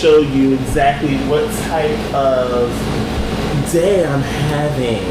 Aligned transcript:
show 0.00 0.20
you 0.20 0.54
exactly 0.54 1.18
what 1.28 1.44
type 1.64 2.14
of 2.14 2.70
day 3.70 4.02
I'm 4.02 4.22
having. 4.48 5.04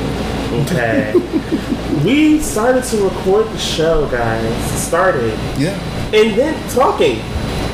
Okay. 0.66 1.13
we 2.03 2.39
started 2.39 2.84
to 2.85 3.03
record 3.03 3.45
the 3.49 3.57
show, 3.59 4.09
guys. 4.09 4.81
Started. 4.81 5.38
Yeah. 5.59 5.77
And 6.11 6.35
then 6.35 6.70
talking. 6.71 7.21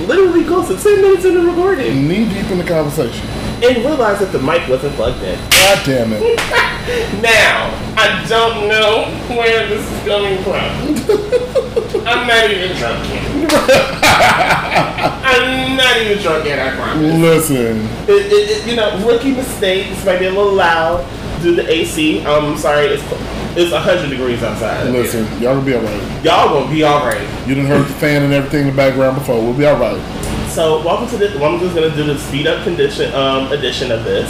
Literally 0.05 0.43
goes 0.43 0.67
to 0.67 0.75
10 0.77 1.01
minutes 1.01 1.23
into 1.23 1.47
recording. 1.47 2.05
Knee 2.05 2.27
deep 2.27 2.51
in 2.51 2.57
the 2.57 2.65
conversation. 2.65 3.25
And 3.63 3.77
realized 3.77 4.19
that 4.19 4.33
the 4.33 4.39
mic 4.39 4.67
wasn't 4.67 4.93
plugged 4.95 5.23
in. 5.23 5.39
God 5.49 5.85
damn 5.85 6.11
it. 6.11 6.39
Now, 7.19 7.73
I 7.97 8.23
don't 8.29 8.67
know 8.69 9.09
where 9.35 9.67
this 9.67 9.81
is 9.81 10.03
coming 10.05 10.37
from. 10.43 12.05
I'm 12.05 12.27
not 12.27 12.51
even 12.51 12.77
drunk. 12.77 13.09
I'm 15.27 15.77
not 15.77 15.97
even 15.97 16.21
drunk 16.21 16.45
yet, 16.45 16.59
I 16.59 16.75
promise. 16.75 17.13
Listen. 17.13 17.77
It, 18.07 18.31
it, 18.31 18.49
it, 18.49 18.67
you 18.67 18.75
know, 18.75 19.05
rookie 19.05 19.33
mistake. 19.33 19.89
This 19.89 20.05
might 20.05 20.19
be 20.19 20.25
a 20.25 20.31
little 20.31 20.53
loud 20.53 21.05
due 21.41 21.55
to 21.55 21.69
AC. 21.69 22.23
I'm 22.25 22.57
sorry, 22.57 22.87
it's 22.87 23.03
it's 23.57 23.71
100 23.71 24.09
degrees 24.09 24.43
outside. 24.43 24.89
Listen, 24.89 25.25
y'all 25.41 25.55
gonna 25.55 25.65
be 25.65 25.75
alright. 25.75 26.23
Y'all 26.25 26.49
gonna 26.49 26.71
be 26.71 26.83
alright. 26.83 27.47
You 27.47 27.55
didn't 27.55 27.69
heard 27.69 27.87
the 27.87 27.93
fan 27.93 28.23
and 28.23 28.33
everything 28.33 28.67
in 28.67 28.67
the 28.67 28.75
background 28.75 29.17
before. 29.17 29.41
We'll 29.41 29.57
be 29.57 29.65
alright. 29.65 30.01
So, 30.49 30.83
welcome 30.85 31.07
to 31.09 31.17
this. 31.17 31.35
I'm 31.41 31.59
just 31.59 31.75
gonna 31.75 31.95
do 31.95 32.03
the 32.03 32.17
speed 32.17 32.47
up 32.47 32.63
condition 32.63 33.13
um, 33.13 33.51
edition 33.51 33.91
of 33.91 34.03
this. 34.03 34.29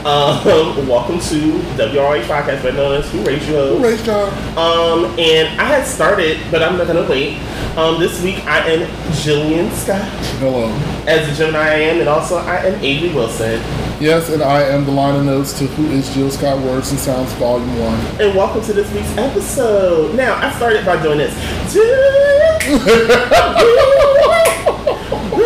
Um, 0.00 0.88
welcome 0.88 1.20
to 1.20 1.36
WRA 1.76 2.22
podcast, 2.22 2.62
better 2.62 2.72
known 2.72 2.94
as 3.00 3.10
Who 3.12 3.22
Raised 3.22 3.46
You. 3.46 3.76
Who 3.76 3.82
raised 3.84 4.06
y'all? 4.06 4.30
Um, 4.58 5.04
and 5.18 5.60
I 5.60 5.64
had 5.64 5.86
started, 5.86 6.38
but 6.50 6.62
I'm 6.62 6.78
not 6.78 6.86
gonna 6.86 7.06
wait. 7.06 7.36
Um, 7.76 8.00
this 8.00 8.18
week 8.22 8.42
I 8.46 8.60
am 8.66 8.88
Jillian 9.12 9.70
Scott, 9.72 10.00
Hello. 10.38 10.70
as 11.06 11.28
the 11.28 11.34
Gemini 11.34 11.58
I 11.58 11.74
am, 11.80 12.00
and 12.00 12.08
also 12.08 12.38
I 12.38 12.64
am 12.64 12.82
Avery 12.82 13.12
Wilson. 13.14 13.60
Yes, 14.00 14.30
and 14.30 14.42
I 14.42 14.62
am 14.62 14.86
the 14.86 14.90
liner 14.90 15.22
notes 15.22 15.52
to 15.58 15.66
Who 15.66 15.90
is 15.90 16.08
Jill 16.14 16.30
Scott 16.30 16.58
Words 16.60 16.90
and 16.92 16.98
Sounds 16.98 17.30
Volume 17.34 17.78
1. 17.78 18.00
And 18.22 18.34
welcome 18.34 18.62
to 18.62 18.72
this 18.72 18.90
week's 18.94 19.14
episode. 19.18 20.14
Now, 20.16 20.34
I 20.36 20.50
started 20.56 20.86
by 20.86 21.00
doing 21.02 21.18
this. 21.18 21.34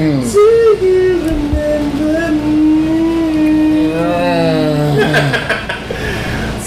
Mm. 0.00 0.32
Do 0.32 0.86
you 0.86 1.20
remember 1.26 2.32
me? 2.32 3.92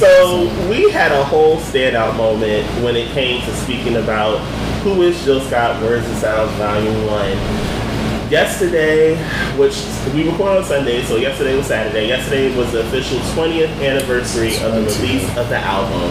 So 0.03 0.49
we 0.69 0.89
had 0.89 1.11
a 1.11 1.23
whole 1.23 1.57
standout 1.57 2.17
moment 2.17 2.67
when 2.83 2.95
it 2.95 3.09
came 3.13 3.41
to 3.45 3.55
speaking 3.55 3.95
about 3.97 4.39
who 4.81 5.01
is 5.03 5.23
Jill 5.23 5.39
Scott 5.39 5.81
Words 5.81 6.05
and 6.05 6.17
Sounds 6.17 6.51
Volume 6.57 7.05
1. 7.05 8.29
Yesterday, 8.29 9.15
which 9.55 9.85
we 10.13 10.29
record 10.29 10.57
on 10.57 10.63
Sunday, 10.65 11.03
so 11.05 11.15
yesterday 11.15 11.55
was 11.55 11.67
Saturday. 11.67 12.07
Yesterday 12.07 12.53
was 12.57 12.71
the 12.71 12.81
official 12.81 13.19
20th 13.19 13.69
anniversary 13.81 14.55
of 14.57 14.73
the 14.73 14.81
release 14.81 15.29
of 15.37 15.47
the 15.47 15.59
album. 15.59 16.09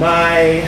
My 0.00 0.62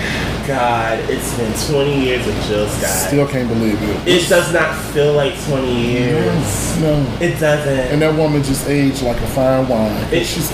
God, 0.48 0.98
it's 1.10 1.36
been 1.36 1.52
20 1.74 2.00
years 2.06 2.26
of 2.26 2.34
Jill 2.46 2.66
Scott. 2.68 2.88
Still 2.88 3.28
can't 3.28 3.48
believe 3.50 3.76
it. 3.82 4.08
it 4.08 4.26
does 4.30 4.50
not 4.50 4.74
feel 4.94 5.12
like 5.12 5.38
20 5.44 5.70
years. 5.70 6.80
No. 6.80 6.94
It 7.20 7.38
doesn't. 7.38 7.68
And 7.92 8.00
that 8.00 8.16
woman 8.16 8.42
just 8.42 8.66
aged 8.66 9.02
like 9.02 9.18
a 9.18 9.26
fine 9.28 9.68
wine. 9.68 9.92
It- 10.10 10.24
She's 10.24 10.50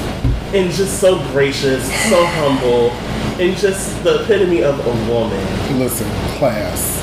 and 0.53 0.71
just 0.73 0.99
so 1.01 1.19
gracious, 1.31 1.85
so 2.09 2.27
humble, 2.27 2.91
and 3.41 3.57
just 3.57 4.03
the 4.03 4.23
epitome 4.25 4.65
of 4.65 4.79
a 4.85 5.13
woman. 5.13 5.79
listen, 5.79 6.09
class. 6.39 7.01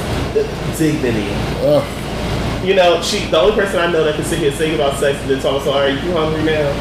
Dignity. 0.78 1.30
Ugh. 1.64 2.66
You 2.66 2.76
know, 2.76 3.02
she 3.02 3.26
the 3.28 3.40
only 3.40 3.56
person 3.56 3.80
I 3.80 3.90
know 3.92 4.04
that 4.04 4.16
can 4.16 4.26
sit 4.26 4.40
here 4.40 4.50
and 4.50 4.58
sing 4.58 4.76
about 4.76 5.00
sex 5.00 5.18
and 5.22 5.30
then 5.30 5.40
talk 5.42 5.64
so 5.64 5.74
are 5.74 5.90
you 5.90 5.98
hungry 6.12 6.44
now? 6.44 6.72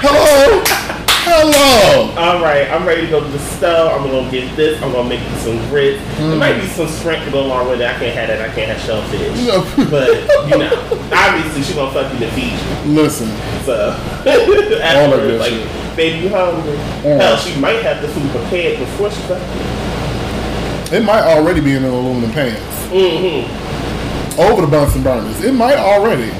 Hello. 0.00 0.96
Hello. 1.30 2.08
Alright, 2.16 2.70
I'm 2.70 2.86
ready 2.86 3.02
to 3.02 3.06
go 3.08 3.20
to 3.20 3.28
the 3.28 3.38
stove. 3.38 3.92
I'm 3.92 4.08
gonna 4.10 4.30
get 4.30 4.56
this, 4.56 4.80
I'm 4.82 4.92
gonna 4.92 5.10
make 5.10 5.20
some 5.40 5.58
grits. 5.68 6.02
There 6.16 6.34
might 6.36 6.58
be 6.58 6.66
some 6.68 6.88
shrimp 6.88 7.22
to 7.26 7.30
go 7.30 7.44
along 7.44 7.68
with 7.68 7.82
it. 7.82 7.86
I 7.86 7.98
can't 7.98 8.16
have 8.16 8.28
that, 8.28 8.40
I 8.40 8.52
can't 8.54 8.70
have 8.72 8.80
shellfish. 8.80 9.36
No. 9.46 9.60
But 9.90 10.08
you 10.48 10.56
know, 10.56 10.72
obviously 11.12 11.62
she's 11.62 11.74
gonna 11.74 11.92
fuck 11.92 12.10
you 12.14 12.18
to 12.20 12.30
feed 12.32 12.52
you. 12.56 12.92
Listen. 12.94 13.28
So 13.64 13.92
good 14.24 14.80
afterwards, 14.80 15.38
like, 15.38 15.50
shit. 15.52 15.96
baby, 15.96 16.18
you 16.24 16.28
hungry? 16.30 16.72
Mm. 17.04 17.20
Hell, 17.20 17.36
she 17.36 17.60
might 17.60 17.82
have 17.82 18.00
the 18.00 18.08
food 18.08 18.30
prepared 18.30 18.78
before 18.78 19.10
she 19.10 19.20
fuck 19.28 19.42
you. 19.54 20.96
It 20.96 21.04
might 21.04 21.24
already 21.24 21.60
be 21.60 21.74
in 21.74 21.84
an 21.84 21.90
aluminum 21.90 22.32
pants. 22.32 22.58
Mm-hmm. 22.88 24.40
Over 24.40 24.62
the 24.62 24.68
Bunsen 24.68 25.02
burners. 25.02 25.44
It 25.44 25.52
might 25.52 25.76
already. 25.76 26.30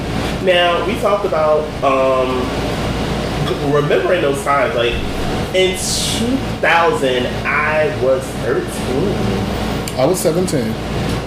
Now 0.47 0.87
we 0.87 0.99
talked 1.01 1.27
about 1.27 1.61
um, 1.85 2.41
remembering 3.73 4.23
those 4.23 4.43
times. 4.45 4.75
Like 4.75 4.95
in 5.55 5.77
2000, 6.61 7.27
I 7.47 7.89
was 8.03 8.23
13, 8.45 9.99
I 9.99 10.05
was 10.07 10.21
17. 10.21 10.61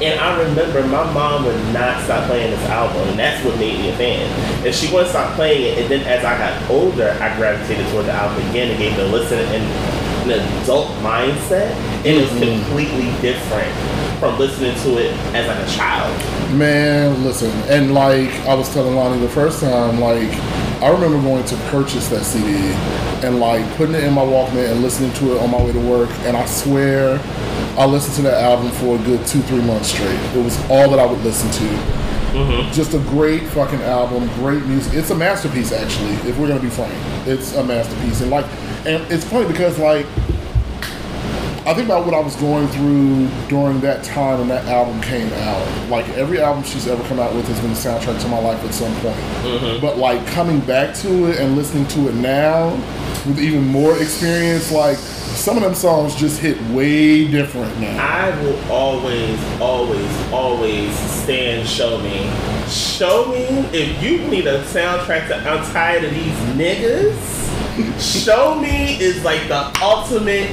and 0.02 0.20
I 0.20 0.42
remember 0.42 0.82
my 0.88 1.12
mom 1.14 1.46
would 1.46 1.74
not 1.74 2.04
stop 2.04 2.26
playing 2.28 2.52
this 2.52 2.70
album, 2.70 3.08
and 3.10 3.20
that's 3.20 3.44
what 3.46 3.58
made 3.60 3.78
me 3.80 3.90
a 3.90 3.96
fan. 3.98 4.66
And 4.66 4.74
she 4.74 4.92
wouldn't 4.92 5.10
stop 5.10 5.36
playing 5.36 5.62
it, 5.74 5.78
and 5.82 5.92
then 5.92 6.02
as 6.08 6.24
I 6.26 6.38
got 6.38 6.70
older, 6.72 7.16
I 7.22 7.36
gravitated 7.38 7.86
toward 7.92 8.06
the 8.06 8.14
album 8.14 8.48
again 8.50 8.70
and 8.72 8.80
gave 8.80 8.94
it 8.98 9.00
a 9.00 9.08
listen 9.08 9.40
in 9.54 9.62
an 10.32 10.64
adult 10.64 10.88
mindset, 11.04 11.72
and 11.98 12.06
it 12.06 12.22
was 12.22 12.30
Mhm. 12.32 12.64
completely 12.64 13.12
different 13.22 13.70
from 14.20 14.38
listening 14.40 14.76
to 14.84 14.98
it 14.98 15.12
as 15.34 15.48
like 15.48 15.58
a 15.58 15.70
child. 15.72 16.16
Man, 16.54 17.24
listen, 17.26 17.52
and 17.70 17.94
like 17.94 18.30
I 18.48 18.54
was 18.54 18.70
telling 18.74 18.96
Lonnie 18.96 19.20
the 19.20 19.28
first 19.30 19.60
time, 19.62 20.00
like 20.00 20.30
I 20.82 20.90
remember 20.90 21.22
going 21.22 21.46
to 21.46 21.56
purchase 21.70 22.08
that 22.10 22.24
CD 22.24 22.56
and 23.26 23.40
like 23.40 23.64
putting 23.76 23.94
it 23.94 24.04
in 24.04 24.14
my 24.14 24.24
Walkman 24.24 24.72
and 24.72 24.82
listening 24.82 25.14
to 25.14 25.36
it 25.36 25.42
on 25.42 25.52
my 25.52 25.62
way 25.64 25.72
to 25.72 25.80
work, 25.80 26.10
and 26.22 26.36
I 26.36 26.46
swear 26.46 27.20
I 27.78 27.86
listened 27.86 28.16
to 28.16 28.22
that 28.24 28.42
album 28.42 28.72
for 28.72 28.96
a 28.96 29.04
good 29.04 29.26
two, 29.28 29.42
three 29.44 29.62
months 29.62 29.90
straight. 29.90 30.20
It 30.36 30.44
was 30.44 30.58
all 30.72 30.90
that 30.90 30.98
I 30.98 31.06
would 31.06 31.22
listen 31.22 31.52
to. 31.52 31.76
Mm-hmm. 32.32 32.72
Just 32.72 32.94
a 32.96 33.00
great 33.00 33.44
fucking 33.44 33.82
album, 33.82 34.28
great 34.36 34.66
music. 34.66 34.94
It's 34.96 35.12
a 35.12 35.16
masterpiece, 35.16 35.72
actually. 35.72 36.14
If 36.30 36.38
we're 36.40 36.48
gonna 36.48 36.62
be 36.62 36.70
frank, 36.70 36.94
it's 37.28 37.54
a 37.56 37.64
masterpiece. 37.64 38.22
And 38.22 38.32
like, 38.32 38.46
and 38.86 39.04
it's 39.12 39.26
funny 39.26 39.48
because 39.48 39.78
like 39.78 40.08
I 41.64 41.76
think 41.76 41.86
about 41.86 42.06
what 42.06 42.16
I 42.16 42.20
was 42.20 42.36
going 42.38 42.68
through 42.70 43.28
during 43.48 43.82
that 43.82 44.04
time 44.04 44.40
when 44.40 44.48
that 44.48 44.66
album 44.66 45.00
came 45.02 45.32
out. 45.32 45.90
Like 45.90 46.10
every 46.10 46.42
album 46.42 46.64
she's 46.64 46.88
ever 46.88 47.04
come 47.04 47.20
out 47.20 47.36
with 47.36 47.48
has 47.48 47.60
been 47.60 47.70
a 47.70 47.74
soundtrack 47.76 48.20
to 48.20 48.28
my 48.30 48.40
life 48.40 48.64
at 48.64 48.74
some 48.74 48.92
point. 48.96 49.16
Mm-hmm. 49.16 49.80
But 49.80 50.00
like 50.00 50.26
coming 50.26 50.60
back 50.62 50.96
to 50.98 51.30
it 51.30 51.40
and 51.40 51.56
listening 51.56 51.86
to 51.90 52.10
it 52.10 52.16
now 52.16 52.72
with 53.28 53.40
even 53.40 53.68
more 53.68 53.96
experience, 54.02 54.72
like 54.72 54.98
some 54.98 55.56
of 55.56 55.62
them 55.62 55.76
songs 55.76 56.16
just 56.16 56.40
hit 56.42 56.60
way 56.72 57.28
different 57.28 57.80
now. 57.80 57.96
I 58.04 58.42
will 58.42 58.60
always, 58.72 59.62
always, 59.62 60.32
always 60.32 60.96
stand 60.98 61.68
Show 61.68 62.00
Me. 62.00 62.28
Show 62.70 63.28
Me, 63.28 63.46
if 63.72 64.02
you 64.02 64.18
need 64.30 64.48
a 64.48 64.64
soundtrack 64.64 65.28
to 65.28 65.36
I'm 65.36 65.64
tired 65.72 66.06
of 66.06 66.12
these 66.12 66.38
niggas, 66.58 67.42
Show 68.26 68.60
Me 68.60 69.00
is 69.00 69.24
like 69.24 69.48
the 69.48 69.72
ultimate 69.80 70.50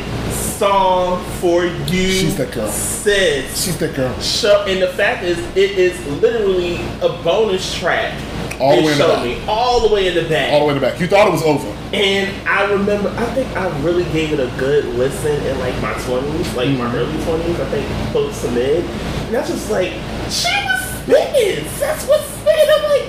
song 0.58 1.24
for 1.40 1.64
you. 1.64 2.08
She's 2.10 2.36
that 2.36 2.50
girl. 2.52 2.68
Sis. 2.68 3.64
She's 3.64 3.78
that 3.78 3.94
girl. 3.94 4.18
Show, 4.20 4.64
and 4.66 4.82
the 4.82 4.88
fact 4.88 5.22
is, 5.22 5.38
it 5.56 5.78
is 5.78 6.04
literally 6.20 6.76
a 7.00 7.08
bonus 7.22 7.72
track. 7.78 8.12
All 8.60 8.74
the 8.76 8.82
way 8.82 8.92
in 8.92 8.98
the 8.98 9.04
back. 9.06 9.24
Me, 9.24 9.44
all 9.46 9.88
the 9.88 9.94
way 9.94 10.08
in 10.08 10.14
the 10.16 10.28
back. 10.28 10.52
All 10.52 10.60
the 10.60 10.66
way 10.66 10.74
to 10.74 10.80
the 10.80 10.86
back. 10.86 11.00
You 11.00 11.06
thought 11.06 11.28
it 11.28 11.30
was 11.32 11.44
over. 11.44 11.68
And 11.92 12.48
I 12.48 12.64
remember, 12.72 13.08
I 13.10 13.24
think 13.34 13.56
I 13.56 13.68
really 13.82 14.02
gave 14.12 14.32
it 14.32 14.40
a 14.40 14.52
good 14.58 14.84
listen 14.96 15.40
in 15.46 15.58
like 15.60 15.80
my 15.80 15.94
20s, 15.94 16.56
like 16.56 16.70
my 16.70 16.86
Mhm. 16.90 16.94
early 16.94 17.18
20s, 17.24 17.60
I 17.60 17.64
think 17.70 18.10
close 18.10 18.42
to 18.42 18.50
mid. 18.50 18.84
And 18.84 19.34
that's 19.34 19.48
just 19.48 19.70
like, 19.70 19.92
she 20.28 20.50
was 20.66 20.80
spitting. 21.04 21.64
That's 21.78 22.04
what's 22.08 22.24
spitting. 22.26 22.68
I'm 22.76 22.82
like, 22.90 23.08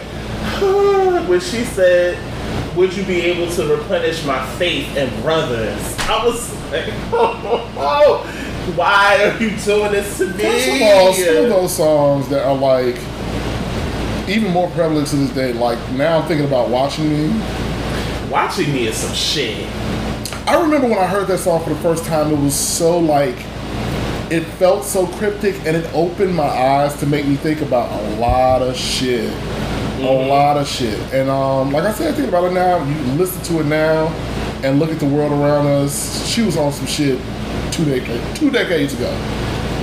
huh. 0.53 1.23
when 1.27 1.39
she 1.39 1.63
said, 1.63 2.15
would 2.79 2.95
you 2.95 3.03
be 3.03 3.19
able 3.23 3.51
to 3.51 3.65
replenish 3.67 4.23
my 4.23 4.43
faith 4.55 4.95
in 4.95 5.09
brothers? 5.21 5.97
I 5.99 6.25
was 6.25 6.49
like, 6.71 6.85
oh, 7.11 8.23
why 8.77 9.21
are 9.21 9.37
you 9.37 9.49
doing 9.57 9.91
this 9.91 10.17
to 10.19 10.27
me? 10.27 10.43
First 10.43 10.69
of 10.69 10.81
all, 10.81 11.13
some 11.13 11.43
of 11.43 11.49
those 11.49 11.75
songs 11.75 12.29
that 12.29 12.45
are 12.45 12.55
like 12.55 12.95
even 14.29 14.53
more 14.53 14.69
prevalent 14.69 15.09
to 15.09 15.17
this 15.17 15.31
day, 15.31 15.51
like 15.51 15.77
now 15.91 16.19
I'm 16.19 16.27
thinking 16.29 16.47
about 16.47 16.69
watching 16.69 17.09
me. 17.09 17.41
Watching 18.29 18.71
me 18.71 18.87
is 18.87 18.95
some 18.95 19.13
shit. 19.13 19.67
I 20.47 20.61
remember 20.61 20.87
when 20.87 20.99
I 20.99 21.05
heard 21.05 21.27
that 21.27 21.39
song 21.39 21.61
for 21.61 21.71
the 21.71 21.79
first 21.81 22.05
time, 22.05 22.31
it 22.31 22.39
was 22.39 22.55
so 22.55 22.97
like, 22.97 23.35
it 24.31 24.45
felt 24.57 24.85
so 24.85 25.05
cryptic 25.17 25.55
and 25.65 25.75
it 25.75 25.93
opened 25.93 26.33
my 26.33 26.47
eyes 26.47 26.97
to 27.01 27.05
make 27.05 27.27
me 27.27 27.35
think 27.35 27.59
about 27.59 27.91
a 27.91 28.15
lot 28.15 28.61
of 28.61 28.77
shit. 28.77 29.33
A 30.01 30.27
lot 30.27 30.57
of 30.57 30.67
shit. 30.67 30.99
And 31.13 31.29
um, 31.29 31.71
like 31.71 31.83
I 31.83 31.91
said, 31.93 32.15
think 32.15 32.29
about 32.29 32.45
it 32.45 32.53
now, 32.53 32.83
you 32.83 32.95
listen 33.13 33.41
to 33.43 33.59
it 33.59 33.65
now 33.65 34.07
and 34.63 34.79
look 34.79 34.91
at 34.91 34.99
the 34.99 35.05
world 35.05 35.31
around 35.31 35.67
us. 35.67 36.27
She 36.27 36.41
was 36.41 36.57
on 36.57 36.71
some 36.71 36.85
shit 36.85 37.19
two 37.71 37.85
decades, 37.85 38.39
two 38.39 38.49
decades 38.49 38.93
ago. 38.93 39.11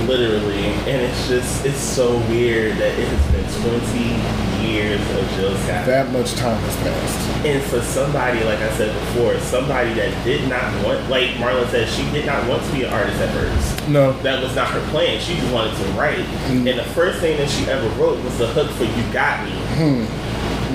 literally, 0.07 0.65
and 0.89 1.01
it's 1.01 1.27
just 1.27 1.65
it's 1.65 1.79
so 1.79 2.17
weird 2.29 2.73
that 2.77 2.97
it 2.97 3.07
has 3.07 3.31
been 3.31 3.71
20 3.71 4.56
years 4.67 5.01
of 5.01 5.29
Jill 5.35 5.55
Scott. 5.57 5.85
That 5.85 6.11
much 6.11 6.33
time 6.35 6.61
has 6.61 6.75
passed. 6.77 7.45
And 7.45 7.63
for 7.63 7.81
somebody, 7.81 8.43
like 8.43 8.59
I 8.59 8.71
said 8.77 8.93
before, 8.93 9.37
somebody 9.39 9.93
that 9.93 10.23
did 10.23 10.47
not 10.49 10.63
want, 10.83 11.09
like 11.09 11.29
Marlon 11.35 11.69
said, 11.69 11.87
she 11.89 12.03
did 12.11 12.25
not 12.25 12.47
want 12.47 12.63
to 12.63 12.71
be 12.71 12.83
an 12.83 12.93
artist 12.93 13.19
at 13.19 13.33
first. 13.33 13.89
No. 13.89 14.13
That 14.21 14.43
was 14.43 14.55
not 14.55 14.69
her 14.69 14.81
plan. 14.89 15.19
She 15.19 15.35
just 15.35 15.53
wanted 15.53 15.75
to 15.77 15.83
write. 15.91 16.25
Mm. 16.49 16.69
And 16.69 16.79
the 16.79 16.89
first 16.93 17.19
thing 17.19 17.37
that 17.37 17.49
she 17.49 17.65
ever 17.65 17.87
wrote 17.99 18.23
was 18.23 18.37
the 18.37 18.47
hook 18.47 18.69
for 18.71 18.83
You 18.83 19.13
Got 19.13 19.45
Me. 19.45 20.07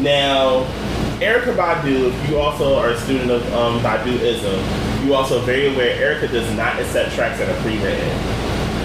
Now, 0.02 0.64
Erykah 1.20 1.54
Badu, 1.54 2.12
if 2.12 2.28
you 2.30 2.38
also 2.38 2.74
are 2.76 2.90
a 2.90 2.98
student 2.98 3.30
of 3.30 3.42
um, 3.54 3.80
Baduism, 3.80 5.04
you 5.04 5.14
also 5.14 5.40
very 5.40 5.72
aware 5.72 5.94
Erykah 5.96 6.30
does 6.30 6.56
not 6.56 6.80
accept 6.80 7.14
tracks 7.14 7.38
that 7.38 7.48
are 7.48 7.62
pre-written. 7.62 8.41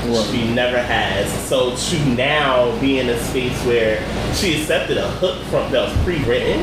Right. 0.08 0.26
She 0.32 0.54
never 0.54 0.82
has. 0.82 1.32
So 1.48 1.76
to 1.76 2.06
now 2.16 2.80
be 2.80 3.00
in 3.00 3.10
a 3.10 3.20
space 3.26 3.58
where 3.66 4.00
she 4.34 4.62
accepted 4.62 4.98
a 4.98 5.08
hook 5.08 5.42
from 5.46 5.72
that 5.72 5.90
was 5.90 6.04
pre-written, 6.04 6.62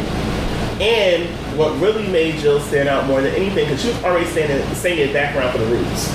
and 0.80 1.28
what 1.56 1.78
really 1.80 2.06
made 2.08 2.40
Jill 2.40 2.58
stand 2.60 2.88
out 2.88 3.06
more 3.06 3.20
than 3.20 3.34
anything, 3.34 3.66
because 3.66 3.82
she 3.82 3.88
was 3.88 4.02
already 4.02 4.26
standing, 4.26 4.74
singing 4.74 5.12
background 5.12 5.52
for 5.52 5.58
the 5.58 5.66
Roots. 5.66 6.10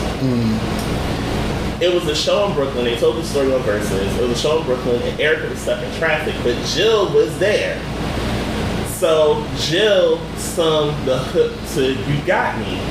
It 1.82 1.94
was 1.94 2.08
a 2.08 2.16
show 2.16 2.48
in 2.48 2.54
Brooklyn. 2.56 2.84
They 2.84 2.98
told 2.98 3.16
the 3.16 3.24
story 3.24 3.54
on 3.54 3.62
Verzuz. 3.62 4.18
It 4.18 4.22
was 4.22 4.32
a 4.32 4.42
show 4.42 4.60
in 4.60 4.66
Brooklyn, 4.66 5.02
and 5.02 5.18
Erykah 5.18 5.50
was 5.50 5.60
stuck 5.60 5.82
in 5.82 5.94
traffic, 5.98 6.36
but 6.44 6.62
Jill 6.66 7.14
was 7.14 7.38
there. 7.40 7.80
So 8.88 9.46
Jill 9.56 10.20
sung 10.36 11.06
the 11.06 11.20
hook 11.20 11.54
to 11.76 11.94
"You 11.94 12.22
Got 12.26 12.58
Me" 12.60 12.82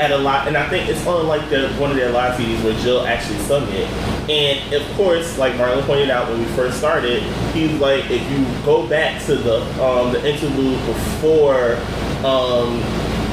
at 0.00 0.10
a 0.12 0.16
lot, 0.16 0.48
and 0.48 0.56
I 0.56 0.66
think 0.68 0.88
it's 0.88 1.06
on 1.06 1.28
like 1.28 1.50
the 1.50 1.68
one 1.74 1.90
of 1.90 1.96
their 1.96 2.10
live 2.10 2.38
CDs 2.38 2.64
where 2.64 2.72
Jill 2.80 3.06
actually 3.06 3.38
sung 3.40 3.68
it. 3.68 3.86
And 4.30 4.72
of 4.72 4.96
course, 4.96 5.36
like 5.36 5.52
Marlon 5.54 5.84
pointed 5.84 6.08
out 6.08 6.28
when 6.28 6.40
we 6.40 6.46
first 6.56 6.78
started, 6.78 7.22
he's 7.52 7.78
like, 7.78 8.10
if 8.10 8.28
you 8.30 8.46
go 8.64 8.86
back 8.88 9.22
to 9.26 9.36
the 9.36 9.60
um, 9.82 10.12
the 10.12 10.26
interlude 10.26 10.84
before 10.86 11.76
um, 12.24 12.82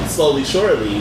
"Slowly 0.08 0.44
Surely," 0.44 0.98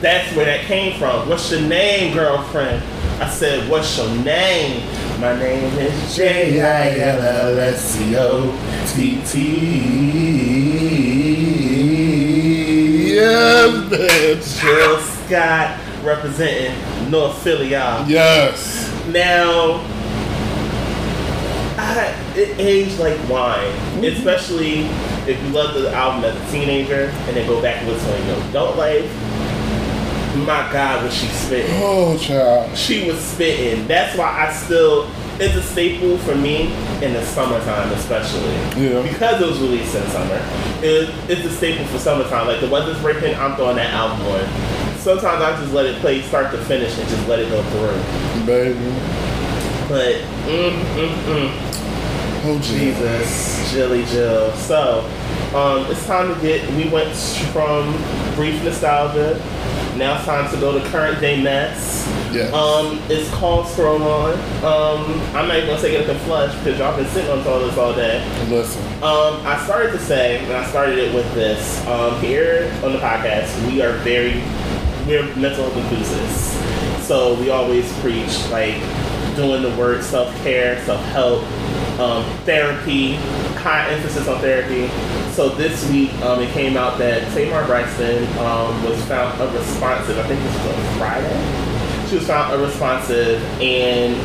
that's 0.00 0.34
where 0.34 0.46
that 0.46 0.64
came 0.64 0.98
from. 0.98 1.28
What's 1.28 1.50
your 1.52 1.60
name, 1.60 2.14
girlfriend? 2.14 2.82
I 3.20 3.28
said, 3.28 3.68
What's 3.68 3.96
your 3.96 4.08
name? 4.22 4.82
My 5.20 5.36
name 5.36 5.76
is 5.78 6.16
J 6.16 6.60
I 6.60 6.98
L 6.98 7.20
L 7.20 7.58
S 7.58 7.82
C 7.82 8.16
O 8.16 8.52
T 8.94 9.20
T. 9.24 11.07
Yes, 13.18 13.70
bitch. 13.90 14.60
Jill 14.60 14.98
Scott 15.00 15.80
representing 16.04 17.10
North 17.10 17.42
Philly, 17.42 17.70
y'all. 17.70 18.08
Yes. 18.08 18.88
Now, 19.08 19.84
I, 21.78 22.14
it 22.36 22.58
aged 22.58 22.98
like 22.98 23.18
wine, 23.28 23.64
mm-hmm. 23.64 24.04
especially 24.04 24.80
if 25.30 25.42
you 25.42 25.48
love 25.50 25.74
the 25.74 25.92
album 25.92 26.24
as 26.24 26.36
a 26.36 26.52
teenager 26.52 27.10
and 27.26 27.36
then 27.36 27.46
go 27.46 27.60
back 27.60 27.82
and 27.82 27.88
listen 27.88 28.10
to 28.10 28.26
your 28.26 28.48
adult 28.50 28.76
life. 28.76 29.10
My 30.36 30.70
God, 30.72 31.02
was 31.04 31.12
she 31.14 31.26
spitting? 31.26 31.70
Oh, 31.82 32.16
child. 32.18 32.76
She 32.76 33.08
was 33.10 33.18
spitting. 33.18 33.88
That's 33.88 34.16
why 34.16 34.46
I 34.46 34.52
still. 34.52 35.10
It's 35.40 35.54
a 35.54 35.62
staple 35.62 36.18
for 36.18 36.34
me 36.34 36.72
in 37.00 37.12
the 37.12 37.24
summertime, 37.24 37.92
especially. 37.92 38.54
Yeah. 38.76 39.02
Because 39.02 39.40
it 39.40 39.46
was 39.46 39.60
released 39.60 39.94
in 39.94 40.04
summer. 40.08 40.40
It, 40.82 41.08
it's 41.30 41.44
a 41.44 41.50
staple 41.50 41.86
for 41.86 41.98
summertime. 41.98 42.48
Like 42.48 42.60
the 42.60 42.68
weather's 42.68 43.00
breaking, 43.00 43.36
I'm 43.36 43.54
throwing 43.54 43.76
that 43.76 43.92
album 43.94 44.26
on. 44.26 44.98
Sometimes 44.98 45.40
I 45.40 45.56
just 45.60 45.72
let 45.72 45.86
it 45.86 46.00
play 46.00 46.22
start 46.22 46.50
to 46.50 46.58
finish 46.64 46.98
and 46.98 47.08
just 47.08 47.28
let 47.28 47.38
it 47.38 47.48
go 47.50 47.62
through. 47.70 48.46
Baby. 48.46 48.74
But 49.88 50.16
mm, 50.46 50.72
mm, 50.94 51.14
mm. 51.24 51.78
Oh, 52.44 52.58
Jesus. 52.60 53.70
Jilly 53.72 54.04
Jill. 54.06 54.52
So, 54.54 55.00
um, 55.54 55.90
it's 55.90 56.04
time 56.06 56.34
to 56.34 56.40
get. 56.40 56.68
We 56.72 56.88
went 56.88 57.14
from 57.52 57.92
brief 58.34 58.62
nostalgia. 58.64 59.40
Now 59.98 60.14
it's 60.14 60.26
time 60.26 60.48
to 60.54 60.60
go 60.60 60.78
to 60.78 60.88
current 60.90 61.20
day 61.20 61.42
mess. 61.42 62.06
Yes. 62.32 62.52
Um, 62.54 63.00
it's 63.10 63.28
called 63.30 63.66
Scroll 63.66 64.00
On. 64.00 64.32
Um, 64.62 65.20
I'm 65.34 65.48
not 65.48 65.56
even 65.56 65.70
gonna 65.70 65.80
say 65.80 65.90
get 65.90 66.04
up 66.04 66.10
and 66.14 66.20
flush 66.20 66.56
because 66.58 66.78
y'all 66.78 66.96
been 66.96 67.08
sitting 67.08 67.28
on 67.28 67.44
all 67.44 67.58
this 67.58 67.76
all 67.76 67.92
day. 67.92 68.24
Listen. 68.48 68.80
Um, 69.02 69.44
I 69.44 69.60
started 69.64 69.90
to 69.90 69.98
say, 69.98 70.38
and 70.44 70.52
I 70.52 70.64
started 70.70 70.98
it 70.98 71.12
with 71.12 71.26
this. 71.34 71.84
Um, 71.88 72.20
here 72.20 72.72
on 72.84 72.92
the 72.92 73.00
podcast, 73.00 73.66
we 73.66 73.82
are 73.82 73.94
very, 73.98 74.34
we're 75.04 75.24
mental 75.34 75.68
health 75.68 75.76
enthusiasts. 75.76 77.04
So 77.04 77.34
we 77.40 77.50
always 77.50 77.92
preach 77.98 78.48
like 78.50 78.76
doing 79.34 79.62
the 79.62 79.74
word 79.76 80.04
self 80.04 80.32
care, 80.44 80.80
self 80.84 81.04
help, 81.06 81.42
um, 81.98 82.24
therapy, 82.44 83.16
high 83.58 83.88
emphasis 83.90 84.26
on 84.28 84.40
therapy. 84.40 84.88
So 85.32 85.50
this 85.50 85.88
week, 85.90 86.12
um, 86.22 86.40
it 86.40 86.50
came 86.52 86.76
out 86.76 86.98
that 86.98 87.32
Tamar 87.34 87.66
Braxton 87.66 88.24
um, 88.38 88.82
was 88.84 89.02
found 89.04 89.40
unresponsive. 89.40 90.18
I 90.18 90.26
think 90.26 90.40
this 90.42 90.54
was 90.54 90.74
on 90.74 90.98
Friday. 90.98 92.08
She 92.08 92.16
was 92.16 92.26
found 92.26 92.52
unresponsive 92.52 93.42
and 93.60 94.16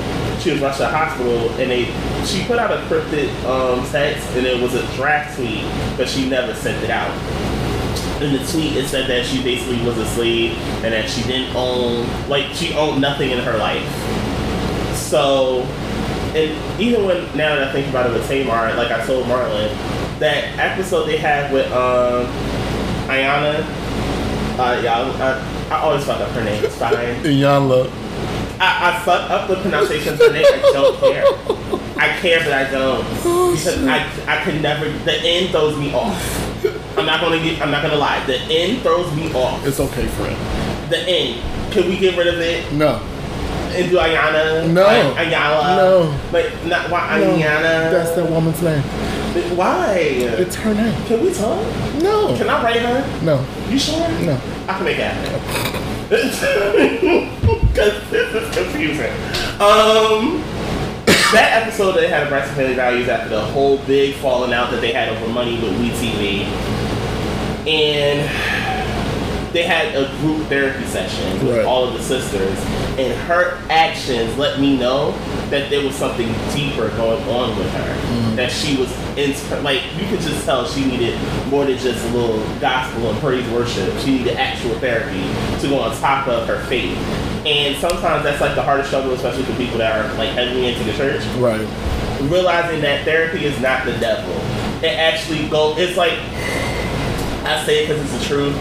she 0.42 0.52
was 0.52 0.62
rushed 0.62 0.78
to 0.78 0.84
the 0.84 0.90
hospital 0.90 1.50
and 1.60 1.70
they 1.70 1.86
she 2.26 2.46
put 2.46 2.58
out 2.58 2.72
a 2.72 2.86
cryptic 2.88 3.30
um, 3.46 3.86
text 3.90 4.28
and 4.32 4.46
it 4.46 4.62
was 4.62 4.74
a 4.74 4.96
draft 4.96 5.36
tweet, 5.36 5.64
but 5.98 6.08
she 6.08 6.30
never 6.30 6.54
sent 6.54 6.84
it 6.84 6.90
out. 6.90 7.12
In 8.22 8.32
the 8.34 8.46
tweet, 8.48 8.78
it 8.78 8.88
said 8.88 9.10
that 9.10 9.26
she 9.26 9.44
basically 9.44 9.86
was 9.86 9.98
a 9.98 10.06
slave 10.08 10.54
and 10.84 10.94
that 10.94 11.10
she 11.10 11.24
didn't 11.24 11.54
own, 11.56 12.08
like, 12.30 12.54
she 12.54 12.74
owned 12.74 13.02
nothing 13.02 13.32
in 13.32 13.40
her 13.40 13.58
life. 13.58 13.84
So, 14.96 15.68
and 16.36 16.82
even 16.82 17.06
when 17.06 17.26
now 17.38 17.56
that 17.56 17.70
I 17.70 17.72
think 17.72 17.88
about 17.90 18.10
it 18.10 18.14
with 18.14 18.28
Tamar, 18.28 18.74
like 18.76 18.92
I 18.92 19.06
told 19.06 19.26
Marlon, 19.26 19.70
that 20.20 20.58
episode 20.58 21.06
they 21.06 21.18
had 21.18 21.52
with 21.52 21.72
um, 21.72 22.26
Ayana, 23.08 23.64
uh, 24.60 24.82
yeah, 24.84 25.00
I, 25.70 25.76
I 25.76 25.80
always 25.82 26.06
fuck 26.06 26.22
up 26.22 26.30
her 26.32 26.44
name. 26.44 26.64
It's 26.64 26.78
fine. 26.78 26.94
Iyanla. 27.24 27.90
I, 28.60 28.92
I 28.92 29.04
fuck 29.04 29.30
up 29.30 29.48
the 29.48 29.56
pronunciation 29.58 30.14
of 30.14 30.20
her 30.20 30.32
name. 30.32 30.46
I 30.46 30.72
don't 30.74 31.00
care. 31.00 31.26
I 31.98 32.18
care, 32.20 32.40
but 32.40 32.54
I 32.54 32.70
don't 32.70 33.06
because 33.54 33.84
I 33.86 33.98
I 34.28 34.44
can 34.44 34.62
never. 34.62 34.90
The 35.06 35.20
end 35.22 35.52
throws 35.52 35.78
me 35.78 35.94
off. 35.94 36.98
I'm 36.98 37.06
not 37.06 37.22
gonna 37.22 37.40
get. 37.40 37.62
I'm 37.62 37.72
not 37.72 37.82
gonna 37.82 37.96
lie. 37.96 38.24
The 38.26 38.38
end 38.38 38.82
throws 38.82 39.14
me 39.16 39.34
off. 39.34 39.66
It's 39.66 39.80
okay, 39.80 40.08
friend. 40.08 40.92
The 40.92 41.00
N. 41.00 41.72
Can 41.72 41.90
we 41.90 41.98
get 41.98 42.16
rid 42.16 42.28
of 42.28 42.40
it 42.40 42.72
No. 42.72 43.02
And 43.76 43.90
do 43.90 43.98
Ayana? 43.98 44.70
No. 44.72 44.86
Ay- 44.86 45.24
Ayala. 45.26 45.76
No. 45.76 46.20
But 46.32 46.52
not 46.66 46.90
why 46.90 47.20
No. 47.20 47.36
Ayana. 47.38 47.92
That's 47.92 48.12
that 48.12 48.30
woman's 48.30 48.62
name. 48.62 48.82
Why? 49.58 49.96
It's 49.98 50.56
her 50.58 50.74
name. 50.74 50.94
Can 51.06 51.22
we 51.24 51.34
talk? 51.34 51.60
No. 52.02 52.36
Can 52.38 52.50
I 52.50 52.62
write 52.64 52.82
her? 52.82 53.04
No. 53.24 53.44
You 53.70 53.80
sure? 53.80 54.08
No. 54.22 54.40
I 54.68 54.74
can 54.78 54.84
make 54.86 54.98
it 55.00 55.12
happen. 55.12 55.40
Because 57.74 58.10
this 58.12 58.34
is 58.36 58.56
confusing. 58.56 59.12
Um, 59.60 60.44
that 61.34 61.64
episode 61.64 61.94
they 61.94 62.08
had 62.08 62.28
a 62.28 62.30
Braxton 62.30 62.56
Family 62.56 62.76
Values 62.76 63.10
after 63.10 63.30
the 63.30 63.42
whole 63.42 63.78
big 63.80 64.14
falling 64.18 64.54
out 64.54 64.70
that 64.70 64.80
they 64.82 64.92
had 64.94 65.10
over 65.10 65.28
money 65.34 65.56
with 65.60 65.74
WeTV. 65.80 66.46
And 67.68 68.30
they 69.54 69.64
had 69.64 69.94
a 69.96 70.10
group 70.18 70.48
therapy 70.48 70.84
session 70.86 71.32
with 71.46 71.58
Right. 71.58 71.66
all 71.66 71.86
of 71.88 71.94
the 71.94 72.02
sisters. 72.04 72.58
And 72.98 73.14
her 73.28 73.58
actions 73.70 74.36
let 74.38 74.60
me 74.60 74.78
know 74.78 75.12
that 75.50 75.70
there 75.70 75.84
was 75.86 75.96
something 75.96 76.28
deeper 76.54 76.90
going 76.90 77.24
on 77.30 77.56
with 77.58 77.70
her. 77.72 77.94
Mm-hmm. 77.94 78.36
That 78.36 78.52
she 78.52 78.76
was, 78.78 78.92
in, 79.16 79.64
like, 79.64 79.82
you 80.00 80.08
could 80.08 80.20
just 80.22 80.44
tell 80.46 80.66
she 80.68 80.84
needed 80.86 81.20
more 81.50 81.66
than 81.66 81.78
just 81.78 82.04
a 82.04 82.10
little 82.10 82.44
gospel 82.60 83.12
and 83.12 83.20
praise 83.20 83.48
worship. 83.52 83.96
She 84.00 84.18
needed 84.18 84.38
actual 84.38 84.74
therapy 84.80 85.22
to 85.62 85.70
go 85.70 85.80
on 85.80 85.96
top 85.98 86.28
of 86.28 86.48
her 86.48 86.64
faith. 86.66 86.98
And 87.46 87.78
sometimes 87.78 88.24
that's 88.24 88.42
like 88.42 88.56
the 88.56 88.64
hardest 88.64 88.90
struggle, 88.90 89.14
especially 89.14 89.44
for 89.44 89.54
people 89.56 89.78
that 89.78 89.94
are 90.00 90.14
like 90.18 90.30
heavily 90.30 90.68
into 90.74 90.84
the 90.86 90.94
church 90.94 91.24
Right. 91.38 91.68
realizing 92.22 92.82
that 92.82 93.04
therapy 93.06 93.46
is 93.46 93.60
not 93.60 93.86
the 93.86 93.92
devil. 94.00 94.34
It 94.82 94.98
actually 94.98 95.48
go. 95.50 95.76
It's 95.78 95.98
like 95.98 96.14
I 97.46 97.62
say 97.66 97.84
it 97.84 97.88
because 97.90 98.02
it's 98.14 98.24
the 98.24 98.34
truth. 98.36 98.56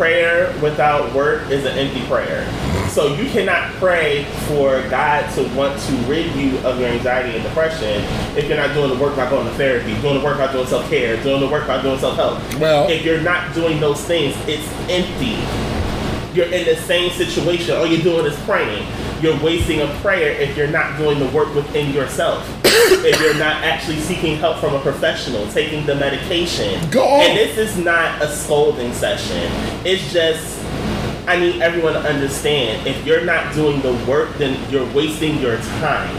Prayer 0.00 0.58
without 0.62 1.14
work 1.14 1.50
is 1.50 1.66
an 1.66 1.76
empty 1.76 2.02
prayer. 2.06 2.48
So 2.88 3.14
you 3.16 3.28
cannot 3.28 3.70
pray 3.74 4.24
for 4.48 4.80
God 4.88 5.30
to 5.34 5.42
want 5.54 5.78
to 5.78 5.92
rid 6.08 6.34
you 6.34 6.56
of 6.60 6.80
your 6.80 6.88
anxiety 6.88 7.34
and 7.36 7.42
depression 7.44 8.02
if 8.34 8.48
you're 8.48 8.56
not 8.56 8.72
doing 8.72 8.88
the 8.88 8.96
work 8.96 9.14
by 9.14 9.28
going 9.28 9.46
to 9.46 9.52
therapy, 9.56 9.92
doing 10.00 10.18
the 10.18 10.24
work 10.24 10.38
by 10.38 10.50
doing 10.50 10.66
self 10.66 10.88
care, 10.88 11.22
doing 11.22 11.40
the 11.40 11.48
work 11.48 11.66
by 11.66 11.82
doing 11.82 11.98
self 11.98 12.16
help. 12.16 12.38
Well- 12.58 12.88
if 12.88 13.04
you're 13.04 13.20
not 13.20 13.54
doing 13.54 13.78
those 13.78 14.00
things, 14.00 14.34
it's 14.48 14.66
empty 14.88 15.36
you're 16.34 16.46
in 16.46 16.64
the 16.64 16.76
same 16.76 17.10
situation. 17.10 17.76
All 17.76 17.86
you're 17.86 18.02
doing 18.02 18.24
is 18.24 18.38
praying. 18.40 18.86
You're 19.20 19.38
wasting 19.42 19.80
a 19.80 19.86
prayer 20.00 20.30
if 20.40 20.56
you're 20.56 20.66
not 20.68 20.96
doing 20.96 21.18
the 21.18 21.28
work 21.28 21.54
within 21.54 21.92
yourself. 21.92 22.48
if 22.64 23.20
you're 23.20 23.34
not 23.34 23.62
actually 23.64 23.98
seeking 23.98 24.36
help 24.36 24.58
from 24.58 24.74
a 24.74 24.80
professional, 24.80 25.46
taking 25.52 25.84
the 25.84 25.94
medication. 25.94 26.88
Go 26.90 27.04
on. 27.06 27.20
And 27.22 27.36
this 27.38 27.58
is 27.58 27.76
not 27.76 28.22
a 28.22 28.28
scolding 28.28 28.92
session. 28.94 29.50
It's 29.84 30.10
just, 30.12 30.58
I 31.28 31.38
need 31.38 31.60
everyone 31.60 31.92
to 31.94 32.00
understand 32.00 32.86
if 32.86 33.04
you're 33.04 33.24
not 33.24 33.54
doing 33.54 33.82
the 33.82 33.92
work, 34.10 34.34
then 34.38 34.58
you're 34.70 34.90
wasting 34.94 35.38
your 35.38 35.58
time. 35.58 36.16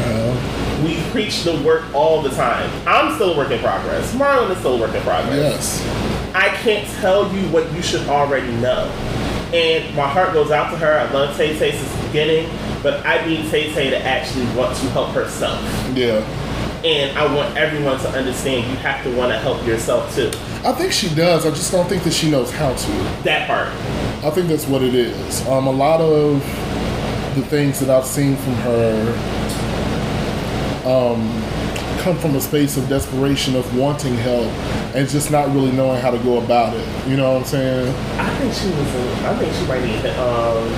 Uh, 0.00 0.82
We 0.84 1.02
preach 1.10 1.42
the 1.42 1.60
work 1.62 1.92
all 1.92 2.22
the 2.22 2.30
time. 2.30 2.70
I'm 2.86 3.14
still 3.16 3.34
a 3.34 3.36
work 3.36 3.50
in 3.50 3.58
progress. 3.60 4.14
Marlon 4.14 4.50
is 4.52 4.58
still 4.58 4.76
a 4.76 4.80
work 4.80 4.94
in 4.94 5.02
progress. 5.02 5.36
yes. 5.84 6.34
I 6.34 6.48
can't 6.62 6.86
tell 7.00 7.30
you 7.34 7.42
what 7.48 7.70
you 7.74 7.82
should 7.82 8.06
already 8.08 8.52
know. 8.56 8.88
And 9.52 9.94
my 9.96 10.06
heart 10.06 10.34
goes 10.34 10.50
out 10.50 10.70
to 10.72 10.76
her. 10.76 10.98
I 10.98 11.10
love 11.12 11.36
Tay 11.36 11.58
Tay 11.58 11.72
since 11.72 11.90
the 11.96 12.06
beginning, 12.06 12.50
but 12.82 13.04
I 13.06 13.24
need 13.26 13.50
Tay 13.50 13.72
Tay 13.72 13.90
to 13.90 13.98
actually 13.98 14.44
want 14.54 14.76
to 14.76 14.90
help 14.90 15.10
herself. 15.10 15.60
Yeah. 15.96 16.20
And 16.84 17.18
I 17.18 17.34
want 17.34 17.56
everyone 17.56 17.98
to 18.00 18.08
understand 18.10 18.70
you 18.70 18.76
have 18.76 19.02
to 19.04 19.16
want 19.16 19.32
to 19.32 19.38
help 19.38 19.66
yourself 19.66 20.14
too. 20.14 20.30
I 20.64 20.72
think 20.72 20.92
she 20.92 21.12
does. 21.14 21.46
I 21.46 21.50
just 21.50 21.72
don't 21.72 21.88
think 21.88 22.02
that 22.04 22.12
she 22.12 22.30
knows 22.30 22.52
how 22.52 22.74
to. 22.74 22.92
That 23.24 23.46
part. 23.48 23.68
I 24.24 24.30
think 24.30 24.48
that's 24.48 24.66
what 24.66 24.82
it 24.82 24.94
is. 24.94 25.46
Um, 25.48 25.66
a 25.66 25.72
lot 25.72 26.00
of 26.00 26.40
the 27.34 27.42
things 27.42 27.80
that 27.80 27.90
I've 27.90 28.04
seen 28.06 28.36
from 28.36 28.54
her 28.54 29.47
um, 30.88 31.20
come 32.00 32.16
from 32.18 32.34
a 32.36 32.40
space 32.40 32.76
of 32.76 32.88
desperation 32.88 33.54
of 33.56 33.76
wanting 33.76 34.14
help 34.14 34.46
and 34.94 35.08
just 35.08 35.30
not 35.30 35.48
really 35.54 35.70
knowing 35.72 36.00
how 36.00 36.10
to 36.10 36.18
go 36.20 36.38
about 36.38 36.74
it. 36.74 37.08
You 37.08 37.16
know 37.16 37.32
what 37.32 37.40
I'm 37.40 37.44
saying? 37.44 37.94
I 38.18 38.34
think 38.38 38.54
she 38.54 38.68
was. 38.68 38.94
In, 38.94 39.24
I 39.26 39.38
think 39.38 39.52
she 39.54 39.66
might 39.66 39.84
need. 39.84 40.06
Um, 40.18 40.68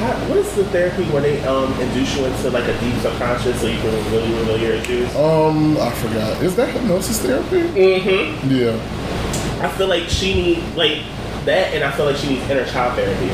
how- 0.00 0.28
what 0.28 0.38
is 0.38 0.52
the 0.54 0.64
therapy 0.64 1.04
where 1.04 1.22
they 1.22 1.40
um 1.44 1.72
induce 1.80 2.16
you 2.16 2.24
into 2.24 2.50
like 2.50 2.64
a 2.64 2.78
deep 2.80 2.94
subconscious 3.02 3.60
so 3.60 3.66
you 3.66 3.78
can 3.80 4.12
really 4.12 4.32
reveal 4.38 4.58
your 4.58 4.72
issues? 4.74 5.14
Um, 5.16 5.76
I 5.78 5.90
forgot. 5.90 6.42
Is 6.42 6.54
that 6.56 6.68
hypnosis 6.70 7.20
therapy? 7.20 7.62
Mm-hmm. 7.62 8.50
Yeah. 8.50 9.64
I 9.64 9.68
feel 9.76 9.86
like 9.88 10.08
she 10.08 10.34
needs 10.34 10.76
like 10.76 10.98
that, 11.44 11.74
and 11.74 11.84
I 11.84 11.90
feel 11.92 12.06
like 12.06 12.16
she 12.16 12.30
needs 12.30 12.50
inner 12.50 12.64
child 12.66 12.96
therapy 12.96 13.28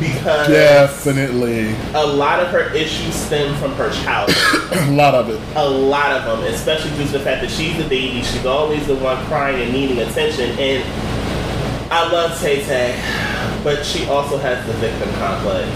because 0.00 0.48
Definitely. 0.48 1.74
a 1.94 2.06
lot 2.06 2.40
of 2.40 2.48
her 2.48 2.72
issues 2.74 3.14
stem 3.14 3.54
from 3.60 3.72
her 3.74 3.92
childhood. 4.02 4.78
a 4.88 4.90
lot 4.92 5.14
of 5.14 5.28
it. 5.28 5.40
a 5.56 5.68
lot 5.68 6.12
of 6.12 6.24
them, 6.24 6.52
especially 6.52 6.90
due 6.92 7.06
to 7.06 7.12
the 7.12 7.20
fact 7.20 7.42
that 7.42 7.50
she's 7.50 7.76
the 7.76 7.88
baby. 7.88 8.22
She's 8.22 8.46
always 8.46 8.86
the 8.86 8.96
one 8.96 9.22
crying 9.26 9.62
and 9.62 9.72
needing 9.72 9.98
attention. 9.98 10.58
And 10.58 10.82
I 11.92 12.10
love 12.10 12.40
Tay 12.40 12.64
Tay, 12.64 12.94
but 13.62 13.84
she 13.84 14.06
also 14.06 14.38
has 14.38 14.66
the 14.66 14.72
victim 14.74 15.12
complex. 15.14 15.68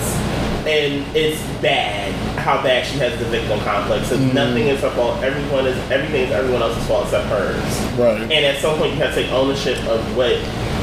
And 0.67 1.05
it's 1.15 1.41
bad 1.61 2.15
how 2.39 2.63
bad 2.63 2.87
she 2.87 2.99
has 2.99 3.19
the 3.19 3.27
victim 3.27 3.61
complex. 3.61 4.09
Because 4.09 4.25
mm-hmm. 4.25 4.35
nothing 4.35 4.69
is 4.69 4.81
her 4.81 4.91
fault. 4.91 5.23
Everyone 5.23 5.67
is 5.67 5.77
everything 5.91 6.29
is 6.29 6.31
everyone 6.33 6.63
else's 6.63 6.87
fault 6.87 7.05
except 7.05 7.27
hers. 7.27 7.99
Right. 7.99 8.23
And 8.23 8.33
at 8.33 8.63
some 8.63 8.79
point, 8.79 8.93
you 8.95 8.99
have 9.01 9.15
to 9.15 9.23
take 9.23 9.33
ownership 9.33 9.79
of 9.85 10.17
what 10.17 10.33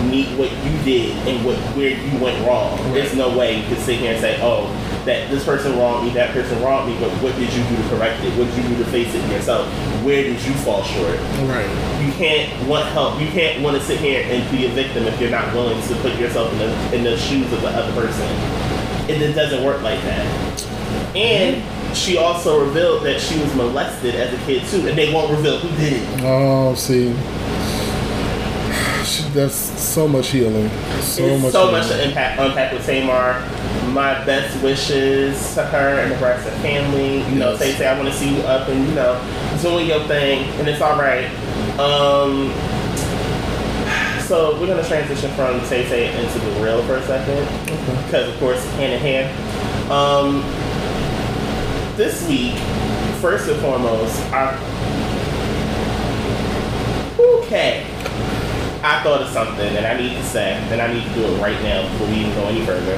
need 0.10 0.38
what 0.38 0.52
you 0.64 0.72
did 0.84 1.16
and 1.28 1.46
what 1.46 1.58
where 1.76 1.90
you 1.90 2.18
went 2.20 2.46
wrong. 2.46 2.78
There's 2.94 3.16
no 3.16 3.36
way 3.38 3.58
you 3.58 3.64
can 3.64 3.78
sit 3.78 4.00
here 4.00 4.14
and 4.14 4.22
say, 4.22 4.40
"Oh, 4.42 4.68
that 5.06 5.30
this 5.30 5.44
person 5.44 5.78
wronged 5.78 6.08
me, 6.08 6.14
that 6.14 6.32
person 6.34 6.62
wronged 6.62 6.92
me," 6.92 7.00
but 7.00 7.10
what 7.22 7.36
did 7.36 7.52
you 7.54 7.64
do 7.64 7.76
to 7.76 7.90
correct 7.90 8.24
it? 8.24 8.38
What 8.38 8.48
did 8.48 8.64
you 8.64 8.76
do 8.76 8.84
to 8.84 8.90
face 8.90 9.14
it 9.14 9.30
yourself? 9.32 9.68
Where 10.04 10.24
did 10.24 10.42
you 10.44 10.54
fall 10.66 10.84
short? 10.84 11.20
Right. 11.48 11.70
You 12.06 12.12
can't 12.14 12.68
want 12.68 12.88
help. 12.88 13.20
You 13.20 13.28
can't 13.28 13.62
want 13.62 13.78
to 13.78 13.84
sit 13.84 14.00
here 14.00 14.24
and 14.26 14.50
be 14.52 14.66
a 14.66 14.70
victim 14.70 15.06
if 15.06 15.20
you're 15.20 15.32
not 15.32 15.54
willing 15.54 15.82
to 15.82 15.96
put 15.96 16.18
yourself 16.18 16.52
in 16.54 16.60
the 16.60 16.96
in 16.96 17.04
the 17.04 17.18
shoes 17.18 17.52
of 17.54 17.62
the 17.62 17.70
other 17.70 17.94
person. 17.94 18.28
It, 19.10 19.22
it 19.22 19.34
doesn't 19.34 19.64
work 19.64 19.82
like 19.82 20.02
that. 20.04 20.68
And 21.16 21.62
she 21.96 22.18
also 22.18 22.64
revealed 22.64 23.04
that 23.04 23.20
she 23.20 23.40
was 23.40 23.54
molested 23.56 24.16
as 24.16 24.34
a 24.34 24.46
kid 24.46 24.68
too, 24.68 24.88
and 24.88 24.98
they 24.98 25.14
won't 25.14 25.32
reveal 25.32 25.60
who 25.60 25.70
did 25.78 25.94
it. 25.94 26.22
Oh, 26.24 26.74
see. 26.76 27.14
That's 29.34 29.56
so 29.56 30.08
much 30.08 30.30
healing. 30.30 30.70
So 31.02 31.24
it's 31.26 31.44
much. 31.44 31.52
so 31.52 31.60
healing. 31.68 31.72
much 31.82 31.88
to 31.90 32.08
impact, 32.08 32.40
unpack 32.40 32.72
with 32.74 32.86
Tamar. 32.86 33.42
My 33.92 34.24
best 34.26 34.62
wishes 34.64 35.54
to 35.56 35.64
her 35.66 36.00
and 36.00 36.12
the 36.12 36.16
rest 36.18 36.48
of 36.48 36.54
the 36.54 36.60
family. 36.60 37.18
You 37.30 37.36
know, 37.36 37.52
Yes. 37.52 37.60
say 37.60 37.74
say 37.74 37.88
I 37.88 37.98
want 37.98 38.10
to 38.10 38.16
see 38.18 38.36
you 38.36 38.42
up 38.44 38.70
and 38.70 38.88
you 38.88 38.96
know 38.96 39.20
doing 39.62 39.88
your 39.88 40.02
thing, 40.08 40.46
and 40.60 40.68
it's 40.68 40.82
all 40.82 40.98
right. 40.98 41.26
Um, 41.80 42.54
so 44.28 44.58
we're 44.60 44.68
gonna 44.68 44.88
transition 44.88 45.30
from 45.32 45.60
Tay 45.68 45.84
Tay 45.90 46.08
into 46.24 46.40
the 46.40 46.62
real 46.64 46.82
for 46.84 46.96
a 46.96 47.06
second, 47.06 47.46
because 48.06 48.30
of 48.30 48.40
course 48.40 48.64
hand 48.76 48.94
in 48.94 49.00
hand. 49.00 49.92
Um, 49.92 50.42
this 51.98 52.26
week, 52.30 52.56
first 53.20 53.50
and 53.50 53.60
foremost, 53.60 54.18
I 54.32 54.56
okay. 57.20 57.86
I 58.84 59.04
thought 59.04 59.22
of 59.22 59.30
something 59.30 59.76
and 59.78 59.86
I 59.86 59.96
need 59.96 60.16
to 60.16 60.24
say, 60.24 60.54
and 60.54 60.82
I 60.82 60.92
need 60.92 61.04
to 61.04 61.14
do 61.14 61.24
it 61.24 61.40
right 61.40 61.62
now 61.62 61.88
before 61.92 62.08
we 62.08 62.16
even 62.16 62.34
go 62.34 62.48
any 62.48 62.66
further. 62.66 62.96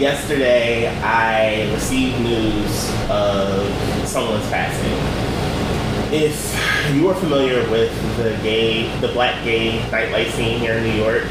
Yesterday, 0.00 0.88
I 1.02 1.70
received 1.74 2.18
news 2.20 2.90
of 3.10 3.68
someone's 4.08 4.48
passing. 4.48 4.96
If 6.10 6.94
you 6.94 7.06
are 7.10 7.14
familiar 7.14 7.68
with 7.70 7.94
the 8.16 8.30
gay, 8.42 8.88
the 9.00 9.08
black 9.08 9.44
gay 9.44 9.78
nightlife 9.90 10.30
scene 10.30 10.58
here 10.58 10.72
in 10.72 10.84
New 10.84 10.94
York, 10.94 11.24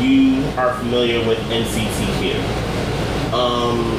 you 0.00 0.44
are 0.58 0.76
familiar 0.78 1.24
with 1.28 1.38
NCTQ. 1.48 2.34
Um, 3.32 3.98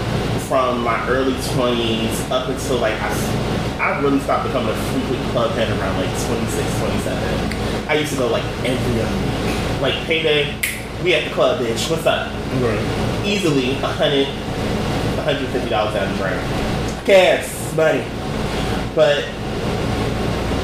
from 0.49 0.83
my 0.83 1.07
early 1.07 1.33
20s 1.33 2.29
up 2.29 2.49
until 2.49 2.77
like 2.77 2.93
I, 3.01 3.54
I 3.79 3.99
really 4.01 4.19
stopped 4.19 4.47
becoming 4.47 4.69
a 4.69 4.75
frequent 4.91 5.31
club 5.31 5.51
head 5.51 5.69
around 5.69 5.97
like 5.97 6.09
26, 6.27 6.79
27. 6.79 7.87
I 7.89 7.93
used 7.95 8.13
to 8.13 8.17
go 8.19 8.27
like 8.27 8.43
every 8.63 9.01
other 9.01 9.15
week. 9.45 9.81
Like 9.81 9.93
payday, 10.05 10.55
we 11.03 11.13
at 11.13 11.25
the 11.27 11.33
club, 11.33 11.59
bitch. 11.61 11.89
What's 11.89 12.05
up? 12.05 12.31
Right. 12.61 13.23
Easily 13.25 13.71
a 13.71 13.87
hundred, 13.87 14.27
hundred 15.23 15.47
fifty 15.49 15.69
dollars 15.69 15.93
down 15.93 16.11
the 16.11 16.17
drain. 16.17 16.39
Cash, 17.05 17.75
money. 17.75 18.05
But 18.95 19.25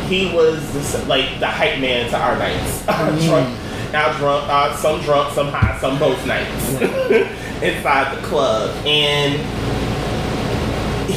he 0.08 0.34
was 0.34 0.74
this, 0.74 1.08
like 1.08 1.40
the 1.40 1.48
hype 1.48 1.80
man 1.80 2.10
to 2.10 2.18
our 2.18 2.38
nights. 2.38 2.88
Our 2.88 3.12
drunk, 3.20 3.60
our 3.94 4.18
drunk, 4.18 4.50
uh, 4.50 4.76
some 4.78 5.02
drunk, 5.02 5.34
some 5.34 5.48
high, 5.50 5.78
some 5.80 6.00
both 6.00 6.26
nights 6.26 6.70
inside 7.62 8.18
the 8.18 8.22
club, 8.26 8.70
and 8.86 9.36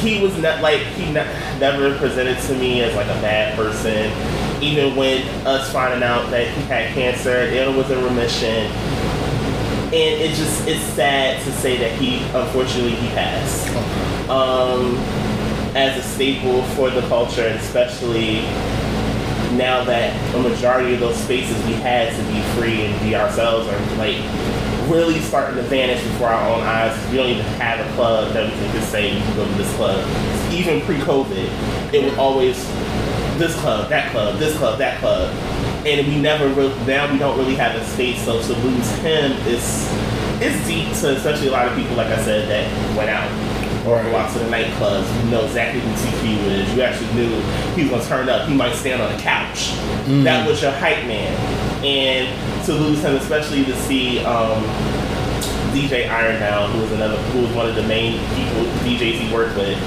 he 0.05 0.21
was 0.21 0.37
not 0.37 0.61
like 0.61 0.81
he 0.81 1.05
ne- 1.05 1.57
never 1.59 1.97
presented 1.97 2.39
to 2.43 2.55
me 2.55 2.81
as 2.83 2.95
like 2.95 3.07
a 3.07 3.21
bad 3.21 3.55
person. 3.55 4.11
Even 4.61 4.95
when 4.95 5.23
us 5.47 5.71
finding 5.73 6.03
out 6.03 6.29
that 6.29 6.47
he 6.47 6.61
had 6.63 6.93
cancer, 6.93 7.35
it 7.35 7.75
was 7.75 7.89
in 7.89 8.03
remission, 8.03 8.71
and 9.87 9.93
it 9.93 10.35
just 10.35 10.67
it's 10.67 10.83
sad 10.93 11.43
to 11.43 11.51
say 11.53 11.77
that 11.77 11.99
he 11.99 12.23
unfortunately 12.37 12.95
he 12.95 13.07
passed. 13.09 13.69
Um, 14.29 14.95
as 15.75 15.97
a 15.97 16.07
staple 16.07 16.63
for 16.69 16.89
the 16.89 17.01
culture, 17.09 17.47
and 17.47 17.59
especially 17.59 18.41
now 19.57 19.83
that 19.83 20.35
a 20.35 20.39
majority 20.39 20.93
of 20.93 20.99
those 20.99 21.17
spaces 21.17 21.55
we 21.65 21.73
had 21.73 22.15
to 22.15 22.23
be 22.31 22.41
free 22.53 22.85
and 22.85 23.01
be 23.01 23.15
ourselves 23.15 23.67
are 23.67 23.95
like 23.97 24.15
really 24.87 25.19
starting 25.19 25.55
to 25.55 25.63
vanish 25.63 26.03
before 26.03 26.27
our 26.27 26.55
own 26.55 26.61
eyes. 26.63 26.95
We 27.11 27.17
don't 27.17 27.29
even 27.29 27.45
have 27.59 27.85
a 27.85 27.95
club 27.95 28.33
that 28.33 28.45
we 28.45 28.51
can 28.51 28.75
just 28.75 28.91
say 28.91 29.13
you 29.13 29.21
can 29.21 29.35
go 29.35 29.47
to 29.47 29.53
this 29.53 29.73
club. 29.75 30.05
Even 30.51 30.81
pre-COVID, 30.81 31.93
it 31.93 32.03
was 32.03 32.17
always 32.17 32.57
this 33.37 33.55
club, 33.59 33.89
that 33.89 34.11
club, 34.11 34.37
this 34.39 34.57
club, 34.57 34.77
that 34.79 34.99
club, 34.99 35.33
and 35.85 36.07
we 36.07 36.19
never 36.19 36.47
really. 36.49 36.73
Now 36.85 37.11
we 37.11 37.19
don't 37.19 37.37
really 37.37 37.55
have 37.55 37.75
a 37.75 37.85
space. 37.85 38.23
So 38.23 38.41
to 38.41 38.53
lose 38.53 38.89
him 38.97 39.31
is 39.47 39.89
it's 40.41 40.67
deep 40.67 40.93
to 41.01 41.15
especially 41.15 41.47
a 41.47 41.51
lot 41.51 41.67
of 41.67 41.75
people, 41.77 41.95
like 41.95 42.07
I 42.07 42.21
said, 42.23 42.49
that 42.49 42.97
went 42.97 43.09
out 43.09 43.29
or 43.85 44.01
go 44.03 44.15
out 44.15 44.31
to 44.33 44.39
the 44.39 44.45
nightclubs. 44.45 45.23
You 45.23 45.31
know 45.31 45.45
exactly 45.45 45.79
who 45.79 45.89
TQ 45.89 46.47
is. 46.47 46.75
You 46.75 46.81
actually 46.81 47.13
knew 47.13 47.29
he 47.75 47.83
was 47.83 47.91
gonna 47.91 48.05
turn 48.05 48.29
up. 48.29 48.47
He 48.47 48.55
might 48.55 48.73
stand 48.73 49.01
on 49.01 49.15
the 49.15 49.21
couch. 49.21 49.71
Mm. 50.05 50.23
That 50.23 50.47
was 50.47 50.61
your 50.61 50.71
hype 50.71 51.05
man. 51.05 51.33
And 51.85 52.54
to 52.65 52.73
lose 52.73 53.01
him, 53.01 53.15
especially 53.15 53.63
to 53.65 53.75
see 53.81 54.19
um, 54.19 54.63
DJ 55.73 56.09
Ironbound, 56.09 56.73
who 56.73 56.81
was 56.81 56.91
another, 56.93 57.17
who 57.17 57.41
was 57.41 57.51
one 57.53 57.67
of 57.67 57.75
the 57.75 57.83
main 57.83 58.19
people 58.35 58.63
DJs 58.83 59.19
he 59.19 59.33
worked 59.33 59.55
with, 59.55 59.77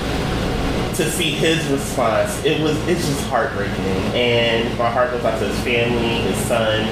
to 0.96 1.10
see 1.10 1.30
his 1.30 1.64
response, 1.68 2.44
it 2.44 2.60
was 2.60 2.76
it's 2.88 3.06
just 3.06 3.24
heartbreaking. 3.28 3.76
And 4.14 4.76
my 4.78 4.90
heart 4.90 5.10
goes 5.10 5.24
out 5.24 5.38
to 5.38 5.48
his 5.48 5.58
family, 5.60 6.20
his 6.30 6.36
son, 6.46 6.82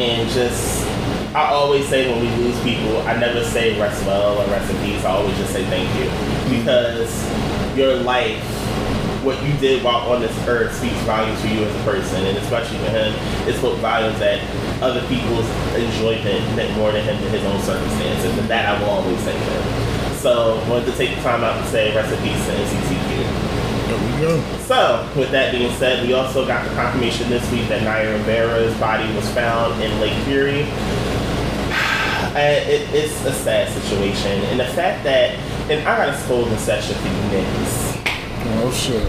and 0.00 0.30
just 0.30 0.86
I 1.34 1.46
always 1.46 1.88
say 1.88 2.10
when 2.10 2.20
we 2.20 2.44
lose 2.44 2.62
people, 2.62 2.98
I 3.02 3.16
never 3.16 3.42
say 3.42 3.78
rest 3.80 4.04
well 4.04 4.38
or 4.38 4.46
rest 4.50 4.70
in 4.70 4.76
peace. 4.84 5.04
I 5.04 5.10
always 5.12 5.36
just 5.38 5.52
say 5.52 5.64
thank 5.64 5.88
you 5.98 6.58
because 6.58 7.10
your 7.76 7.96
life, 7.96 8.42
what 9.24 9.42
you 9.42 9.52
did 9.54 9.82
while 9.82 10.12
on 10.12 10.20
this 10.20 10.36
earth, 10.46 10.74
speaks 10.76 10.94
volumes 11.02 11.40
for 11.40 11.46
you 11.46 11.64
as 11.64 11.74
a 11.74 11.84
person, 11.84 12.24
and 12.26 12.36
especially 12.38 12.78
for 12.78 12.90
him, 12.90 13.14
it 13.48 13.56
spoke 13.56 13.78
volumes 13.78 14.18
that 14.18 14.40
other 14.82 15.00
people's 15.08 15.46
enjoyment 15.74 16.42
meant 16.56 16.76
more 16.76 16.90
to 16.92 17.00
him 17.00 17.20
than 17.22 17.30
his 17.30 17.44
own 17.44 17.60
circumstances, 17.62 18.36
and 18.38 18.48
that 18.50 18.66
I 18.74 18.82
will 18.82 18.90
always 18.90 19.18
thank 19.20 19.38
him. 19.38 20.14
So, 20.18 20.56
wanted 20.68 20.86
to 20.86 20.96
take 20.98 21.14
the 21.16 21.22
time 21.22 21.42
out 21.44 21.62
to 21.62 21.66
say 21.70 21.94
rest 21.94 22.12
in 22.12 22.18
peace 22.22 22.44
to 22.46 22.52
NCTQ. 22.52 23.08
There 23.88 23.98
we 23.98 24.20
go. 24.22 24.58
So, 24.66 25.08
with 25.16 25.30
that 25.32 25.52
being 25.52 25.72
said, 25.76 26.06
we 26.06 26.12
also 26.14 26.46
got 26.46 26.68
the 26.68 26.74
confirmation 26.74 27.28
this 27.30 27.48
week 27.52 27.68
that 27.68 27.82
Naya 27.82 28.12
Rivera's 28.18 28.74
body 28.78 29.12
was 29.14 29.28
found 29.32 29.80
in 29.82 30.00
Lake 30.00 30.14
Piru. 30.24 30.64
Uh, 32.34 32.38
it, 32.38 32.88
it's 32.94 33.24
a 33.26 33.32
sad 33.32 33.68
situation, 33.82 34.32
and 34.46 34.58
the 34.58 34.64
fact 34.66 35.04
that, 35.04 35.34
and 35.70 35.86
I 35.86 35.96
gotta 36.06 36.16
scold 36.22 36.48
the 36.48 36.56
session 36.58 36.94
for 36.96 37.08
you 37.08 37.14
niggas. 37.42 37.92
Oh 38.64 38.70
shit. 38.72 39.02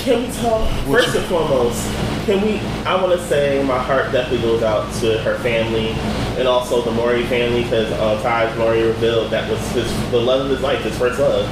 Can 0.00 0.22
we 0.22 0.32
talk 0.34 0.68
What 0.88 1.02
first 1.04 1.14
you- 1.14 1.20
and 1.20 1.28
foremost? 1.28 1.86
Can 2.26 2.44
we? 2.44 2.58
I 2.86 3.00
want 3.02 3.18
to 3.18 3.26
say 3.26 3.62
my 3.64 3.78
heart 3.78 4.12
definitely 4.12 4.42
goes 4.42 4.62
out 4.62 4.92
to 5.00 5.18
her 5.20 5.38
family 5.38 5.88
and 6.38 6.46
also 6.46 6.82
the 6.82 6.90
Mowry 6.90 7.24
family 7.26 7.64
because 7.64 7.90
uh, 7.92 8.22
Tahj 8.22 8.56
Mowry 8.58 8.82
revealed 8.82 9.30
that 9.30 9.50
was 9.50 9.60
his, 9.72 10.10
the 10.10 10.18
love 10.18 10.44
of 10.44 10.50
his 10.50 10.60
life, 10.60 10.82
his 10.82 10.96
first 10.98 11.18
love, 11.18 11.46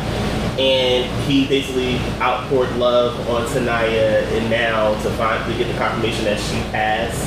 and 0.58 1.04
he 1.28 1.46
basically 1.48 1.98
outpoured 2.20 2.70
love 2.76 3.18
on 3.28 3.46
Tanaya, 3.48 4.22
and 4.32 4.50
now 4.50 4.92
to 5.02 5.10
find 5.10 5.44
to 5.50 5.58
get 5.58 5.72
the 5.72 5.78
confirmation 5.78 6.24
that 6.24 6.38
she 6.38 6.56
passed. 6.70 7.24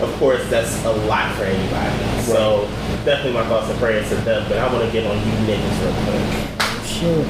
Of 0.00 0.12
course, 0.18 0.48
that's 0.48 0.84
a 0.84 0.92
lot 1.06 1.34
for 1.36 1.44
anybody. 1.44 2.22
So 2.22 2.68
definitely 3.04 3.32
my 3.32 3.46
thoughts 3.48 3.70
and 3.70 3.78
prayers 3.78 4.08
to 4.10 4.16
them. 4.16 4.48
But 4.48 4.58
I 4.58 4.72
want 4.72 4.84
to 4.84 4.92
get 4.92 5.06
on 5.06 5.16
you 5.16 5.32
niggas 5.46 5.80
real 5.82 5.94
quick. 6.04 6.86
Sure. 6.86 7.24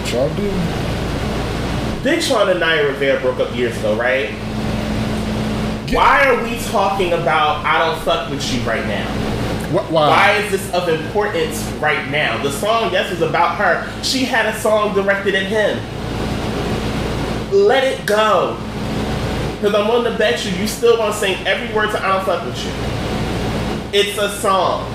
What 0.00 0.12
y'all 0.12 0.34
do? 0.36 0.99
Big 2.02 2.22
Sean 2.22 2.48
and 2.48 2.60
Naya 2.60 2.86
Rivera 2.86 3.20
broke 3.20 3.40
up 3.40 3.54
years 3.54 3.76
ago, 3.78 3.94
right? 3.94 4.30
Why 5.92 6.24
are 6.26 6.42
we 6.42 6.58
talking 6.60 7.12
about 7.12 7.64
I 7.66 7.78
don't 7.78 8.00
fuck 8.04 8.30
with 8.30 8.42
you 8.54 8.60
right 8.62 8.86
now? 8.86 9.06
Wh- 9.68 9.92
Why? 9.92 10.08
Why 10.08 10.32
is 10.38 10.50
this 10.50 10.72
of 10.72 10.88
importance 10.88 11.62
right 11.80 12.08
now? 12.10 12.42
The 12.42 12.50
song, 12.52 12.90
yes, 12.92 13.10
was 13.10 13.20
about 13.22 13.56
her. 13.56 14.02
She 14.02 14.24
had 14.24 14.46
a 14.46 14.58
song 14.58 14.94
directed 14.94 15.34
at 15.34 15.42
him. 15.46 15.78
Let 17.52 17.84
it 17.84 18.06
go. 18.06 18.56
Because 19.56 19.74
I'm 19.74 19.88
willing 19.88 20.10
to 20.10 20.16
bet 20.18 20.42
you, 20.46 20.52
you 20.52 20.66
still 20.66 20.98
want 20.98 21.12
to 21.12 21.20
sing 21.20 21.46
every 21.46 21.74
word 21.74 21.90
to 21.90 22.02
I 22.02 22.16
don't 22.16 22.24
fuck 22.24 22.46
with 22.46 22.56
you. 22.64 22.70
It's 23.92 24.16
a 24.18 24.30
song. 24.40 24.90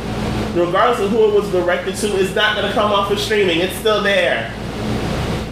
Regardless 0.55 1.01
of 1.01 1.11
who 1.11 1.29
it 1.29 1.33
was 1.35 1.51
directed 1.51 1.95
to, 1.97 2.07
it's 2.19 2.33
not 2.33 2.55
going 2.55 2.65
to 2.67 2.73
come 2.73 2.91
off 2.91 3.11
of 3.11 3.19
streaming. 3.19 3.59
It's 3.59 3.75
still 3.75 4.01
there 4.01 4.51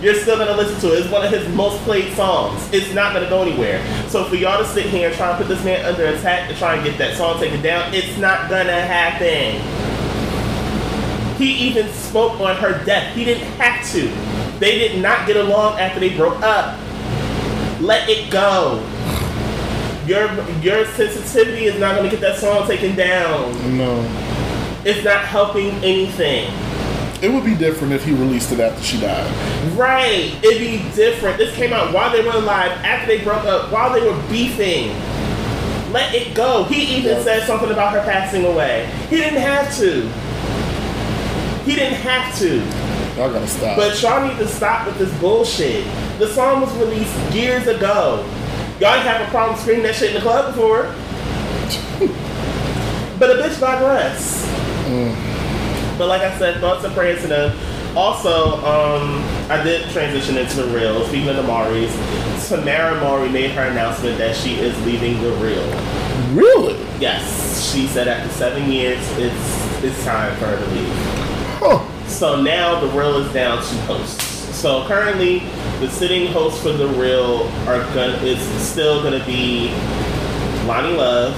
you're 0.03 0.15
still 0.15 0.37
gonna 0.37 0.55
listen 0.55 0.77
to 0.81 0.93
it. 0.93 0.99
It's 0.99 1.09
one 1.09 1.25
of 1.25 1.31
his 1.31 1.47
most 1.55 1.81
played 1.83 2.13
songs. 2.13 2.69
It's 2.73 2.93
not 2.93 3.13
gonna 3.13 3.29
go 3.29 3.41
anywhere. 3.41 3.81
So 4.09 4.25
for 4.25 4.35
y'all 4.35 4.57
to 4.61 4.67
sit 4.67 4.87
here 4.87 5.07
and 5.07 5.15
try 5.15 5.29
and 5.29 5.37
put 5.37 5.47
this 5.47 5.63
man 5.63 5.85
under 5.85 6.05
attack 6.07 6.49
to 6.49 6.55
try 6.55 6.75
and 6.75 6.83
get 6.83 6.97
that 6.97 7.15
song 7.15 7.39
taken 7.39 7.61
down, 7.61 7.93
it's 7.93 8.17
not 8.17 8.49
gonna 8.49 8.81
happen. 8.81 9.61
He 11.37 11.53
even 11.69 11.87
spoke 11.93 12.39
on 12.41 12.57
her 12.57 12.83
death. 12.83 13.15
He 13.15 13.23
didn't 13.23 13.47
have 13.53 13.89
to. 13.93 14.07
They 14.59 14.77
did 14.77 15.01
not 15.01 15.25
get 15.25 15.37
along 15.37 15.79
after 15.79 16.01
they 16.01 16.15
broke 16.15 16.41
up. 16.41 16.77
Let 17.79 18.09
it 18.09 18.29
go. 18.29 18.85
Your 20.05 20.29
your 20.59 20.85
sensitivity 20.85 21.65
is 21.65 21.79
not 21.79 21.95
gonna 21.95 22.09
get 22.09 22.19
that 22.19 22.39
song 22.39 22.67
taken 22.67 22.93
down. 22.97 23.77
No. 23.77 24.01
It's 24.83 25.03
not 25.05 25.23
helping 25.23 25.69
anything. 25.81 26.51
It 27.23 27.31
would 27.31 27.45
be 27.45 27.55
different 27.55 27.93
if 27.93 28.03
he 28.03 28.11
released 28.11 28.51
it 28.51 28.59
after 28.59 28.83
she 28.83 28.99
died. 28.99 29.25
Right. 29.77 30.35
It'd 30.43 30.59
be 30.59 30.83
different. 30.93 31.37
This 31.37 31.55
came 31.55 31.71
out 31.71 31.93
while 31.93 32.11
they 32.11 32.21
were 32.21 32.33
alive, 32.33 32.71
after 32.83 33.07
they 33.07 33.23
broke 33.23 33.45
up, 33.45 33.71
while 33.71 33.93
they 33.93 34.01
were 34.05 34.21
beefing. 34.29 34.89
Let 35.93 36.13
it 36.13 36.33
go. 36.33 36.65
He 36.65 36.97
even 36.97 37.15
Yeah. 37.15 37.23
said 37.23 37.47
something 37.47 37.71
about 37.71 37.93
her 37.93 38.01
passing 38.01 38.43
away. 38.43 38.89
He 39.09 39.15
didn't 39.15 39.39
have 39.39 39.73
to. 39.77 40.09
He 41.63 41.75
didn't 41.75 41.99
have 42.01 42.37
to. 42.39 42.61
Y'all 43.15 43.31
gotta 43.31 43.47
stop. 43.47 43.77
But 43.77 44.01
y'all 44.01 44.27
need 44.27 44.37
to 44.39 44.47
stop 44.47 44.85
with 44.85 44.97
this 44.97 45.13
bullshit. 45.21 45.85
The 46.19 46.27
song 46.27 46.59
was 46.59 46.73
released 46.73 47.15
years 47.31 47.67
ago. 47.67 48.25
Y'all 48.81 48.95
didn't 48.95 49.07
have 49.07 49.25
a 49.25 49.31
problem 49.31 49.57
screaming 49.57 49.83
that 49.83 49.95
shit 49.95 50.09
in 50.09 50.15
the 50.15 50.21
club 50.21 50.53
before. 50.53 50.93
but 53.17 53.29
a 53.29 53.35
bitch 53.41 53.57
digress. 53.61 54.45
But 55.97 56.07
like 56.07 56.21
I 56.21 56.37
said, 56.37 56.59
thoughts 56.59 56.83
and 56.83 56.93
prayers 56.93 57.21
to 57.21 57.27
them. 57.27 57.57
Also, 57.95 58.55
um, 58.65 59.23
I 59.51 59.61
did 59.63 59.87
transition 59.91 60.37
into 60.37 60.63
the 60.63 60.67
real. 60.75 61.05
Speaking 61.05 61.29
of 61.29 61.35
the 61.35 61.43
Mowry's, 61.43 61.91
Tamera 62.49 62.99
Mowry 62.99 63.29
made 63.29 63.51
her 63.51 63.63
announcement 63.63 64.17
that 64.17 64.35
she 64.35 64.55
is 64.55 64.75
leaving 64.85 65.21
the 65.21 65.31
real. 65.33 65.63
really? 66.33 66.75
Yes, 66.99 67.71
she 67.71 67.85
said 67.87 68.07
after 68.07 68.31
seven 68.33 68.71
years, 68.71 68.99
it's 69.17 69.83
it's 69.83 70.03
time 70.05 70.35
for 70.39 70.45
her 70.47 70.57
to 70.57 70.71
leave. 70.71 70.93
Huh. 71.59 72.07
So 72.07 72.41
now 72.41 72.79
the 72.79 72.87
real 72.97 73.17
is 73.17 73.31
down 73.33 73.57
to 73.57 73.75
hosts. 73.85 74.23
So 74.55 74.85
currently, 74.87 75.39
the 75.79 75.89
sitting 75.89 76.31
hosts 76.31 76.61
for 76.63 76.71
the 76.71 76.87
real 76.87 77.47
are 77.67 77.79
gonna 77.93 78.17
is 78.23 78.39
still 78.61 79.03
gonna 79.03 79.23
be 79.25 79.69
Loni 80.65 80.95
Love, 80.97 81.35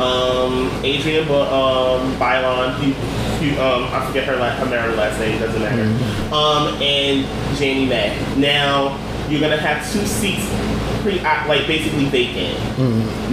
um, 0.00 0.68
Adrienne 0.84 1.28
um, 1.28 2.12
Bailon, 2.18 2.74
who, 2.74 2.92
who, 3.44 3.60
um, 3.60 3.84
I 3.92 4.06
forget 4.06 4.24
her, 4.24 4.36
la- 4.36 4.50
her 4.50 4.66
married 4.66 4.96
last 4.96 5.18
name, 5.20 5.38
doesn't 5.40 5.60
matter, 5.60 5.82
um, 6.34 6.74
and 6.82 7.26
Jeannie 7.56 7.86
Mai. 7.86 8.16
Now 8.36 8.98
you're 9.28 9.40
gonna 9.40 9.56
have 9.56 9.80
two 9.92 10.04
seats, 10.06 10.46
pre 11.02 11.20
like 11.20 11.66
basically 11.66 12.06
vacant. 12.06 12.58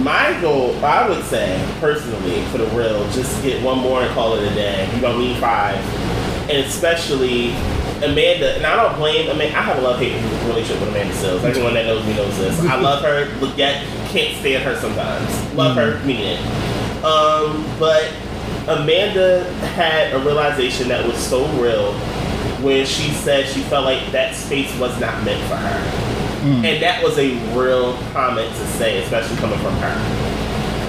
My 0.04 0.38
goal, 0.40 0.76
I 0.84 1.08
would 1.08 1.24
say 1.24 1.58
personally, 1.80 2.44
for 2.46 2.58
the 2.58 2.66
real, 2.68 3.08
just 3.10 3.42
get 3.42 3.62
one 3.62 3.78
more 3.78 4.02
and 4.02 4.12
call 4.14 4.34
it 4.36 4.50
a 4.50 4.54
day. 4.54 4.88
You 4.94 5.00
don't 5.00 5.18
need 5.18 5.38
five, 5.38 5.76
and 6.48 6.58
especially. 6.58 7.54
Amanda, 8.02 8.56
and 8.56 8.66
I 8.66 8.76
don't 8.76 8.96
blame. 8.96 9.28
Amanda. 9.30 9.56
I 9.56 9.62
have 9.62 9.78
a 9.78 9.80
love 9.80 9.98
hate 9.98 10.14
relationship 10.46 10.80
with 10.80 10.90
Amanda 10.90 11.14
Seales. 11.14 11.42
Everyone 11.44 11.74
that 11.74 11.86
knows 11.86 12.04
me 12.06 12.14
knows 12.14 12.36
this. 12.38 12.58
I 12.60 12.80
love 12.80 13.02
her, 13.02 13.32
but 13.40 13.56
yet 13.56 13.84
can't 14.08 14.36
stand 14.38 14.64
her 14.64 14.76
sometimes. 14.78 15.54
Love 15.54 15.76
her, 15.76 16.04
mean 16.04 16.20
it. 16.20 16.40
Um, 17.04 17.64
but 17.78 18.12
Amanda 18.68 19.44
had 19.74 20.12
a 20.12 20.18
realization 20.18 20.88
that 20.88 21.06
was 21.06 21.16
so 21.16 21.46
real 21.60 21.92
when 22.62 22.86
she 22.86 23.10
said 23.10 23.46
she 23.48 23.60
felt 23.62 23.84
like 23.84 24.12
that 24.12 24.34
space 24.34 24.76
was 24.78 24.98
not 25.00 25.24
meant 25.24 25.42
for 25.48 25.56
her. 25.56 26.08
And 26.64 26.82
that 26.82 27.02
was 27.04 27.18
a 27.18 27.34
real 27.56 27.96
comment 28.12 28.48
to 28.48 28.66
say, 28.66 29.02
especially 29.02 29.36
coming 29.36 29.58
from 29.60 29.74
her. 29.76 29.94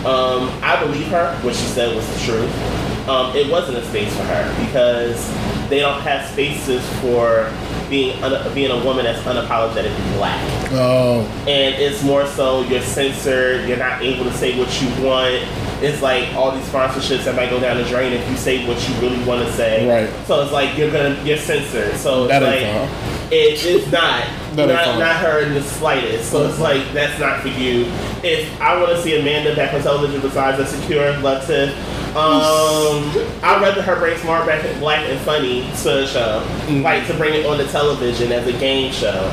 Um, 0.05 0.49
I 0.63 0.83
believe 0.83 1.07
her. 1.07 1.35
What 1.41 1.55
she 1.55 1.65
said 1.67 1.95
was 1.95 2.05
the 2.13 2.19
truth. 2.25 3.07
Um, 3.07 3.35
it 3.35 3.51
wasn't 3.51 3.77
a 3.77 3.85
space 3.85 4.15
for 4.15 4.23
her 4.23 4.65
because 4.65 5.29
they 5.73 5.79
don't 5.79 6.01
have 6.01 6.29
spaces 6.29 6.87
for 7.01 7.51
being 7.89 8.21
un- 8.23 8.53
being 8.53 8.69
a 8.69 8.85
woman 8.85 9.05
that's 9.05 9.19
unapologetically 9.23 10.13
black 10.17 10.39
Oh. 10.71 11.21
and 11.47 11.73
it's 11.81 12.03
more 12.03 12.27
so 12.27 12.61
you're 12.63 12.81
censored, 12.81 13.67
you're 13.67 13.77
not 13.77 14.01
able 14.03 14.23
to 14.25 14.33
say 14.33 14.57
what 14.57 14.69
you 14.81 14.87
want. 15.03 15.43
It's 15.83 16.01
like 16.01 16.31
all 16.35 16.51
these 16.51 16.65
sponsorships 16.67 17.25
that 17.25 17.35
might 17.35 17.49
go 17.49 17.59
down 17.59 17.77
the 17.77 17.83
drain 17.85 18.13
if 18.13 18.27
you 18.29 18.37
say 18.37 18.67
what 18.67 18.77
you 18.87 18.95
really 19.01 19.21
want 19.25 19.45
to 19.45 19.51
say. 19.53 19.87
Right. 19.89 20.25
So 20.27 20.41
it's 20.43 20.51
like 20.51 20.77
you're 20.77 20.91
gonna 20.91 21.19
you're 21.23 21.37
censored. 21.37 21.95
So 21.95 22.23
it's 22.25 22.29
That 22.31 22.43
like 22.43 22.59
ain't 22.61 23.33
it 23.33 23.65
is 23.65 23.91
not 23.91 24.25
That 24.55 24.67
not, 24.67 24.99
not 24.99 25.15
her 25.17 25.39
in 25.39 25.53
the 25.55 25.63
slightest. 25.63 26.29
So 26.31 26.47
it's 26.47 26.59
like 26.59 26.93
that's 26.93 27.19
not 27.19 27.41
for 27.41 27.47
you. 27.47 27.85
If 28.23 28.61
I 28.61 28.77
want 28.79 28.91
to 28.95 29.01
see 29.01 29.19
Amanda 29.19 29.55
back 29.55 29.73
on 29.73 29.81
television 29.81 30.21
besides 30.21 30.59
a 30.59 30.65
secure 30.67 31.17
love 31.17 31.45
to 31.47 31.67
um 32.15 33.09
I'd 33.41 33.59
rather 33.61 33.81
her 33.81 33.95
bring 33.97 34.17
Smart 34.19 34.45
back 34.45 34.63
and 34.63 34.79
Black 34.79 34.99
and 35.09 35.19
Funny 35.21 35.63
to 35.63 35.83
the 35.83 36.05
show. 36.07 36.45
Mm. 36.67 36.83
Like 36.83 37.07
to 37.07 37.13
bring 37.15 37.33
it 37.33 37.45
on 37.45 37.57
the 37.57 37.67
television 37.67 38.31
as 38.31 38.45
a 38.47 38.53
game 38.53 38.91
show. 38.91 39.29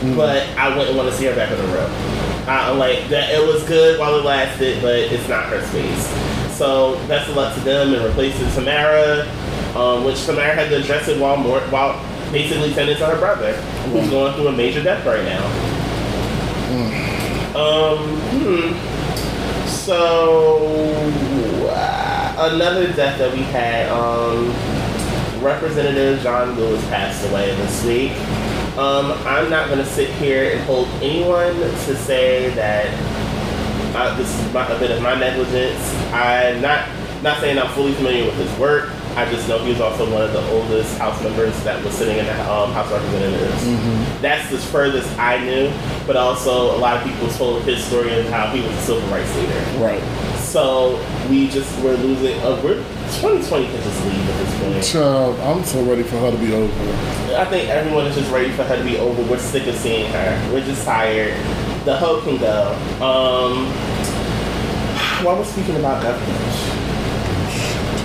Mm. 0.00 0.16
But 0.16 0.48
I 0.58 0.76
wouldn't 0.76 0.96
want 0.96 1.08
to 1.10 1.14
see 1.16 1.26
her 1.26 1.34
back 1.34 1.50
on 1.50 1.58
the 1.58 1.72
road. 1.72 1.90
I, 2.46 2.70
am 2.70 2.78
like 2.78 3.08
that 3.08 3.30
it 3.32 3.46
was 3.46 3.62
good 3.64 3.98
while 3.98 4.16
it 4.16 4.24
lasted, 4.24 4.82
but 4.82 4.96
it's 4.96 5.28
not 5.28 5.46
her 5.46 5.64
space. 5.68 6.06
So 6.56 6.96
best 7.08 7.30
of 7.30 7.36
luck 7.36 7.54
to 7.54 7.60
them 7.60 7.94
and 7.94 8.04
replacing 8.04 8.46
Tamera, 8.48 9.26
um, 9.76 10.04
which 10.04 10.16
Tamera 10.16 10.54
had 10.54 10.68
to 10.70 10.76
address 10.76 11.08
it 11.08 11.20
while 11.20 11.36
more 11.36 11.60
while 11.70 12.00
basically 12.32 12.74
tending 12.74 12.96
to 12.96 13.06
her 13.06 13.18
brother, 13.18 13.54
who's 13.54 14.02
Right. 14.02 14.10
going 14.10 14.34
through 14.34 14.48
a 14.48 14.52
major 14.52 14.82
death 14.82 15.06
right 15.06 15.24
now. 15.24 15.44
Um, 17.54 17.98
hmm. 18.34 19.68
So 19.68 20.58
another 22.36 22.92
death 22.92 23.18
that 23.18 23.32
we 23.32 23.42
had, 23.42 23.88
um, 23.90 24.48
Representative 25.42 26.20
John 26.22 26.56
Lewis 26.56 26.82
passed 26.88 27.28
away 27.28 27.54
this 27.56 27.84
week. 27.84 28.12
Um, 28.78 29.12
I'm 29.26 29.50
not 29.50 29.68
gonna 29.68 29.84
sit 29.84 30.10
here 30.10 30.52
and 30.52 30.60
hold 30.64 30.88
anyone 31.00 31.54
to 31.54 31.96
say 31.96 32.50
that 32.54 32.86
uh, 33.94 34.16
this 34.16 34.28
is 34.40 34.52
my, 34.52 34.66
a 34.66 34.78
bit 34.78 34.90
of 34.90 35.02
my 35.02 35.14
negligence. 35.14 35.94
I'm 36.12 36.60
not 36.60 36.88
not 37.22 37.40
saying 37.40 37.58
I'm 37.58 37.72
fully 37.72 37.94
familiar 37.94 38.24
with 38.24 38.34
his 38.34 38.58
work. 38.58 38.90
I 39.16 39.30
just 39.30 39.48
know 39.48 39.58
he 39.58 39.70
was 39.70 39.80
also 39.80 40.10
one 40.12 40.22
of 40.22 40.32
the 40.32 40.44
oldest 40.50 40.98
House 40.98 41.22
members 41.22 41.54
that 41.62 41.82
was 41.84 41.94
sitting 41.94 42.18
in 42.18 42.26
the 42.26 42.50
um, 42.50 42.72
House 42.72 42.90
of 42.90 43.02
Representatives. 43.02 44.20
That's 44.20 44.50
the 44.50 44.58
furthest 44.58 45.16
I 45.18 45.38
knew, 45.42 45.72
but 46.06 46.16
also 46.16 46.76
a 46.76 46.78
lot 46.78 46.96
of 46.96 47.04
people 47.04 47.28
told 47.28 47.62
his 47.62 47.82
story 47.84 48.18
of 48.18 48.26
how 48.26 48.48
he 48.48 48.60
was 48.60 48.72
a 48.72 48.80
civil 48.82 49.08
rights 49.08 49.34
leader. 49.36 49.54
Right. 49.78 50.02
So 50.54 51.04
we 51.28 51.48
just 51.48 51.76
we're 51.82 51.96
losing. 51.96 52.38
Uh, 52.38 52.60
we're 52.62 52.76
2020 53.18 53.66
can 53.66 53.82
just 53.82 54.04
leave 54.04 54.30
at 54.30 54.38
this 54.38 54.60
point. 54.60 54.84
Child, 54.84 55.40
I'm 55.40 55.64
so 55.64 55.82
ready 55.82 56.04
for 56.04 56.16
her 56.18 56.30
to 56.30 56.36
be 56.36 56.54
over. 56.54 56.72
I 57.34 57.44
think 57.46 57.68
everyone 57.68 58.06
is 58.06 58.14
just 58.14 58.30
ready 58.30 58.52
for 58.52 58.62
her 58.62 58.76
to 58.76 58.84
be 58.84 58.96
over. 58.98 59.20
We're 59.28 59.40
sick 59.40 59.66
of 59.66 59.74
seeing 59.74 60.12
her. 60.12 60.52
We're 60.52 60.64
just 60.64 60.84
tired. 60.84 61.34
The 61.84 61.96
hoe 61.96 62.20
can 62.22 62.38
go. 62.38 62.70
Um, 63.02 63.66
while 65.24 65.38
we're 65.38 65.44
speaking 65.44 65.74
about 65.74 66.00
government, 66.04 66.84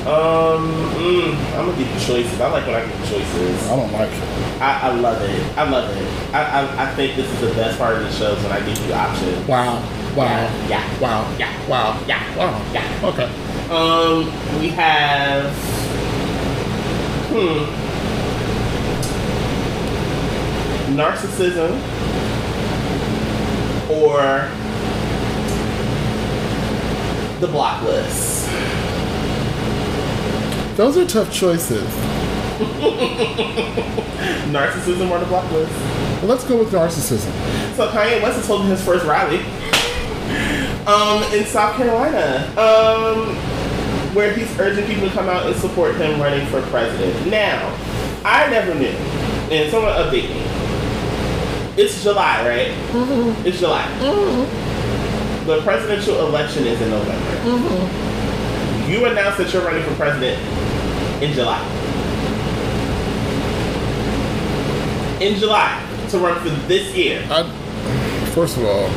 um, 0.07 0.73
mm, 0.97 1.35
I'm 1.53 1.67
gonna 1.67 1.77
give 1.77 1.87
you 1.87 1.99
choices. 1.99 2.41
I 2.41 2.49
like 2.49 2.65
when 2.65 2.73
I 2.73 2.83
give 2.83 2.99
you 2.99 3.05
choices. 3.19 3.69
I 3.69 3.75
don't 3.75 3.91
like 3.91 4.09
it. 4.11 4.23
I, 4.59 4.89
I 4.89 4.91
love 4.95 5.21
it. 5.21 5.55
I 5.55 5.69
love 5.69 5.95
it. 5.95 6.33
I, 6.33 6.41
I, 6.41 6.89
I 6.89 6.95
think 6.95 7.15
this 7.15 7.31
is 7.31 7.41
the 7.41 7.53
best 7.53 7.77
part 7.77 7.97
of 7.97 8.01
the 8.01 8.11
shows 8.11 8.41
when 8.41 8.51
I 8.51 8.65
give 8.65 8.83
you 8.87 8.93
options. 8.93 9.47
Wow. 9.47 9.85
Wow. 10.19 10.67
Yeah. 10.67 10.99
Wow. 10.99 11.35
Yeah. 11.39 11.69
Wow. 11.69 12.03
Yeah. 12.05 12.37
Wow. 12.37 12.61
Yeah. 12.73 13.05
Okay. 13.05 13.31
Um, 13.69 14.25
we 14.59 14.67
have. 14.67 15.49
Hmm. 17.29 17.63
Narcissism 20.93 21.71
or 23.89 24.49
the 27.39 27.47
block 27.47 27.81
list. 27.83 28.49
Those 30.75 30.97
are 30.97 31.05
tough 31.05 31.31
choices. 31.31 31.81
Narcissism 34.51 35.09
or 35.09 35.19
the 35.19 35.25
block 35.27 35.49
list. 35.53 35.71
Well, 36.19 36.25
let's 36.25 36.43
go 36.43 36.57
with 36.59 36.73
narcissism. 36.73 37.31
So 37.77 37.87
Kanye 37.91 38.21
West 38.21 38.39
is 38.39 38.47
holding 38.47 38.67
his 38.67 38.83
first 38.83 39.05
rally 39.05 39.45
um, 40.87 41.23
in 41.33 41.45
South 41.45 41.75
Carolina, 41.75 42.45
um, 42.57 43.35
where 44.15 44.33
he's 44.33 44.49
urging 44.59 44.85
people 44.85 45.07
to 45.07 45.13
come 45.13 45.29
out 45.29 45.45
and 45.45 45.55
support 45.55 45.95
him 45.95 46.19
running 46.19 46.45
for 46.47 46.61
president. 46.63 47.27
Now, 47.27 47.75
I 48.25 48.49
never 48.49 48.73
knew, 48.73 48.87
and 49.51 49.71
someone 49.71 49.93
update 49.93 50.29
me. 50.29 50.43
It's 51.81 52.03
July, 52.03 52.47
right? 52.47 52.71
Mm-hmm. 52.91 53.47
It's 53.47 53.59
July. 53.59 53.83
Mm-hmm. 53.99 55.45
The 55.47 55.61
presidential 55.61 56.27
election 56.27 56.67
is 56.67 56.81
in 56.81 56.89
November. 56.89 57.49
Mm-hmm. 57.49 58.91
You 58.91 59.05
announced 59.05 59.37
that 59.37 59.53
you're 59.53 59.63
running 59.63 59.83
for 59.83 59.95
president 59.95 60.37
in 61.23 61.33
July. 61.33 61.61
In 65.21 65.39
July 65.39 65.85
to 66.09 66.17
run 66.17 66.39
for 66.41 66.49
this 66.67 66.95
year. 66.95 67.25
I, 67.29 67.43
first 68.33 68.57
of 68.57 68.65
all, 68.65 68.89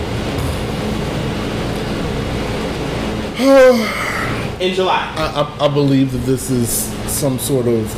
in 4.60 4.74
July. 4.74 5.12
I, 5.16 5.40
I, 5.40 5.64
I 5.66 5.68
believe 5.68 6.12
that 6.12 6.18
this 6.18 6.50
is 6.50 6.68
some 7.10 7.38
sort 7.38 7.66
of 7.66 7.88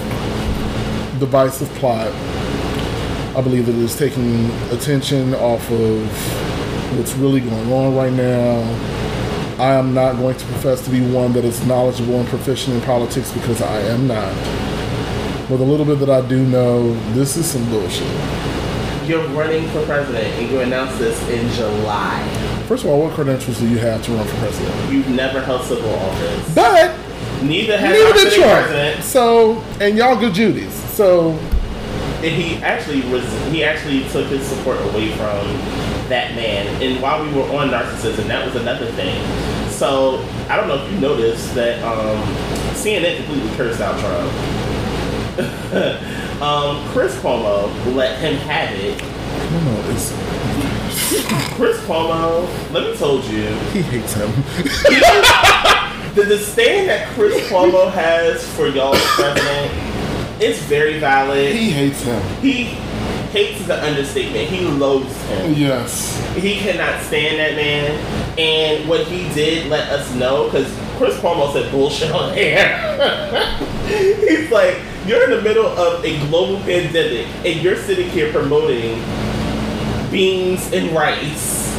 divisive 1.18 1.68
plot. 1.75 2.09
I 3.37 3.40
believe 3.40 3.66
that 3.66 3.75
it's 3.75 3.99
taking 3.99 4.49
attention 4.70 5.35
off 5.35 5.68
of 5.73 6.97
what's 6.97 7.14
really 7.14 7.40
going 7.40 7.73
on 7.73 7.97
right 7.97 8.12
now. 8.12 8.61
I 9.59 9.73
am 9.75 9.92
not 9.92 10.16
going 10.16 10.37
to 10.37 10.44
profess 10.47 10.85
to 10.85 10.90
be 10.90 11.01
one 11.01 11.33
that 11.33 11.44
is 11.44 11.66
knowledgeable 11.66 12.20
and 12.20 12.29
proficient 12.29 12.77
in 12.77 12.83
politics 12.83 13.33
because 13.33 13.61
I 13.61 13.81
am 13.81 14.07
not. 14.07 14.35
But 15.49 15.61
a 15.61 15.64
little 15.64 15.85
bit 15.85 15.99
that 15.99 16.11
I 16.11 16.27
do 16.29 16.44
know, 16.47 16.94
this 17.12 17.37
is 17.37 17.47
some 17.47 17.68
bullshit. 17.70 18.07
You're 19.09 19.27
running 19.29 19.68
for 19.70 19.85
president 19.85 20.27
and 20.27 20.51
you 20.51 20.61
announced 20.61 20.99
this 20.99 21.20
in 21.29 21.51
July. 21.51 22.44
First 22.66 22.85
of 22.85 22.90
all, 22.90 23.03
what 23.03 23.12
credentials 23.12 23.59
do 23.59 23.68
you 23.68 23.77
have 23.79 24.03
to 24.07 24.12
run 24.12 24.27
for 24.27 24.37
president? 24.37 24.92
You've 24.92 25.11
never 25.11 25.40
held 25.40 25.64
civil 25.64 25.94
office. 25.94 26.55
But 26.55 26.96
neither 27.42 27.77
has 27.77 27.92
neither 27.92 28.31
did 28.31 28.33
Trump. 28.33 28.66
president. 28.66 29.05
So, 29.05 29.62
and 29.81 29.98
y'all 29.98 30.18
good 30.18 30.33
Judies. 30.33 30.72
So, 30.94 31.33
And 32.22 32.24
he 32.24 32.57
actually 32.62 33.03
was 33.11 33.24
he 33.50 33.62
actually 33.64 34.09
took 34.09 34.29
his 34.29 34.46
support 34.46 34.81
away 34.81 35.11
from 35.11 35.46
that 36.09 36.35
man. 36.35 36.66
And 36.83 37.03
while 37.03 37.22
we 37.22 37.31
were 37.35 37.44
on 37.55 37.68
narcissism, 37.68 38.29
that 38.29 38.46
was 38.46 38.57
another 38.57 38.90
thing. 38.92 39.22
So 39.70 40.27
I 40.48 40.57
don't 40.57 40.68
know 40.68 40.83
if 40.83 40.90
you 40.90 41.00
noticed 41.00 41.55
that 41.55 41.83
um, 41.83 42.22
CNN 42.72 43.16
completely 43.16 43.55
cursed 43.57 43.83
out 43.83 43.98
Trump. 44.00 44.33
um, 46.40 46.88
Chris 46.92 47.14
Cuomo 47.16 47.94
let 47.94 48.18
him 48.20 48.37
have 48.37 48.70
it. 48.72 49.03
no, 49.50 49.61
no, 49.61 49.90
it's 49.90 50.12
Chris 51.55 51.79
Cuomo, 51.81 52.47
let 52.73 52.91
me 52.91 52.97
told 52.97 53.25
you, 53.25 53.47
he 53.73 53.83
hates 53.83 54.15
him. 54.15 54.31
the 56.15 56.25
disdain 56.29 56.87
that 56.87 57.09
Chris 57.15 57.35
Cuomo 57.49 57.91
has 57.93 58.47
for 58.55 58.69
y'all 58.69 58.95
president 58.95 59.73
is 60.43 60.59
very 60.63 60.99
valid. 60.99 61.55
he 61.55 61.71
hates 61.71 62.03
him. 62.03 62.23
He 62.41 62.65
hates 63.35 63.61
is 63.61 63.69
an 63.69 63.81
understatement. 63.81 64.49
He 64.49 64.61
loathes 64.61 65.21
him. 65.25 65.55
Yes. 65.55 66.17
He 66.37 66.59
cannot 66.59 67.03
stand 67.03 67.39
that 67.41 67.57
man. 67.57 68.39
And 68.39 68.89
what 68.89 69.07
he 69.07 69.29
did 69.35 69.69
let 69.69 69.89
us 69.91 70.15
know, 70.15 70.45
because 70.45 70.73
Chris 70.97 71.17
Cuomo 71.17 71.53
said 71.53 71.71
bullshit 71.73 72.13
on 72.13 72.33
air. 72.39 72.97
He's 73.89 74.51
like, 74.53 74.79
you're 75.07 75.25
in 75.25 75.31
the 75.31 75.43
middle 75.43 75.67
of 75.67 76.05
a 76.05 76.19
global 76.29 76.59
pandemic 76.61 77.27
and 77.45 77.61
you're 77.61 77.77
sitting 77.77 78.09
here 78.11 78.33
promoting 78.33 79.03
beans 80.14 80.72
and 80.72 80.92
rice. 80.92 81.74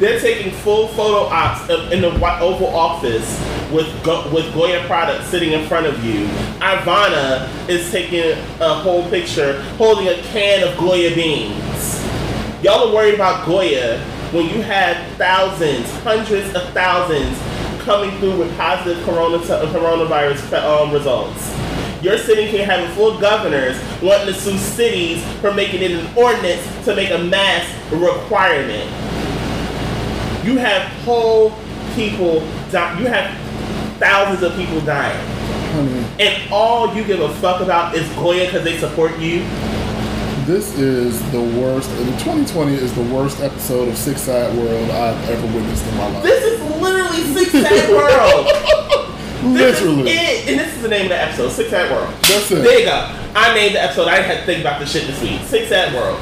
They're 0.00 0.18
taking 0.18 0.52
full 0.52 0.88
photo 0.88 1.32
ops 1.32 1.70
in 1.92 2.00
the 2.00 2.08
Oval 2.40 2.66
Office 2.74 3.40
with 3.70 3.86
Go- 4.02 4.28
with 4.34 4.52
Goya 4.52 4.84
products 4.88 5.28
sitting 5.28 5.52
in 5.52 5.64
front 5.68 5.86
of 5.86 6.04
you. 6.04 6.26
Ivana 6.58 7.48
is 7.68 7.88
taking 7.92 8.36
a 8.60 8.74
whole 8.74 9.08
picture 9.10 9.62
holding 9.78 10.08
a 10.08 10.16
can 10.22 10.66
of 10.66 10.76
Goya 10.76 11.14
beans. 11.14 12.04
Y'all 12.64 12.88
are 12.88 12.92
worried 12.92 13.14
about 13.14 13.46
Goya 13.46 14.00
when 14.32 14.46
you 14.48 14.60
have 14.62 14.96
thousands, 15.16 15.88
hundreds 16.00 16.52
of 16.56 16.68
thousands 16.70 17.38
coming 17.84 18.10
through 18.18 18.38
with 18.38 18.56
positive 18.56 19.04
corona 19.04 19.38
coronavirus 19.38 20.52
um, 20.64 20.90
results. 20.90 21.51
You're 22.02 22.18
sitting 22.18 22.48
here 22.48 22.66
having 22.66 22.90
full 22.96 23.20
governors 23.20 23.80
wanting 24.02 24.26
to 24.26 24.34
sue 24.34 24.58
cities 24.58 25.24
for 25.40 25.54
making 25.54 25.82
it 25.82 25.92
an 25.92 26.18
ordinance 26.18 26.84
to 26.84 26.96
make 26.96 27.10
a 27.10 27.18
mask 27.18 27.72
requirement. 27.92 28.90
You 30.44 30.58
have 30.58 30.82
whole 31.04 31.52
people 31.94 32.40
die. 32.72 32.98
You 32.98 33.06
have 33.06 33.30
thousands 34.00 34.42
of 34.42 34.56
people 34.56 34.80
dying. 34.80 35.16
And 36.18 36.52
all 36.52 36.92
you 36.92 37.04
give 37.04 37.20
a 37.20 37.32
fuck 37.36 37.60
about 37.60 37.94
is 37.94 38.08
Goya 38.16 38.46
because 38.46 38.64
they 38.64 38.78
support 38.78 39.16
you. 39.20 39.44
this 40.44 40.76
is 40.76 41.22
the 41.30 41.40
worst. 41.40 41.88
2020 42.24 42.74
is 42.74 42.92
the 42.94 43.14
worst 43.14 43.38
episode 43.40 43.88
of 43.88 43.96
Sick 43.96 44.18
Sad 44.18 44.58
World 44.58 44.90
I've 44.90 45.30
ever 45.30 45.46
witnessed 45.54 45.86
in 45.86 45.96
my 45.98 46.08
life. 46.08 46.24
This 46.24 46.42
is 46.42 46.60
literally 46.80 47.22
Sick 47.32 47.50
Sad 47.50 47.90
World. 47.90 48.98
This 49.42 49.80
Literally. 49.80 50.10
is 50.10 50.20
it. 50.20 50.48
And 50.50 50.60
this 50.60 50.74
is 50.76 50.82
the 50.82 50.88
name 50.88 51.02
of 51.02 51.08
the 51.10 51.20
episode, 51.20 51.50
Sick 51.50 51.68
Sad 51.68 51.90
World. 51.90 52.12
That's 52.22 52.50
it. 52.50 52.62
There 52.62 52.78
you 52.78 52.84
go. 52.84 53.18
I 53.34 53.54
named 53.54 53.74
the 53.74 53.82
episode. 53.82 54.08
I 54.08 54.16
didn't 54.16 54.28
have 54.30 54.38
to 54.40 54.46
think 54.46 54.60
about 54.60 54.78
this 54.80 54.92
shit 54.92 55.06
this 55.06 55.20
week. 55.20 55.40
Sick 55.42 55.68
Sad 55.68 55.92
World. 55.94 56.18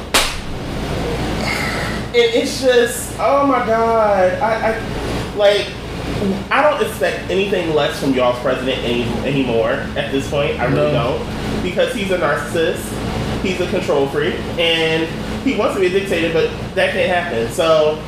And 2.13 2.15
it's 2.35 2.61
just, 2.61 3.15
oh 3.19 3.45
my 3.47 3.65
god. 3.65 4.33
I, 4.41 4.73
I 4.73 5.35
like 5.35 5.67
I 6.51 6.61
don't 6.61 6.81
expect 6.85 7.29
anything 7.31 7.73
less 7.73 7.99
from 7.99 8.13
y'all's 8.13 8.37
president 8.39 8.79
any, 8.79 9.03
anymore 9.25 9.71
at 9.71 10.11
this 10.11 10.29
point. 10.29 10.59
I 10.59 10.65
really 10.65 10.91
No. 10.91 11.17
don't. 11.19 11.63
Because 11.63 11.93
he's 11.93 12.11
a 12.11 12.17
narcissist, 12.17 12.81
he's 13.43 13.59
a 13.61 13.67
control 13.69 14.07
freak, 14.07 14.35
and 14.59 15.07
he 15.43 15.55
wants 15.55 15.75
to 15.75 15.79
be 15.79 15.87
a 15.87 15.89
dictator, 15.89 16.33
but 16.33 16.49
that 16.75 16.91
can't 16.93 17.09
happen. 17.09 17.49
So 17.51 18.01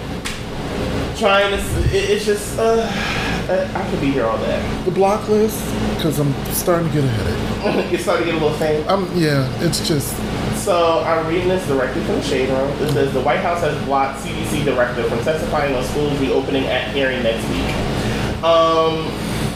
trying 1.18 1.52
to 1.52 1.96
it, 1.96 2.10
it's 2.10 2.26
just 2.26 2.58
uh 2.60 2.86
I, 3.50 3.82
I 3.82 3.90
could 3.90 4.02
be 4.02 4.12
here 4.12 4.26
all 4.26 4.38
day. 4.38 4.82
The 4.86 4.92
block 4.92 5.28
list, 5.28 5.64
because 5.96 6.20
I'm 6.20 6.34
starting 6.54 6.88
to 6.90 6.94
get 6.94 7.04
a 7.04 7.08
headache. 7.08 7.92
You're 7.92 8.00
starting 8.00 8.26
to 8.26 8.32
get 8.32 8.42
a 8.42 8.46
little 8.46 8.58
faint. 8.58 8.90
I'm 8.90 9.06
yeah. 9.18 9.50
It's 9.64 9.88
just 9.88 10.16
So 10.58 11.02
I'm 11.04 11.28
reading 11.28 11.50
this 11.50 11.66
directly 11.68 12.04
from 12.06 12.16
the 12.16 12.24
Shade 12.24 12.50
Room. 12.50 12.70
It 12.82 12.92
says 12.92 13.14
the 13.14 13.22
White 13.22 13.40
House 13.42 13.62
has 13.62 13.84
blocked 13.86 14.22
CDC 14.22 14.66
director 14.66 15.04
from 15.10 15.20
testifying 15.24 15.76
on 15.76 15.84
schools 15.84 16.18
reopening 16.20 16.66
at 16.66 16.94
hearing 16.94 17.22
next 17.24 17.48
week. 17.50 17.76
Um, 18.44 19.08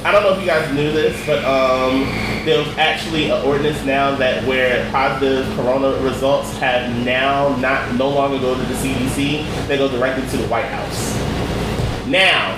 I 0.06 0.12
don't 0.12 0.24
know 0.24 0.34
if 0.34 0.40
you 0.40 0.46
guys 0.46 0.74
knew 0.74 0.92
this, 0.94 1.26
but 1.26 1.44
um, 1.44 2.02
there's 2.46 2.68
actually 2.78 3.30
an 3.30 3.46
ordinance 3.46 3.84
now 3.84 4.16
that 4.16 4.48
where 4.48 4.90
positive 4.92 5.46
corona 5.58 6.02
results 6.02 6.56
have 6.60 6.90
now 7.04 7.56
not 7.58 7.96
no 7.96 8.10
longer 8.10 8.40
go 8.40 8.56
to 8.56 8.62
the 8.62 8.74
CDC, 8.76 9.68
they 9.68 9.78
go 9.78 9.90
directly 9.90 10.26
to 10.30 10.38
the 10.38 10.48
White 10.48 10.66
House. 10.66 11.14
Now, 12.08 12.56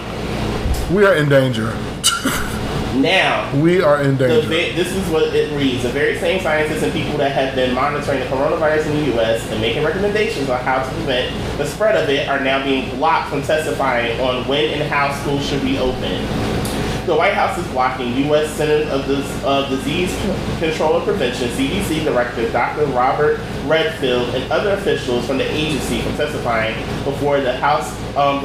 we 0.91 1.05
are 1.05 1.15
in 1.15 1.29
danger. 1.29 1.67
now, 2.95 3.49
We 3.61 3.81
are 3.81 4.01
in 4.01 4.17
danger. 4.17 4.47
ve- 4.47 4.73
this 4.73 4.91
is 4.91 5.07
what 5.09 5.33
it 5.35 5.55
reads. 5.55 5.83
The 5.83 5.89
very 5.89 6.17
same 6.17 6.41
scientists 6.41 6.81
and 6.83 6.91
people 6.91 7.17
that 7.17 7.31
have 7.31 7.53
been 7.55 7.73
monitoring 7.75 8.19
the 8.19 8.25
coronavirus 8.25 8.87
in 8.87 8.97
the 8.97 9.05
U.S. 9.15 9.47
and 9.51 9.61
making 9.61 9.83
recommendations 9.83 10.49
on 10.49 10.59
how 10.63 10.81
to 10.83 10.89
prevent 10.95 11.31
the 11.57 11.65
spread 11.65 11.95
of 12.01 12.09
it 12.09 12.27
are 12.27 12.39
now 12.39 12.63
being 12.63 12.89
blocked 12.97 13.29
from 13.29 13.43
testifying 13.43 14.19
on 14.19 14.47
when 14.47 14.65
and 14.81 14.89
how 14.89 15.13
schools 15.21 15.45
should 15.45 15.61
be 15.61 15.77
open. 15.77 16.25
The 17.09 17.15
White 17.15 17.33
House 17.33 17.57
is 17.57 17.65
blocking 17.69 18.15
U.S. 18.27 18.51
Centers 18.51 18.87
of 18.91 19.03
Dis- 19.07 19.43
uh, 19.43 19.67
Disease 19.67 20.15
Control 20.59 20.97
and 20.97 21.05
Prevention 21.05 21.49
(CDC) 21.49 22.03
Director 22.03 22.51
Dr. 22.51 22.85
Robert 22.85 23.39
Redfield 23.65 24.35
and 24.35 24.51
other 24.51 24.75
officials 24.75 25.25
from 25.25 25.39
the 25.39 25.51
agency 25.51 26.03
from 26.03 26.15
testifying 26.17 26.75
before 27.05 27.41
the 27.41 27.57
House 27.57 27.91
um, 28.15 28.41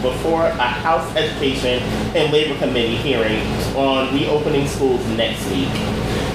before 0.00 0.46
a 0.46 0.66
House 0.66 1.14
Education 1.14 1.82
and 2.16 2.32
Labor 2.32 2.58
Committee 2.58 2.96
hearing 2.96 3.42
on 3.76 4.14
reopening 4.14 4.66
schools 4.66 5.06
next 5.08 5.46
week. 5.50 5.68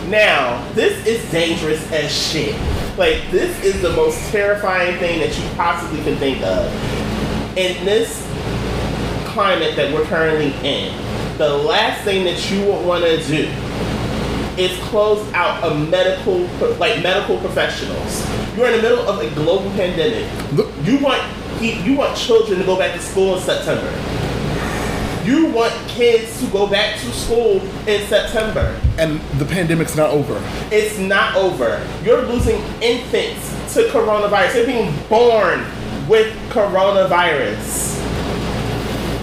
Now, 0.08 0.64
this 0.74 1.04
is 1.08 1.32
dangerous 1.32 1.92
as 1.92 2.12
shit. 2.12 2.54
Like, 2.96 3.32
this 3.32 3.60
is 3.64 3.82
the 3.82 3.94
most 3.94 4.20
terrifying 4.30 5.00
thing 5.00 5.20
that 5.20 5.36
you 5.36 5.50
possibly 5.56 6.04
can 6.04 6.16
think 6.18 6.44
of. 6.44 6.72
In 7.58 7.84
this 7.86 8.22
climate 9.26 9.76
that 9.78 9.92
we're 9.92 10.06
currently 10.06 10.54
in, 10.64 10.94
the 11.42 11.58
last 11.58 12.04
thing 12.04 12.24
that 12.24 12.52
you 12.52 12.64
would 12.66 12.86
want 12.86 13.04
to 13.04 13.18
do 13.26 13.50
is 14.62 14.78
close 14.84 15.26
out 15.34 15.64
a 15.64 15.74
medical, 15.74 16.42
like 16.78 17.02
medical 17.02 17.40
professionals. 17.40 18.28
You're 18.56 18.68
in 18.68 18.74
the 18.76 18.82
middle 18.84 19.10
of 19.10 19.20
a 19.20 19.34
global 19.34 19.72
pandemic. 19.72 20.30
You 20.86 21.00
want 21.00 21.22
you 21.60 21.96
want 21.96 22.16
children 22.16 22.60
to 22.60 22.66
go 22.66 22.78
back 22.78 22.94
to 22.94 23.00
school 23.00 23.36
in 23.38 23.42
September. 23.42 23.90
You 25.26 25.48
want 25.48 25.74
kids 25.88 26.40
to 26.42 26.48
go 26.52 26.68
back 26.68 27.00
to 27.00 27.12
school 27.12 27.62
in 27.88 28.06
September. 28.08 28.80
And 29.00 29.20
the 29.40 29.46
pandemic's 29.46 29.96
not 29.96 30.12
over. 30.12 30.40
It's 30.72 31.00
not 31.00 31.36
over. 31.36 31.84
You're 32.04 32.24
losing 32.24 32.58
infants 32.82 33.74
to 33.76 33.84
coronavirus. 33.90 34.54
They're 34.54 34.66
being 34.66 34.94
born 35.08 35.66
with 36.08 36.36
coronavirus. 36.50 38.01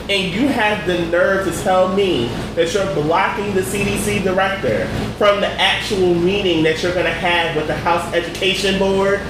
And 0.08 0.32
you 0.32 0.48
have 0.48 0.86
the 0.86 1.04
nerve 1.10 1.44
to 1.46 1.62
tell 1.62 1.94
me 1.94 2.28
that 2.54 2.72
you're 2.72 2.94
blocking 2.94 3.54
the 3.54 3.60
CDC 3.60 4.24
director 4.24 4.86
from 5.18 5.42
the 5.42 5.48
actual 5.48 6.14
meeting 6.14 6.62
that 6.62 6.82
you're 6.82 6.94
going 6.94 7.04
to 7.04 7.10
have 7.10 7.54
with 7.54 7.66
the 7.66 7.76
House 7.76 8.10
Education 8.14 8.78
Board? 8.78 9.20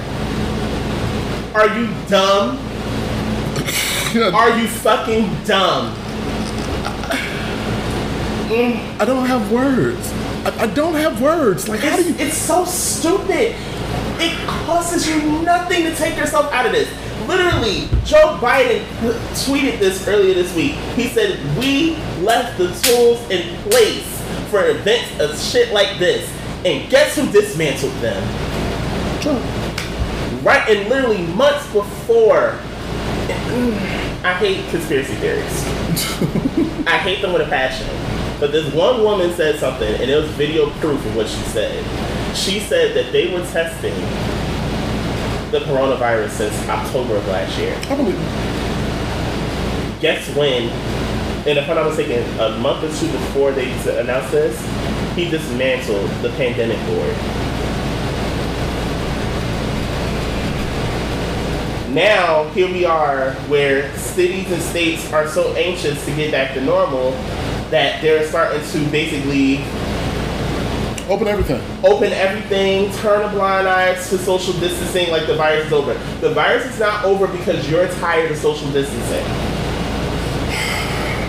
Are 1.53 1.67
you 1.77 1.93
dumb? 2.07 2.59
Are 4.35 4.57
you 4.57 4.69
fucking 4.69 5.45
dumb? 5.45 5.95
Um, 8.51 8.81
I 8.99 9.05
don't 9.05 9.27
have 9.27 9.51
words. 9.53 10.13
I, 10.45 10.63
I 10.63 10.67
don't 10.69 10.95
have 10.95 11.21
words. 11.21 11.69
Like, 11.69 11.81
how 11.81 11.97
do 11.97 12.03
you? 12.03 12.15
It's 12.19 12.37
so 12.37 12.65
stupid. 12.65 13.57
It 14.21 14.39
costs 14.47 15.07
you 15.07 15.43
nothing 15.43 15.83
to 15.83 15.95
take 15.95 16.17
yourself 16.17 16.51
out 16.53 16.65
of 16.65 16.73
this. 16.73 16.89
Literally, 17.29 17.89
Joe 18.07 18.39
Biden 18.41 18.83
tweeted 19.45 19.79
this 19.79 20.09
earlier 20.09 20.33
this 20.33 20.55
week. 20.57 20.73
He 20.97 21.09
said, 21.09 21.39
We 21.59 21.95
left 22.23 22.57
the 22.57 22.69
tools 22.83 23.21
in 23.31 23.55
place 23.71 24.19
for 24.51 24.67
events 24.67 25.21
of 25.21 25.39
shit 25.39 25.75
like 25.75 25.99
this. 25.99 26.27
And 26.65 26.91
guess 26.91 27.17
who 27.17 27.31
dismantled 27.31 27.93
them? 27.97 28.23
Trump. 29.21 29.45
Right, 30.43 30.67
and 30.71 30.89
literally 30.89 31.27
months 31.35 31.71
before. 31.71 32.59
I 34.25 34.35
hate 34.39 34.67
conspiracy 34.71 35.15
theories. 35.17 35.67
I 36.87 36.97
hate 36.97 37.21
them 37.21 37.35
with 37.35 37.43
a 37.43 37.51
passion. 37.51 37.87
But 38.41 38.53
this 38.53 38.73
one 38.73 39.03
woman 39.03 39.35
said 39.35 39.59
something, 39.59 40.01
and 40.01 40.11
it 40.11 40.17
was 40.17 40.31
video 40.31 40.71
proof 40.81 41.05
of 41.05 41.15
what 41.15 41.29
she 41.29 41.43
said. 41.43 41.85
She 42.35 42.59
said 42.59 42.97
that 42.97 43.13
they 43.13 43.31
were 43.35 43.45
testing 43.47 43.93
the 45.51 45.61
coronavirus 45.61 46.31
since 46.31 46.69
October 46.69 47.17
of 47.17 47.27
last 47.29 47.59
year. 47.59 47.75
I 47.89 47.97
believe. 47.97 48.19
Guess 50.01 50.35
when? 50.37 50.69
And 51.49 51.59
if 51.59 51.69
I'm 51.69 51.77
not 51.77 51.87
mistaken, 51.87 52.23
a 52.39 52.59
month 52.59 52.85
or 52.85 52.95
two 53.01 53.11
before 53.11 53.53
they 53.53 53.71
announced 53.99 54.33
this, 54.33 54.61
he 55.17 55.31
dismantled 55.31 56.11
the 56.23 56.29
pandemic 56.31 56.79
board. 56.87 57.15
Now, 61.95 62.49
here 62.51 62.71
we 62.71 62.85
are 62.85 63.33
where 63.49 63.97
cities 63.97 64.53
and 64.53 64.61
states 64.61 65.11
are 65.13 65.27
so 65.27 65.55
anxious 65.55 66.05
to 66.05 66.15
get 66.15 66.31
back 66.31 66.53
to 66.55 66.61
normal 66.61 67.13
that 67.71 68.03
they're 68.03 68.27
starting 68.29 68.63
to 68.63 68.91
basically 68.91 69.65
Open 71.09 71.27
everything. 71.27 71.63
open 71.87 72.13
everything, 72.13 72.93
turn 72.99 73.25
a 73.25 73.33
blind 73.33 73.67
eye 73.67 73.95
to 73.95 74.19
social 74.19 74.53
distancing 74.61 75.11
like 75.11 75.27
the 75.27 75.37
virus 75.37 75.67
is 75.67 75.73
over. 75.73 75.95
The 76.21 76.35
virus 76.35 76.67
is 76.67 76.79
not 76.79 77.03
over 77.03 77.27
because 77.27 77.71
you're 77.71 77.89
tired 77.95 78.31
of 78.31 78.37
social 78.37 78.71
distancing. 78.73 79.25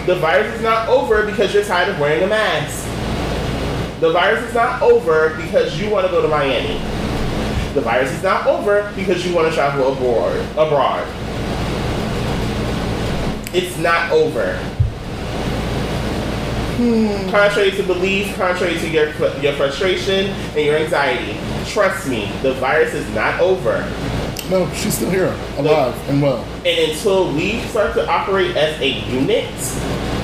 The 0.05 0.17
virus 0.19 0.53
is 0.53 0.61
not 0.61 0.89
over 0.89 1.25
because 1.25 1.53
you're 1.53 1.63
tired 1.63 1.87
of 1.87 1.97
wearing 1.97 2.23
a 2.23 2.27
mask. 2.27 2.85
The 4.01 4.11
virus 4.11 4.43
is 4.49 4.53
not 4.53 4.81
over 4.81 5.35
because 5.37 5.79
you 5.79 5.89
want 5.89 6.05
to 6.05 6.11
go 6.11 6.21
to 6.21 6.27
Miami. 6.27 6.73
The 7.73 7.81
virus 7.81 8.11
is 8.11 8.21
not 8.21 8.47
over 8.47 8.91
because 8.97 9.25
you 9.25 9.33
want 9.33 9.47
to 9.47 9.53
travel 9.53 9.93
abroad. 9.93 10.35
Abroad. 10.57 11.07
It's 13.53 13.77
not 13.77 14.11
over. 14.11 14.59
Hmm. 16.79 17.29
Contrary 17.29 17.71
to 17.71 17.83
belief, 17.83 18.33
contrary 18.37 18.79
to 18.79 18.87
your 18.87 19.07
your 19.41 19.51
frustration 19.55 20.27
and 20.55 20.65
your 20.65 20.77
anxiety, 20.77 21.37
trust 21.69 22.07
me, 22.07 22.31
the 22.41 22.53
virus 22.53 22.93
is 22.93 23.05
not 23.13 23.37
over. 23.41 23.81
No, 24.49 24.65
she's 24.71 24.93
still 24.93 25.09
here, 25.09 25.35
alive 25.57 25.93
and 26.07 26.21
well. 26.21 26.41
And 26.65 26.91
until 26.91 27.33
we 27.33 27.59
start 27.63 27.95
to 27.95 28.07
operate 28.09 28.55
as 28.55 28.79
a 28.79 28.87
unit, 29.11 29.53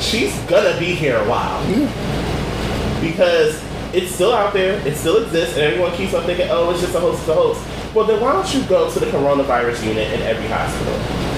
she's 0.02 0.34
gonna 0.44 0.80
be 0.80 0.96
here 0.96 1.18
a 1.18 1.28
while. 1.28 1.62
Yeah. 1.70 3.02
Because 3.02 3.62
it's 3.94 4.16
still 4.16 4.32
out 4.32 4.54
there, 4.54 4.80
it 4.88 4.96
still 4.96 5.22
exists, 5.26 5.56
and 5.56 5.64
everyone 5.64 5.92
keeps 5.98 6.14
on 6.14 6.24
thinking, 6.24 6.48
oh, 6.50 6.72
it's 6.72 6.80
just 6.80 6.96
a 6.96 7.02
host, 7.02 7.20
it's 7.20 7.28
a 7.28 7.34
host. 7.34 7.94
Well, 7.94 8.06
then 8.06 8.22
why 8.22 8.32
don't 8.32 8.54
you 8.54 8.64
go 8.70 8.90
to 8.90 8.98
the 8.98 9.08
coronavirus 9.08 9.86
unit 9.86 10.10
in 10.14 10.22
every 10.22 10.48
hospital? 10.48 11.35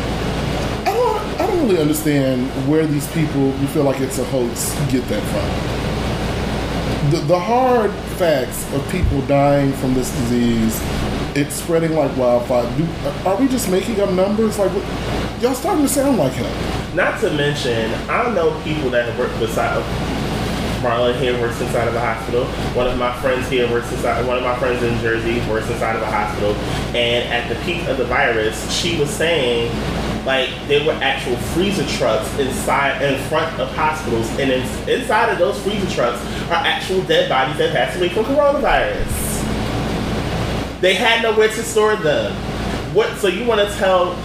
Don't, 1.58 1.70
really 1.70 1.82
understand 1.82 2.48
where 2.70 2.86
these 2.86 3.08
people 3.14 3.52
who 3.52 3.68
feel 3.68 3.82
like 3.82 4.00
it's 4.00 4.20
a 4.20 4.24
hoax 4.26 4.76
get 4.92 5.04
that 5.08 5.24
from. 5.24 7.10
The, 7.10 7.26
the 7.26 7.40
hard 7.40 7.90
facts 8.20 8.72
of 8.74 8.88
people 8.92 9.22
dying 9.22 9.74
from 9.74 9.96
this 9.96 10.12
disease, 10.20 10.80
it's 11.36 11.56
spreading 11.56 11.94
like 11.94 12.16
wildfire. 12.16 12.72
Do, 12.78 12.88
are 13.28 13.36
we 13.38 13.48
just 13.48 13.72
making 13.72 14.00
up 14.00 14.12
numbers? 14.12 14.60
Like, 14.60 14.70
what, 14.72 15.42
y'all 15.42 15.56
starting 15.56 15.82
to 15.82 15.90
sound 15.90 16.18
like 16.18 16.34
him. 16.34 16.96
Not 16.96 17.20
to 17.22 17.32
mention, 17.32 17.92
I 18.08 18.32
know 18.36 18.52
people 18.64 18.92
that 18.92 19.10
have 19.10 19.18
worked 19.18 19.40
beside 19.40 19.84
Marlon 20.84 21.20
here 21.20 21.42
works 21.42 21.60
inside 21.60 21.88
of 21.88 21.96
a 21.96 22.00
hospital. 22.00 22.46
One 22.76 22.86
of 22.86 23.00
my 23.00 23.20
friends 23.20 23.50
here 23.50 23.68
works 23.72 23.92
inside. 23.92 24.28
One 24.28 24.38
of 24.38 24.44
my 24.44 24.58
friends 24.60 24.84
in 24.84 24.96
Jersey 25.00 25.40
works 25.50 25.68
inside 25.72 25.96
of 25.96 26.04
a 26.04 26.12
hospital. 26.12 26.54
And 26.96 27.28
at 27.34 27.50
the 27.50 27.56
peak 27.66 27.88
of 27.88 27.98
the 27.98 28.06
virus, 28.06 28.72
she 28.72 29.00
was 29.00 29.10
saying, 29.10 29.72
like 30.28 30.50
there 30.68 30.86
were 30.86 30.92
actual 31.02 31.38
freezer 31.38 31.88
trucks 31.98 32.28
inside, 32.38 33.02
in 33.02 33.18
front 33.30 33.58
of 33.62 33.74
hospitals, 33.74 34.30
and 34.32 34.52
in, 34.52 34.62
inside 34.90 35.30
of 35.30 35.40
those 35.40 35.58
freezer 35.64 35.90
trucks 35.90 36.22
are 36.50 36.56
actual 36.56 37.02
dead 37.04 37.30
bodies 37.30 37.58
that 37.58 37.74
passed 37.74 37.98
away 37.98 38.10
from 38.10 38.26
coronavirus. 38.26 39.08
They 40.82 40.96
had 40.96 41.24
nowhere 41.24 41.48
to 41.48 41.64
store 41.64 41.96
them. 41.96 42.36
What? 42.94 43.18
So 43.18 43.30
you 43.30 43.46
want 43.46 43.68
to 43.68 43.76
tell 43.78 44.16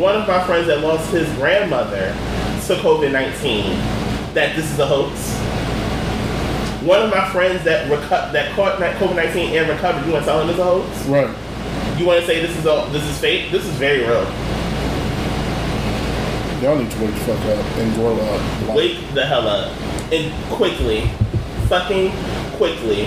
one 0.00 0.16
of 0.16 0.26
my 0.26 0.42
friends 0.46 0.68
that 0.68 0.80
lost 0.80 1.12
his 1.12 1.30
grandmother 1.34 2.14
to 2.66 2.74
COVID 2.76 3.12
nineteen 3.12 3.76
that 4.32 4.56
this 4.56 4.72
is 4.72 4.78
a 4.78 4.86
hoax? 4.86 5.36
One 6.82 7.02
of 7.02 7.10
my 7.10 7.28
friends 7.30 7.62
that 7.64 7.88
reco- 7.90 8.32
that 8.32 8.56
caught 8.56 8.78
COVID 8.78 9.14
nineteen 9.16 9.54
and 9.54 9.68
recovered, 9.68 10.06
you 10.06 10.12
want 10.12 10.24
to 10.24 10.30
tell 10.30 10.40
him 10.40 10.48
it's 10.48 10.58
a 10.58 10.64
hoax? 10.64 11.06
Right. 11.06 11.98
You 12.00 12.06
want 12.06 12.20
to 12.20 12.26
say 12.26 12.40
this 12.40 12.56
is 12.56 12.64
a 12.64 12.88
this 12.90 13.04
is 13.04 13.18
fake? 13.20 13.52
This 13.52 13.66
is 13.66 13.74
very 13.74 14.00
real. 14.00 14.26
Y'all 16.62 16.78
need 16.78 16.88
to 16.92 17.00
wake 17.00 17.12
the 17.12 17.20
fuck 17.22 17.58
up 17.58 17.76
and 17.78 17.92
grow 17.96 18.14
up. 18.14 18.68
Like, 18.68 18.76
Wake 18.76 19.14
the 19.14 19.26
hell 19.26 19.48
up 19.48 19.76
and 20.12 20.32
quickly, 20.48 21.10
fucking 21.66 22.12
quickly. 22.52 23.06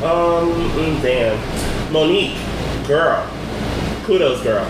um, 0.00 0.54
mm, 0.72 1.02
damn, 1.02 1.36
Mo'Nique, 1.92 2.38
girl, 2.88 3.28
kudos, 4.04 4.42
girl. 4.42 4.64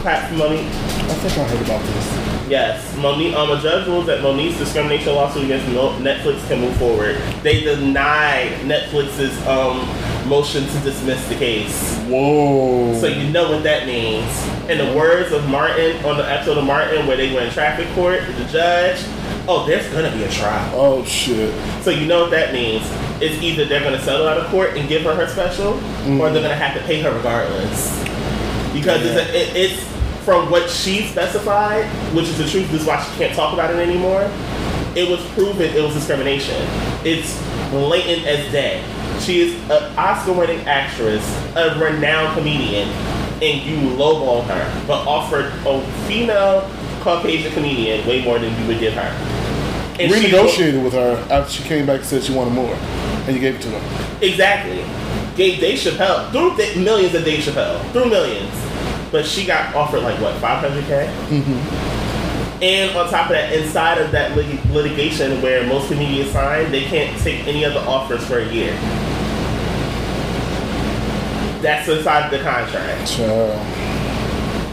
Clap 0.00 0.30
for 0.30 0.36
Mo'Nique. 0.36 0.64
I 0.64 1.14
think 1.20 1.36
I 1.36 1.44
heard 1.44 1.66
about 1.66 1.82
this. 1.84 2.48
Yes, 2.48 2.96
Mo'Nique. 2.96 3.34
Um, 3.34 3.50
a 3.50 3.60
judge 3.60 3.86
ruled 3.86 4.06
that 4.06 4.22
Mo'Nique's 4.22 4.56
discrimination 4.56 5.14
lawsuit 5.14 5.44
against 5.44 5.66
Netflix 5.66 6.48
can 6.48 6.62
move 6.62 6.76
forward. 6.78 7.16
They 7.42 7.60
denied 7.60 8.52
Netflix's 8.62 9.36
um 9.46 9.86
motion 10.26 10.66
to 10.66 10.80
dismiss 10.80 11.26
the 11.28 11.34
case. 11.34 11.98
Whoa. 12.08 12.98
So 13.00 13.06
you 13.06 13.30
know 13.30 13.50
what 13.50 13.62
that 13.64 13.86
means. 13.86 14.30
In 14.68 14.78
the 14.78 14.96
words 14.96 15.32
of 15.32 15.48
Martin 15.48 16.04
on 16.04 16.16
the 16.16 16.30
episode 16.30 16.58
of 16.58 16.64
Martin 16.64 17.06
where 17.06 17.16
they 17.16 17.32
were 17.32 17.40
in 17.40 17.52
traffic 17.52 17.88
court, 17.94 18.20
the 18.38 18.44
judge, 18.46 19.04
oh, 19.48 19.66
there's 19.66 19.86
gonna 19.92 20.14
be 20.16 20.24
a 20.24 20.30
trial. 20.30 20.72
oh 20.74 21.04
shit. 21.04 21.54
So 21.82 21.90
you 21.90 22.06
know 22.06 22.22
what 22.22 22.30
that 22.30 22.52
means. 22.52 22.82
It's 23.22 23.42
either 23.42 23.64
they're 23.64 23.82
gonna 23.82 24.02
settle 24.02 24.26
out 24.26 24.38
of 24.38 24.46
court 24.46 24.76
and 24.76 24.88
give 24.88 25.02
her 25.02 25.14
her 25.14 25.28
special, 25.28 25.74
or 25.74 25.78
they're 25.78 26.16
mm. 26.16 26.42
gonna 26.42 26.54
have 26.54 26.80
to 26.80 26.86
pay 26.86 27.00
her 27.02 27.14
regardless. 27.14 27.98
Because 28.72 29.04
it's, 29.04 29.16
a, 29.16 29.36
it, 29.36 29.56
it's 29.56 29.94
from 30.24 30.50
what 30.50 30.68
she 30.70 31.06
specified, 31.06 31.84
which 32.14 32.26
is 32.26 32.38
the 32.38 32.48
truth, 32.48 32.70
this 32.70 32.80
is 32.80 32.86
why 32.86 33.02
she 33.02 33.16
can't 33.16 33.34
talk 33.34 33.52
about 33.52 33.70
it 33.70 33.76
anymore. 33.76 34.22
It 34.96 35.08
was 35.08 35.24
proven 35.32 35.62
it 35.62 35.82
was 35.82 35.94
discrimination. 35.94 36.56
It's 37.04 37.38
blatant 37.70 38.26
as 38.26 38.50
day. 38.50 38.82
She 39.20 39.40
is 39.40 39.70
an 39.70 39.96
Oscar-winning 39.98 40.60
actress, 40.66 41.24
a 41.56 41.78
renowned 41.78 42.36
comedian, 42.36 42.88
and 43.42 43.62
you 43.62 43.76
lowball 43.96 44.44
her, 44.44 44.84
but 44.86 45.06
offered 45.06 45.52
a 45.66 45.80
female 46.06 46.68
Caucasian 47.00 47.52
comedian 47.52 48.06
way 48.06 48.22
more 48.22 48.38
than 48.38 48.58
you 48.60 48.66
would 48.68 48.80
give 48.80 48.94
her. 48.94 49.10
And 50.00 50.12
she- 50.12 50.28
Renegotiated 50.28 50.82
with 50.82 50.92
her 50.94 51.16
after 51.30 51.52
she 51.52 51.62
came 51.64 51.86
back 51.86 51.98
and 52.00 52.04
said 52.06 52.22
she 52.24 52.32
wanted 52.32 52.52
more, 52.52 52.74
and 53.26 53.34
you 53.34 53.40
gave 53.40 53.56
it 53.56 53.62
to 53.62 53.68
her. 53.70 54.16
Exactly. 54.24 54.84
Gave 55.36 55.60
Dave 55.60 55.78
Chappelle 55.78 56.30
through 56.30 56.56
th- 56.56 56.76
millions 56.76 57.14
of 57.14 57.24
Dave 57.24 57.40
Chappelle 57.44 57.80
through 57.92 58.06
millions, 58.10 58.52
but 59.10 59.24
she 59.26 59.44
got 59.46 59.74
offered 59.74 60.00
like 60.02 60.20
what 60.20 60.34
500k. 60.36 61.06
Mm-hmm. 61.28 62.62
And 62.62 62.96
on 62.96 63.10
top 63.10 63.26
of 63.26 63.32
that, 63.32 63.52
inside 63.52 63.98
of 63.98 64.10
that 64.12 64.34
lit- 64.36 64.64
litigation 64.70 65.42
where 65.42 65.66
most 65.66 65.88
comedians 65.88 66.30
sign, 66.30 66.70
they 66.70 66.84
can't 66.84 67.18
take 67.20 67.46
any 67.46 67.64
other 67.64 67.80
offers 67.80 68.24
for 68.26 68.38
a 68.38 68.48
year. 68.52 68.72
That's 71.64 71.88
inside 71.88 72.30
the 72.30 72.38
contract. 72.40 73.08
Child, 73.10 73.58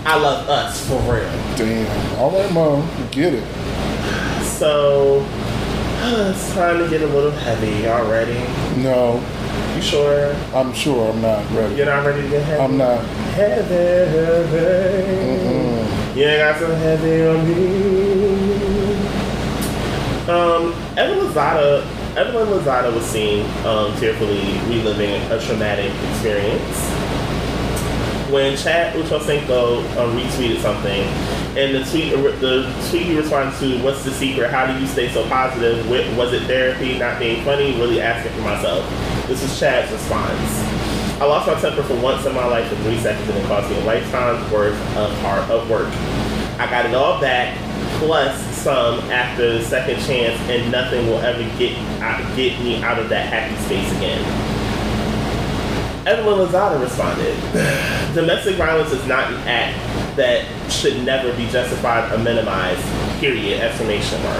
I 0.05 0.17
love 0.19 0.49
us 0.49 0.85
for 0.89 0.99
real. 1.01 1.23
damn. 1.55 2.19
All 2.19 2.31
right, 2.31 2.51
mom, 2.51 2.85
get 3.11 3.33
it. 3.33 3.43
So 4.43 5.25
it's 6.03 6.53
time 6.53 6.79
to 6.79 6.89
get 6.89 7.01
a 7.01 7.07
little 7.07 7.31
heavy 7.31 7.87
already. 7.87 8.39
No, 8.81 9.23
You 9.75 9.81
sure 9.81 10.35
I'm 10.53 10.73
sure 10.73 11.11
I'm 11.13 11.21
not 11.21 11.49
ready. 11.51 11.75
you're 11.75 11.85
not 11.85 12.05
ready 12.05 12.23
to 12.23 12.27
get 12.29 12.43
heavy? 12.43 12.61
I'm 12.61 12.77
not. 12.77 12.99
Heavy, 13.35 14.11
heavy. 14.51 16.19
You 16.19 16.25
got 16.37 16.59
some 16.59 16.71
heavy 16.71 17.25
on 17.25 17.47
me. 17.47 18.91
Um, 20.27 20.73
Evelyn 20.97 21.27
Lozada, 21.31 21.83
Evelyn 22.17 22.49
Lozada 22.49 22.93
was 22.93 23.05
seen 23.05 23.45
um, 23.65 23.97
tearfully 23.97 24.59
reliving 24.67 25.21
a 25.31 25.39
traumatic 25.39 25.93
experience 26.09 26.77
when 28.29 28.55
Chad 28.57 28.95
Ochocinco 28.95 29.79
um, 29.97 30.17
retweeted 30.17 30.61
something, 30.61 31.03
and 31.57 31.75
the 31.75 31.83
tweet 31.89 32.11
the 32.39 32.63
tweet 32.89 33.03
he 33.03 33.17
responded 33.17 33.57
to, 33.59 33.83
"What's 33.83 34.03
the 34.03 34.11
secret? 34.11 34.49
How 34.49 34.65
do 34.65 34.79
you 34.79 34.87
stay 34.87 35.09
so 35.11 35.27
positive? 35.27 35.89
Was 35.89 36.33
it 36.33 36.43
therapy? 36.43 36.97
Not 36.97 37.19
being 37.19 37.43
funny? 37.45 37.77
Really 37.79 38.01
asking 38.01 38.33
for 38.33 38.41
myself." 38.41 38.85
This 39.27 39.43
is 39.43 39.59
Chad's 39.59 39.91
response. 39.91 40.31
I 41.21 41.25
lost 41.25 41.47
my 41.47 41.59
temper 41.59 41.83
for 41.83 41.95
once 42.01 42.25
in 42.25 42.33
my 42.33 42.45
life 42.45 42.67
for 42.67 42.75
three 42.83 42.99
seconds, 42.99 43.29
and 43.29 43.37
it 43.37 43.45
cost 43.47 43.69
me 43.69 43.79
a 43.79 43.83
lifetime's 43.85 44.51
worth 44.51 44.75
of 44.97 45.11
hard 45.19 45.49
of 45.49 45.69
work. 45.69 45.87
I 46.59 46.67
got 46.69 46.85
it 46.85 46.93
all 46.93 47.21
back, 47.21 47.57
plus 47.99 48.39
some 48.57 48.99
after 49.11 49.57
the 49.57 49.63
second 49.63 49.99
chance, 50.05 50.39
and 50.49 50.71
nothing 50.71 51.07
will 51.07 51.19
ever 51.19 51.43
get 51.57 51.75
get 52.35 52.59
me 52.61 52.81
out 52.83 52.99
of 52.99 53.09
that 53.09 53.27
happy 53.27 53.55
space 53.63 53.91
again. 53.97 54.51
Evelyn 56.07 56.47
Lozada 56.47 56.81
responded, 56.81 57.35
domestic 58.15 58.55
violence 58.55 58.91
is 58.91 59.05
not 59.05 59.31
an 59.31 59.39
act 59.47 59.77
that 60.15 60.45
should 60.71 61.03
never 61.03 61.35
be 61.37 61.47
justified 61.49 62.11
or 62.11 62.17
minimized, 62.17 62.81
period, 63.19 63.61
exclamation 63.61 64.21
mark. 64.23 64.37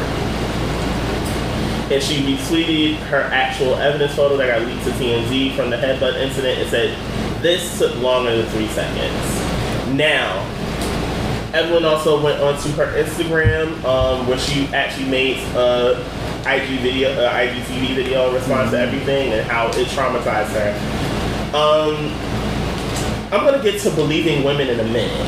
And 1.91 2.01
she 2.01 2.23
retweeted 2.23 2.95
her 3.07 3.21
actual 3.21 3.75
evidence 3.75 4.15
photo 4.15 4.37
that 4.37 4.47
got 4.47 4.67
leaked 4.67 4.83
to 4.85 4.91
TMZ 4.91 5.55
from 5.55 5.69
the 5.69 5.75
headbutt 5.75 6.19
incident 6.19 6.59
and 6.59 6.69
said, 6.69 7.41
this 7.41 7.77
took 7.77 7.95
longer 7.97 8.35
than 8.35 8.45
three 8.51 8.67
seconds. 8.69 9.95
Now, 9.95 10.41
Evelyn 11.53 11.83
also 11.85 12.21
went 12.23 12.41
onto 12.41 12.69
her 12.71 12.85
Instagram, 13.01 13.83
um, 13.83 14.25
where 14.27 14.37
she 14.37 14.67
actually 14.73 15.09
made 15.09 15.37
a 15.55 15.99
IG 16.45 16.79
video, 16.79 17.09
uh, 17.11 17.31
IGTV 17.33 17.93
video 17.95 18.29
in 18.29 18.35
response 18.35 18.71
to 18.71 18.79
everything 18.79 19.33
and 19.33 19.45
how 19.49 19.67
it 19.67 19.87
traumatized 19.87 20.49
her. 20.55 20.71
Um, 21.55 22.11
I'm 23.33 23.45
gonna 23.45 23.61
get 23.61 23.79
to 23.81 23.89
believing 23.91 24.43
women 24.43 24.69
in 24.69 24.79
a 24.79 24.83
minute. 24.85 25.27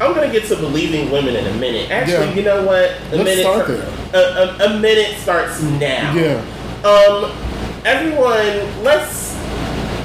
I'm 0.00 0.14
gonna 0.14 0.30
get 0.32 0.44
to 0.48 0.56
believing 0.56 1.10
women 1.10 1.36
in 1.36 1.46
a 1.46 1.54
minute. 1.58 1.90
Actually, 1.90 2.28
Yeah. 2.28 2.34
you 2.34 2.42
know 2.42 2.64
what? 2.64 2.90
A 3.12 3.16
Let's 3.16 3.24
minute. 3.24 3.40
start 3.42 3.70
A, 4.14 4.18
a, 4.64 4.76
a 4.76 4.78
minute 4.80 5.16
starts 5.18 5.60
now. 5.62 6.14
Yeah. 6.14 6.40
Um, 6.84 7.32
everyone, 7.84 8.82
let's 8.84 9.34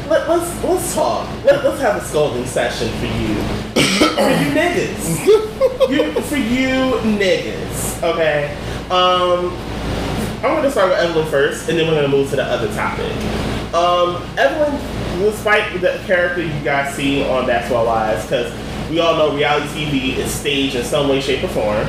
let, 0.09 0.27
let's 0.27 0.63
let's 0.63 0.93
talk. 0.95 1.27
Let, 1.45 1.63
let's 1.63 1.79
have 1.81 2.01
a 2.01 2.05
scolding 2.05 2.45
session 2.45 2.89
for 2.99 3.05
you, 3.05 3.35
for 4.15 4.29
you 4.29 4.51
niggas, 4.51 5.25
you, 5.89 6.21
for 6.21 6.37
you 6.37 7.17
niggas. 7.17 8.03
Okay. 8.03 8.55
Um, 8.89 9.51
I'm 10.43 10.55
gonna 10.55 10.71
start 10.71 10.89
with 10.89 10.99
Evelyn 10.99 11.27
first, 11.29 11.69
and 11.69 11.79
then 11.79 11.87
we're 11.87 11.95
gonna 11.95 12.07
move 12.07 12.29
to 12.31 12.35
the 12.35 12.43
other 12.43 12.67
topic. 12.73 13.11
Um, 13.73 14.21
Evelyn, 14.37 14.79
despite 15.19 15.79
the 15.81 16.01
character 16.05 16.41
you 16.41 16.63
guys 16.63 16.93
see 16.95 17.23
on 17.27 17.47
Basketball 17.47 17.85
Wives, 17.85 18.23
because 18.23 18.53
we 18.89 18.99
all 18.99 19.15
know 19.15 19.35
reality 19.35 19.67
TV 19.85 20.17
is 20.17 20.31
staged 20.31 20.75
in 20.75 20.83
some 20.83 21.07
way, 21.09 21.21
shape, 21.21 21.43
or 21.43 21.47
form. 21.47 21.87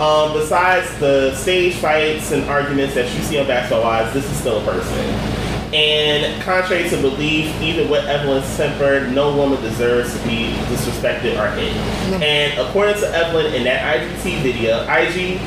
Um, 0.00 0.34
besides 0.34 0.94
the 0.98 1.34
stage 1.34 1.76
fights 1.76 2.30
and 2.30 2.44
arguments 2.44 2.94
that 2.94 3.12
you 3.16 3.22
see 3.22 3.38
on 3.38 3.46
Basketball 3.46 3.82
Wives, 3.82 4.12
this 4.12 4.30
is 4.30 4.36
still 4.36 4.60
a 4.60 4.64
person. 4.64 5.45
And 5.76 6.42
contrary 6.42 6.88
to 6.88 6.96
belief, 7.02 7.54
even 7.60 7.90
with 7.90 8.06
Evelyn's 8.06 8.56
temper, 8.56 9.06
no 9.08 9.36
woman 9.36 9.60
deserves 9.60 10.16
to 10.16 10.26
be 10.26 10.54
disrespected 10.70 11.38
or 11.38 11.54
hit. 11.54 11.74
Mm-hmm. 11.74 12.22
And 12.22 12.58
according 12.58 12.94
to 13.00 13.14
Evelyn 13.14 13.52
in 13.52 13.64
that 13.64 14.00
IGT 14.00 14.40
video, 14.40 14.84
IG 14.84 15.38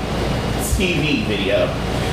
TV 0.78 1.26
video, 1.26 1.66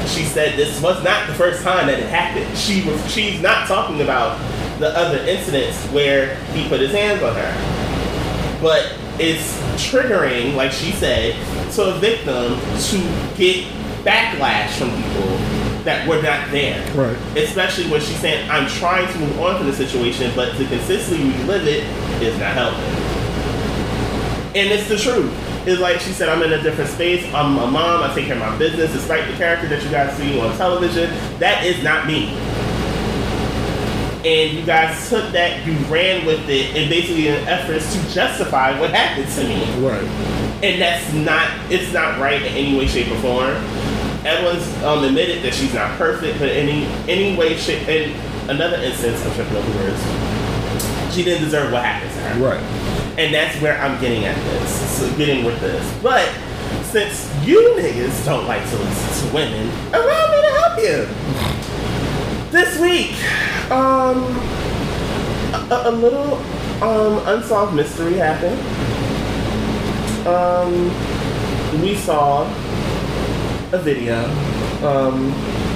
she 0.06 0.24
said 0.24 0.56
this 0.56 0.80
was 0.80 1.04
not 1.04 1.26
the 1.26 1.34
first 1.34 1.62
time 1.62 1.88
that 1.88 1.98
it 1.98 2.08
happened. 2.08 2.56
She 2.56 2.88
was 2.88 3.12
she's 3.12 3.42
not 3.42 3.68
talking 3.68 4.00
about 4.00 4.38
the 4.78 4.96
other 4.96 5.18
incidents 5.18 5.76
where 5.88 6.36
he 6.54 6.66
put 6.70 6.80
his 6.80 6.92
hands 6.92 7.22
on 7.22 7.34
her. 7.34 8.58
But 8.62 8.94
it's 9.20 9.58
triggering, 9.90 10.54
like 10.54 10.72
she 10.72 10.92
said, 10.92 11.34
to 11.74 11.94
a 11.94 11.98
victim 11.98 12.54
to 12.54 13.36
get 13.36 13.66
backlash 14.06 14.70
from 14.78 14.88
people 15.02 15.45
that 15.86 16.06
were 16.06 16.20
not 16.20 16.50
there. 16.50 16.84
Right. 16.94 17.16
Especially 17.36 17.88
when 17.90 18.00
she's 18.00 18.18
saying, 18.18 18.50
I'm 18.50 18.68
trying 18.68 19.10
to 19.12 19.18
move 19.18 19.40
on 19.40 19.56
from 19.56 19.66
the 19.66 19.72
situation, 19.72 20.32
but 20.36 20.56
to 20.56 20.66
consistently 20.66 21.30
relive 21.42 21.66
it 21.66 21.84
is 22.22 22.38
not 22.38 22.52
helping. 22.52 22.82
And 24.54 24.72
it's 24.72 24.88
the 24.88 24.98
truth. 24.98 25.32
It's 25.66 25.80
like 25.80 26.00
she 26.00 26.10
said, 26.12 26.28
I'm 26.28 26.42
in 26.42 26.52
a 26.52 26.62
different 26.62 26.90
space. 26.90 27.24
I'm 27.32 27.56
a 27.58 27.66
mom. 27.66 28.02
I 28.02 28.14
take 28.14 28.26
care 28.26 28.34
of 28.34 28.40
my 28.40 28.56
business. 28.58 28.92
Despite 28.92 29.30
the 29.30 29.36
character 29.36 29.68
that 29.68 29.82
you 29.82 29.90
guys 29.90 30.16
see 30.16 30.38
on 30.40 30.56
television, 30.56 31.10
that 31.38 31.64
is 31.64 31.82
not 31.82 32.06
me. 32.06 32.28
And 34.24 34.58
you 34.58 34.64
guys 34.66 35.08
took 35.08 35.30
that, 35.32 35.64
you 35.66 35.74
ran 35.86 36.26
with 36.26 36.48
it, 36.48 36.74
and 36.74 36.90
basically 36.90 37.28
in 37.28 37.34
efforts 37.46 37.94
to 37.94 38.12
justify 38.12 38.78
what 38.80 38.90
happened 38.90 39.30
to 39.34 39.44
me. 39.44 39.86
Right. 39.86 40.02
And 40.64 40.80
that's 40.80 41.12
not, 41.12 41.48
it's 41.70 41.92
not 41.92 42.18
right 42.18 42.42
in 42.42 42.48
any 42.48 42.76
way, 42.76 42.88
shape, 42.88 43.12
or 43.12 43.18
form. 43.18 43.95
Evelyn's 44.26 44.82
um, 44.82 45.04
admitted 45.04 45.42
that 45.44 45.54
she's 45.54 45.72
not 45.72 45.96
perfect, 45.96 46.38
but 46.40 46.48
in 46.48 46.68
any, 46.68 46.84
any 47.08 47.36
way, 47.36 47.56
shape, 47.56 47.88
in 47.88 48.10
another 48.50 48.76
instance, 48.78 49.24
I'm 49.24 49.32
tripping 49.34 49.56
over 49.56 49.70
the 49.70 49.78
words, 49.78 51.14
she 51.14 51.22
didn't 51.22 51.44
deserve 51.44 51.72
what 51.72 51.84
happened 51.84 52.10
to 52.12 52.20
her. 52.20 52.44
Right. 52.44 52.62
And 53.18 53.32
that's 53.32 53.60
where 53.62 53.78
I'm 53.80 54.00
getting 54.00 54.24
at 54.24 54.36
this, 54.36 54.98
so 54.98 55.16
getting 55.16 55.44
with 55.44 55.60
this. 55.60 56.02
But 56.02 56.28
since 56.82 57.32
you 57.46 57.60
niggas 57.78 58.24
don't 58.24 58.46
like 58.46 58.68
to 58.68 58.76
listen 58.76 59.28
to 59.28 59.34
women, 59.34 59.68
allow 59.94 60.32
me 60.32 60.42
to 60.42 60.50
help 60.60 60.78
you. 60.80 61.06
This 62.50 62.80
week, 62.80 63.14
um, 63.70 64.24
a, 65.70 65.82
a 65.86 65.90
little 65.90 66.34
um, 66.82 67.22
unsolved 67.26 67.74
mystery 67.74 68.14
happened. 68.14 68.60
Um, 70.26 70.90
we 71.80 71.94
saw 71.94 72.44
a 73.76 73.82
video 73.82 74.24
um, 74.86 75.30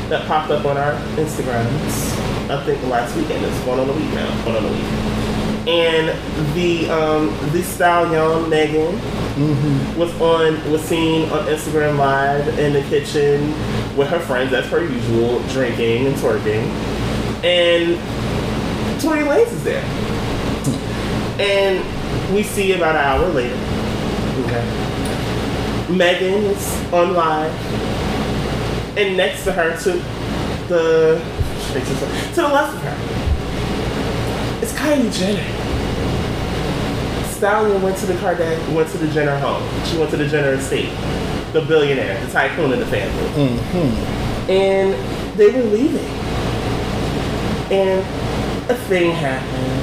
that 0.09 0.26
popped 0.26 0.51
up 0.51 0.64
on 0.64 0.76
our 0.76 0.94
Instagrams. 1.16 2.51
I 2.51 2.64
think 2.64 2.82
last 2.84 3.14
weekend. 3.14 3.44
It's 3.44 3.64
going 3.64 3.78
on 3.78 3.88
a 3.88 3.92
week 3.92 4.11
now. 4.14 4.44
Going 4.44 4.57
on 4.57 4.64
a 4.64 4.72
week. 4.72 4.84
And 5.68 6.55
the 6.55 6.90
um, 6.90 7.53
the 7.53 7.62
stallion 7.62 8.48
Megan 8.48 8.94
was 9.96 10.12
on 10.20 10.70
was 10.72 10.82
seen 10.82 11.28
on 11.30 11.46
Instagram 11.46 11.98
Live 11.98 12.59
in 12.59 12.72
the 12.72 12.82
kitchen 12.82 13.51
with 13.96 14.09
her 14.09 14.20
friends 14.20 14.53
as 14.53 14.66
per 14.68 14.82
usual, 14.82 15.40
drinking 15.48 16.07
and 16.07 16.16
twerking. 16.16 16.64
And 17.44 19.01
Tory 19.01 19.20
Lanez 19.20 19.53
is 19.53 19.62
there. 19.62 19.84
And 21.38 22.34
we 22.34 22.42
see 22.42 22.72
about 22.72 22.96
an 22.96 23.05
hour 23.05 23.28
later. 23.28 23.55
Okay. 24.46 24.89
Megan 25.91 26.45
is 26.45 26.93
on 26.93 27.14
live. 27.14 27.53
And 28.97 29.16
next 29.16 29.45
to 29.45 29.53
her 29.53 29.76
to 29.84 29.93
the 30.68 31.20
to 32.32 32.41
the 32.41 32.49
left 32.49 32.74
of 32.76 32.82
her. 32.82 32.97
It's 34.62 34.72
Kylie 34.72 35.12
Jenner. 35.12 35.45
Stallion 37.32 37.80
went 37.82 37.97
to 37.99 38.07
the 38.07 38.12
Kardashian, 38.14 38.74
went 38.74 38.88
to 38.91 38.99
the 38.99 39.09
Jenner 39.09 39.38
home. 39.38 39.62
She 39.86 39.97
went 39.99 40.11
to 40.11 40.16
the 40.18 40.26
Jenner 40.28 40.53
estate, 40.53 40.91
the 41.53 41.62
billionaire, 41.62 42.20
the 42.26 42.30
tycoon 42.32 42.72
in 42.72 42.80
the 42.80 42.86
family, 42.86 43.28
Mm-hmm. 43.30 44.51
and 44.51 45.38
they 45.38 45.51
were 45.51 45.62
leaving, 45.62 46.05
and 47.72 48.01
a 48.70 48.74
thing 48.88 49.12
happened. 49.12 49.80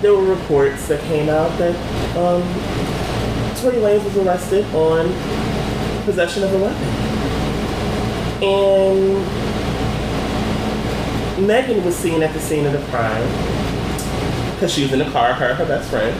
There 0.00 0.14
were 0.14 0.22
reports 0.22 0.86
that 0.88 1.00
came 1.02 1.28
out 1.28 1.56
that 1.58 1.74
um, 2.16 2.42
Tory 3.56 3.76
Lanez 3.76 4.04
was 4.04 4.16
arrested 4.16 4.64
on 4.74 5.12
possession 6.04 6.44
of 6.44 6.52
a 6.54 6.58
weapon, 6.58 6.82
and 8.44 9.48
Megan 11.46 11.84
was 11.84 11.96
seen 11.96 12.22
at 12.22 12.32
the 12.32 12.40
scene 12.40 12.64
of 12.66 12.72
the 12.72 12.82
crime 12.90 13.26
because 14.54 14.72
she 14.72 14.82
was 14.82 14.92
in 14.92 14.98
the 14.98 15.10
car, 15.10 15.34
her, 15.34 15.54
her 15.54 15.66
best 15.66 15.90
friend. 15.90 16.16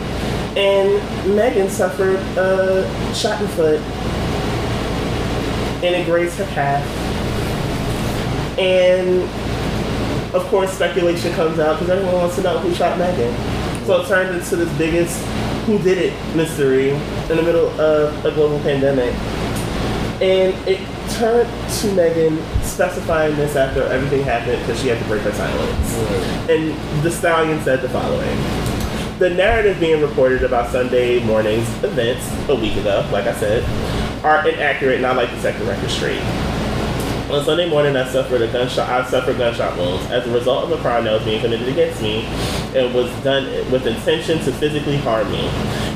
And 0.57 1.37
Megan 1.37 1.68
suffered 1.68 2.16
a 2.37 2.85
shot 3.14 3.41
in 3.41 3.47
the 3.47 3.53
foot 3.55 3.81
and 5.83 5.95
it 5.95 6.05
grazed 6.07 6.37
her 6.39 6.47
calf. 6.47 6.85
And 8.59 9.22
of 10.35 10.45
course, 10.47 10.72
speculation 10.72 11.33
comes 11.35 11.59
out 11.59 11.79
because 11.79 11.91
everyone 11.91 12.14
wants 12.14 12.37
to 12.37 12.43
know 12.43 12.59
who 12.59 12.74
shot 12.74 12.99
Megan. 12.99 13.57
So 13.89 14.03
it 14.03 14.07
turned 14.07 14.36
into 14.36 14.55
this 14.55 14.76
biggest 14.76 15.18
who 15.64 15.78
did 15.78 15.97
it 15.97 16.36
mystery 16.36 16.91
in 16.91 17.36
the 17.39 17.43
middle 17.43 17.68
of 17.80 18.22
a 18.22 18.30
global 18.32 18.59
pandemic. 18.61 19.14
And 20.20 20.53
it 20.68 20.78
turned 21.12 21.49
to 21.78 21.95
Megan 21.95 22.36
specifying 22.62 23.34
this 23.36 23.57
after 23.57 23.84
everything 23.84 24.24
happened 24.24 24.61
because 24.61 24.78
she 24.82 24.89
had 24.89 24.99
to 24.99 25.05
break 25.07 25.22
her 25.22 25.32
silence. 25.32 25.95
And 26.51 27.03
the 27.03 27.11
stallion 27.11 27.62
said 27.62 27.80
the 27.80 27.89
following. 27.89 28.36
The 29.20 29.30
narrative 29.30 29.80
being 29.80 30.03
reported 30.03 30.43
about 30.43 30.70
Sunday 30.70 31.24
morning's 31.24 31.66
events 31.82 32.30
a 32.51 32.55
week 32.55 32.76
ago, 32.76 33.09
like 33.11 33.24
I 33.24 33.32
said, 33.32 33.64
are 34.22 34.47
inaccurate 34.47 34.97
and 34.97 35.07
I 35.07 35.14
like 35.14 35.30
to 35.30 35.41
set 35.41 35.59
the 35.59 35.64
record 35.64 35.89
straight. 35.89 36.47
On 37.31 37.45
Sunday 37.45 37.68
morning, 37.68 37.95
I 37.95 38.11
suffered 38.11 38.41
a 38.41 38.51
gunshot. 38.51 38.89
I 38.89 39.07
suffered 39.07 39.37
gunshot 39.37 39.76
wounds 39.76 40.11
as 40.11 40.26
a 40.26 40.33
result 40.33 40.64
of 40.64 40.72
a 40.72 40.81
crime 40.81 41.05
that 41.05 41.12
was 41.12 41.22
being 41.24 41.43
committed 41.43 41.68
against 41.68 42.01
me, 42.01 42.24
and 42.74 42.95
was 42.95 43.11
done 43.22 43.45
with 43.70 43.87
intention 43.87 44.39
to 44.39 44.53
physically 44.53 44.97
harm 44.97 45.31
me. 45.31 45.47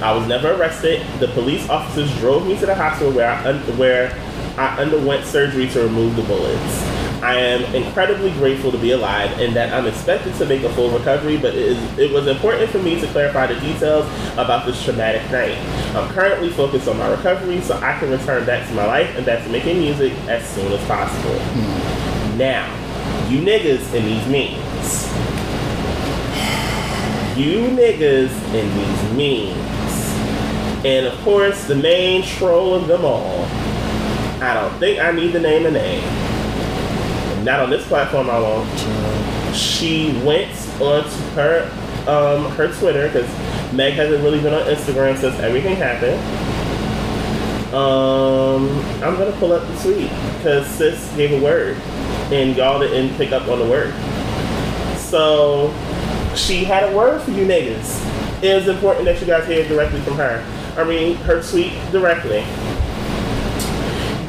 I 0.02 0.14
was 0.14 0.28
never 0.28 0.52
arrested. 0.52 1.00
The 1.20 1.28
police 1.28 1.66
officers 1.70 2.14
drove 2.18 2.46
me 2.46 2.58
to 2.58 2.66
the 2.66 2.74
hospital 2.74 3.14
where 3.14 3.30
I 3.30 3.54
where 3.78 4.12
I 4.58 4.76
underwent 4.78 5.24
surgery 5.24 5.70
to 5.70 5.80
remove 5.80 6.16
the 6.16 6.22
bullets. 6.24 6.91
I 7.22 7.36
am 7.36 7.72
incredibly 7.72 8.32
grateful 8.32 8.72
to 8.72 8.78
be 8.78 8.90
alive 8.90 9.38
and 9.38 9.54
that 9.54 9.72
I'm 9.72 9.86
expected 9.86 10.34
to 10.34 10.46
make 10.46 10.64
a 10.64 10.74
full 10.74 10.90
recovery, 10.90 11.36
but 11.36 11.54
it, 11.54 11.62
is, 11.62 11.98
it 11.98 12.12
was 12.12 12.26
important 12.26 12.68
for 12.70 12.78
me 12.78 13.00
to 13.00 13.06
clarify 13.06 13.46
the 13.46 13.60
details 13.60 14.04
about 14.32 14.66
this 14.66 14.82
traumatic 14.82 15.22
night. 15.30 15.56
I'm 15.94 16.12
currently 16.12 16.50
focused 16.50 16.88
on 16.88 16.98
my 16.98 17.08
recovery 17.08 17.60
so 17.60 17.76
I 17.76 17.96
can 18.00 18.10
return 18.10 18.44
back 18.44 18.66
to 18.66 18.74
my 18.74 18.86
life 18.86 19.16
and 19.16 19.24
back 19.24 19.44
to 19.44 19.50
making 19.50 19.78
music 19.78 20.12
as 20.26 20.44
soon 20.48 20.72
as 20.72 20.84
possible. 20.88 21.38
Hmm. 21.38 22.38
Now, 22.38 23.28
you 23.28 23.40
niggas 23.40 23.94
in 23.94 24.04
these 24.04 24.26
memes. 24.26 25.06
You 27.38 27.68
niggas 27.68 28.32
in 28.52 28.68
these 28.74 29.56
memes. 29.56 30.84
And 30.84 31.06
of 31.06 31.16
course, 31.20 31.66
the 31.68 31.76
main 31.76 32.24
troll 32.24 32.74
of 32.74 32.88
them 32.88 33.04
all. 33.04 33.44
I 34.42 34.54
don't 34.54 34.76
think 34.80 34.98
I 34.98 35.12
need 35.12 35.30
to 35.34 35.38
name 35.38 35.66
a 35.66 35.70
name. 35.70 36.21
Not 37.44 37.60
on 37.60 37.70
this 37.70 37.86
platform, 37.88 38.30
I 38.30 38.38
won't. 38.38 38.68
She 39.54 40.12
went 40.24 40.50
onto 40.80 41.10
her 41.34 41.70
um, 42.06 42.50
her 42.52 42.72
Twitter 42.78 43.06
because 43.06 43.28
Meg 43.72 43.94
hasn't 43.94 44.22
really 44.22 44.40
been 44.40 44.54
on 44.54 44.62
Instagram 44.62 45.16
since 45.18 45.38
everything 45.40 45.76
happened. 45.76 46.20
Um, 47.74 48.68
I'm 49.02 49.16
gonna 49.16 49.32
pull 49.32 49.52
up 49.52 49.66
the 49.66 49.82
tweet 49.82 50.10
because 50.36 50.66
sis 50.66 51.10
gave 51.16 51.32
a 51.32 51.42
word 51.42 51.76
and 52.30 52.56
y'all 52.56 52.80
didn't 52.80 53.16
pick 53.16 53.32
up 53.32 53.48
on 53.48 53.58
the 53.58 53.64
word. 53.64 53.94
So 54.98 55.72
she 56.34 56.64
had 56.64 56.92
a 56.92 56.96
word 56.96 57.22
for 57.22 57.30
you 57.30 57.46
niggas. 57.46 58.42
It 58.42 58.54
was 58.54 58.68
important 58.68 59.04
that 59.06 59.20
you 59.20 59.26
guys 59.26 59.46
hear 59.46 59.60
it 59.60 59.68
directly 59.68 60.00
from 60.00 60.14
her. 60.14 60.44
I 60.76 60.84
mean, 60.84 61.16
her 61.16 61.42
tweet 61.42 61.72
directly. 61.92 62.44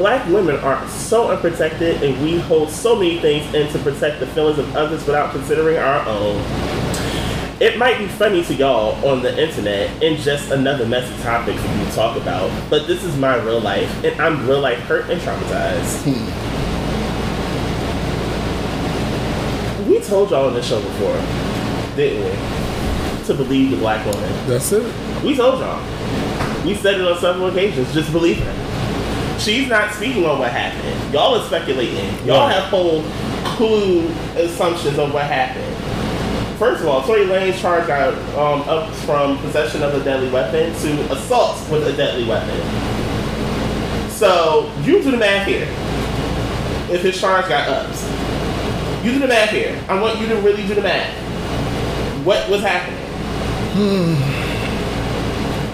Black 0.04 0.28
women 0.28 0.58
are 0.58 0.86
so 0.90 1.32
unprotected 1.32 2.04
and 2.04 2.22
we 2.22 2.38
hold 2.38 2.70
so 2.70 2.94
many 2.94 3.22
things 3.22 3.46
in 3.54 3.72
to 3.72 3.80
protect 3.80 4.20
the 4.20 4.28
feelings 4.28 4.60
of 4.60 4.76
others 4.76 5.06
without 5.06 5.32
considering 5.32 5.78
our 5.78 6.06
own. 6.06 6.36
It 7.62 7.78
might 7.78 7.98
be 8.00 8.08
funny 8.08 8.44
to 8.44 8.54
y'all 8.54 8.96
on 9.08 9.24
the 9.24 9.32
internet 9.42 10.04
and 10.04 10.18
just 10.18 10.52
another 10.52 10.86
messy 10.86 11.16
topic 11.24 11.56
for 11.56 11.68
you 11.74 11.86
to 11.86 11.92
talk 11.94 12.18
about, 12.18 12.52
but 12.70 12.86
this 12.86 13.02
is 13.06 13.16
my 13.16 13.38
real 13.38 13.62
life 13.62 13.90
and 14.04 14.22
I'm 14.22 14.46
real 14.46 14.60
life 14.60 14.80
hurt 14.80 15.10
and 15.10 15.22
traumatized. 15.22 16.04
Hmm. 16.04 16.28
We 19.90 20.02
told 20.02 20.32
y'all 20.32 20.48
on 20.48 20.54
this 20.54 20.68
show 20.68 20.82
before, 20.82 21.16
didn't 21.96 22.26
we? 22.26 22.32
To 23.28 23.34
believe 23.36 23.72
the 23.72 23.78
black 23.78 24.06
woman. 24.06 24.48
That's 24.50 24.70
it. 24.74 24.84
We 25.24 25.34
told 25.34 25.62
y'all. 25.62 25.82
We 26.66 26.76
said 26.76 27.00
it 27.00 27.08
on 27.08 27.18
several 27.22 27.48
occasions. 27.48 27.94
Just 27.94 28.12
believe 28.12 28.40
her. 28.40 28.73
She's 29.44 29.68
not 29.68 29.94
speaking 29.94 30.26
on 30.26 30.40
what 30.40 30.52
happened. 30.52 31.14
Y'all 31.14 31.36
are 31.36 31.46
speculating. 31.46 32.16
Y'all 32.26 32.48
have 32.48 32.64
whole 32.70 33.04
clue 33.44 34.08
assumptions 34.38 34.98
of 34.98 35.14
what 35.14 35.26
happened. 35.26 35.70
First 36.58 36.82
of 36.82 36.88
all, 36.88 37.04
Tory 37.04 37.26
Lanez 37.26 37.60
charge 37.60 37.86
got 37.86 38.14
um, 38.38 38.62
up 38.70 38.94
from 38.96 39.38
possession 39.40 39.84
of 39.84 39.94
a 39.96 40.02
deadly 40.02 40.32
weapon 40.32 40.74
to 40.74 41.12
assault 41.12 41.58
with 41.70 41.86
a 41.86 41.92
deadly 41.98 42.26
weapon. 42.26 42.58
So 44.10 44.72
you 44.84 45.04
do 45.04 45.12
the 45.12 45.18
math 45.18 45.46
here. 45.46 45.68
If 46.90 47.02
his 47.02 47.20
charge 47.20 47.50
got 47.50 47.68
ups, 47.68 48.06
you 49.04 49.12
do 49.12 49.20
the 49.20 49.28
math 49.28 49.50
here. 49.50 49.78
I 49.90 50.02
want 50.02 50.22
you 50.22 50.28
to 50.28 50.36
really 50.36 50.66
do 50.66 50.74
the 50.74 50.84
math. 50.84 51.14
What 52.26 52.50
was 52.50 52.62
happening? 52.62 52.98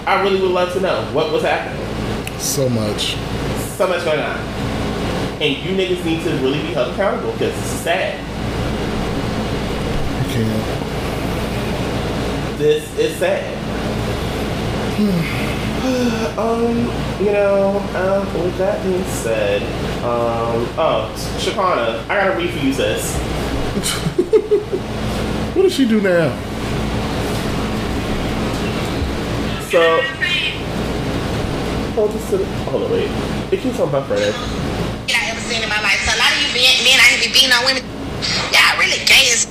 I 0.08 0.22
really 0.22 0.40
would 0.42 0.50
love 0.50 0.72
to 0.72 0.80
know 0.80 1.04
what 1.12 1.30
was 1.30 1.44
happening. 1.44 2.40
So 2.40 2.68
much. 2.68 3.16
So 3.80 3.88
much 3.88 4.04
going 4.04 4.20
on. 4.20 4.36
And 5.40 5.56
you 5.56 5.72
niggas 5.74 6.04
need 6.04 6.22
to 6.24 6.30
really 6.42 6.60
be 6.60 6.74
held 6.74 6.92
accountable 6.92 7.32
because 7.32 7.54
this 7.54 7.72
is 7.72 7.80
sad. 7.80 8.20
Can't. 10.28 10.66
This 12.58 12.84
is 12.98 13.16
sad. 13.16 13.56
um, 16.38 16.76
you 17.24 17.32
know, 17.32 17.78
um, 17.94 18.26
with 18.44 18.58
that 18.58 18.84
being 18.84 19.02
said, 19.04 19.62
um, 20.04 20.68
oh, 20.76 21.10
Shakana, 21.38 22.04
I 22.04 22.16
gotta 22.16 22.36
read 22.36 22.50
for 22.50 22.58
you, 22.58 22.74
sis. 22.74 23.16
What 25.56 25.62
does 25.62 25.72
she 25.72 25.88
do 25.88 26.02
now? 26.02 26.28
So, 29.70 30.02
hold 31.94 32.12
this 32.12 32.30
the, 32.30 32.38
hold 32.70 32.84
on, 32.84 32.90
wait. 32.90 33.10
It 33.50 33.60
keeps 33.60 33.80
on 33.80 33.90
buffering. 33.90 34.30
I 35.10 35.34
ever 35.34 35.42
seen 35.42 35.62
in 35.62 35.68
my 35.68 35.82
life. 35.82 35.98
So 36.06 36.14
a 36.14 36.18
lot 36.18 36.30
of 36.30 36.38
you 36.38 36.50
men, 36.54 36.70
men 36.86 36.96
out 37.02 37.10
here 37.10 37.26
be 37.26 37.34
beating 37.34 37.50
on 37.50 37.66
women. 37.66 37.82
Y'all 38.54 38.78
really 38.78 39.02
gay 39.10 39.34
as. 39.34 39.50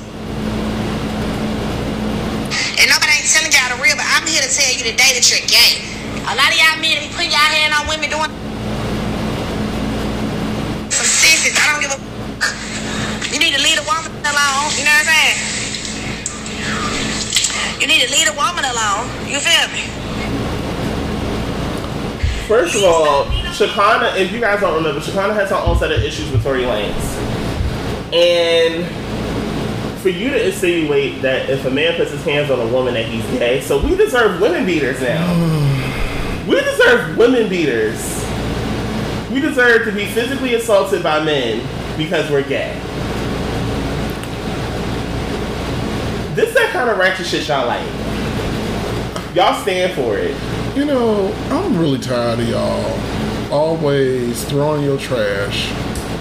And 2.80 2.88
nobody 2.88 3.12
ain't 3.20 3.28
telling 3.28 3.52
y'all 3.52 3.76
the 3.76 3.80
real, 3.84 4.00
but 4.00 4.08
I'm 4.08 4.24
here 4.24 4.40
to 4.40 4.48
tell 4.48 4.72
you 4.72 4.88
today 4.88 5.12
that 5.20 5.26
you're 5.28 5.44
gay. 5.52 5.84
A 6.32 6.34
lot 6.38 6.48
of 6.48 6.56
y'all 6.56 6.80
men 6.80 6.96
be 7.04 7.12
putting 7.12 7.36
y'all 7.36 7.52
hand 7.52 7.76
on 7.76 7.84
women 7.92 8.08
doing 8.08 8.32
some 10.88 11.10
sissies. 11.10 11.60
I 11.60 11.76
don't 11.76 11.84
give 11.84 11.92
a. 11.92 12.00
You 13.36 13.40
need 13.44 13.52
to 13.52 13.62
leave 13.62 13.84
a 13.84 13.86
woman 13.86 14.16
alone. 14.24 14.72
You 14.80 14.88
know 14.88 14.96
what 14.96 15.04
I'm 15.04 15.12
saying? 15.12 15.38
You 17.84 17.88
need 17.88 18.00
to 18.08 18.12
leave 18.12 18.32
a 18.32 18.36
woman 18.40 18.64
alone. 18.64 19.12
You 19.28 19.44
feel 19.44 19.68
me? 19.76 19.99
First 22.50 22.76
of 22.78 22.84
all, 22.84 23.26
Shakana, 23.54 24.18
if 24.18 24.32
you 24.32 24.40
guys 24.40 24.62
don't 24.62 24.74
remember, 24.74 25.00
Shakana 25.00 25.36
has 25.36 25.52
her 25.52 25.56
own 25.58 25.78
set 25.78 25.92
of 25.92 26.02
issues 26.02 26.32
with 26.32 26.42
Tory 26.42 26.64
Lanez. 26.64 26.96
And 28.12 28.88
for 30.00 30.10
you 30.10 30.32
to 30.32 30.48
insinuate 30.48 31.22
that 31.22 31.48
if 31.48 31.64
a 31.66 31.70
man 31.70 31.96
puts 31.96 32.10
his 32.10 32.24
hands 32.24 32.50
on 32.50 32.60
a 32.60 32.66
woman 32.74 32.96
that 32.96 33.06
he's 33.06 33.24
gay, 33.38 33.62
so 33.62 33.80
we 33.80 33.96
deserve 33.96 34.42
women 34.42 34.66
beaters 34.66 35.00
now. 35.00 36.44
we 36.50 36.60
deserve 36.60 37.16
women 37.18 37.50
beaters. 37.50 38.02
We 39.32 39.42
deserve 39.42 39.86
to 39.86 39.92
be 39.92 40.08
physically 40.08 40.56
assaulted 40.56 41.04
by 41.04 41.24
men 41.24 41.60
because 41.98 42.32
we're 42.32 42.42
gay. 42.42 42.74
This 46.34 46.52
that 46.56 46.72
kind 46.74 46.90
of 46.90 46.98
ratchet 46.98 47.28
shit 47.28 47.48
y'all 47.48 47.68
like. 47.68 47.86
Y'all 49.36 49.62
stand 49.62 49.94
for 49.94 50.18
it. 50.18 50.36
You 50.76 50.86
know, 50.86 51.34
I'm 51.50 51.78
really 51.78 52.00
tired 52.00 52.40
of 52.40 52.48
y'all 52.48 53.52
always 53.52 54.44
throwing 54.46 54.84
your 54.84 54.98
trash 54.98 55.72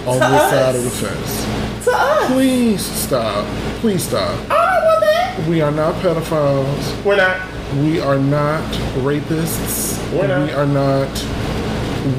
on 0.07 0.15
To 0.15 0.19
this 0.21 0.41
us. 0.43 0.51
side 0.51 0.75
of 0.75 0.83
the 0.85 0.91
fence. 0.91 1.85
To 1.85 1.91
us. 1.93 2.33
Please 2.33 2.81
stop. 2.85 3.47
Please 3.81 4.03
stop. 4.03 4.39
Oh, 4.51 4.55
I 4.57 4.75
don't 4.81 4.85
want 4.85 5.01
that. 5.03 5.47
We 5.49 5.61
are 5.61 5.71
not 5.71 5.95
pedophiles. 6.03 7.05
We're 7.05 7.17
not. 7.17 7.41
We 7.77 8.01
are 8.01 8.19
not 8.19 8.63
rapists. 9.05 9.99
We're 10.13 10.27
not. 10.27 10.47
We 10.49 10.53
are 10.55 10.67
not 10.67 11.09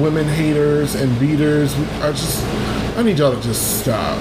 women 0.00 0.26
haters 0.26 0.94
and 0.94 1.18
beaters. 1.18 1.74
I 2.00 2.12
just, 2.12 2.44
I 2.96 3.02
need 3.02 3.18
y'all 3.18 3.34
to 3.34 3.42
just 3.42 3.80
stop. 3.80 4.16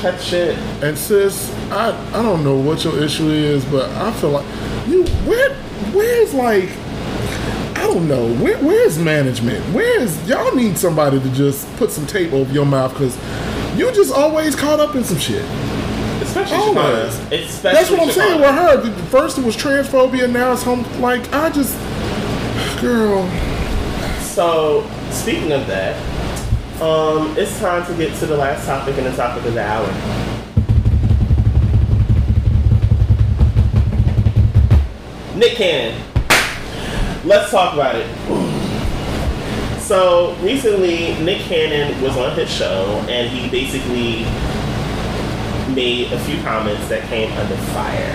Cut 0.00 0.20
shit. 0.20 0.56
And 0.82 0.96
sis, 0.96 1.54
I, 1.70 1.90
I 2.18 2.22
don't 2.22 2.42
know 2.42 2.56
what 2.56 2.82
your 2.84 2.98
issue 3.02 3.28
is, 3.28 3.64
but 3.66 3.90
I 3.90 4.12
feel 4.14 4.30
like 4.30 4.46
you 4.88 5.04
where 5.26 5.54
where's 5.92 6.32
like 6.34 6.68
I 6.70 6.79
don't 7.94 8.08
know 8.08 8.32
where 8.42 8.58
where's 8.58 8.98
management? 8.98 9.64
Where's 9.74 10.28
y'all 10.28 10.54
need 10.54 10.78
somebody 10.78 11.20
to 11.20 11.30
just 11.30 11.66
put 11.76 11.90
some 11.90 12.06
tape 12.06 12.32
over 12.32 12.52
your 12.52 12.66
mouth 12.66 12.92
because 12.92 13.16
you 13.76 13.90
just 13.92 14.12
always 14.12 14.54
caught 14.54 14.80
up 14.80 14.94
in 14.94 15.04
some 15.04 15.18
shit. 15.18 15.44
Especially 16.22 16.56
Always. 16.56 17.14
Shakana. 17.14 17.44
Especially 17.44 17.72
That's 17.72 17.90
what 17.90 18.00
I'm 18.00 18.10
saying 18.10 18.40
with 18.40 18.50
her. 18.50 19.06
First 19.06 19.38
it 19.38 19.44
was 19.44 19.56
transphobia, 19.56 20.30
now 20.30 20.52
it's 20.52 20.62
home. 20.62 20.84
Like 21.00 21.32
I 21.32 21.50
just, 21.50 21.76
girl, 22.80 23.28
So, 24.20 24.88
speaking 25.10 25.52
of 25.52 25.66
that, 25.66 25.96
um, 26.80 27.36
it's 27.36 27.58
time 27.58 27.84
to 27.86 27.94
get 27.94 28.16
to 28.20 28.26
the 28.26 28.36
last 28.36 28.66
topic 28.66 28.96
and 28.98 29.06
the 29.06 29.16
topic 29.16 29.44
of 29.44 29.54
the 29.54 29.64
hour. 29.64 29.86
Nick 35.36 35.54
Cannon. 35.56 36.09
Let's 37.24 37.50
talk 37.50 37.74
about 37.74 37.96
it. 37.96 38.06
So, 39.82 40.34
recently, 40.36 41.14
Nick 41.22 41.42
Cannon 41.42 42.00
was 42.00 42.16
on 42.16 42.34
his 42.34 42.50
show 42.50 43.04
and 43.08 43.28
he 43.28 43.50
basically 43.50 44.24
made 45.74 46.12
a 46.12 46.18
few 46.20 46.40
comments 46.42 46.88
that 46.88 47.06
came 47.08 47.30
under 47.32 47.56
fire. 47.74 48.14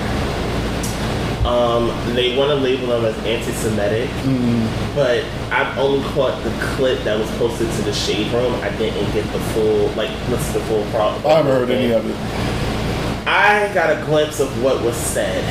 Um, 1.45 2.16
they 2.16 2.36
want 2.36 2.49
to 2.49 2.56
label 2.56 2.88
them 2.88 3.06
as 3.06 3.16
anti-Semitic, 3.24 4.10
but 4.95 5.24
I've 5.51 5.78
only 5.78 6.03
caught 6.10 6.43
the 6.43 6.49
clip 6.76 7.03
that 7.03 7.20
was 7.20 7.30
posted 7.38 7.70
to 7.70 7.82
the 7.84 7.93
shade 7.93 8.32
room. 8.34 8.56
I 8.64 8.70
didn't 8.78 9.14
get 9.14 9.32
the 9.32 9.39
full, 9.53 9.89
like, 9.89 10.10
to 10.10 10.32
the 10.32 10.66
full 10.66 10.84
problem. 10.89 11.24
I 11.28 11.36
haven't 11.36 11.51
heard 11.51 11.70
any 11.70 11.91
of 11.91 12.10
it. 12.10 12.16
I 13.28 13.72
got 13.76 13.95
a 13.95 14.03
glimpse 14.06 14.39
of 14.39 14.64
what 14.64 14.82
was 14.82 14.95
said. 14.95 15.43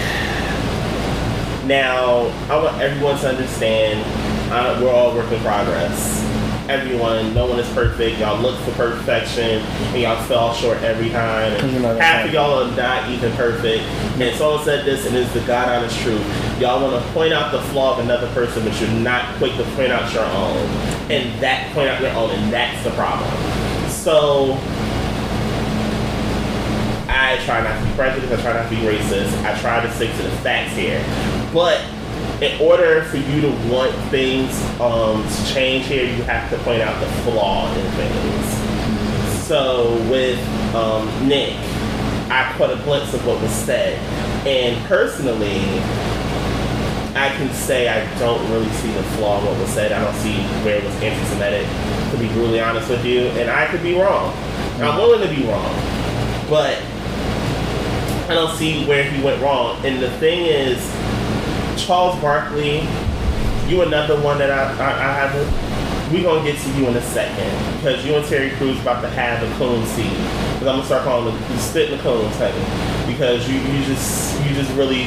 Now, 1.66 2.26
I 2.50 2.62
want 2.62 2.78
everyone 2.78 3.18
to 3.20 3.28
understand 3.30 4.04
uh, 4.52 4.78
we're 4.82 4.92
all 4.92 5.14
work 5.14 5.32
in 5.32 5.40
progress. 5.40 6.22
Everyone, 6.68 7.32
no 7.32 7.46
one 7.46 7.58
is 7.58 7.70
perfect. 7.72 8.18
Y'all 8.18 8.38
look 8.38 8.58
for 8.60 8.72
perfection, 8.72 9.60
and 9.92 10.02
y'all 10.02 10.22
fell 10.24 10.52
short 10.52 10.76
every 10.82 11.08
time. 11.08 11.58
Cause 11.58 11.72
you're 11.72 11.80
not 11.80 11.92
And 11.92 12.00
half 12.02 12.26
of 12.26 12.34
y'all 12.34 12.64
are 12.64 12.76
not 12.76 13.08
even 13.10 13.32
perfect. 13.32 13.82
And 14.20 14.36
someone 14.36 14.62
said 14.62 14.84
this, 14.84 15.06
and 15.06 15.16
it's 15.16 15.32
the 15.32 15.40
God 15.40 15.68
honest 15.70 15.98
truth. 16.00 16.20
Y'all 16.60 16.82
want 16.82 17.02
to 17.02 17.12
point 17.12 17.32
out 17.32 17.50
the 17.50 17.62
flaw 17.72 17.94
of 17.94 18.04
another 18.04 18.30
person, 18.34 18.62
but 18.62 18.78
you're 18.78 18.90
not 18.90 19.34
quick 19.36 19.56
to 19.56 19.64
point 19.74 19.90
out 19.90 20.12
your 20.12 20.24
own. 20.24 20.56
And 21.10 21.40
that 21.40 21.72
point 21.72 21.88
out 21.88 21.98
your 21.98 22.12
own, 22.12 22.30
and 22.30 22.52
that's 22.52 22.84
the 22.84 22.90
problem. 22.90 23.30
So 23.88 24.52
I 27.08 27.40
try 27.46 27.62
not 27.62 27.80
to 27.80 27.86
be 27.86 27.94
prejudiced. 27.94 28.32
I 28.34 28.42
try 28.42 28.52
not 28.52 28.68
to 28.68 28.76
be 28.76 28.82
racist. 28.82 29.44
I 29.44 29.58
try 29.60 29.82
to 29.82 29.90
stick 29.92 30.14
to 30.16 30.22
the 30.22 30.30
facts 30.38 30.76
here. 30.76 31.02
But 31.54 31.80
in 32.42 32.60
order 32.60 33.04
for 33.04 33.16
you 33.16 33.40
to 33.42 33.50
want 33.70 33.94
things 34.10 34.60
um, 34.80 35.22
to 35.22 35.54
change 35.54 35.86
here, 35.86 36.04
you 36.04 36.22
have 36.24 36.50
to 36.50 36.58
point 36.58 36.82
out 36.82 36.98
the 37.00 37.06
flaw 37.22 37.72
in 37.72 37.90
things. 37.92 39.44
So 39.46 39.94
with 40.10 40.38
um, 40.74 41.06
Nick, 41.28 41.56
I 42.28 42.52
caught 42.58 42.72
a 42.72 42.82
glimpse 42.82 43.14
of 43.14 43.24
what 43.24 43.40
was 43.40 43.52
said, 43.52 43.98
and 44.46 44.84
personally, 44.86 45.60
I 47.14 47.28
can 47.36 47.52
say 47.54 47.88
I 47.88 48.18
don't 48.18 48.50
really 48.50 48.68
see 48.72 48.90
the 48.90 49.02
flaw 49.14 49.38
in 49.38 49.46
what 49.46 49.56
was 49.60 49.70
said. 49.70 49.92
I 49.92 50.02
don't 50.02 50.16
see 50.16 50.42
where 50.64 50.78
it 50.78 50.84
was 50.84 50.94
anti-Semitic, 50.96 51.66
to 52.10 52.18
be 52.18 52.26
brutally 52.32 52.60
honest 52.60 52.88
with 52.88 53.04
you, 53.04 53.20
and 53.38 53.48
I 53.48 53.68
could 53.68 53.82
be 53.82 53.94
wrong. 53.94 54.34
I'm 54.80 54.96
willing 54.96 55.20
to 55.20 55.32
be 55.32 55.46
wrong, 55.46 55.72
but 56.50 56.82
I 58.28 58.34
don't 58.34 58.56
see 58.56 58.84
where 58.86 59.04
he 59.08 59.22
went 59.22 59.40
wrong. 59.40 59.84
And 59.86 60.02
the 60.02 60.10
thing 60.18 60.46
is, 60.46 60.78
Charles 61.76 62.18
Barkley, 62.20 62.86
you 63.68 63.82
another 63.82 64.20
one 64.20 64.38
that 64.38 64.50
I, 64.50 64.72
I, 64.78 64.90
I 64.90 65.12
haven't. 65.26 66.12
We 66.12 66.22
gonna 66.22 66.44
get 66.44 66.60
to 66.60 66.70
you 66.72 66.86
in 66.86 66.94
a 66.96 67.02
second 67.02 67.76
because 67.78 68.04
you 68.04 68.14
and 68.14 68.24
Terry 68.26 68.50
Crews 68.56 68.78
about 68.80 69.00
to 69.00 69.08
have 69.08 69.42
a 69.42 69.56
coon 69.56 69.84
seed. 69.86 70.10
Because 70.10 70.68
I'm 70.68 70.76
gonna 70.76 70.84
start 70.84 71.02
calling 71.04 71.34
the, 71.34 71.40
the 71.48 71.58
spit 71.58 71.90
the 71.90 71.98
coons, 71.98 72.36
honey. 72.36 73.10
Because 73.10 73.48
you, 73.48 73.56
you 73.58 73.84
just 73.84 74.38
you 74.44 74.54
just 74.54 74.70
really 74.76 75.04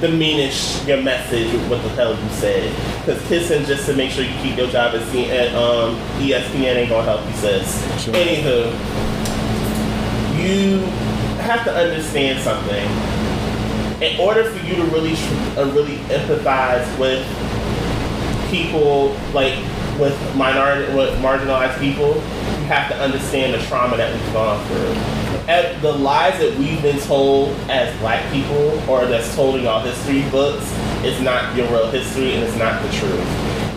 diminish 0.00 0.84
your 0.86 1.00
message 1.02 1.50
with 1.52 1.70
what 1.70 1.82
the 1.82 1.88
hell 1.90 2.12
you 2.20 2.28
said. 2.30 2.74
Because 3.04 3.24
kissing 3.28 3.64
just 3.64 3.86
to 3.86 3.94
make 3.94 4.10
sure 4.10 4.24
you 4.24 4.34
keep 4.42 4.56
your 4.58 4.68
job 4.68 4.94
at, 4.94 5.06
C- 5.08 5.30
at 5.30 5.54
um, 5.54 5.96
ESPN 6.18 6.76
ain't 6.76 6.90
gonna 6.90 7.04
help 7.04 7.24
you, 7.26 7.32
sis. 7.34 8.04
Sure. 8.04 8.12
Anywho, 8.14 8.72
you 10.36 10.78
have 11.42 11.64
to 11.64 11.72
understand 11.74 12.42
something. 12.42 13.17
In 14.00 14.20
order 14.20 14.44
for 14.44 14.64
you 14.64 14.76
to 14.76 14.84
really, 14.84 15.14
uh, 15.56 15.68
really 15.74 15.96
empathize 16.06 16.86
with 17.00 17.26
people, 18.48 19.08
like 19.32 19.54
with 19.98 20.16
minority, 20.36 20.94
with 20.94 21.18
marginalized 21.18 21.80
people, 21.80 22.14
you 22.14 22.64
have 22.66 22.88
to 22.90 22.96
understand 22.96 23.54
the 23.54 23.66
trauma 23.66 23.96
that 23.96 24.14
we've 24.14 24.32
gone 24.32 24.64
through. 24.68 24.92
And 25.48 25.82
the 25.82 25.90
lies 25.90 26.38
that 26.38 26.56
we've 26.58 26.80
been 26.80 27.00
told 27.00 27.56
as 27.68 27.96
black 27.98 28.32
people, 28.32 28.78
or 28.88 29.06
that's 29.06 29.34
told 29.34 29.56
in 29.56 29.66
our 29.66 29.80
history 29.82 30.22
books, 30.30 30.70
is 31.04 31.20
not 31.20 31.56
your 31.56 31.66
real 31.66 31.90
history 31.90 32.34
and 32.34 32.44
it's 32.44 32.56
not 32.56 32.80
the 32.82 32.92
truth. 32.92 33.26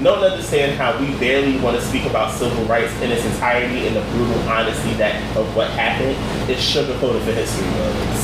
One 0.06 0.24
understand 0.24 0.78
how 0.78 1.00
we 1.00 1.18
barely 1.18 1.60
want 1.62 1.80
to 1.80 1.84
speak 1.84 2.06
about 2.06 2.32
civil 2.34 2.64
rights 2.66 2.94
in 3.02 3.12
its 3.12 3.26
entirety 3.26 3.88
and 3.88 3.96
the 3.96 4.02
brutal 4.12 4.38
honesty 4.50 4.94
that 4.96 5.16
of 5.36 5.56
what 5.56 5.70
happened 5.72 6.18
is 6.50 6.58
sugarcoated 6.60 7.24
for 7.24 7.32
history 7.32 7.68
books 7.72 8.21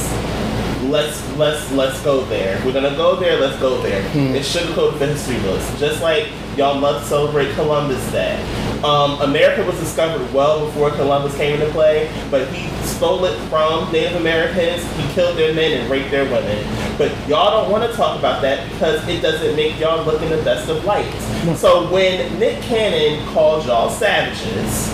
let's 0.84 1.38
let's 1.38 1.72
let's 1.72 2.02
go 2.04 2.24
there. 2.26 2.64
We're 2.66 2.74
gonna 2.74 2.96
go 2.96 3.16
there. 3.16 3.40
Let's 3.40 3.60
go 3.60 3.82
there. 3.82 4.02
It's 4.36 4.54
sugarcoated 4.54 4.98
for 4.98 5.06
history 5.06 5.40
books, 5.40 5.80
just 5.80 6.02
like 6.02 6.28
y'all 6.56 6.80
love 6.80 7.02
to 7.02 7.08
celebrate 7.08 7.54
Columbus 7.54 8.12
Day. 8.12 8.42
Um, 8.84 9.22
America 9.22 9.64
was 9.64 9.80
discovered 9.80 10.32
well 10.34 10.66
before 10.66 10.92
Columbus 10.92 11.36
came 11.36 11.60
into 11.60 11.72
play, 11.72 12.12
but 12.30 12.48
he 12.50 12.68
stole 12.86 13.26
it 13.26 13.38
from 13.50 13.92
Native 13.92 14.20
Americans. 14.20 14.84
He 14.98 15.14
killed 15.14 15.38
their 15.38 15.54
men 15.54 15.80
and 15.80 15.90
raped 15.90 16.12
their 16.12 16.26
women. 16.26 16.66
But 16.98 17.12
y'all 17.28 17.52
don't 17.52 17.72
want 17.72 17.90
to 17.90 17.96
talk 17.96 18.18
about 18.18 18.42
that 18.42 18.70
because 18.72 19.08
it 19.08 19.22
doesn't 19.22 19.56
make 19.56 19.80
y'all 19.80 20.04
look 20.06 20.22
in 20.22 20.30
the 20.30 20.42
best 20.44 20.70
of 20.70 20.84
lights. 20.86 21.26
So 21.60 21.92
when 21.92 22.40
Nick 22.40 22.62
Cannon 22.62 23.26
calls 23.34 23.66
y'all 23.66 23.90
savages 23.90 24.94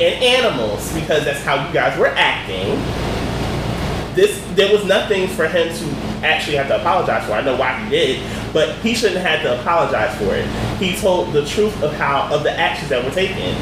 and 0.00 0.02
animals, 0.22 0.92
because 0.94 1.24
that's 1.24 1.42
how 1.42 1.66
you 1.66 1.72
guys 1.72 1.98
were 1.98 2.08
acting 2.08 2.78
this 4.14 4.42
there 4.54 4.72
was 4.72 4.84
nothing 4.84 5.28
for 5.28 5.46
him 5.48 5.74
to 5.74 6.24
actually 6.24 6.56
have 6.56 6.68
to 6.68 6.76
apologize 6.80 7.26
for. 7.26 7.32
I 7.32 7.42
know 7.42 7.56
why 7.56 7.82
he 7.82 7.90
did, 7.90 8.52
but 8.52 8.76
he 8.76 8.94
shouldn't 8.94 9.20
have 9.20 9.40
had 9.40 9.42
to 9.42 9.60
apologize 9.60 10.16
for 10.18 10.34
it. 10.34 10.46
He 10.78 10.96
told 10.96 11.32
the 11.32 11.44
truth 11.44 11.82
of 11.82 11.92
how 11.94 12.32
of 12.32 12.42
the 12.42 12.52
actions 12.52 12.90
that 12.90 13.04
were 13.04 13.10
taken. 13.10 13.56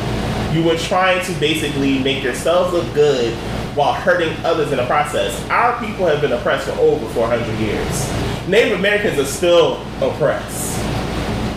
You 0.54 0.64
were 0.64 0.76
trying 0.76 1.24
to 1.26 1.40
basically 1.40 2.00
make 2.00 2.24
yourselves 2.24 2.72
look 2.72 2.92
good 2.92 3.34
while 3.76 3.92
hurting 3.92 4.36
others 4.44 4.72
in 4.72 4.78
the 4.78 4.86
process. 4.86 5.48
Our 5.48 5.78
people 5.78 6.06
have 6.06 6.20
been 6.20 6.32
oppressed 6.32 6.66
for 6.66 6.72
over 6.72 7.06
400 7.10 7.46
years. 7.60 8.48
Native 8.48 8.78
Americans 8.78 9.18
are 9.18 9.24
still 9.24 9.80
oppressed. 10.02 10.76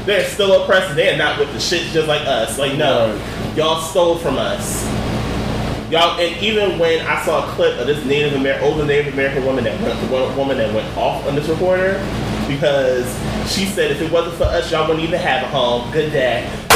They're 0.06 0.28
still 0.30 0.62
oppressed. 0.62 0.96
They're 0.96 1.18
not 1.18 1.40
with 1.40 1.52
the 1.54 1.60
shit 1.60 1.88
just 1.92 2.08
like 2.08 2.22
us. 2.28 2.60
Like 2.60 2.78
no, 2.78 3.20
y'all 3.56 3.82
stole 3.82 4.18
from 4.18 4.38
us. 4.38 4.86
Y'all, 5.94 6.20
and 6.20 6.44
even 6.44 6.80
when 6.80 7.06
I 7.06 7.24
saw 7.24 7.48
a 7.48 7.52
clip 7.54 7.80
of 7.80 7.86
this 7.86 8.04
Native 8.04 8.34
American, 8.34 8.68
older 8.68 8.84
Native 8.84 9.14
American 9.14 9.46
woman 9.46 9.64
that 9.66 9.80
went, 9.80 9.96
one 10.10 10.36
woman 10.36 10.58
that 10.58 10.74
went 10.74 10.88
off 10.98 11.24
on 11.28 11.36
this 11.36 11.48
reporter 11.48 12.00
because 12.48 13.06
she 13.48 13.68
said 13.68 13.92
if 13.92 14.02
it 14.02 14.12
wasn't 14.12 14.34
for 14.34 14.46
us, 14.46 14.72
y'all 14.72 14.88
wouldn't 14.88 15.06
even 15.08 15.20
have 15.20 15.44
a 15.44 15.48
home. 15.50 15.92
Good 15.92 16.12
day. 16.12 16.50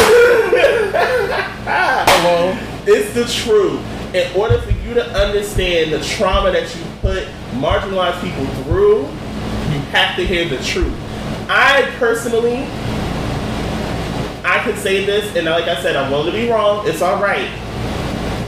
Hello. 1.65 2.55
It's 2.85 3.11
the 3.15 3.25
truth. 3.25 3.81
In 4.13 4.39
order 4.39 4.61
for 4.61 4.69
you 4.69 4.93
to 4.93 5.03
understand 5.17 5.93
the 5.93 6.03
trauma 6.03 6.51
that 6.51 6.75
you 6.75 6.83
put 7.01 7.23
marginalized 7.53 8.21
people 8.21 8.45
through, 8.65 8.99
you 8.99 9.79
have 9.89 10.15
to 10.17 10.27
hear 10.27 10.47
the 10.47 10.63
truth. 10.63 10.93
I 11.49 11.91
personally, 11.97 12.65
I 14.45 14.61
could 14.63 14.77
say 14.77 15.05
this, 15.05 15.35
and 15.35 15.47
like 15.47 15.63
I 15.63 15.81
said, 15.81 15.95
I'm 15.95 16.11
willing 16.11 16.31
to 16.31 16.37
be 16.37 16.49
wrong. 16.51 16.87
It's 16.87 17.01
all 17.01 17.19
right, 17.19 17.49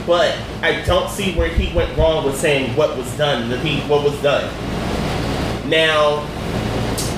but 0.06 0.36
I 0.62 0.82
don't 0.84 1.10
see 1.10 1.34
where 1.34 1.48
he 1.48 1.74
went 1.74 1.96
wrong 1.96 2.24
with 2.24 2.36
saying 2.36 2.76
what 2.76 2.96
was 2.96 3.10
done. 3.16 3.48
The 3.48 3.58
he 3.60 3.80
what 3.88 4.02
was 4.02 4.20
done. 4.22 4.44
Now, 5.68 6.26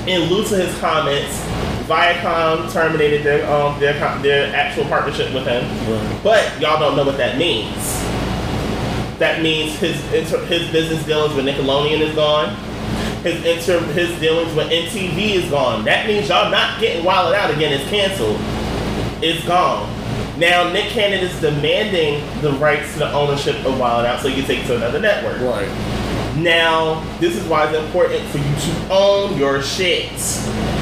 in 0.07 0.29
lieu 0.29 0.43
to 0.45 0.55
his 0.55 0.77
comments, 0.79 1.39
Viacom 1.87 2.71
terminated 2.71 3.23
their 3.23 3.49
um 3.51 3.79
their 3.79 3.93
their 4.21 4.55
actual 4.55 4.85
partnership 4.85 5.33
with 5.33 5.45
him. 5.45 5.63
But 6.23 6.59
y'all 6.59 6.79
don't 6.79 6.95
know 6.95 7.03
what 7.03 7.17
that 7.17 7.37
means. 7.37 7.75
That 9.19 9.41
means 9.41 9.77
his 9.79 10.01
inter- 10.13 10.45
his 10.45 10.69
business 10.71 11.05
dealings 11.05 11.35
with 11.35 11.45
Nickelodeon 11.45 11.99
is 11.99 12.15
gone. 12.15 12.55
His 13.23 13.43
inter 13.45 13.79
his 13.93 14.17
dealings 14.19 14.53
with 14.55 14.69
MTV 14.69 15.35
is 15.35 15.49
gone. 15.49 15.85
That 15.85 16.07
means 16.07 16.29
y'all 16.29 16.49
not 16.51 16.79
getting 16.79 17.03
Wild 17.05 17.33
Out 17.33 17.51
again. 17.51 17.73
It's 17.73 17.89
canceled. 17.89 18.37
It's 19.21 19.45
gone. 19.45 19.92
Now 20.37 20.71
Nick 20.71 20.89
Cannon 20.89 21.19
is 21.19 21.39
demanding 21.39 22.23
the 22.41 22.53
rights 22.53 22.93
to 22.93 22.99
the 22.99 23.13
ownership 23.13 23.63
of 23.65 23.77
Wild 23.79 24.05
Out 24.05 24.19
so 24.19 24.27
you 24.27 24.37
can 24.37 24.45
take 24.45 24.59
it 24.63 24.67
to 24.67 24.75
another 24.75 24.99
network. 24.99 25.39
Right. 25.41 25.67
Now, 26.37 27.03
this 27.19 27.35
is 27.35 27.47
why 27.47 27.67
it's 27.69 27.77
important 27.77 28.27
for 28.29 28.39
you 28.39 28.55
to 28.55 28.87
own 28.91 29.37
your 29.37 29.61
shit. 29.61 30.11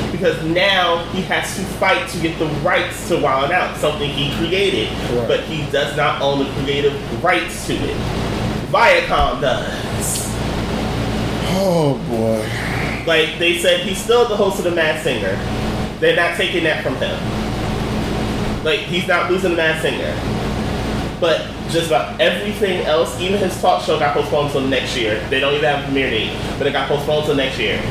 Because 0.10 0.42
now 0.46 1.04
he 1.12 1.22
has 1.24 1.58
to 1.58 1.64
fight 1.64 2.08
to 2.12 2.20
get 2.22 2.40
the 2.40 2.46
rights 2.62 3.10
to 3.10 3.20
Wild 3.20 3.52
Out, 3.52 3.76
something 3.78 4.10
he 4.10 4.34
created. 4.38 4.88
Right. 5.10 5.28
But 5.28 5.42
he 5.42 5.70
does 5.70 5.98
not 5.98 6.22
own 6.22 6.40
the 6.40 6.52
creative 6.54 7.24
rights 7.24 7.68
to 7.68 7.74
it. 7.74 7.98
Viacom 8.72 9.42
does. 9.42 10.28
Oh 11.54 12.02
boy. 12.08 12.48
Like 13.06 13.38
they 13.38 13.60
said, 13.60 13.82
he's 13.82 14.02
still 14.02 14.30
the 14.30 14.38
host 14.38 14.60
of 14.60 14.64
The 14.64 14.72
Masked 14.72 15.04
Singer. 15.04 15.36
They're 16.00 16.16
not 16.16 16.38
taking 16.38 16.64
that 16.64 16.82
from 16.82 16.96
him. 16.96 17.41
Like 18.64 18.82
he's 18.82 19.08
not 19.08 19.32
losing 19.32 19.52
The 19.52 19.58
Masked 19.58 19.84
Singer. 19.84 20.14
But 21.20 21.48
just 21.70 21.88
about 21.88 22.20
everything 22.20 22.86
else, 22.86 23.20
even 23.20 23.40
his 23.40 23.60
talk 23.62 23.84
show 23.84 24.00
got 24.00 24.14
postponed 24.14 24.48
until 24.48 24.68
next 24.68 24.98
year. 24.98 25.26
They 25.30 25.40
don't 25.40 25.54
even 25.54 25.66
have 25.66 25.84
a 25.84 25.86
premiere 25.86 26.10
date, 26.10 26.38
but 26.58 26.68
it 26.68 26.74
got 26.74 26.88
postponed 26.88 27.22
until 27.22 27.36
next 27.36 27.60
year. 27.60 27.82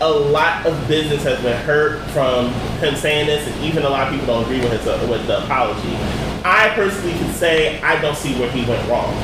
A 0.00 0.10
lot 0.10 0.66
of 0.66 0.88
business 0.88 1.22
has 1.22 1.40
been 1.42 1.56
hurt 1.64 2.08
from 2.10 2.50
him 2.80 2.96
saying 2.96 3.26
this, 3.26 3.46
and 3.46 3.64
even 3.64 3.84
a 3.84 3.88
lot 3.88 4.08
of 4.08 4.12
people 4.12 4.26
don't 4.26 4.44
agree 4.44 4.60
with 4.60 4.72
his 4.72 4.86
uh, 4.86 5.06
with 5.08 5.26
the 5.26 5.44
apology. 5.44 5.96
I 6.44 6.72
personally 6.74 7.12
can 7.12 7.32
say 7.32 7.80
I 7.82 8.00
don't 8.00 8.16
see 8.16 8.34
where 8.38 8.50
he 8.50 8.64
went 8.64 8.88
wrong. 8.88 9.14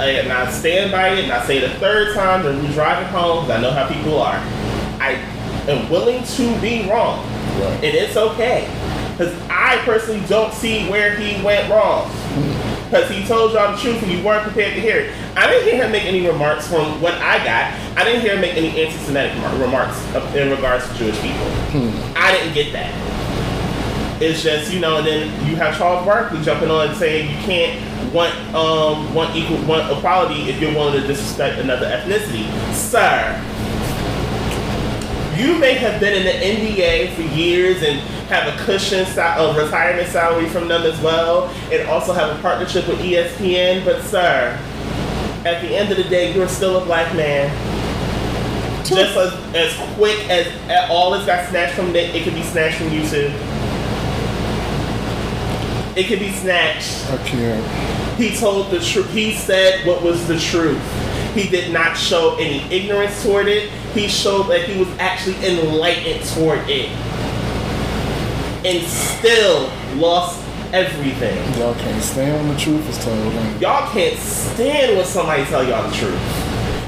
And 0.00 0.32
I 0.32 0.50
stand 0.50 0.92
by 0.92 1.10
it, 1.10 1.24
and 1.24 1.32
I 1.32 1.44
say 1.46 1.58
it 1.58 1.64
a 1.64 1.78
third 1.78 2.14
time 2.14 2.42
that 2.42 2.62
we 2.62 2.72
driving 2.72 3.08
home, 3.08 3.50
I 3.50 3.60
know 3.60 3.70
how 3.70 3.86
people 3.86 4.18
are. 4.20 4.36
I 4.98 5.22
am 5.68 5.90
willing 5.90 6.24
to 6.24 6.60
be 6.60 6.88
wrong, 6.88 7.24
Right. 7.60 7.74
and 7.84 7.84
it's 7.84 8.16
okay. 8.16 8.68
Because 9.12 9.34
I 9.50 9.76
personally 9.84 10.22
don't 10.28 10.52
see 10.54 10.88
where 10.88 11.14
he 11.14 11.42
went 11.44 11.70
wrong. 11.70 12.10
Because 12.86 13.08
he 13.10 13.24
told 13.26 13.52
y'all 13.52 13.76
the 13.76 13.78
truth 13.80 14.02
and 14.02 14.10
you 14.10 14.24
weren't 14.24 14.42
prepared 14.44 14.74
to 14.74 14.80
hear 14.80 14.98
it. 15.00 15.14
I 15.36 15.46
didn't 15.46 15.68
hear 15.68 15.84
him 15.84 15.92
make 15.92 16.04
any 16.04 16.26
remarks 16.26 16.66
from 16.66 17.00
what 17.02 17.14
I 17.14 17.38
got. 17.44 17.72
I 17.98 18.04
didn't 18.04 18.22
hear 18.22 18.34
him 18.34 18.40
make 18.40 18.56
any 18.56 18.68
anti 18.82 18.96
Semitic 18.98 19.34
remarks 19.60 19.96
in 20.34 20.50
regards 20.50 20.88
to 20.88 20.94
Jewish 20.96 21.20
people. 21.20 21.46
I 22.16 22.32
didn't 22.32 22.54
get 22.54 22.72
that. 22.72 22.90
It's 24.22 24.42
just, 24.42 24.72
you 24.72 24.80
know, 24.80 24.98
and 24.98 25.06
then 25.06 25.48
you 25.48 25.56
have 25.56 25.76
Charles 25.78 26.04
Barkley 26.04 26.42
jumping 26.42 26.70
on 26.70 26.88
and 26.88 26.96
saying 26.96 27.30
you 27.30 27.42
can't 27.44 28.12
want 28.12 28.34
um 28.54 29.14
want 29.14 29.36
equal 29.36 29.56
want 29.66 29.90
equality 29.96 30.50
if 30.50 30.60
you're 30.60 30.74
willing 30.74 31.00
to 31.00 31.06
disrespect 31.06 31.58
another 31.60 31.86
ethnicity. 31.86 32.44
Sir, 32.74 33.40
you 35.40 35.58
may 35.58 35.74
have 35.74 36.00
been 36.00 36.12
in 36.14 36.24
the 36.24 36.32
NBA 36.32 37.14
for 37.14 37.22
years 37.22 37.82
and 37.82 37.98
have 38.28 38.52
a 38.52 38.64
cushion 38.64 39.06
sal- 39.06 39.50
a 39.50 39.64
retirement 39.64 40.08
salary 40.08 40.48
from 40.48 40.68
them 40.68 40.82
as 40.82 41.00
well, 41.00 41.48
and 41.72 41.88
also 41.88 42.12
have 42.12 42.36
a 42.36 42.40
partnership 42.42 42.86
with 42.86 42.98
ESPN. 42.98 43.84
But 43.84 44.02
sir, 44.02 44.58
at 45.44 45.62
the 45.62 45.74
end 45.74 45.90
of 45.90 45.96
the 45.96 46.04
day, 46.04 46.34
you're 46.34 46.48
still 46.48 46.82
a 46.82 46.84
black 46.84 47.14
man. 47.16 47.48
Just 48.84 49.16
as, 49.16 49.32
as 49.54 49.94
quick 49.96 50.18
as 50.28 50.46
all 50.90 51.12
this 51.12 51.24
got 51.24 51.48
snatched 51.48 51.74
from 51.74 51.92
Nick, 51.92 52.14
it 52.14 52.24
could 52.24 52.34
be 52.34 52.42
snatched 52.42 52.76
from 52.76 52.90
you 52.90 53.02
too. 53.08 53.32
It 55.96 56.06
could 56.06 56.18
be 56.18 56.32
snatched. 56.32 57.10
I 57.10 57.16
can't. 57.26 58.18
He 58.18 58.36
told 58.36 58.70
the 58.70 58.80
truth. 58.80 59.10
He 59.12 59.32
said 59.34 59.86
what 59.86 60.02
was 60.02 60.26
the 60.28 60.38
truth. 60.38 60.80
He 61.34 61.48
did 61.48 61.72
not 61.72 61.96
show 61.96 62.36
any 62.36 62.60
ignorance 62.74 63.22
toward 63.22 63.48
it. 63.48 63.70
He 63.94 64.06
showed 64.08 64.44
that 64.44 64.62
he 64.68 64.78
was 64.78 64.88
actually 64.98 65.36
enlightened 65.46 66.24
toward 66.30 66.60
it. 66.68 66.88
And 68.64 68.84
still 68.86 69.70
lost 69.96 70.38
everything. 70.72 71.36
Y'all 71.58 71.74
can't 71.74 72.02
stand 72.02 72.46
when 72.46 72.54
the 72.54 72.60
truth 72.60 72.88
is 72.88 73.02
told. 73.04 73.16
and- 73.18 73.60
Y'all 73.60 73.90
can't 73.90 74.18
stand 74.18 74.96
when 74.96 75.04
somebody 75.06 75.44
tell 75.46 75.64
y'all 75.66 75.88
the 75.88 75.96
truth. 75.96 76.20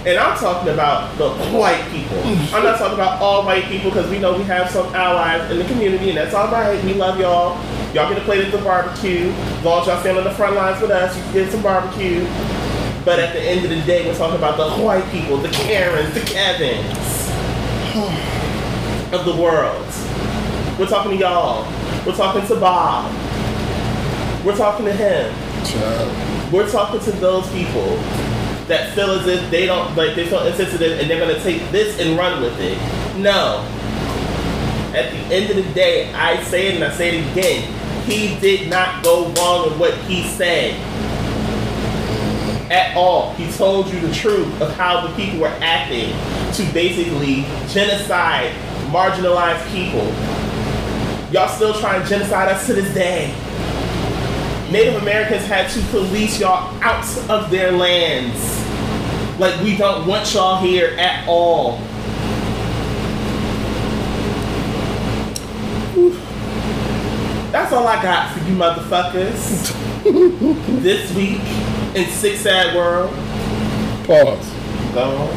And 0.05 0.19
I'm 0.19 0.37
talking 0.37 0.73
about 0.73 1.17
the 1.17 1.31
white 1.57 1.83
people. 1.93 2.19
I'm 2.55 2.65
not 2.65 2.77
talking 2.79 2.95
about 2.95 3.21
all 3.23 3.45
white 3.45 3.65
people 3.67 3.91
because 3.91 4.11
we 4.11 4.19
know 4.19 4.37
we 4.37 4.43
have 4.45 4.69
some 4.71 4.93
allies 4.95 5.49
in 5.51 5.59
the 5.59 5.65
community, 5.65 6.09
and 6.11 6.19
that's 6.19 6.35
all 6.35 6.49
right. 6.51 6.83
We 6.85 6.95
love 6.95 7.19
y'all. 7.21 7.57
Y'all 7.95 8.09
get 8.09 8.17
to 8.19 8.25
play 8.25 8.45
at 8.45 8.51
the 8.51 8.59
barbecue. 8.59 9.31
As 9.31 9.65
long 9.65 9.81
as 9.83 9.87
y'all 9.87 10.01
stand 10.01 10.19
on 10.19 10.25
the 10.25 10.31
front 10.33 10.57
lines 10.57 10.81
with 10.81 10.91
us, 10.91 11.17
you 11.17 11.23
can 11.23 11.33
get 11.35 11.53
some 11.53 11.63
barbecue. 11.63 12.27
But 13.05 13.19
at 13.19 13.33
the 13.33 13.41
end 13.41 13.65
of 13.65 13.71
the 13.71 13.81
day, 13.83 14.07
we're 14.07 14.17
talking 14.17 14.37
about 14.37 14.57
the 14.57 14.83
white 14.83 15.09
people, 15.11 15.37
the 15.37 15.49
Karens, 15.49 16.15
the 16.15 16.21
Kevins 16.21 17.31
of 19.13 19.25
the 19.25 19.35
world. 19.35 19.85
We're 20.79 20.87
talking 20.87 21.11
to 21.11 21.17
y'all. 21.17 21.67
We're 22.07 22.15
talking 22.15 22.47
to 22.47 22.57
Bob. 22.61 23.13
We're 24.45 24.57
talking 24.57 24.87
to 24.87 24.93
him. 24.93 25.35
Child. 25.65 26.53
We're 26.53 26.71
talking 26.71 27.01
to 27.01 27.13
those 27.13 27.49
people 27.51 27.97
that 28.69 28.95
feel 28.95 29.11
as 29.11 29.27
if 29.27 29.51
they 29.51 29.67
don't 29.67 29.97
like 29.97 30.15
they 30.15 30.27
feel 30.27 30.47
insensitive 30.47 31.01
and 31.01 31.11
they're 31.11 31.19
gonna 31.19 31.43
take 31.43 31.69
this 31.73 31.99
and 31.99 32.17
run 32.17 32.41
with 32.41 32.59
it. 32.61 32.79
No. 33.19 33.67
At 34.95 35.11
the 35.11 35.35
end 35.35 35.51
of 35.51 35.57
the 35.57 35.73
day, 35.75 36.13
I 36.15 36.41
say 36.45 36.69
it 36.69 36.77
and 36.77 36.85
I 36.85 36.95
say 36.95 37.19
it 37.19 37.33
again. 37.33 38.05
He 38.05 38.39
did 38.39 38.71
not 38.71 39.03
go 39.03 39.29
wrong 39.33 39.71
with 39.71 39.79
what 39.79 39.95
he 40.05 40.29
said. 40.29 40.75
At 42.73 42.97
all. 42.97 43.35
He 43.35 43.53
told 43.53 43.93
you 43.93 44.01
the 44.01 44.15
truth 44.15 44.63
of 44.63 44.75
how 44.77 45.07
the 45.07 45.15
people 45.15 45.41
were 45.41 45.55
acting 45.61 46.09
to 46.55 46.73
basically 46.73 47.45
genocide 47.69 48.51
marginalized 48.89 49.71
people. 49.71 50.07
Y'all 51.31 51.49
still 51.49 51.75
trying 51.75 52.03
to 52.03 52.09
genocide 52.09 52.49
us 52.49 52.65
to 52.65 52.73
this 52.73 52.95
day. 52.95 53.27
Native 54.71 55.03
Americans 55.03 55.45
had 55.45 55.69
to 55.73 55.83
police 55.91 56.41
y'all 56.41 56.75
out 56.83 57.05
of 57.29 57.51
their 57.51 57.73
lands. 57.73 58.41
Like 59.39 59.61
we 59.61 59.77
don't 59.77 60.07
want 60.07 60.33
y'all 60.33 60.59
here 60.59 60.97
at 60.99 61.29
all. 61.29 61.77
That's 67.53 67.71
all 67.71 67.87
I 67.87 68.03
got 68.03 68.33
for 68.33 68.43
you 68.49 68.57
motherfuckers. 68.57 69.75
this 70.83 71.15
week 71.15 71.43
in 71.95 72.09
Sick 72.09 72.37
Sad 72.37 72.75
World. 72.75 73.11
Pause. 74.07 74.51
Go 74.95 75.03
on. 75.17 75.29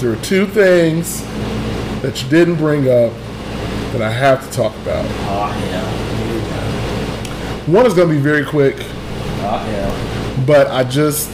There 0.00 0.12
are 0.12 0.22
two 0.24 0.46
things 0.46 1.22
that 2.02 2.20
you 2.22 2.28
didn't 2.28 2.56
bring 2.56 2.88
up 2.88 3.12
that 3.92 4.02
I 4.02 4.10
have 4.10 4.44
to 4.44 4.50
talk 4.56 4.74
about. 4.78 5.04
Oh 5.28 5.46
hell. 5.46 5.88
One 7.66 7.86
is 7.86 7.94
going 7.94 8.08
to 8.08 8.14
be 8.14 8.20
very 8.20 8.44
quick, 8.44 8.74
Oh 8.78 9.58
hell. 9.58 10.44
but 10.46 10.66
I 10.68 10.82
just 10.84 11.30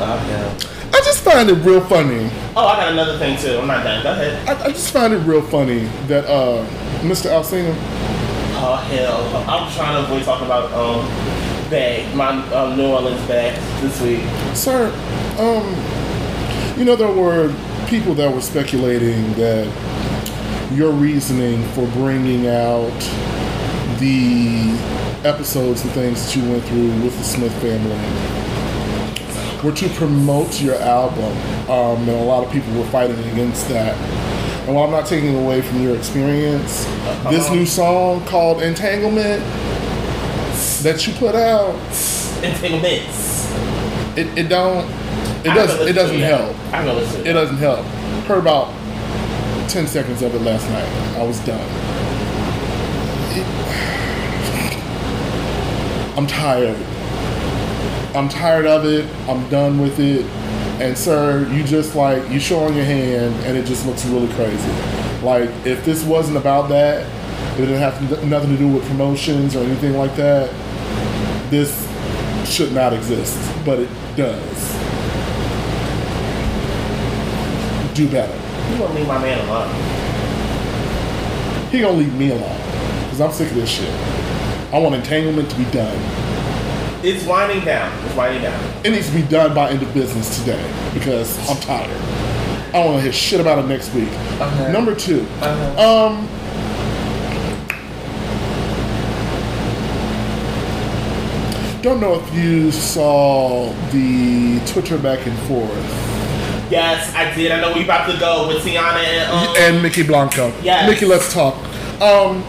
Oh 0.00 0.16
hell. 0.16 0.56
I 0.94 1.00
just 1.04 1.22
find 1.24 1.48
it 1.48 1.54
real 1.64 1.80
funny. 1.80 2.30
Oh, 2.54 2.66
I 2.66 2.76
got 2.76 2.92
another 2.92 3.18
thing 3.18 3.36
too. 3.38 3.58
I'm 3.58 3.66
not 3.66 3.82
done. 3.82 4.02
Go 4.02 4.12
ahead. 4.12 4.46
I, 4.48 4.64
I 4.66 4.68
just 4.68 4.92
find 4.92 5.12
it 5.12 5.18
real 5.18 5.42
funny 5.42 5.80
that 6.06 6.26
uh, 6.26 6.64
Mr. 7.00 7.30
Alsina, 7.30 7.74
Oh 8.64 8.76
hell. 8.76 9.26
I'm 9.48 9.72
trying 9.74 9.96
to 9.96 10.04
avoid 10.08 10.22
talking 10.24 10.46
about 10.46 10.70
um 10.72 11.04
bag, 11.72 12.14
my 12.14 12.28
um, 12.52 12.76
New 12.76 12.86
Orleans 12.86 13.26
bag 13.26 13.58
this 13.80 13.98
week. 14.02 14.20
sir, 14.54 14.92
um, 15.38 16.78
you 16.78 16.84
know 16.84 16.94
there 16.94 17.10
were 17.10 17.48
people 17.88 18.12
that 18.14 18.32
were 18.32 18.42
speculating 18.42 19.32
that 19.34 19.66
your 20.74 20.92
reasoning 20.92 21.64
for 21.68 21.86
bringing 21.92 22.46
out 22.46 22.92
the 23.98 24.76
episodes 25.24 25.82
and 25.82 25.90
things 25.92 26.22
that 26.26 26.36
you 26.36 26.50
went 26.50 26.62
through 26.64 26.88
with 27.02 27.16
the 27.16 27.24
Smith 27.24 27.52
family 27.62 27.96
were 29.64 29.72
to 29.72 29.88
promote 29.94 30.60
your 30.60 30.74
album, 30.76 31.32
um, 31.70 32.06
and 32.06 32.10
a 32.10 32.24
lot 32.24 32.44
of 32.44 32.52
people 32.52 32.70
were 32.74 32.86
fighting 32.88 33.18
against 33.30 33.66
that. 33.70 33.96
And 34.66 34.74
while 34.76 34.84
I'm 34.84 34.90
not 34.90 35.06
taking 35.06 35.42
away 35.42 35.62
from 35.62 35.82
your 35.82 35.96
experience, 35.96 36.84
this 37.30 37.50
new 37.50 37.64
song 37.64 38.26
called 38.26 38.60
Entanglement 38.60 39.42
that 40.82 41.06
you 41.06 41.12
put 41.14 41.34
out, 41.34 41.74
Entanglements. 42.42 43.50
it, 44.16 44.26
it 44.38 44.48
don't 44.48 44.88
it 45.44 45.54
does 45.54 45.70
haven't 45.70 45.88
it 45.88 45.92
doesn't 45.94 46.18
help. 46.20 46.56
I 46.72 46.76
haven't 46.82 46.96
listened. 46.96 47.26
It 47.26 47.32
doesn't 47.32 47.56
help. 47.58 47.84
Heard 48.26 48.38
about 48.38 48.68
ten 49.68 49.86
seconds 49.86 50.22
of 50.22 50.34
it 50.34 50.40
last 50.42 50.68
night. 50.70 51.18
I 51.18 51.22
was 51.26 51.38
done. 51.40 51.60
It- 53.34 53.46
I'm 56.16 56.26
tired. 56.26 56.76
I'm 58.14 58.28
tired 58.28 58.66
of 58.66 58.84
it. 58.84 59.06
I'm 59.28 59.48
done 59.48 59.80
with 59.80 59.98
it. 59.98 60.26
And 60.80 60.96
sir, 60.96 61.48
you 61.52 61.62
just 61.64 61.94
like 61.94 62.28
you 62.30 62.38
showing 62.40 62.74
your 62.76 62.84
hand, 62.84 63.34
and 63.46 63.56
it 63.56 63.64
just 63.66 63.86
looks 63.86 64.04
really 64.06 64.32
crazy. 64.34 64.72
Like 65.22 65.48
if 65.64 65.84
this 65.84 66.04
wasn't 66.04 66.36
about 66.36 66.68
that, 66.68 67.06
it 67.58 67.62
didn't 67.66 67.78
have 67.78 67.98
to, 68.10 68.26
nothing 68.26 68.50
to 68.50 68.56
do 68.56 68.68
with 68.68 68.84
promotions 68.88 69.54
or 69.56 69.60
anything 69.60 69.94
like 69.96 70.14
that. 70.16 70.50
This 71.52 71.70
should 72.50 72.72
not 72.72 72.94
exist, 72.94 73.36
but 73.66 73.78
it 73.78 73.90
does. 74.16 74.72
do 77.92 78.08
better. 78.10 78.32
You 78.72 78.78
gonna 78.78 78.94
leave 78.94 79.06
my 79.06 79.18
man 79.20 79.38
alone? 79.46 79.68
He 81.70 81.80
gonna 81.82 81.98
leave 81.98 82.14
me 82.14 82.30
alone 82.30 82.56
because 83.02 83.20
I'm 83.20 83.32
sick 83.32 83.50
of 83.50 83.56
this 83.56 83.68
shit. 83.68 83.90
I 84.72 84.78
want 84.78 84.94
entanglement 84.94 85.50
to 85.50 85.56
be 85.58 85.64
done. 85.66 85.94
It's 87.04 87.22
winding 87.26 87.66
down. 87.66 87.92
It's 88.06 88.14
winding 88.16 88.40
down. 88.44 88.58
It 88.82 88.92
needs 88.92 89.08
to 89.10 89.14
be 89.14 89.20
done 89.24 89.54
by 89.54 89.68
end 89.72 89.82
of 89.82 89.92
business 89.92 90.38
today 90.38 90.64
because 90.94 91.36
I'm 91.50 91.58
tired. 91.60 91.90
I 92.68 92.72
don't 92.72 92.86
want 92.86 92.96
to 92.96 93.02
hear 93.02 93.12
shit 93.12 93.40
about 93.42 93.58
it 93.62 93.66
next 93.68 93.92
week. 93.92 94.08
Okay. 94.40 94.72
Number 94.72 94.94
2 94.94 95.20
Uh-huh. 95.20 96.06
um, 96.06 96.26
don't 101.82 102.00
know 102.00 102.14
if 102.14 102.34
you 102.34 102.70
saw 102.70 103.72
the 103.90 104.60
Twitter 104.66 104.96
back 104.98 105.26
and 105.26 105.38
forth 105.40 106.12
Yes, 106.72 107.14
I 107.14 107.34
did. 107.34 107.52
I 107.52 107.60
know 107.60 107.74
we 107.74 107.84
about 107.84 108.10
to 108.10 108.18
go 108.18 108.48
with 108.48 108.64
Teyana 108.64 109.04
and 109.04 109.30
um, 109.30 109.56
and 109.58 109.84
Mykki 109.84 110.06
Blanco. 110.06 110.50
Yes. 110.62 110.88
Mykki, 110.88 111.06
let's 111.06 111.30
talk. 111.30 111.54
Um, 112.00 112.42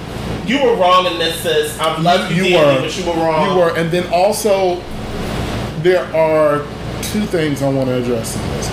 you 0.47 0.63
were 0.63 0.77
wrong 0.77 1.05
in 1.07 1.19
this, 1.19 1.41
sis. 1.41 1.77
I 1.77 1.99
love 1.99 2.31
you, 2.31 2.45
you 2.45 2.49
dearly, 2.51 2.75
were, 2.75 2.81
but 2.83 2.97
you 2.97 3.05
were 3.05 3.15
wrong. 3.15 3.51
You 3.51 3.57
were, 3.57 3.77
and 3.77 3.91
then 3.91 4.09
also 4.13 4.81
there 5.81 6.05
are 6.15 6.59
two 7.01 7.25
things 7.25 7.61
I 7.61 7.67
want 7.67 7.89
to 7.89 8.01
address 8.01 8.33
in 8.37 8.41
this. 8.51 8.67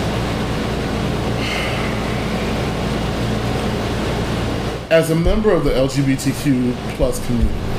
As 4.93 5.11
a 5.11 5.17
member 5.17 5.51
of 5.51 5.65
the 5.65 5.71
LGBTQ 5.71 6.75
plus 6.95 7.25
community, 7.27 7.70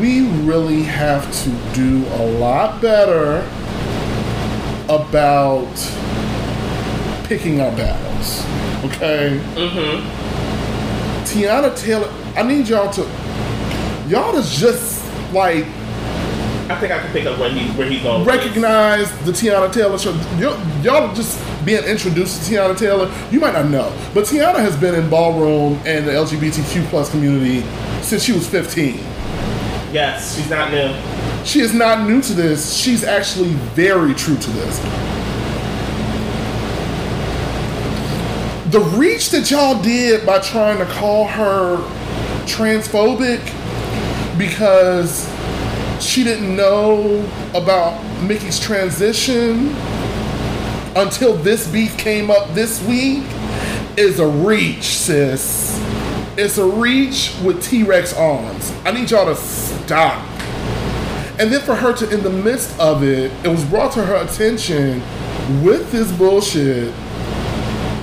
we 0.00 0.28
really 0.42 0.82
have 0.82 1.24
to 1.44 1.50
do 1.74 2.06
a 2.14 2.24
lot 2.38 2.80
better 2.80 3.38
about 4.88 5.72
picking 7.24 7.60
our 7.60 7.70
battles. 7.72 8.40
Okay? 8.84 9.40
Mm-hmm. 9.54 10.28
Teyana 11.24 11.76
Taylor, 11.78 12.08
I 12.36 12.42
need 12.42 12.68
y'all 12.68 12.90
to 12.92 13.02
y'all 14.08 14.32
to 14.32 14.48
just 14.48 15.04
like 15.32 15.66
I 16.70 16.78
think 16.78 16.92
I 16.92 16.98
can 16.98 17.12
pick 17.12 17.26
up 17.26 17.38
where 17.38 17.50
he 17.50 17.68
where 17.72 17.88
he's 17.88 18.02
going. 18.02 18.24
recognize 18.24 19.10
the 19.24 19.32
Teyana 19.32 19.72
Taylor 19.72 19.98
show. 19.98 20.12
Y'all, 20.38 20.58
y'all 20.82 21.14
just 21.14 21.42
being 21.64 21.82
introduced 21.84 22.44
to 22.44 22.54
Teyana 22.54 22.78
Taylor, 22.78 23.12
you 23.30 23.40
might 23.40 23.52
not 23.52 23.68
know, 23.68 23.94
but 24.14 24.24
Teyana 24.24 24.58
has 24.58 24.76
been 24.76 24.94
in 24.94 25.10
ballroom 25.10 25.80
and 25.84 26.06
the 26.06 26.12
LGBTQ 26.12 26.86
plus 26.86 27.10
community 27.10 27.60
since 28.02 28.22
she 28.22 28.32
was 28.32 28.48
15. 28.48 29.17
Yes, 29.92 30.36
she's 30.36 30.50
not 30.50 30.70
new. 30.70 31.44
She 31.44 31.60
is 31.60 31.72
not 31.72 32.06
new 32.06 32.20
to 32.20 32.32
this. 32.34 32.74
She's 32.74 33.04
actually 33.04 33.50
very 33.74 34.14
true 34.14 34.36
to 34.36 34.50
this. 34.50 34.78
The 38.70 38.80
reach 38.98 39.30
that 39.30 39.50
y'all 39.50 39.80
did 39.80 40.26
by 40.26 40.40
trying 40.40 40.78
to 40.78 40.84
call 40.84 41.26
her 41.26 41.78
transphobic 42.44 43.40
because 44.38 45.26
she 46.00 46.22
didn't 46.22 46.54
know 46.54 47.26
about 47.54 47.98
Mykki's 48.20 48.60
transition 48.60 49.74
until 50.96 51.34
this 51.36 51.66
beef 51.70 51.96
came 51.96 52.30
up 52.30 52.52
this 52.52 52.84
week 52.84 53.24
is 53.96 54.20
a 54.20 54.26
reach, 54.26 54.84
sis. 54.84 55.80
It's 56.36 56.58
a 56.58 56.66
reach 56.66 57.34
with 57.42 57.62
T 57.62 57.82
Rex 57.82 58.14
arms. 58.14 58.72
I 58.84 58.92
need 58.92 59.10
y'all 59.10 59.26
to 59.26 59.34
stop. 59.88 60.22
And 61.40 61.50
then 61.50 61.62
for 61.62 61.74
her 61.74 61.94
to, 61.94 62.10
in 62.10 62.22
the 62.22 62.30
midst 62.30 62.78
of 62.78 63.02
it, 63.02 63.32
it 63.42 63.48
was 63.48 63.64
brought 63.64 63.92
to 63.92 64.04
her 64.04 64.16
attention 64.16 65.00
with 65.64 65.90
this 65.90 66.12
bullshit 66.18 66.92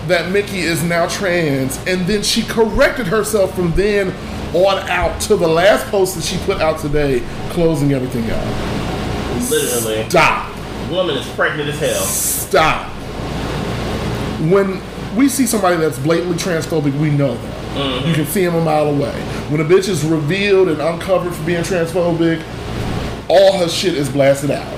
that 0.08 0.32
Mykki 0.34 0.64
is 0.64 0.82
now 0.84 1.08
trans, 1.08 1.78
and 1.86 2.08
then 2.08 2.24
she 2.24 2.44
corrected 2.44 3.06
herself 3.06 3.54
from 3.56 3.72
then 3.74 4.10
on 4.56 4.80
out 4.90 5.20
to 5.22 5.36
the 5.36 5.48
last 5.48 5.86
post 5.88 6.16
that 6.16 6.24
she 6.24 6.38
put 6.46 6.60
out 6.60 6.80
today, 6.80 7.22
closing 7.50 7.92
everything 7.94 8.24
out. 8.32 9.50
Literally, 9.52 10.10
Stop. 10.10 10.56
woman 10.90 11.18
is 11.18 11.28
pregnant 11.36 11.70
as 11.70 11.80
hell. 11.80 12.04
Stop. 12.04 12.90
When 14.50 14.82
we 15.16 15.30
see 15.30 15.46
somebody 15.46 15.78
that's 15.78 16.00
blatantly 16.00 16.38
transphobic, 16.38 17.00
we 17.00 17.12
know 17.12 17.36
that. 17.36 17.55
You 17.76 18.14
can 18.14 18.26
see 18.26 18.44
him 18.44 18.56
a 18.56 18.64
mile 18.64 18.88
away. 18.88 19.12
When 19.50 19.60
a 19.60 19.66
bitch 19.66 19.90
is 19.90 20.04
revealed 20.06 20.70
and 20.70 20.80
uncovered 20.80 21.34
for 21.34 21.44
being 21.44 21.62
transphobic, 21.64 22.42
all 23.28 23.58
her 23.58 23.68
shit 23.68 23.96
is 23.96 24.10
blasted 24.10 24.52
out. 24.52 24.72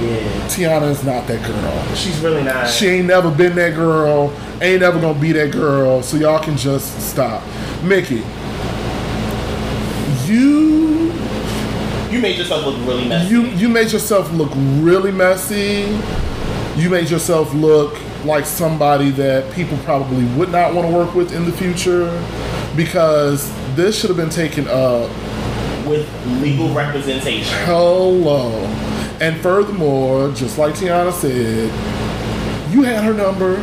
Yeah, 0.00 0.48
Teyana 0.48 0.90
is 0.90 1.04
not 1.04 1.26
that 1.28 1.46
girl. 1.46 1.94
she's 1.94 2.18
really 2.18 2.42
not. 2.42 2.68
She 2.68 2.88
ain't 2.88 3.06
never 3.06 3.30
been 3.30 3.54
that 3.54 3.74
girl, 3.74 4.34
ain't 4.60 4.80
never 4.80 5.00
gonna 5.00 5.18
be 5.18 5.30
that 5.32 5.52
girl, 5.52 6.02
so 6.02 6.16
y'all 6.16 6.42
can 6.42 6.56
just 6.56 7.00
stop. 7.08 7.42
Mykki, 7.82 8.24
you 10.26 11.12
you 12.10 12.20
made 12.20 12.36
yourself 12.36 12.64
look 12.64 12.76
really 12.86 13.08
messy. 13.08 13.30
you 13.32 13.42
you 13.50 13.68
made 13.68 13.92
yourself 13.92 14.32
look 14.32 14.50
really 14.54 15.12
messy. 15.12 15.96
You 16.76 16.90
made 16.90 17.08
yourself 17.10 17.54
look 17.54 17.96
like 18.24 18.46
somebody 18.46 19.10
that 19.10 19.52
people 19.54 19.76
probably 19.78 20.24
would 20.36 20.50
not 20.50 20.74
want 20.74 20.88
to 20.88 20.94
work 20.94 21.14
with 21.14 21.32
in 21.32 21.44
the 21.44 21.52
future 21.52 22.06
because 22.76 23.52
this 23.76 23.98
should 23.98 24.10
have 24.10 24.16
been 24.16 24.30
taken 24.30 24.66
up 24.68 25.10
with 25.86 26.08
legal 26.40 26.72
representation. 26.74 27.56
hello. 27.66 28.50
And 29.20 29.40
furthermore, 29.40 30.32
just 30.32 30.58
like 30.58 30.74
Teyana 30.74 31.12
said, 31.12 31.70
you 32.72 32.82
had 32.82 33.04
her 33.04 33.14
number. 33.14 33.56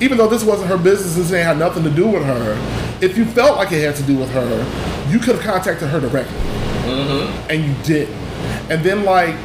Even 0.00 0.18
though 0.18 0.28
this 0.28 0.42
wasn't 0.42 0.68
her 0.68 0.78
business, 0.78 1.14
this 1.14 1.32
ain't 1.32 1.46
had 1.46 1.58
nothing 1.58 1.84
to 1.84 1.90
do 1.90 2.06
with 2.08 2.24
her. 2.24 2.58
If 3.00 3.16
you 3.16 3.24
felt 3.24 3.56
like 3.56 3.70
it 3.72 3.84
had 3.84 3.96
to 3.96 4.02
do 4.02 4.16
with 4.16 4.30
her, 4.30 5.08
you 5.08 5.18
could 5.18 5.36
have 5.36 5.44
contacted 5.44 5.88
her 5.88 6.00
directly. 6.00 6.36
Mm-hmm. 6.84 7.50
And 7.50 7.64
you 7.64 7.74
didn't. 7.84 8.14
And 8.70 8.84
then, 8.84 9.04
like, 9.04 9.36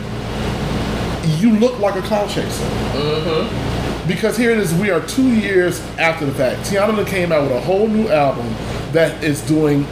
you 1.39 1.51
look 1.59 1.79
like 1.79 1.95
a 1.95 2.01
cloud 2.07 2.29
chaser. 2.29 2.63
Mm-hmm. 2.93 3.66
Because 4.07 4.37
here 4.37 4.51
it 4.51 4.57
is, 4.57 4.73
we 4.75 4.89
are 4.89 5.01
two 5.05 5.35
years 5.35 5.81
after 5.97 6.25
the 6.25 6.31
fact. 6.31 6.61
Teyana 6.69 7.05
came 7.05 7.31
out 7.31 7.43
with 7.43 7.51
a 7.51 7.61
whole 7.61 7.87
new 7.87 8.07
album 8.07 8.47
that 8.93 9.21
is 9.21 9.41
doing 9.41 9.85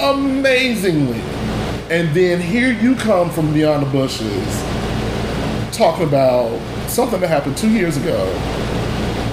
amazingly. 0.00 1.20
And 1.90 2.14
then 2.16 2.40
here 2.40 2.72
you 2.72 2.96
come 2.96 3.28
from 3.28 3.52
beyond 3.52 3.86
the 3.86 3.90
bushes 3.90 4.62
talking 5.72 6.06
about 6.06 6.58
something 6.88 7.20
that 7.20 7.28
happened 7.28 7.56
two 7.56 7.70
years 7.70 7.96
ago. 7.96 8.32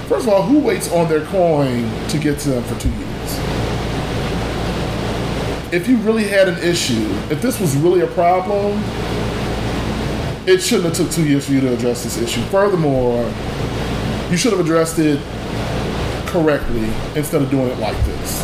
First 0.07 0.27
of 0.27 0.33
all, 0.33 0.41
who 0.41 0.59
waits 0.59 0.91
on 0.91 1.07
their 1.07 1.25
coin 1.27 1.89
to 2.09 2.17
get 2.17 2.39
to 2.39 2.49
them 2.49 2.63
for 2.63 2.79
two 2.79 2.89
years? 2.89 3.39
If 5.71 5.87
you 5.87 5.97
really 5.97 6.23
had 6.23 6.49
an 6.49 6.57
issue, 6.57 7.07
if 7.29 7.41
this 7.41 7.59
was 7.59 7.75
really 7.77 8.01
a 8.01 8.07
problem, 8.07 8.81
it 10.47 10.59
shouldn't 10.59 10.85
have 10.85 10.97
took 10.97 11.11
two 11.11 11.27
years 11.27 11.45
for 11.45 11.51
you 11.51 11.61
to 11.61 11.73
address 11.73 12.03
this 12.03 12.17
issue. 12.17 12.41
Furthermore, 12.45 13.23
you 14.29 14.37
should 14.37 14.51
have 14.51 14.59
addressed 14.59 14.99
it 14.99 15.19
correctly 16.27 16.87
instead 17.15 17.41
of 17.41 17.49
doing 17.49 17.69
it 17.69 17.79
like 17.79 17.97
this. 18.05 18.43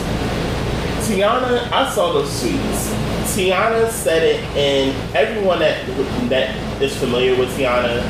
Teyana, 1.08 1.72
I 1.72 1.90
saw 1.94 2.14
those 2.14 2.30
tweets. 2.42 2.92
Teyana 3.36 3.90
said 3.92 4.24
it, 4.24 4.44
and 4.58 5.16
everyone 5.16 5.60
that 5.60 5.86
that 6.30 6.82
is 6.82 6.98
familiar 6.98 7.38
with 7.38 7.50
Teyana, 7.56 8.02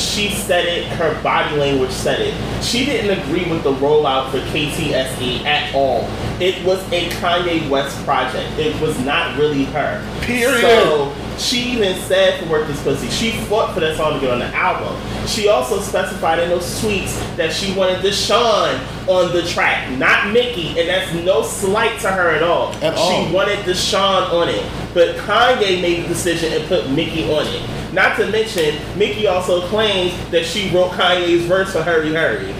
she 0.00 0.30
said 0.30 0.66
it. 0.66 0.86
Her 0.86 1.20
body 1.22 1.56
language 1.56 1.90
said 1.90 2.20
it. 2.20 2.62
She 2.64 2.84
didn't 2.84 3.18
agree 3.18 3.50
with 3.50 3.62
the 3.62 3.72
rollout 3.74 4.30
for 4.30 4.38
KTSE 4.38 5.44
at 5.44 5.74
all. 5.74 6.08
It 6.40 6.64
was 6.64 6.80
a 6.92 7.08
Kanye 7.10 7.68
West 7.68 8.02
project. 8.04 8.58
It 8.58 8.80
was 8.80 8.98
not 9.00 9.38
really 9.38 9.64
her. 9.64 10.04
Period. 10.22 10.60
So 10.60 11.14
she 11.38 11.72
even 11.72 11.96
said 12.02 12.42
for 12.42 12.50
Work 12.50 12.66
This 12.66 12.82
Pussy, 12.82 13.08
she 13.08 13.32
fought 13.46 13.72
for 13.74 13.80
that 13.80 13.96
song 13.96 14.14
to 14.14 14.20
get 14.20 14.30
on 14.30 14.40
the 14.40 14.54
album. 14.54 14.96
She 15.26 15.48
also 15.48 15.80
specified 15.80 16.38
in 16.40 16.48
those 16.48 16.80
tweets 16.80 17.14
that 17.36 17.52
she 17.52 17.74
wanted 17.74 18.02
Deshaun 18.04 18.78
on 19.08 19.32
the 19.32 19.42
track, 19.42 19.90
not 19.98 20.34
Mykki, 20.34 20.76
and 20.78 20.88
that's 20.88 21.12
no 21.24 21.42
slight 21.42 22.00
to 22.00 22.10
her 22.10 22.30
at 22.30 22.42
all. 22.42 22.72
At 22.76 22.94
all. 22.94 23.26
She 23.26 23.32
wanted 23.32 23.58
Deshaun 23.60 24.32
on 24.32 24.48
it, 24.48 24.64
but 24.94 25.16
Kanye 25.16 25.80
made 25.80 26.04
the 26.04 26.08
decision 26.08 26.52
and 26.52 26.66
put 26.68 26.84
Mykki 26.86 27.28
on 27.34 27.46
it. 27.46 27.87
Not 27.98 28.16
to 28.18 28.30
mention, 28.30 28.76
Mykki 28.94 29.28
also 29.28 29.66
claims 29.66 30.12
that 30.30 30.46
she 30.46 30.70
wrote 30.70 30.92
Kanye's 30.92 31.44
verse 31.46 31.72
for 31.72 31.82
Hurry 31.82 32.14
Hurry. 32.14 32.52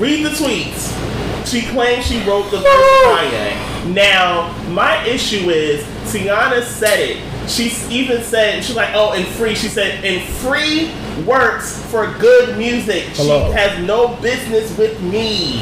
Read 0.00 0.24
the 0.24 0.30
tweets. 0.30 0.90
She 1.46 1.62
claims 1.68 2.04
she 2.04 2.18
wrote 2.24 2.50
the 2.50 2.56
verse 2.56 2.64
for 2.64 3.06
Kanye. 3.06 3.94
Now, 3.94 4.52
my 4.70 5.00
issue 5.06 5.50
is 5.50 5.84
Teyana 6.12 6.64
said 6.64 6.98
it. 6.98 7.48
She 7.48 7.70
even 7.94 8.24
said 8.24 8.64
she's 8.64 8.74
like, 8.74 8.90
oh, 8.92 9.12
and 9.12 9.24
free. 9.24 9.54
She 9.54 9.68
said, 9.68 10.04
and 10.04 10.28
free 10.38 10.90
works 11.24 11.80
for 11.92 12.08
G.O.O.D. 12.18 12.58
Music. 12.58 13.04
Hello. 13.14 13.46
She 13.46 13.52
has 13.52 13.86
no 13.86 14.16
business 14.16 14.76
with 14.76 15.00
me. 15.00 15.60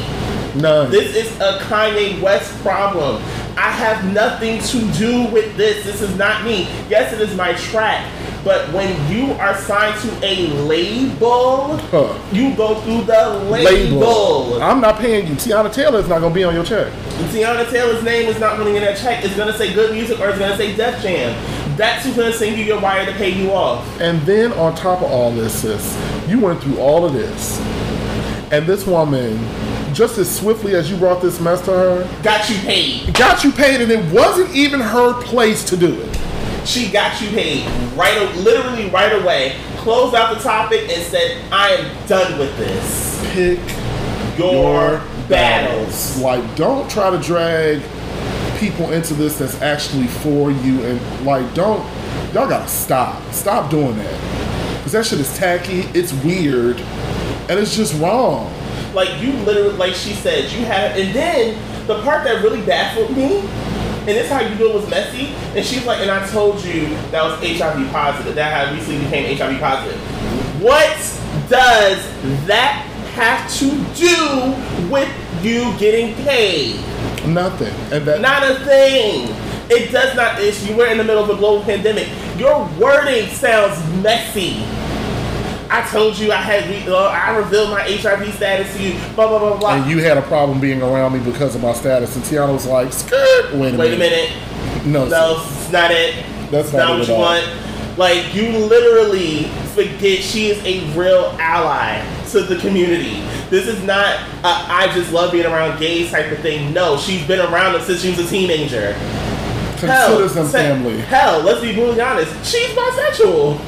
None. 0.55 0.89
This 0.89 1.15
is 1.15 1.39
a 1.39 1.59
Kanye 1.59 2.19
West 2.23 2.59
problem. 2.63 3.21
I 3.57 3.71
have 3.71 4.11
nothing 4.13 4.59
to 4.61 4.79
do 4.97 5.25
with 5.31 5.55
this. 5.55 5.85
This 5.85 6.01
is 6.01 6.15
not 6.17 6.43
me. 6.43 6.67
Yes, 6.89 7.13
it 7.13 7.21
is 7.21 7.35
my 7.35 7.53
track. 7.53 8.05
But 8.43 8.71
when 8.73 8.89
you 9.11 9.31
are 9.33 9.55
signed 9.55 9.99
to 10.01 10.25
a 10.25 10.47
label, 10.67 11.77
Huh. 11.89 12.13
you 12.31 12.55
go 12.55 12.75
through 12.81 13.03
the 13.05 13.29
label. 13.49 14.61
I'm 14.61 14.81
not 14.81 14.99
paying 14.99 15.25
you. 15.27 15.33
Teyana 15.33 15.73
Taylor 15.73 15.99
is 15.99 16.07
not 16.07 16.21
gonna 16.21 16.33
be 16.33 16.43
on 16.43 16.53
your 16.53 16.63
check. 16.63 16.91
Teyana 17.31 17.69
Taylor's 17.71 18.03
name 18.03 18.27
is 18.29 18.39
not 18.39 18.57
going 18.57 18.71
to 18.73 18.79
get 18.79 18.85
that 18.85 19.01
check. 19.01 19.23
It's 19.25 19.35
going 19.35 19.47
to 19.51 19.57
say 19.57 19.73
G.O.O.D. 19.73 19.93
Music 19.93 20.19
or 20.19 20.29
it's 20.29 20.37
going 20.37 20.51
to 20.51 20.57
say 20.57 20.75
Def 20.75 21.01
Jam. 21.01 21.33
That's 21.77 22.05
who's 22.05 22.15
going 22.15 22.31
to 22.31 22.37
send 22.37 22.57
you 22.57 22.65
your 22.65 22.79
wire 22.79 23.05
to 23.05 23.11
pay 23.13 23.29
you 23.29 23.51
off. 23.51 23.85
And 24.01 24.21
then 24.23 24.51
on 24.53 24.75
top 24.75 24.99
of 25.01 25.09
all 25.11 25.31
this, 25.31 25.61
sis, 25.61 25.97
you 26.27 26.39
went 26.41 26.61
through 26.61 26.77
all 26.77 27.05
of 27.05 27.13
this, 27.13 27.57
and 28.51 28.65
this 28.67 28.85
woman, 28.85 29.37
just 29.95 30.17
as 30.17 30.33
swiftly 30.33 30.75
as 30.75 30.91
you 30.91 30.97
brought 30.97 31.21
this 31.21 31.39
mess 31.39 31.61
to 31.61 31.71
her, 31.71 32.21
Got 32.21 32.49
you 32.49 32.57
paid. 32.57 33.13
got 33.13 33.43
you 33.43 33.51
paid, 33.51 33.79
and 33.81 33.89
it 33.91 34.13
wasn't 34.13 34.53
even 34.53 34.79
her 34.81 35.13
place 35.23 35.63
to 35.69 35.77
do 35.77 35.99
it. 35.99 36.19
She 36.67 36.91
got 36.91 37.21
you 37.21 37.29
paid 37.29 37.65
right, 37.95 38.35
literally 38.35 38.89
right 38.89 39.13
away. 39.21 39.55
Closed 39.77 40.15
out 40.15 40.35
the 40.35 40.43
topic 40.43 40.81
and 40.89 41.01
said, 41.03 41.37
"I 41.51 41.69
am 41.69 42.07
done 42.07 42.37
with 42.39 42.55
this. 42.57 43.21
Pick 43.33 43.59
Your 44.37 45.01
battles." 45.29 46.17
Like, 46.19 46.43
don't 46.55 46.89
try 46.89 47.09
to 47.11 47.19
drag 47.19 47.81
people 48.59 48.91
into 48.91 49.13
this 49.13 49.37
that's 49.37 49.61
actually 49.61 50.07
for 50.07 50.51
you, 50.51 50.83
and 50.83 51.25
like, 51.25 51.53
don't 51.53 51.85
y'all 52.33 52.49
gotta 52.49 52.67
stop. 52.67 53.21
Stop 53.31 53.69
doing 53.69 53.95
that. 53.97 54.81
Cause 54.83 54.91
that 54.93 55.05
shit 55.05 55.19
is 55.19 55.37
tacky. 55.37 55.81
It's 55.93 56.13
weird, 56.23 56.79
and 57.47 57.59
it's 57.59 57.75
just 57.75 57.93
wrong. 58.01 58.51
Like 58.95 59.21
you 59.21 59.33
literally, 59.43 59.75
like 59.75 59.93
she 59.93 60.13
said, 60.13 60.49
you 60.51 60.65
have. 60.65 60.97
and 60.97 61.13
then 61.13 61.87
the 61.87 62.01
part 62.01 62.23
that 62.23 62.41
really 62.41 62.65
baffled 62.65 63.15
me, 63.15 63.39
and 63.39 64.07
this 64.07 64.29
how 64.29 64.39
you 64.39 64.55
know 64.55 64.69
it 64.71 64.75
was 64.75 64.89
messy. 64.89 65.27
And 65.55 65.65
she's 65.65 65.85
like, 65.85 65.99
and 65.99 66.09
I 66.09 66.25
told 66.27 66.63
you 66.63 66.87
that 67.11 67.23
was 67.23 67.37
HIV 67.39 67.91
positive. 67.91 68.35
That 68.35 68.67
I 68.67 68.73
recently 68.73 69.03
became 69.03 69.37
HIV 69.37 69.59
positive. 69.59 69.99
What 70.61 70.95
does 71.49 72.47
that 72.47 72.87
have 73.13 73.53
to 73.59 73.69
do 73.93 74.89
with 74.89 75.09
you 75.43 75.77
getting 75.77 76.15
paid? 76.23 76.77
Nothing. 77.27 77.73
And 77.91 78.05
that 78.07 78.21
Not 78.21 78.43
a 78.43 78.55
thing. 78.63 79.35
It 79.69 79.91
does 79.91 80.15
not. 80.15 80.39
It's, 80.39 80.65
you 80.67 80.75
were 80.75 80.85
in 80.85 80.97
the 80.97 81.03
middle 81.03 81.23
of 81.23 81.29
a 81.29 81.35
global 81.35 81.63
pandemic. 81.65 82.07
Your 82.37 82.65
wording 82.79 83.27
sounds 83.29 83.77
messy. 84.01 84.63
I 85.69 85.87
told 85.89 86.17
you 86.17 86.31
I 86.31 86.35
had. 86.37 86.87
Uh, 86.87 86.97
I 87.07 87.35
revealed 87.37 87.71
my 87.71 87.81
HIV 87.81 88.33
status 88.35 88.75
to 88.75 88.81
you. 88.83 88.93
Blah 89.15 89.27
blah 89.27 89.39
blah 89.39 89.57
blah. 89.57 89.75
and 89.75 89.89
you 89.89 89.99
had 89.99 90.17
a 90.17 90.21
problem 90.23 90.59
being 90.59 90.81
around 90.81 91.13
me 91.13 91.19
because 91.19 91.55
of 91.55 91.61
my 91.61 91.73
status. 91.73 92.15
And 92.15 92.23
Teyana 92.25 92.53
was 92.53 92.65
like, 92.67 92.93
skirt. 92.93 93.53
Wait 93.55 93.73
a 93.73 93.77
Wait 93.77 93.93
a 93.93 93.97
minute. 93.97 94.29
minute. 94.31 94.85
No, 94.85 95.05
No, 95.07 95.41
it's 95.43 95.71
not 95.71 95.91
it. 95.91 96.23
That's 96.51 96.71
not 96.71 96.79
not 96.89 96.99
what 96.99 97.07
you 97.07 97.13
all. 97.15 97.19
want. 97.21 97.97
Like 97.97 98.35
you 98.35 98.49
literally 98.57 99.45
forget 99.73 100.21
she 100.21 100.47
is 100.47 100.63
a 100.65 100.85
real 100.97 101.35
ally 101.39 102.05
to 102.31 102.41
the 102.41 102.57
community. 102.57 103.21
This 103.49 103.67
is 103.67 103.81
not 103.83 104.05
a, 104.43 104.47
I 104.47 104.91
just 104.93 105.11
love 105.13 105.31
being 105.31 105.45
around 105.45 105.79
gays 105.79 106.11
type 106.11 106.31
of 106.31 106.39
thing. 106.39 106.73
No, 106.73 106.97
she's 106.97 107.25
been 107.25 107.39
around 107.39 107.73
them 107.73 107.81
since 107.83 108.01
she 108.01 108.09
was 108.09 108.19
a 108.19 108.27
teenager. 108.27 108.93
Consider 109.77 110.27
them 110.27 110.47
say- 110.47 110.69
family. 110.69 110.97
Hell, 111.01 111.41
let's 111.41 111.61
be 111.61 111.73
brutally 111.73 112.01
honest. 112.01 112.31
She's 112.45 112.69
bisexual. 112.69 113.59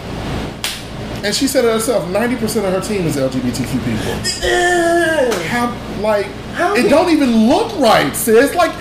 And 1.24 1.36
she 1.36 1.47
said 1.47 1.65
it 1.65 1.72
herself. 1.72 2.09
Ninety 2.09 2.36
percent 2.36 2.65
of 2.65 2.74
her 2.74 2.82
team 2.82 3.05
is 3.05 3.15
LGBTQ 3.18 3.72
people. 3.84 5.41
How 5.47 5.76
like 6.01 6.28
How 6.53 6.76
it 6.76 6.89
don't 6.89 7.09
even 7.09 7.47
look 7.47 7.78
right, 7.80 8.15
sis. 8.15 8.53
Like 8.55 8.72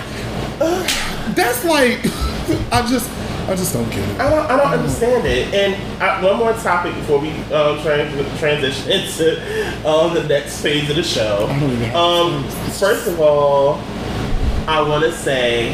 that's 1.35 1.65
like 1.65 1.99
I 2.71 2.85
just 2.87 3.09
I 3.49 3.55
just 3.55 3.73
don't 3.73 3.89
get 3.89 3.99
it. 4.09 4.19
I 4.19 4.29
don't, 4.29 4.51
I 4.51 4.57
don't 4.57 4.73
understand 4.73 5.25
it. 5.25 5.53
And 5.53 6.03
I, 6.03 6.21
one 6.21 6.35
more 6.37 6.51
topic 6.53 6.93
before 6.95 7.19
we 7.19 7.29
um, 7.53 7.79
tran- 7.79 8.39
transition 8.39 8.91
into 8.91 9.87
um, 9.87 10.13
the 10.13 10.27
next 10.27 10.61
phase 10.61 10.89
of 10.89 10.97
the 10.97 11.03
show. 11.03 11.47
I 11.49 11.57
don't 11.57 11.71
even 11.71 11.83
have 11.85 11.95
Um, 11.95 12.43
first 12.71 13.07
of 13.07 13.21
all, 13.21 13.75
I 14.67 14.81
want 14.81 15.05
to 15.05 15.13
say 15.13 15.71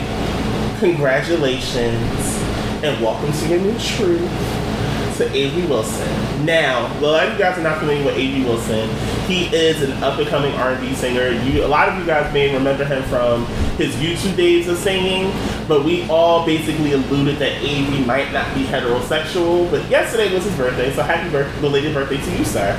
congratulations 0.79 1.93
and 2.83 3.01
welcome 3.01 3.31
to 3.31 3.47
your 3.47 3.59
new 3.59 3.79
truth 3.79 4.29
to 5.17 5.31
Avery 5.33 5.65
Wilson. 5.67 6.45
Now, 6.45 6.87
a 6.99 7.01
lot 7.01 7.27
of 7.27 7.33
you 7.33 7.39
guys 7.39 7.57
are 7.57 7.61
not 7.61 7.79
familiar 7.79 8.05
with 8.05 8.17
Avery 8.17 8.43
Wilson. 8.43 8.89
He 9.27 9.45
is 9.55 9.81
an 9.81 9.91
up 10.03 10.19
and 10.19 10.27
coming 10.27 10.53
R&B 10.53 10.93
singer. 10.95 11.29
You, 11.29 11.65
a 11.65 11.67
lot 11.67 11.89
of 11.89 11.97
you 11.97 12.05
guys 12.05 12.31
may 12.33 12.53
remember 12.53 12.83
him 12.83 13.03
from 13.03 13.45
his 13.77 13.95
YouTube 13.95 14.35
days 14.35 14.67
of 14.67 14.77
singing, 14.77 15.31
but 15.67 15.85
we 15.85 16.07
all 16.09 16.45
basically 16.45 16.93
alluded 16.93 17.37
that 17.37 17.61
Avery 17.63 18.03
might 18.05 18.31
not 18.33 18.53
be 18.55 18.63
heterosexual. 18.63 19.69
But 19.69 19.89
yesterday 19.89 20.33
was 20.33 20.43
his 20.43 20.55
birthday, 20.55 20.93
so 20.93 21.03
happy 21.03 21.29
birth- 21.29 21.61
belated 21.61 21.93
birthday 21.93 22.17
to 22.17 22.37
you, 22.37 22.43
sir. 22.45 22.75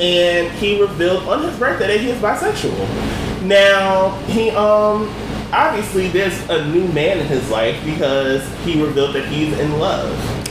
And 0.00 0.50
he 0.58 0.80
revealed 0.80 1.28
on 1.28 1.42
his 1.42 1.58
birthday 1.58 1.86
that 1.88 2.00
he 2.00 2.10
is 2.10 2.18
bisexual. 2.20 3.42
Now, 3.42 4.16
he 4.26 4.50
um 4.50 5.12
obviously 5.52 6.08
there's 6.08 6.48
a 6.48 6.66
new 6.68 6.88
man 6.88 7.18
in 7.18 7.26
his 7.26 7.48
life 7.50 7.82
because 7.84 8.42
he 8.64 8.82
revealed 8.82 9.14
that 9.14 9.26
he's 9.28 9.56
in 9.58 9.78
love. 9.78 10.41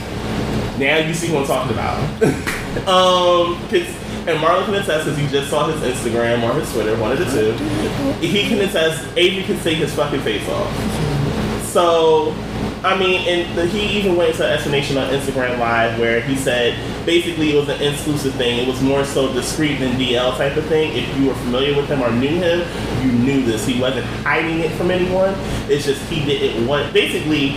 Now 0.78 0.98
you 0.98 1.14
see 1.14 1.28
who 1.28 1.38
I'm 1.38 1.46
talking 1.46 1.72
about. 1.72 1.98
um, 2.88 3.58
and 4.24 4.38
Marlon 4.38 4.64
can 4.66 4.74
attest 4.74 5.04
because 5.04 5.18
he 5.18 5.26
just 5.26 5.50
saw 5.50 5.68
his 5.68 5.80
Instagram 5.82 6.48
or 6.48 6.58
his 6.58 6.72
Twitter, 6.72 6.96
one 6.96 7.10
of 7.10 7.18
the 7.18 7.24
two. 7.24 7.52
He 8.24 8.48
can 8.48 8.60
attest. 8.60 9.04
Avery 9.16 9.42
can 9.42 9.58
take 9.64 9.78
his 9.78 9.92
fucking 9.94 10.20
face 10.20 10.48
off. 10.48 10.72
So, 11.64 12.32
I 12.84 12.96
mean, 12.96 13.26
and 13.26 13.58
the, 13.58 13.66
he 13.66 13.98
even 13.98 14.14
went 14.14 14.30
into 14.30 14.46
an 14.46 14.52
explanation 14.52 14.96
on 14.96 15.10
Instagram 15.10 15.58
Live 15.58 15.98
where 15.98 16.20
he 16.20 16.36
said 16.36 16.78
basically 17.04 17.56
it 17.56 17.58
was 17.58 17.68
an 17.68 17.82
exclusive 17.82 18.34
thing. 18.34 18.60
It 18.60 18.68
was 18.68 18.80
more 18.80 19.04
so 19.04 19.32
discreet 19.32 19.80
than 19.80 19.98
DL 19.98 20.36
type 20.36 20.56
of 20.56 20.66
thing. 20.66 20.96
If 20.96 21.18
you 21.18 21.26
were 21.26 21.34
familiar 21.34 21.76
with 21.76 21.88
him 21.88 22.00
or 22.00 22.12
knew 22.12 22.36
him, 22.36 22.60
you 23.04 23.12
knew 23.12 23.44
this. 23.44 23.66
He 23.66 23.80
wasn't 23.80 24.06
hiding 24.22 24.60
it 24.60 24.70
from 24.72 24.92
anyone. 24.92 25.34
It's 25.68 25.84
just 25.84 26.00
he 26.08 26.24
didn't 26.24 26.66
want. 26.66 26.92
Basically, 26.92 27.56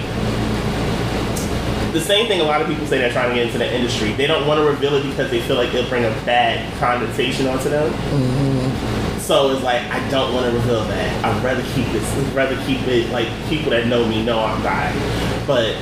the 1.96 2.02
same 2.02 2.28
thing 2.28 2.42
a 2.42 2.44
lot 2.44 2.62
of 2.62 2.68
people 2.68 2.86
say 2.86 2.98
they're 2.98 3.12
trying 3.12 3.30
to 3.30 3.36
get 3.36 3.46
into 3.46 3.58
the 3.58 3.74
industry. 3.74 4.12
They 4.12 4.28
don't 4.28 4.46
want 4.46 4.60
to 4.60 4.66
reveal 4.66 4.96
it 4.96 5.04
because 5.04 5.32
they 5.32 5.42
feel 5.42 5.56
like 5.56 5.74
it'll 5.74 5.90
bring 5.90 6.04
a 6.04 6.12
bad 6.26 6.72
connotation 6.78 7.48
onto 7.48 7.70
them. 7.70 7.90
So 9.22 9.52
it's 9.52 9.64
like 9.64 9.82
I 9.84 10.08
don't 10.12 10.34
want 10.34 10.46
to 10.52 10.58
reveal 10.58 10.84
that. 10.84 11.26
I'd 11.26 11.44
rather 11.44 11.64
keep 11.74 11.88
this. 11.94 12.04
I'd 12.18 12.36
rather 12.36 12.58
keep 12.66 12.82
it 12.82 13.10
like 13.12 13.28
people 13.48 13.72
that 13.72 13.88
know 13.88 14.06
me 14.06 14.26
know 14.26 14.40
I'm 14.40 14.62
bi. 14.62 14.92
But 15.48 15.78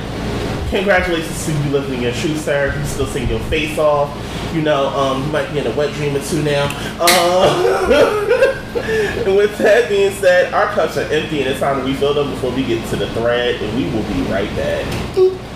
congratulations 0.70 1.44
to 1.46 1.52
you 1.52 1.70
living 1.70 2.00
your 2.00 2.12
truth, 2.12 2.40
sir. 2.40 2.72
You 2.78 2.86
still 2.86 3.06
seeing 3.06 3.28
your 3.28 3.40
face 3.50 3.76
off. 3.76 4.08
You 4.54 4.62
know, 4.62 4.86
um, 4.90 5.24
you 5.24 5.32
might 5.32 5.52
be 5.52 5.58
in 5.58 5.66
a 5.66 5.74
wet 5.74 5.92
dream 5.94 6.14
or 6.14 6.22
two 6.22 6.44
now. 6.44 6.68
Uh, 7.00 8.54
and 8.76 9.36
with 9.36 9.58
that 9.58 9.88
being 9.88 10.12
said, 10.12 10.54
our 10.54 10.66
cups 10.74 10.96
are 10.96 11.12
empty 11.12 11.40
and 11.40 11.50
it's 11.50 11.58
time 11.58 11.80
to 11.80 11.84
refill 11.84 12.14
them 12.14 12.30
before 12.30 12.52
we 12.52 12.64
get 12.64 12.88
to 12.90 12.96
the 12.96 13.10
thread, 13.14 13.60
and 13.60 13.76
we 13.76 13.84
will 13.90 14.04
be 14.14 14.22
right 14.30 14.54
back. 14.54 15.53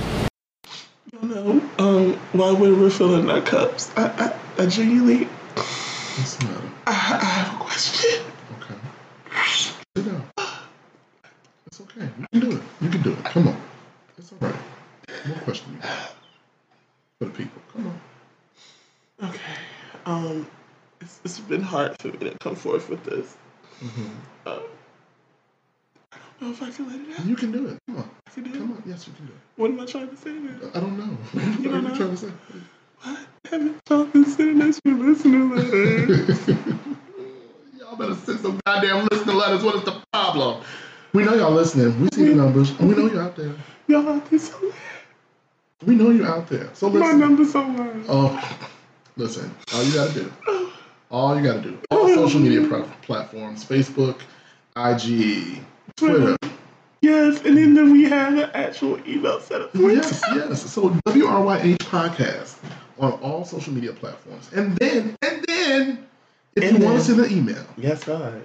While 2.32 2.56
we're 2.56 2.74
refilling 2.74 3.30
our 3.30 3.40
cups, 3.40 3.90
I, 3.96 4.08
I, 4.58 4.62
I 4.62 4.66
genuinely, 4.66 5.24
What's 5.24 6.36
the 6.36 6.44
matter? 6.46 6.68
I, 6.86 6.90
I 6.90 7.24
have 7.24 7.60
a 7.60 7.64
question. 7.64 8.24
Okay. 8.60 8.74
Sit 9.46 10.04
down. 10.04 10.24
It's 11.66 11.80
okay. 11.80 12.08
You 12.32 12.40
can 12.40 12.50
do 12.50 12.56
it. 12.56 12.62
You 12.82 12.90
can 12.90 13.02
do 13.02 13.12
it. 13.12 13.24
Come 13.24 13.48
on. 13.48 13.60
It's 14.18 14.32
all 14.32 14.38
right. 14.40 14.54
What 15.26 15.44
question 15.44 15.72
you 15.74 15.78
got 15.80 16.14
for 17.18 17.24
the 17.26 17.30
people? 17.30 17.62
Come 17.72 17.86
on. 19.20 19.30
Okay. 19.30 19.40
Um, 20.04 20.46
it's, 21.00 21.20
it's 21.24 21.40
been 21.40 21.62
hard 21.62 21.96
for 22.00 22.08
me 22.08 22.18
to 22.18 22.36
come 22.40 22.56
forth 22.56 22.88
with 22.90 23.04
this. 23.04 23.36
Um, 24.46 24.60
Know 26.40 26.50
if 26.50 26.62
I 26.62 26.70
can 26.70 26.86
let 26.88 27.00
it 27.00 27.18
out. 27.18 27.26
You 27.26 27.34
can 27.34 27.50
do 27.50 27.66
it. 27.68 27.78
Come 27.86 27.96
on. 27.98 28.10
I 28.26 28.30
can 28.30 28.42
do 28.44 28.52
Come 28.52 28.70
it. 28.70 28.74
on. 28.76 28.82
Yes, 28.86 29.06
you 29.08 29.12
can 29.14 29.26
do 29.26 29.32
it. 29.32 29.38
What 29.56 29.70
am 29.70 29.80
I 29.80 29.86
trying 29.86 30.08
to 30.08 30.16
say 30.16 30.30
now? 30.30 30.54
I 30.74 30.80
don't 30.80 30.96
know. 30.96 31.16
You 31.34 31.40
what 31.40 31.44
are 31.44 31.62
don't 31.62 31.64
you 31.64 31.88
know? 31.88 31.96
trying 31.96 32.10
to 32.10 32.16
say? 32.16 32.32
What? 33.02 33.18
Haven't 33.50 33.80
y'all 33.90 34.04
been 34.04 34.62
us 34.62 34.80
your 34.84 34.94
listener 34.94 35.56
letters? 35.56 36.48
y'all 37.78 37.96
better 37.96 38.14
send 38.14 38.40
some 38.40 38.60
goddamn 38.66 39.08
listener 39.10 39.34
letters. 39.34 39.64
What 39.64 39.76
is 39.76 39.84
the 39.84 40.00
problem? 40.12 40.62
We 41.12 41.24
know 41.24 41.34
y'all 41.34 41.50
listening. 41.50 42.00
We 42.00 42.08
see 42.12 42.28
the 42.28 42.34
numbers. 42.36 42.70
And 42.78 42.88
we 42.88 42.94
know 42.94 43.10
you're 43.10 43.22
out 43.22 43.34
there. 43.34 43.52
y'all 43.88 44.08
out 44.08 44.30
there 44.30 44.38
so 44.38 44.72
We 45.86 45.96
know 45.96 46.10
you're 46.10 46.26
out 46.26 46.48
there. 46.48 46.70
So 46.74 46.88
listen. 46.88 47.18
My 47.18 47.26
number's 47.26 47.52
so 47.52 47.62
low. 47.62 48.02
Oh, 48.08 48.58
listen. 49.16 49.52
All 49.74 49.82
you 49.82 49.94
gotta 49.94 50.12
do. 50.12 50.32
All 51.10 51.36
you 51.36 51.42
gotta 51.42 51.62
do. 51.62 51.78
All 51.90 52.08
social 52.08 52.40
media 52.40 52.62
platforms: 53.02 53.64
Facebook, 53.64 54.20
IG, 54.76 55.62
Twitter. 55.98 56.36
Yes, 57.00 57.44
and 57.44 57.56
then, 57.56 57.74
then 57.74 57.92
we 57.92 58.04
have 58.04 58.34
an 58.34 58.50
actual 58.54 58.98
email 59.08 59.40
set 59.40 59.60
up. 59.62 59.70
for 59.72 59.78
you. 59.78 59.92
Yes, 59.92 60.20
yes. 60.34 60.70
So 60.70 60.90
WRYH 61.06 61.78
podcast 61.78 62.56
on 62.98 63.12
all 63.14 63.44
social 63.44 63.72
media 63.72 63.92
platforms. 63.92 64.50
And 64.52 64.76
then, 64.78 65.16
and 65.22 65.44
then, 65.46 66.06
if 66.56 66.64
And 66.64 66.78
you 66.78 66.84
want 66.84 66.98
to 66.98 67.04
send 67.04 67.20
an 67.20 67.30
email, 67.30 67.64
Yes, 67.76 68.02
God. 68.04 68.44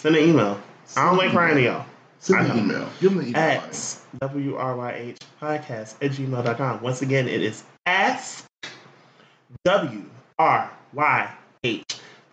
Send 0.00 0.16
an 0.16 0.28
email. 0.28 0.60
I 0.96 1.06
don't 1.06 1.18
like 1.18 1.30
crying 1.30 1.56
to 1.56 1.62
y'all. 1.62 1.86
send 2.18 2.50
an 2.50 2.58
email. 2.58 2.88
Give 3.00 3.10
them 3.14 3.22
the 3.22 3.28
email. 3.28 3.40
At 3.42 3.70
WRYH 4.20 5.18
podcast 5.40 5.94
at 6.02 6.10
gmail.com. 6.12 6.80
Once 6.82 7.02
again, 7.02 7.28
it 7.28 7.42
is 7.42 7.62
ask 7.86 8.44
W 9.64 10.04
R 10.38 10.70
Y 10.92 11.30
H 11.64 11.84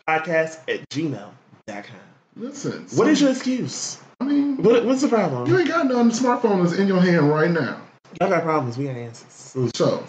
podcast 0.08 0.58
at 0.68 0.88
gmail.com. 0.90 1.84
Listen. 2.36 2.88
What 2.96 3.08
is 3.08 3.22
your 3.22 3.30
excuse? 3.32 4.00
I 4.26 4.28
mean, 4.28 4.58
What, 4.64 4.86
what's 4.86 5.02
the 5.02 5.08
problem? 5.08 5.48
you 5.48 5.58
ain't 5.60 5.68
got 5.68 5.86
none. 5.88 6.08
The 6.10 6.14
smartphone 6.14 6.66
is 6.66 6.78
in 6.80 6.88
your 6.88 7.00
hand 7.02 7.30
right 7.30 7.52
now. 7.52 7.80
Y'all 8.20 8.30
got 8.30 8.44
problems. 8.44 8.78
We 8.78 8.86
got 8.86 8.96
answers. 8.96 9.72
So, 9.76 10.04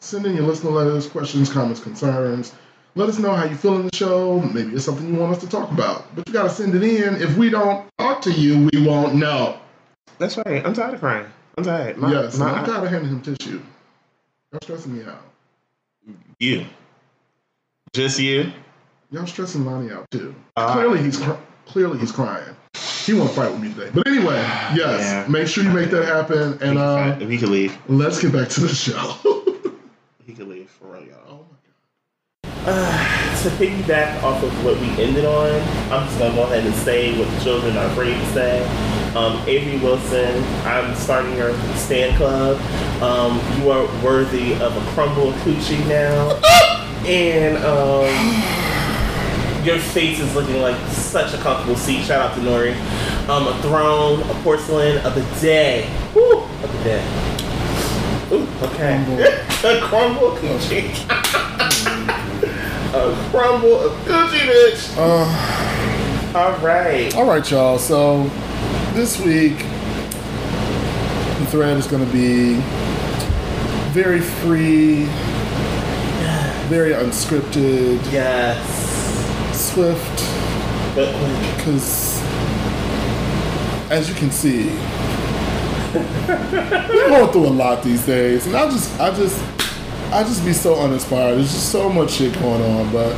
send 0.00 0.26
in 0.26 0.34
your 0.34 0.44
listener 0.44 0.70
letters, 0.70 1.06
questions, 1.08 1.52
comments, 1.52 1.80
concerns. 1.80 2.52
Let 2.96 3.08
us 3.08 3.18
know 3.18 3.32
how 3.32 3.44
you 3.44 3.54
feel 3.54 3.76
in 3.76 3.86
the 3.86 3.94
show. 3.96 4.40
Maybe 4.40 4.74
it's 4.74 4.84
something 4.84 5.06
you 5.06 5.14
want 5.20 5.36
us 5.36 5.40
to 5.42 5.48
talk 5.48 5.70
about. 5.70 6.12
But 6.16 6.26
you 6.26 6.34
got 6.34 6.44
to 6.44 6.50
send 6.50 6.74
it 6.74 6.82
in. 6.82 7.14
If 7.22 7.36
we 7.36 7.48
don't 7.48 7.86
talk 7.98 8.22
to 8.22 8.32
you, 8.32 8.68
we 8.72 8.84
won't 8.84 9.14
know. 9.14 9.58
That's 10.18 10.36
right. 10.38 10.64
I'm 10.66 10.74
tired 10.74 10.94
of 10.94 11.00
crying. 11.00 11.26
I'm 11.56 11.64
tired. 11.64 11.96
My, 11.98 12.10
yes, 12.10 12.36
my, 12.38 12.50
I'm 12.50 12.64
tired 12.66 12.84
of 12.84 12.90
handing 12.90 13.10
him 13.10 13.20
tissue. 13.22 13.62
Y'all 14.52 14.60
stressing 14.62 14.96
me 14.98 15.04
out. 15.04 15.22
you. 16.40 16.66
Just 17.92 18.18
you. 18.18 18.52
Y'all 19.12 19.26
stressing 19.26 19.64
Lonnie 19.64 19.92
out 19.92 20.10
too. 20.10 20.34
Uh, 20.56 20.72
clearly 20.72 21.02
he's 21.02 21.18
cr- 21.18 21.32
clearly 21.66 21.98
he's 21.98 22.12
crying. 22.12 22.54
He 23.10 23.18
won't 23.18 23.32
fight 23.32 23.50
with 23.50 23.60
me 23.60 23.72
today. 23.74 23.90
But 23.92 24.06
anyway, 24.06 24.36
yes, 24.72 25.00
Yeah. 25.00 25.26
make 25.28 25.48
sure 25.48 25.64
you 25.64 25.70
make 25.70 25.90
that 25.90 26.04
happen. 26.04 26.56
And 26.62 26.78
uh, 26.78 27.16
if 27.18 27.28
he 27.28 27.38
could 27.38 27.48
leave, 27.48 27.76
let's 27.88 28.22
get 28.22 28.32
back 28.32 28.48
to 28.50 28.60
the 28.60 28.68
show. 28.68 28.94
he 30.24 30.32
can 30.32 30.48
leave 30.48 30.70
for 30.70 30.92
real, 30.92 31.02
y'all. 31.02 31.18
oh 31.28 31.46
my 31.50 32.52
god. 32.62 32.68
Uh, 32.68 33.42
to 33.42 33.48
piggyback 33.56 34.22
off 34.22 34.40
of 34.44 34.64
what 34.64 34.78
we 34.80 34.86
ended 35.02 35.24
on, 35.24 35.50
I'm 35.90 36.06
just 36.06 36.20
gonna 36.20 36.34
go 36.36 36.44
ahead 36.44 36.64
and 36.64 36.72
say 36.76 37.18
what 37.18 37.28
the 37.36 37.40
children 37.42 37.76
are 37.76 37.86
afraid 37.86 38.14
to 38.14 38.26
say. 38.32 38.64
Um, 39.16 39.42
Avery 39.48 39.78
Wilson, 39.80 40.44
I'm 40.64 40.94
starting 40.94 41.36
your 41.36 41.52
stand 41.74 42.16
club. 42.16 42.58
Um, 43.02 43.40
you 43.60 43.72
are 43.72 43.86
worthy 44.04 44.52
of 44.62 44.76
a 44.76 44.90
crumble 44.92 45.32
coochie 45.42 45.84
now, 45.88 46.36
and 47.06 47.56
um, 47.64 48.69
your 49.64 49.78
face 49.78 50.18
is 50.20 50.34
looking 50.34 50.60
like 50.62 50.76
such 50.88 51.34
a 51.34 51.38
comfortable 51.38 51.76
seat. 51.76 52.02
Shout 52.04 52.20
out 52.30 52.34
to 52.36 52.40
Nori. 52.40 52.74
Um, 53.28 53.46
a 53.46 53.62
throne, 53.62 54.20
a 54.22 54.34
porcelain 54.42 54.98
of 54.98 55.14
the 55.14 55.22
day. 55.40 55.88
Woo, 56.14 56.42
of 56.42 56.72
the 56.72 56.84
day. 56.84 57.02
Ooh, 58.32 58.46
okay. 58.62 58.96
a 59.64 59.80
crumble 59.82 60.32
coochie. 60.36 60.90
a 62.94 63.30
crumble 63.30 63.80
of 63.80 63.92
coochie, 64.06 64.46
bitch. 64.48 64.96
Uh, 64.96 66.38
All 66.38 66.52
right. 66.58 67.14
all 67.16 67.26
right, 67.26 67.50
y'all. 67.50 67.78
So 67.78 68.24
this 68.94 69.20
week, 69.20 69.58
the 69.58 71.46
thread 71.50 71.76
is 71.76 71.86
going 71.86 72.04
to 72.06 72.12
be 72.12 72.54
very 73.92 74.20
free, 74.20 75.04
very 76.68 76.92
unscripted, 76.92 78.00
Yes. 78.12 78.79
Swift. 79.72 80.18
But 80.94 81.12
because 81.56 82.20
as 83.90 84.08
you 84.08 84.14
can 84.14 84.30
see 84.30 84.66
we're 86.28 87.08
going 87.08 87.32
through 87.32 87.46
a 87.46 87.48
lot 87.48 87.82
these 87.82 88.06
days 88.06 88.46
and 88.46 88.54
i 88.54 88.70
just 88.70 89.00
i 89.00 89.12
just 89.12 89.42
i 90.12 90.22
just 90.22 90.44
be 90.44 90.52
so 90.52 90.78
uninspired 90.80 91.36
there's 91.36 91.52
just 91.52 91.72
so 91.72 91.88
much 91.88 92.12
shit 92.12 92.32
going 92.34 92.62
on 92.62 92.92
but 92.92 93.12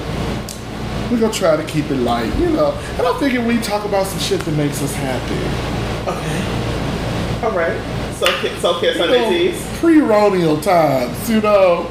we're 1.11 1.21
gonna 1.21 1.31
try 1.31 1.57
to 1.57 1.65
keep 1.65 1.91
it 1.91 1.97
light 1.97 2.35
you 2.39 2.49
know 2.49 2.73
and 2.97 3.07
i 3.07 3.21
figured 3.21 3.45
we 3.45 3.59
talk 3.59 3.85
about 3.85 4.07
some 4.07 4.19
shit 4.19 4.41
that 4.41 4.57
makes 4.57 4.81
us 4.83 4.95
happy 4.95 6.11
okay. 6.11 6.63
All 7.43 7.51
right. 7.51 7.77
So, 8.15 8.27
so 8.61 8.81
care 8.81 8.93
you 8.93 8.99
Sunday 8.99 9.51
know, 9.51 9.79
pre-rodeo 9.81 10.61
times 10.61 11.29
you 11.29 11.41
know 11.41 11.91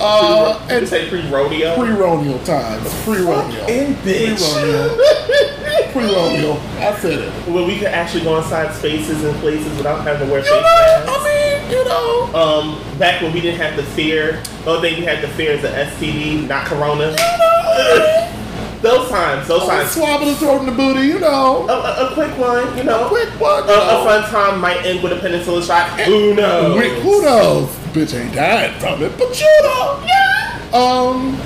uh 0.00 0.66
and 0.70 0.86
say 0.86 1.08
pre-rodeo? 1.08 1.74
pre-rodeo 1.76 2.38
times 2.44 3.02
pre-rodeo 3.04 3.60
and 3.66 3.96
bitch. 3.96 4.38
pre-rodeo 4.38 5.92
pre-rodeo 5.92 6.52
i 6.80 6.96
said 7.00 7.18
it 7.20 7.32
when 7.52 7.66
we 7.66 7.76
could 7.78 7.88
actually 7.88 8.22
go 8.22 8.38
inside 8.38 8.72
spaces 8.74 9.24
and 9.24 9.34
places 9.40 9.76
without 9.76 10.02
having 10.04 10.26
to 10.26 10.32
wear 10.32 10.42
face 10.42 10.50
You 10.50 10.56
know, 10.56 10.62
masks. 10.62 11.10
I 11.10 11.24
mean, 11.24 11.70
you 11.70 11.84
know, 11.84 12.34
um, 12.34 12.98
back 12.98 13.20
when 13.22 13.32
we 13.32 13.40
didn't 13.40 13.60
have 13.60 13.76
the 13.76 13.82
fear, 13.82 14.42
the 14.64 14.70
only 14.76 14.90
thing 14.90 15.00
we 15.00 15.04
had 15.06 15.20
to 15.22 15.28
fear 15.28 15.52
is 15.52 15.62
the 15.62 15.68
STD, 15.68 16.46
not 16.48 16.66
Corona. 16.66 17.14
those 18.82 19.08
times, 19.08 19.48
those 19.48 19.62
oh, 19.62 19.68
times. 19.68 19.90
swabbing 19.90 20.28
the 20.28 20.34
throat 20.36 20.60
in 20.60 20.66
the 20.66 20.72
booty, 20.72 21.06
you 21.06 21.18
know, 21.18 21.66
A, 21.68 21.72
a, 21.72 22.10
a 22.10 22.14
quick 22.14 22.36
one, 22.38 22.76
you 22.76 22.84
know. 22.84 23.06
a 23.06 23.08
quick 23.08 23.28
one, 23.40 23.64
A, 23.64 23.72
a 23.72 24.04
fun 24.04 24.22
time 24.30 24.60
might 24.60 24.84
end 24.86 25.02
with 25.02 25.12
a 25.12 25.16
penicillin 25.16 25.66
shot. 25.66 25.98
Who 26.02 26.34
knows? 26.34 27.02
Who 27.02 27.22
knows? 27.22 27.68
Bitch 27.98 28.14
ain't 28.14 28.32
dying 28.32 28.78
from 28.78 29.02
it, 29.02 29.18
but 29.18 29.40
you 29.40 29.62
know, 29.64 30.00
yeah. 30.06 30.70
Um, 30.72 31.36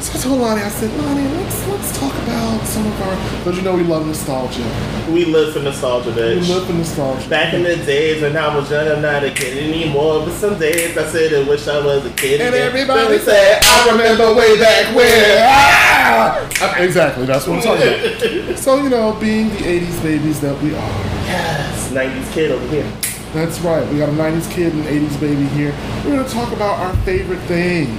so 0.00 0.18
I 0.18 0.22
told 0.22 0.40
Lonnie, 0.40 0.62
I 0.62 0.70
said, 0.70 0.90
Lonnie, 0.96 1.28
let's 1.36 1.68
let's 1.68 1.98
talk 1.98 2.14
about 2.22 2.64
some 2.64 2.86
of 2.86 3.02
our, 3.02 3.38
because 3.38 3.58
you 3.58 3.62
know 3.64 3.74
we 3.74 3.82
love 3.82 4.06
nostalgia. 4.06 4.64
We 5.10 5.26
live 5.26 5.52
for 5.52 5.60
nostalgia, 5.60 6.10
We 6.14 6.40
live 6.40 6.66
for 6.66 6.72
nostalgia. 6.72 7.28
Back 7.28 7.52
in 7.52 7.64
the 7.64 7.76
days 7.76 8.22
when 8.22 8.34
I 8.34 8.56
was 8.56 8.70
young, 8.70 8.88
I'm 8.88 9.02
not 9.02 9.24
a 9.24 9.30
kid 9.30 9.58
anymore. 9.58 10.24
But 10.24 10.32
some 10.32 10.58
days 10.58 10.96
I 10.96 11.06
said 11.06 11.34
I 11.34 11.46
wish 11.46 11.68
I 11.68 11.84
was 11.84 12.06
a 12.06 12.10
kid. 12.14 12.40
And 12.40 12.54
again. 12.54 12.66
everybody 12.66 13.18
said, 13.18 13.60
I 13.62 13.90
remember 13.92 14.34
way 14.34 14.58
back 14.58 14.96
when. 14.96 15.38
Ah! 15.46 16.76
Exactly, 16.78 17.26
that's 17.26 17.46
what 17.46 17.58
I'm 17.58 17.62
talking 17.62 18.46
about. 18.46 18.58
So, 18.58 18.82
you 18.82 18.88
know, 18.88 19.12
being 19.20 19.50
the 19.50 19.56
80s 19.56 20.02
babies 20.02 20.40
that 20.40 20.58
we 20.62 20.74
are. 20.74 20.90
Yes, 21.26 21.90
90s 21.92 22.32
kid 22.32 22.52
over 22.52 22.66
here. 22.68 22.90
That's 23.34 23.58
right. 23.62 23.84
We 23.90 23.98
got 23.98 24.08
a 24.08 24.12
90s 24.12 24.48
kid 24.48 24.72
and 24.72 24.84
80s 24.84 25.20
baby 25.20 25.44
here. 25.46 25.74
We're 26.04 26.12
going 26.12 26.24
to 26.24 26.32
talk 26.32 26.52
about 26.52 26.78
our 26.78 26.94
favorite 26.98 27.40
things 27.40 27.90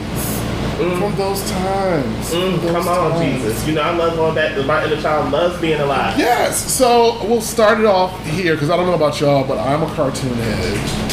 from 0.78 1.14
those 1.18 1.52
times. 1.52 2.30
Mm, 2.32 2.54
from 2.54 2.62
those 2.62 2.72
come 2.72 2.88
on, 2.88 3.12
times. 3.12 3.44
Jesus. 3.44 3.68
You 3.68 3.74
know, 3.74 3.82
I 3.82 3.94
love 3.98 4.16
going 4.16 4.34
back. 4.34 4.56
To 4.56 4.64
my 4.64 4.86
inner 4.86 5.02
child 5.02 5.34
loves 5.34 5.60
being 5.60 5.82
alive. 5.82 6.18
Yes. 6.18 6.74
So 6.74 7.22
we'll 7.28 7.42
start 7.42 7.82
it 7.82 7.86
off 7.86 8.18
here 8.26 8.54
because 8.54 8.70
I 8.70 8.78
don't 8.78 8.86
know 8.86 8.94
about 8.94 9.20
y'all, 9.20 9.46
but 9.46 9.58
I'm 9.58 9.84
a 9.84 9.94
cartoon 9.94 10.34
head. 10.36 11.12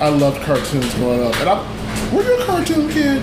I 0.00 0.08
loved 0.08 0.42
cartoons 0.42 0.92
growing 0.96 1.22
up. 1.22 1.36
And 1.36 1.48
I, 1.48 2.12
were 2.12 2.24
you 2.24 2.36
a 2.36 2.44
cartoon 2.46 2.88
kid? 2.90 3.22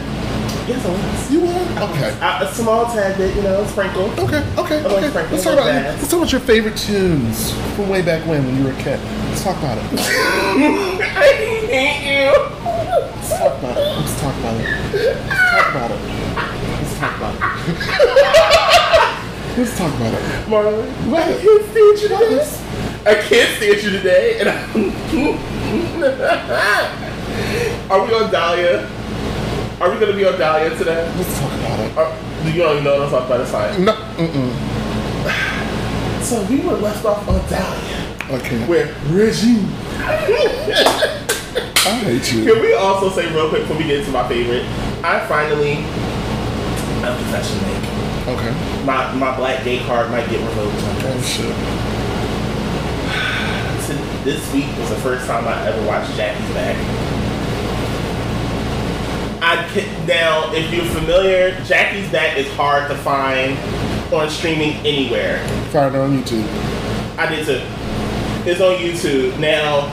Yes, 0.69 0.85
I 0.85 0.89
was. 0.89 1.31
You 1.31 1.41
were? 1.41 1.91
Okay. 1.91 2.17
A, 2.21 2.45
a 2.45 2.53
small 2.53 2.85
tad 2.85 3.17
bit, 3.17 3.35
you 3.35 3.41
know, 3.41 3.65
sprinkle. 3.65 4.09
Okay, 4.11 4.41
okay, 4.57 4.85
okay. 4.85 5.11
Let's 5.11 5.43
talk 5.43 5.53
about 5.53 5.65
let's 5.65 6.09
talk 6.09 6.19
about 6.19 6.31
your 6.31 6.39
favorite 6.39 6.77
tunes 6.77 7.51
from 7.75 7.89
way 7.89 8.01
back 8.01 8.25
when 8.25 8.45
when 8.45 8.57
you 8.57 8.63
were 8.63 8.71
a 8.71 8.81
kid. 8.81 8.97
Let's 9.33 9.45
talk 9.45 9.57
about 9.57 9.77
it. 9.79 9.83
Let's 9.91 10.09
I 11.01 11.33
hate 11.65 12.05
you. 12.05 12.29
talk 13.33 13.57
about 13.57 13.77
it. 13.77 13.81
Let's 13.97 14.21
talk 14.21 14.37
about 14.37 14.61
it. 14.61 14.65
Let's 14.93 15.33
talk 15.49 15.73
about 15.73 15.89
it. 15.89 15.97
Let's 16.77 16.93
talk 16.99 17.17
about 17.17 17.33
it. 17.33 17.41
Let's 19.57 19.73
talk 19.75 19.89
about 19.95 20.13
it. 20.13 20.21
Marlon, 20.45 20.85
What? 21.09 21.23
I 21.23 21.25
can't 21.33 21.65
stand 21.65 21.97
you 21.97 22.09
today. 22.09 22.45
I 23.07 23.15
can't 23.15 23.49
stand 23.57 23.81
you 23.81 23.89
today. 23.89 24.37
And 24.39 24.49
I... 24.49 24.55
Are 27.89 28.05
we 28.05 28.13
on 28.13 28.29
Dahlia? 28.31 28.87
Are 29.81 29.89
we 29.91 29.99
gonna 29.99 30.13
be 30.13 30.25
on 30.27 30.37
Dahlia 30.37 30.77
today? 30.77 31.11
Let's 31.17 31.39
talk 31.39 31.51
about 31.53 31.79
it. 31.79 31.97
Are, 31.97 32.13
you 32.51 32.61
don't 32.61 32.71
even 32.73 32.83
know 32.83 32.99
what 32.99 33.05
I'm 33.05 33.09
talking 33.09 33.25
about. 33.25 33.41
It's 33.41 33.49
fine. 33.51 33.83
No, 33.83 33.93
mm-mm. 33.93 34.53
So 36.23 36.41
we 36.45 36.59
were 36.61 36.73
left 36.75 37.03
off 37.03 37.27
on 37.27 37.41
Dahlia, 37.49 38.02
Okay. 38.33 38.65
where 38.65 38.87
Reggie. 39.09 39.61
I 41.85 41.99
hate 42.01 42.33
you. 42.33 42.45
Can 42.51 42.61
we 42.63 42.73
also 42.73 43.11
say 43.11 43.31
real 43.31 43.47
quick 43.49 43.61
before 43.61 43.77
we 43.77 43.83
get 43.83 43.99
into 43.99 44.11
my 44.11 44.27
favorite? 44.27 44.65
I 45.03 45.23
finally, 45.27 45.83
I'm 47.05 47.15
confession 47.15 47.61
make. 47.61 47.83
Okay. 48.35 48.85
My 48.85 49.13
my 49.13 49.35
black 49.37 49.63
gay 49.63 49.85
card 49.85 50.09
might 50.09 50.27
get 50.31 50.39
revoked. 50.39 50.73
Oh 50.75 51.21
shit. 51.21 51.53
This 54.23 54.53
week 54.53 54.65
was 54.79 54.89
the 54.89 54.95
first 54.95 55.27
time 55.27 55.45
I 55.45 55.67
ever 55.67 55.85
watched 55.85 56.15
Jackie's 56.15 56.49
Back. 56.55 56.77
I 59.43 59.67
can, 59.73 60.07
now, 60.07 60.53
if 60.53 60.73
you're 60.73 60.85
familiar, 60.85 61.51
Jackie's 61.65 62.09
Back 62.09 62.37
is 62.37 62.49
hard 62.53 62.89
to 62.89 62.95
find 62.99 63.57
on 64.13 64.29
streaming 64.29 64.75
anywhere. 64.87 65.45
Find 65.71 65.93
it 65.93 65.99
on 65.99 66.17
YouTube. 66.17 66.47
I 67.17 67.27
did 67.27 67.45
too. 67.45 67.82
It's 68.45 68.59
on 68.59 68.75
YouTube. 68.75 69.39
Now, 69.39 69.87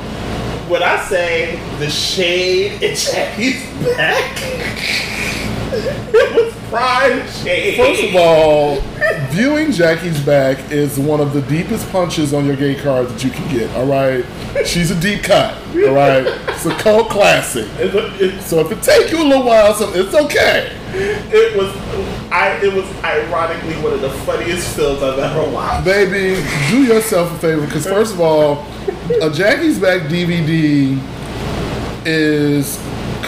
would 0.69 0.83
I 0.83 1.01
say 1.05 1.55
the 1.79 1.89
shade 1.89 2.83
in 2.83 2.97
Jackie's 2.97 3.65
back? 3.97 4.39
it 5.73 6.35
was 6.35 6.50
First 6.71 8.05
of 8.05 8.15
all, 8.15 8.81
viewing 9.31 9.73
Jackie's 9.73 10.21
back 10.25 10.71
is 10.71 10.99
one 10.99 11.21
of 11.21 11.33
the 11.33 11.43
deepest 11.43 11.91
punches 11.91 12.33
on 12.33 12.47
your 12.47 12.55
gay 12.55 12.81
card 12.81 13.09
that 13.09 13.25
you 13.25 13.31
can 13.31 13.49
get. 13.51 13.75
All 13.75 13.87
right, 13.87 14.25
she's 14.65 14.93
a 14.93 15.01
deep 15.01 15.25
cut. 15.25 15.57
All 15.75 15.95
right, 15.95 16.25
it's 16.49 16.67
a 16.67 16.75
cult 16.77 17.11
classic. 17.11 17.67
So 18.43 18.61
if 18.61 18.71
it 18.71 18.83
take 18.83 19.11
you 19.11 19.21
a 19.21 19.27
little 19.27 19.45
while, 19.45 19.75
so 19.75 19.93
it's 19.93 20.15
okay. 20.15 20.77
it 20.93 21.57
was, 21.57 21.75
I. 22.31 22.61
It 22.63 22.73
was 22.73 22.87
ironically 23.03 23.75
one 23.83 23.93
of 23.95 24.01
the 24.01 24.11
funniest 24.11 24.77
films 24.77 25.03
I've 25.03 25.19
ever 25.19 25.51
watched. 25.51 25.85
Baby, 25.85 26.41
do 26.71 26.85
yourself 26.85 27.33
a 27.33 27.39
favor 27.39 27.65
because 27.65 27.85
first 27.87 28.15
of 28.15 28.21
all, 28.21 28.67
a 29.23 29.31
Jackie's 29.31 29.79
Back 29.79 30.03
DVD 30.03 31.01
is 32.07 32.77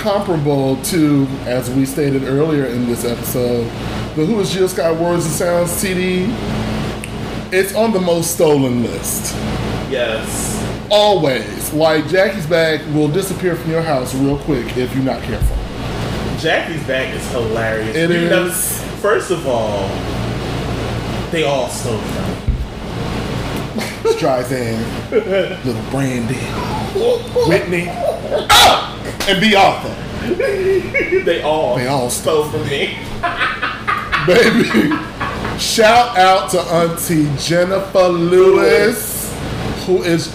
comparable 0.03 0.83
to, 0.83 1.27
as 1.47 1.71
we 1.71 1.87
stated 1.87 2.25
earlier 2.25 2.67
in 2.67 2.87
this 2.87 3.05
episode, 3.05 3.65
the 4.17 4.27
Who 4.27 4.41
is 4.41 4.51
Jill 4.53 4.69
Scott 4.69 5.01
Words 5.01 5.25
and 5.25 5.33
Sounds 5.33 5.71
CD. 5.71 6.25
It's 7.57 7.77
on 7.77 7.93
the 7.93 8.01
most 8.01 8.35
stolen 8.35 8.83
list. 8.83 9.33
Yes. 9.89 10.59
Always. 10.91 11.73
Like 11.73 12.09
Jackie's 12.09 12.49
Back 12.49 12.81
will 12.93 13.07
disappear 13.07 13.55
from 13.55 13.71
your 13.71 13.83
house 13.83 14.13
real 14.17 14.39
quick 14.39 14.77
if 14.77 14.93
you're 14.93 15.05
not 15.05 15.23
careful. 15.23 15.57
Jackie's 16.39 16.85
Back 16.85 17.15
is 17.15 17.25
hilarious. 17.31 17.95
It 17.97 18.11
You 18.11 18.29
know, 18.29 18.51
first 18.51 19.31
of 19.31 19.47
all, 19.47 19.89
they 21.31 21.45
all 21.45 21.69
stole 21.69 21.99
from. 21.99 22.43
Streisand, 24.03 25.11
Little 25.65 25.91
Brandy, 25.91 26.35
Whitney, 26.95 27.87
ah! 27.91 29.27
and 29.29 29.41
Bea 29.41 29.55
Arthur. 29.55 29.95
They 31.25 31.43
all 31.43 31.77
They 31.77 31.87
all 31.87 32.11
stole 32.11 32.45
from 32.45 32.63
me. 32.69 32.99
Baby, 34.27 34.95
shout 35.59 36.17
out 36.17 36.51
to 36.53 36.61
Auntie 36.61 37.29
Jennifer 37.39 38.09
Lewis, 38.09 39.35
who 39.87 40.03
is 40.03 40.29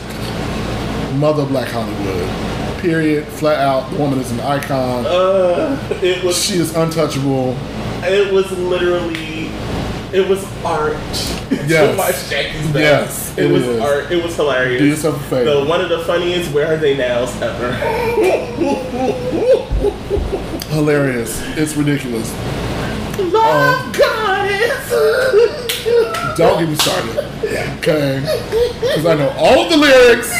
mother 1.15 1.45
Black 1.45 1.69
Hollywood. 1.69 2.81
Period. 2.81 3.25
Flat 3.27 3.59
out. 3.59 3.89
The 3.91 3.97
woman 3.97 4.19
is 4.19 4.31
an 4.31 4.39
icon. 4.41 5.05
Uh, 5.05 5.77
it 6.01 6.23
was 6.23 6.41
She 6.43 6.55
is 6.55 6.75
untouchable. 6.75 7.55
it 8.03 8.31
was 8.31 8.51
literally 8.51 9.46
it 10.13 10.27
was 10.27 10.43
art. 10.63 10.93
Yes. 11.67 11.97
watch 11.97 12.29
Jackie's 12.29 12.65
Back. 12.67 12.75
Yes, 12.75 13.37
it, 13.37 13.45
it 13.45 13.51
was 13.51 13.63
is. 13.63 13.81
art. 13.81 14.11
It 14.11 14.23
was 14.23 14.35
hilarious. 14.35 14.81
Do 14.81 14.87
yourself 14.87 15.15
a 15.17 15.29
favor. 15.29 15.61
The 15.61 15.65
one 15.65 15.81
of 15.81 15.89
the 15.89 16.03
funniest 16.05 16.51
where 16.53 16.73
are 16.73 16.77
they 16.77 16.95
nows 16.97 17.33
ever. 17.41 17.73
Hilarious. 20.69 21.41
It's 21.57 21.75
ridiculous. 21.75 22.31
Love 23.19 23.85
um, 23.85 23.91
goddess. 23.93 24.91
Don't 26.37 26.59
get 26.59 26.69
me 26.69 26.75
started. 26.75 27.17
Okay? 27.79 28.19
Because 28.79 29.05
I 29.05 29.15
know 29.15 29.29
all 29.37 29.63
of 29.63 29.69
the 29.71 29.77
lyrics, 29.77 30.31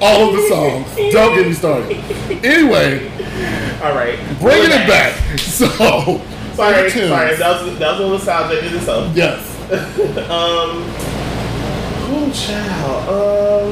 all 0.00 0.28
of 0.28 0.36
the 0.36 0.48
songs. 0.48 1.12
Don't 1.12 1.34
get 1.36 1.46
me 1.46 1.52
started. 1.52 1.96
Anyway, 2.44 3.10
All 3.82 3.94
right, 3.94 4.18
bringing 4.40 4.70
it 4.70 4.86
back. 4.88 5.14
So, 5.38 5.66
Sorry, 6.54 6.90
sorry. 6.90 7.36
That 7.36 7.62
was 7.64 7.78
that 7.78 7.90
was 7.92 8.00
a 8.00 8.02
little 8.02 8.10
nostalgic 8.10 8.64
in 8.64 8.74
itself. 8.76 9.16
Yes. 9.16 9.52
Um, 10.24 10.84
oh 12.06 12.30
child. 12.34 13.08
Um, 13.08 13.70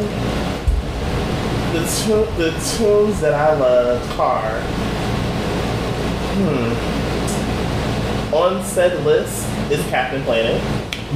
the 1.74 1.80
tu- 1.80 2.30
the 2.36 2.50
tunes 2.76 3.20
that 3.20 3.34
I 3.34 3.54
love 3.58 4.20
are. 4.20 4.60
Hmm. 6.34 6.72
On 8.34 8.64
said 8.64 9.04
list 9.04 9.46
is 9.70 9.84
Captain 9.90 10.22
Planet. 10.24 10.60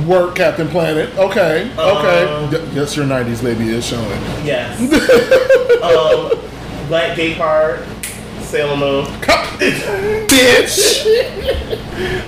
Work 0.07 0.35
Captain 0.37 0.69
Planet. 0.69 1.09
Okay. 1.17 1.71
Okay. 1.79 2.25
Um, 2.27 2.51
yes, 2.75 2.95
your 2.97 3.07
90s 3.07 3.43
baby 3.43 3.71
is 3.71 3.87
showing. 3.87 4.21
Yes. 4.45 4.79
um, 5.83 6.31
Black 6.89 7.17
Gay 7.17 7.35
Card. 7.35 7.81
Sailor 8.57 8.77
Moon. 8.79 9.05
Bitch! 10.31 11.05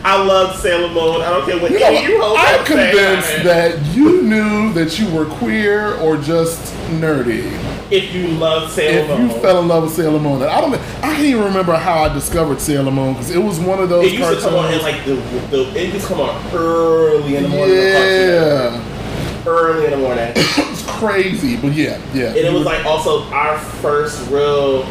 I 0.05 0.23
love 0.23 0.59
Sailor 0.59 0.89
Moon. 0.89 1.23
I 1.23 1.31
don't 1.31 1.47
care 1.49 1.59
what 1.59 1.71
You 1.71 1.81
know, 1.81 1.89
you 1.91 2.21
hoes 2.21 2.37
I'm 2.39 2.67
convinced 2.67 3.45
that 3.45 3.83
you 3.97 4.21
knew 4.21 4.75
that 4.75 4.99
you 4.99 5.09
were 5.11 5.25
queer 5.25 5.95
or 5.95 6.19
just 6.19 6.75
nerdy. 7.01 7.51
if 7.91 8.15
you 8.15 8.29
love 8.29 8.71
Sailor 8.71 9.11
If 9.11 9.19
Moon, 9.19 9.31
you 9.31 9.39
fell 9.41 9.61
in 9.63 9.69
love 9.69 9.85
with 9.85 9.95
Sailor 9.95 10.21
Moon, 10.21 10.43
and 10.43 10.51
I 10.51 10.61
don't, 10.61 10.75
I 10.75 11.15
can't 11.15 11.21
even 11.25 11.45
remember 11.45 11.75
how 11.75 12.03
I 12.03 12.13
discovered 12.13 12.61
Sailor 12.61 12.91
Moon 12.91 13.15
because 13.15 13.31
it 13.31 13.39
was 13.39 13.59
one 13.59 13.79
of 13.79 13.89
those 13.89 14.05
it 14.05 14.13
used 14.13 14.23
cartoons. 14.25 14.45
to 14.45 14.51
come 14.51 14.59
on 14.59 14.75
in 14.75 14.83
like 14.83 15.03
the, 15.07 15.15
the 15.51 15.81
it 15.81 15.95
used 15.95 16.07
to 16.07 16.13
come 16.15 16.21
on 16.21 16.55
early 16.55 17.37
in 17.37 17.45
the 17.45 17.49
morning. 17.49 17.75
yeah, 17.75 19.45
early 19.47 19.87
in 19.87 19.93
the 19.93 19.97
morning, 19.97 20.31
it's 20.37 20.85
crazy, 20.99 21.57
but 21.57 21.73
yeah, 21.73 21.99
yeah. 22.13 22.27
and 22.29 22.37
it 22.37 22.53
was 22.53 22.67
like 22.67 22.85
also 22.85 23.23
our 23.31 23.59
first 23.59 24.31
real 24.31 24.85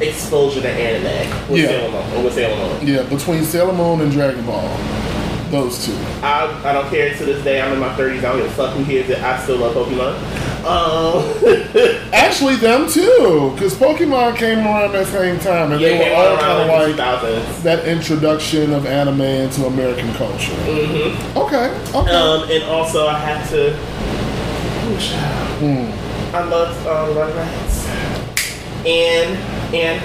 exposure 0.00 0.60
to 0.62 0.68
anime 0.68 1.48
with 1.50 1.60
Yeah. 1.60 1.66
Sailor 1.68 1.90
Moon. 1.90 2.16
Or 2.18 2.24
with 2.24 2.34
Sailor 2.34 2.56
Moon. 2.56 2.86
yeah, 2.86 3.02
between 3.04 3.44
Sailor 3.44 3.72
Moon 3.72 4.00
and 4.00 4.10
Dragon 4.12 4.44
Ball, 4.46 4.68
those 5.50 5.84
two. 5.84 5.96
I, 6.22 6.46
I 6.64 6.72
don't 6.72 6.88
care 6.90 7.12
to 7.16 7.24
this 7.24 7.42
day. 7.42 7.60
I'm 7.60 7.72
in 7.72 7.78
my 7.80 7.88
30s. 7.94 8.18
I 8.18 8.22
don't 8.22 8.36
give 8.38 8.46
a 8.46 8.50
fuck 8.50 8.74
who 8.76 8.84
hears 8.84 9.10
it. 9.10 9.18
I 9.22 9.42
still 9.42 9.56
love 9.58 9.74
Pokemon. 9.74 10.14
Um, 10.60 11.24
Actually, 12.12 12.56
them 12.56 12.88
too, 12.88 13.50
because 13.54 13.74
Pokemon 13.74 14.36
came 14.36 14.58
around 14.58 14.92
that 14.92 15.06
same 15.06 15.38
time, 15.40 15.72
and 15.72 15.80
yeah, 15.80 15.88
they 15.88 16.10
were 16.10 16.14
all 16.14 16.36
kind 16.36 16.60
of 16.62 16.68
like 16.68 16.96
like 16.98 17.20
the 17.22 17.28
2000s. 17.28 17.62
that 17.62 17.88
introduction 17.88 18.72
of 18.74 18.86
anime 18.86 19.22
into 19.22 19.64
American 19.64 20.12
culture. 20.14 20.52
Mm-hmm. 20.52 21.38
Okay, 21.38 21.70
okay. 21.98 22.14
Um, 22.14 22.48
and 22.50 22.62
also 22.64 23.06
I 23.08 23.18
have 23.18 23.48
to. 23.50 23.74
Oh, 23.74 24.98
child. 25.00 25.58
Hmm. 25.60 26.36
I 26.36 26.44
love 26.44 26.86
um, 26.86 27.16
Rugrats. 27.16 27.86
And 28.86 29.36
and 29.74 30.00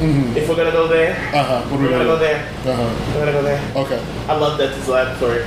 Mhm. 0.00 0.34
if 0.36 0.48
we're 0.48 0.56
gonna 0.56 0.70
go 0.70 0.86
there, 0.88 1.10
Uh 1.34 1.42
huh. 1.44 1.60
What 1.68 1.76
are 1.76 1.82
we 1.82 1.84
we're 1.84 1.90
gonna 1.92 2.04
go 2.04 2.16
there. 2.18 2.44
Uh 2.66 2.74
huh. 2.74 2.88
We're 3.14 3.20
gonna 3.20 3.32
go 3.32 3.42
there. 3.42 3.60
Okay. 3.76 4.00
I 4.28 4.34
love 4.36 4.58
Dexter's 4.58 4.88
Laboratory. 4.88 5.44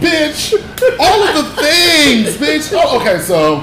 bitch. 0.00 0.54
All 0.98 1.22
of 1.22 1.34
the 1.34 1.62
things, 1.62 2.36
bitch. 2.36 2.72
Oh, 2.76 3.00
okay, 3.00 3.18
so 3.20 3.62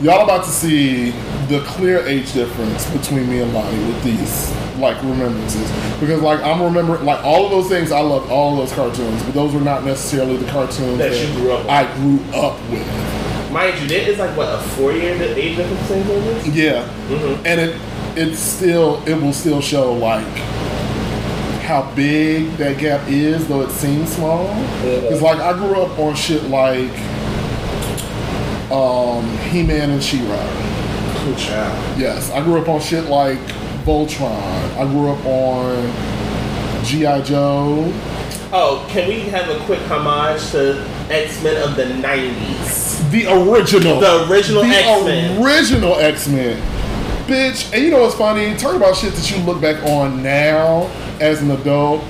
y'all 0.00 0.24
about 0.24 0.44
to 0.44 0.50
see 0.50 1.12
the 1.48 1.60
clear 1.60 2.06
age 2.06 2.32
difference 2.34 2.88
between 2.90 3.28
me 3.28 3.40
and 3.40 3.52
Lonnie 3.54 3.78
with 3.86 4.02
these 4.04 4.52
like 4.78 4.96
remembrances 5.02 5.70
because 5.98 6.20
like 6.22 6.40
I'm 6.42 6.62
remembering 6.62 7.04
like 7.04 7.22
all 7.24 7.46
of 7.46 7.50
those 7.50 7.68
things. 7.68 7.90
I 7.92 8.00
love 8.00 8.30
all 8.30 8.56
those 8.56 8.72
cartoons, 8.72 9.22
but 9.22 9.34
those 9.34 9.52
were 9.52 9.60
not 9.60 9.84
necessarily 9.84 10.36
the 10.36 10.50
cartoons 10.50 10.98
That 10.98 11.12
you 11.12 11.32
grew 11.34 11.52
up 11.52 11.60
with. 11.60 11.70
I 11.70 11.84
grew 11.96 12.20
up 12.38 12.56
with. 12.70 13.50
Mind 13.50 13.80
you, 13.80 13.88
there 13.88 14.08
is 14.08 14.18
like 14.18 14.36
what 14.36 14.48
a 14.48 14.58
four 14.58 14.92
year 14.92 15.14
age 15.22 15.56
difference. 15.56 16.46
Yeah, 16.48 16.84
Mhm. 17.10 17.38
and 17.46 17.60
it 17.60 17.74
it's 18.16 18.38
still 18.38 19.02
it 19.06 19.20
will 19.20 19.32
still 19.32 19.60
show 19.60 19.92
like 19.92 20.26
how 21.68 21.92
big 21.94 22.50
that 22.56 22.78
gap 22.78 23.06
is, 23.08 23.46
though 23.46 23.60
it 23.60 23.70
seems 23.70 24.14
small. 24.14 24.46
Because 24.82 25.20
like 25.20 25.38
I 25.38 25.52
grew 25.52 25.82
up 25.82 25.98
on 25.98 26.14
shit 26.14 26.44
like 26.44 26.90
um, 28.70 29.26
He-Man 29.50 29.90
and 29.90 30.02
She-Ra. 30.02 31.24
Cool 31.24 31.34
child. 31.34 31.98
Yes, 31.98 32.30
I 32.30 32.42
grew 32.42 32.60
up 32.60 32.68
on 32.68 32.80
shit 32.80 33.04
like 33.04 33.38
Voltron. 33.84 34.30
I 34.76 34.84
grew 34.90 35.10
up 35.10 35.24
on 35.26 36.84
G.I. 36.84 37.20
Joe. 37.22 37.92
Oh, 38.50 38.86
can 38.88 39.08
we 39.08 39.20
have 39.20 39.50
a 39.50 39.62
quick 39.66 39.80
homage 39.90 40.50
to 40.52 40.82
X 41.10 41.42
Men 41.42 41.62
of 41.68 41.76
the 41.76 41.84
'90s? 41.84 43.10
The 43.10 43.26
original. 43.26 44.00
The 44.00 44.26
original 44.30 44.62
X-Men. 44.64 45.36
The 45.36 45.44
original 45.44 45.94
X-Men. 45.96 46.77
Bitch, 47.28 47.70
and 47.74 47.84
you 47.84 47.90
know 47.90 48.00
what's 48.00 48.14
funny? 48.14 48.56
Talk 48.56 48.74
about 48.74 48.96
shit 48.96 49.12
that 49.12 49.30
you 49.30 49.36
look 49.44 49.60
back 49.60 49.82
on 49.84 50.22
now 50.22 50.84
as 51.20 51.42
an 51.42 51.50
adult. 51.50 52.02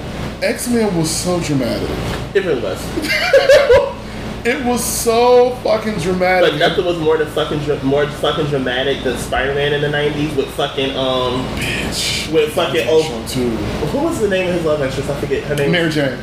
X-Men 0.44 0.96
was 0.96 1.10
so 1.10 1.40
dramatic. 1.40 1.90
It 2.36 2.44
really 2.44 2.62
was. 2.62 2.80
it 4.46 4.64
was 4.64 4.84
so 4.84 5.56
fucking 5.64 5.98
dramatic. 5.98 6.52
But 6.52 6.58
nothing 6.60 6.84
was 6.84 7.00
more 7.00 7.16
than 7.16 7.26
fucking 7.32 7.58
more 7.84 8.06
fucking 8.06 8.46
dramatic 8.46 9.02
than 9.02 9.18
Spider 9.18 9.54
Man 9.54 9.72
in 9.72 9.80
the 9.80 9.88
'90s 9.88 10.36
with 10.36 10.48
fucking 10.50 10.96
um 10.96 11.44
Bitch. 11.56 12.32
with 12.32 12.52
fucking 12.54 12.86
oh 12.88 13.26
too. 13.26 13.50
who 13.88 13.98
was 14.04 14.20
the 14.20 14.28
name 14.28 14.46
of 14.46 14.54
his 14.54 14.64
love 14.64 14.80
interest? 14.80 15.10
I 15.10 15.20
forget 15.20 15.42
her 15.42 15.56
name. 15.56 15.72
Mary 15.72 15.90
Jane. 15.90 16.16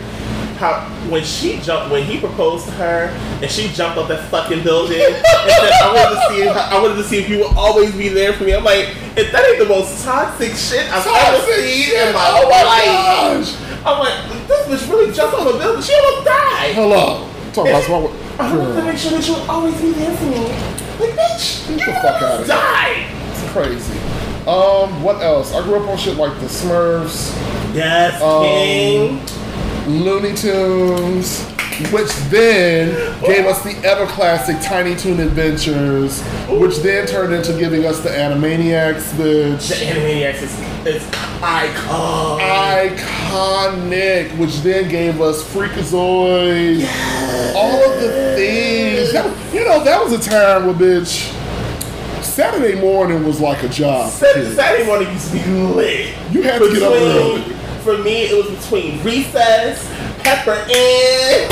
How 0.57 0.88
when 1.10 1.23
she 1.23 1.60
jumped 1.60 1.91
when 1.91 2.03
he 2.03 2.19
proposed 2.19 2.65
to 2.65 2.72
her 2.73 3.07
and 3.41 3.52
she 3.52 3.68
jumped 3.69 3.98
off 3.98 4.07
that 4.07 4.30
fucking 4.30 4.64
building 4.64 5.02
and 5.02 5.15
said 5.15 5.72
I 5.84 5.91
wanted 5.94 6.15
to 6.15 6.22
see 6.34 6.41
if, 6.48 6.56
I 6.56 6.82
wanted 6.82 6.95
to 6.95 7.03
see 7.03 7.18
if 7.19 7.30
you 7.30 7.40
would 7.40 7.57
always 7.57 7.94
be 7.95 8.07
there 8.10 8.32
for 8.34 8.45
me. 8.45 8.53
I'm 8.56 8.64
like, 8.64 8.90
if 9.18 9.32
that 9.34 9.45
ain't 9.45 9.60
the 9.60 9.65
most 9.68 10.03
toxic 10.06 10.53
shit 10.53 10.88
I've 10.91 11.06
ever 11.06 11.38
Toxic 11.38 11.56
seen 11.56 11.84
shit. 11.84 12.07
in 12.07 12.14
my 12.14 12.40
Oh 12.41 12.49
my 12.49 12.64
life. 12.64 12.86
gosh. 12.86 13.86
I'm 13.86 13.99
like, 13.99 14.48
this 14.48 14.68
bitch 14.84 14.90
really 14.90 15.14
jumped 15.14 15.36
off 15.36 15.41
a 15.53 15.57
building. 15.57 15.82
She 15.84 15.94
almost 15.94 16.26
died. 16.26 16.73
Hello. 16.73 17.30
Talk 17.53 17.68
about 17.68 17.84
smart. 17.84 18.11
I 18.40 18.56
wanted 18.57 18.76
to 18.76 18.84
make 18.84 18.98
sure 18.98 19.11
that 19.11 19.27
you 19.27 19.34
would 19.34 19.49
always 19.49 19.80
be 19.82 19.91
there 19.91 20.15
for 20.18 20.26
me. 20.26 20.40
Like, 20.99 21.19
bitch, 21.19 21.68
Get 21.68 21.80
you 21.80 21.86
the 21.86 21.94
fuck 21.99 22.22
outta 22.22 22.26
almost 22.32 22.48
here. 22.48 22.56
died. 22.57 23.11
It's 23.32 23.52
crazy. 23.52 23.99
Um, 24.48 25.03
what 25.03 25.22
else? 25.22 25.53
I 25.53 25.61
grew 25.64 25.76
up 25.84 25.90
on 25.90 25.98
shit 25.98 26.15
like 26.18 26.40
the 26.40 26.45
Smurfs, 26.48 27.34
Yes, 27.76 28.22
Um, 28.22 28.44
King. 28.44 29.19
Looney 29.87 30.33
Tunes, 30.35 31.43
which 31.91 32.11
then 32.29 33.19
gave 33.21 33.45
us 33.45 33.61
the 33.63 33.75
ever 33.85 34.07
classic 34.07 34.57
Tiny 34.61 34.95
Toon 34.95 35.19
Adventures, 35.19 36.23
which 36.49 36.77
then 36.77 37.05
turned 37.05 37.33
into 37.33 37.57
giving 37.57 37.85
us 37.85 37.99
the 37.99 38.09
Animaniacs, 38.09 39.11
bitch. 39.13 39.69
The 39.69 39.85
Animaniacs 39.85 40.41
is, 40.41 40.59
is 40.87 41.07
icon. 41.43 42.39
iconic, 42.39 44.35
which 44.39 44.59
then 44.61 44.89
gave 44.89 45.21
us 45.21 45.43
Freakazoid, 45.43 46.83
all 47.55 47.93
of 47.93 48.01
the 48.01 48.09
things. 48.35 49.13
That, 49.13 49.53
you 49.53 49.63
know, 49.65 49.83
that 49.83 50.03
was 50.03 50.13
a 50.13 50.29
time 50.29 50.65
where 50.65 50.73
bitch 50.73 51.31
Saturday 52.23 52.75
morning 52.81 53.23
was 53.23 53.39
like 53.39 53.63
a 53.63 53.69
job. 53.69 54.11
Saturday. 54.11 54.53
Saturday 54.55 54.85
morning 54.85 55.09
used 55.13 55.31
to 55.31 55.37
be 55.37 55.45
lit. 55.45 56.15
You 56.31 56.41
had 56.41 56.59
to 56.59 56.73
get 56.73 56.83
up 56.83 56.91
early. 56.91 57.55
For 57.85 57.97
me, 57.99 58.23
it 58.23 58.35
was 58.35 58.49
between 58.63 59.01
recess, 59.03 59.87
Pepper 60.23 60.53
Ann 60.53 61.49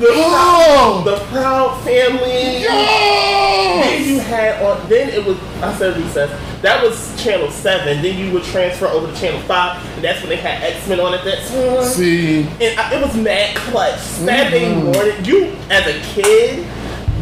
the, 0.00 0.08
Oh! 0.10 1.02
the 1.04 1.18
Proud 1.26 1.80
Family. 1.84 2.64
Then 2.64 4.08
you 4.08 4.18
had 4.18 4.60
on. 4.62 4.88
Then 4.88 5.08
it 5.10 5.24
was. 5.24 5.38
I 5.62 5.72
said 5.78 5.96
recess. 5.96 6.30
That 6.62 6.82
was 6.82 7.14
channel 7.22 7.48
seven. 7.50 8.02
Then 8.02 8.18
you 8.18 8.32
would 8.32 8.42
transfer 8.44 8.86
over 8.86 9.06
to 9.12 9.20
channel 9.20 9.40
five, 9.42 9.84
and 9.94 10.02
that's 10.04 10.20
when 10.20 10.30
they 10.30 10.36
had 10.36 10.62
X 10.64 10.88
Men 10.88 10.98
on 10.98 11.14
at 11.14 11.24
that 11.24 11.46
time. 11.46 11.84
See, 11.84 12.40
and 12.60 12.78
I, 12.78 12.94
it 12.94 13.00
was 13.06 13.16
mad 13.16 13.54
clutch. 13.56 13.98
Saturday 14.00 14.64
Mhm. 14.74 14.92
morning, 14.94 15.24
you 15.24 15.52
as 15.70 15.86
a 15.86 16.00
kid, 16.12 16.66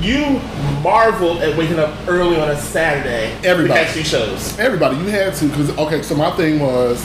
you 0.00 0.40
marveled 0.82 1.38
at 1.38 1.56
waking 1.56 1.78
up 1.78 1.94
early 2.08 2.36
on 2.38 2.50
a 2.50 2.56
Saturday 2.56 3.32
Everybody. 3.44 3.80
to 3.80 3.86
catch 3.86 4.06
shows. 4.06 4.58
everybody, 4.58 4.96
you 4.98 5.06
had 5.06 5.34
to 5.34 5.48
because 5.48 5.70
okay. 5.78 6.02
So 6.02 6.14
my 6.14 6.30
thing 6.32 6.60
was, 6.60 7.02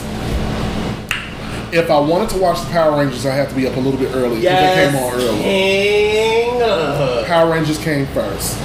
if 1.72 1.90
I 1.90 1.98
wanted 1.98 2.28
to 2.30 2.38
watch 2.38 2.60
the 2.60 2.70
Power 2.70 2.98
Rangers, 2.98 3.24
I 3.26 3.34
had 3.34 3.48
to 3.48 3.54
be 3.54 3.66
up 3.66 3.76
a 3.76 3.80
little 3.80 3.98
bit 3.98 4.14
early 4.14 4.40
because 4.40 4.42
Yes, 4.44 4.92
they 4.92 4.98
came 4.98 5.04
on 5.04 5.14
early. 5.14 5.38
King. 5.40 6.62
Uh, 6.62 7.24
Power 7.26 7.50
Rangers 7.52 7.78
came 7.78 8.06
first. 8.08 8.58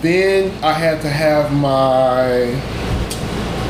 Then 0.00 0.52
I 0.64 0.72
had 0.72 1.00
to 1.02 1.08
have 1.08 1.52
my. 1.52 2.52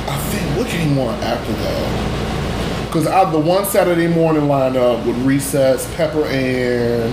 I 0.08 0.18
think 0.30 0.58
what 0.58 0.66
came 0.68 0.98
on 0.98 1.14
after 1.22 1.52
that? 1.52 2.86
Because 2.86 3.06
I 3.06 3.30
the 3.30 3.38
one 3.38 3.64
Saturday 3.64 4.06
morning 4.08 4.42
lineup 4.42 5.06
with 5.06 5.16
Recess, 5.24 5.92
Pepper, 5.96 6.24
and 6.26 7.12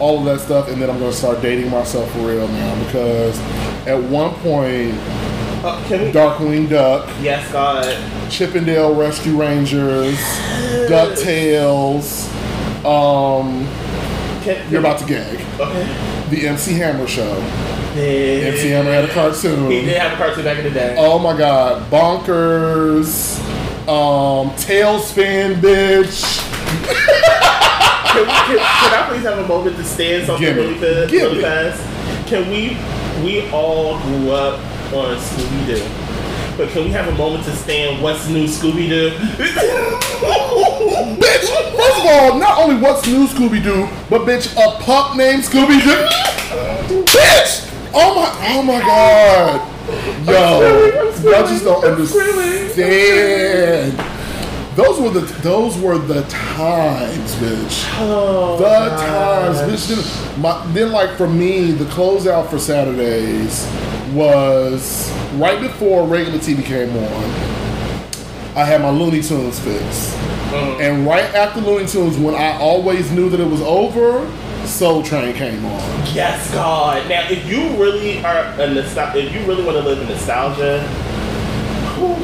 all 0.00 0.18
of 0.18 0.24
that 0.26 0.40
stuff, 0.40 0.68
and 0.68 0.80
then 0.80 0.88
I'm 0.90 0.98
gonna 0.98 1.12
start 1.12 1.40
dating 1.42 1.70
myself 1.70 2.10
for 2.12 2.18
real 2.20 2.46
now 2.48 2.84
because 2.84 3.38
at 3.86 4.00
one 4.00 4.34
point, 4.36 4.94
uh, 5.64 5.82
can 5.88 6.02
we? 6.02 6.12
Darkwing 6.12 6.68
Duck, 6.68 7.08
Yes, 7.20 7.50
God. 7.52 7.84
Chip 8.30 8.54
'n 8.54 8.64
Dale 8.64 8.94
Rescue 8.94 9.36
Rangers, 9.36 10.16
Ducktales. 10.88 12.26
Um, 12.84 13.66
Can, 14.42 14.70
you're 14.70 14.80
about 14.80 14.98
to 15.00 15.04
gag. 15.06 15.40
Okay. 15.58 16.26
The 16.30 16.46
MC 16.48 16.74
Hammer 16.74 17.06
Show. 17.08 17.36
Yeah. 17.96 18.50
MC 18.52 18.68
Hammer 18.68 18.92
had 18.92 19.04
a 19.06 19.08
cartoon. 19.12 19.70
He 19.70 19.80
did 19.82 19.96
have 19.96 20.12
a 20.12 20.16
cartoon 20.16 20.44
back 20.44 20.58
in 20.58 20.64
the 20.64 20.70
day. 20.70 20.94
Oh 20.98 21.18
my 21.18 21.36
god, 21.36 21.90
bonkers, 21.90 23.40
um, 23.88 24.50
TaleSpin, 24.50 25.54
bitch. 25.60 26.44
Can, 28.18 28.26
can, 28.26 28.58
can 28.58 28.94
I 28.94 29.06
please 29.08 29.22
have 29.22 29.38
a 29.38 29.46
moment 29.46 29.76
to 29.76 29.84
stand 29.84 30.26
something 30.26 30.44
Give 30.44 30.56
really, 30.56 30.74
fa- 30.74 31.06
Give 31.08 31.22
really 31.30 31.42
fast? 31.42 31.80
Can 32.28 32.50
we? 32.50 32.76
We 33.24 33.48
all 33.50 33.98
grew 34.00 34.30
up 34.32 34.58
on 34.92 35.16
Scooby 35.18 35.66
Doo, 35.66 35.82
but 36.56 36.68
can 36.70 36.84
we 36.84 36.90
have 36.90 37.06
a 37.08 37.12
moment 37.16 37.44
to 37.44 37.54
stand? 37.56 38.00
What's 38.02 38.28
new, 38.28 38.46
Scooby 38.46 38.88
Doo? 38.88 39.10
Bitch, 41.18 41.46
first 41.76 41.98
of 41.98 42.06
all, 42.06 42.38
not 42.38 42.58
only 42.58 42.76
what's 42.80 43.06
new 43.06 43.26
Scooby 43.26 43.60
Doo, 43.62 43.88
but 44.10 44.22
bitch, 44.22 44.52
a 44.56 44.70
pup 44.82 45.16
named 45.16 45.42
Scooby 45.44 45.80
Doo. 45.82 46.06
bitch! 47.04 47.64
Oh 47.94 48.14
my, 48.14 48.28
oh 48.48 48.62
my 48.62 48.80
god. 48.80 49.60
Yo, 50.26 50.60
y'all 51.30 51.46
just 51.46 51.64
don't 51.64 51.84
understand. 51.84 52.72
Those 54.78 55.00
were 55.00 55.10
the 55.10 55.20
those 55.42 55.76
were 55.76 55.98
the 55.98 56.22
times, 56.28 57.34
bitch. 57.34 57.84
oh, 57.98 58.56
The 58.58 58.62
gosh. 58.64 59.00
times, 59.00 59.58
bitch. 59.72 59.88
Then, 59.88 60.40
my, 60.40 60.66
then, 60.72 60.92
like 60.92 61.16
for 61.16 61.26
me, 61.26 61.72
the 61.72 61.84
closeout 61.86 62.48
for 62.48 62.60
Saturdays 62.60 63.66
was 64.14 65.12
right 65.34 65.60
before 65.60 66.06
regular 66.06 66.38
TV 66.38 66.62
came 66.64 66.90
on. 66.96 67.24
I 68.54 68.64
had 68.64 68.80
my 68.80 68.90
Looney 68.90 69.20
Tunes 69.20 69.58
fix, 69.58 70.14
Mhm. 70.52 70.80
and 70.80 71.06
right 71.08 71.34
after 71.34 71.60
Looney 71.60 71.88
Tunes, 71.88 72.16
when 72.16 72.36
I 72.36 72.56
always 72.60 73.10
knew 73.10 73.28
that 73.30 73.40
it 73.40 73.50
was 73.50 73.60
over, 73.62 74.24
Soul 74.64 75.02
Train 75.02 75.34
came 75.34 75.64
on. 75.66 75.82
Yes, 76.14 76.52
God. 76.52 77.02
Now, 77.08 77.24
if 77.28 77.44
you 77.50 77.70
really 77.82 78.22
are 78.24 78.44
a 78.60 78.68
nostalgia, 78.72 79.26
if 79.26 79.34
you 79.34 79.40
really 79.40 79.64
want 79.64 79.76
to 79.76 79.82
live 79.82 79.98
in 80.02 80.08
nostalgia, 80.08 80.80
whew, 81.96 82.16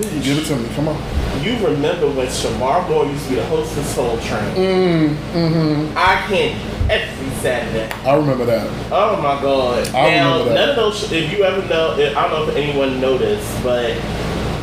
Give 0.00 0.38
it 0.38 0.46
to 0.46 0.56
me, 0.56 0.68
come 0.74 0.88
on. 0.88 0.96
You 1.42 1.52
remember 1.66 2.08
when 2.10 2.26
Shemar 2.28 2.88
Moore 2.88 3.06
used 3.06 3.24
to 3.24 3.30
be 3.30 3.36
the 3.36 3.46
host 3.46 3.76
of 3.76 3.84
Soul 3.84 4.18
Train? 4.18 4.54
Mm, 4.54 5.14
mm-hmm. 5.32 5.96
I 5.96 6.24
can't 6.28 6.90
every 6.90 7.30
Saturday. 7.40 7.90
I 8.08 8.16
remember 8.16 8.44
that. 8.46 8.66
Oh 8.92 9.16
my 9.22 9.40
God! 9.40 9.86
I 9.88 10.10
now, 10.10 10.32
remember 10.32 10.48
that. 10.54 10.54
none 10.54 10.68
of 10.70 10.76
those. 10.76 11.12
If 11.12 11.30
you 11.32 11.44
ever 11.44 11.66
know, 11.68 11.92
I 11.94 12.28
don't 12.28 12.46
know 12.46 12.48
if 12.50 12.56
anyone 12.56 13.00
noticed, 13.00 13.62
but 13.62 13.94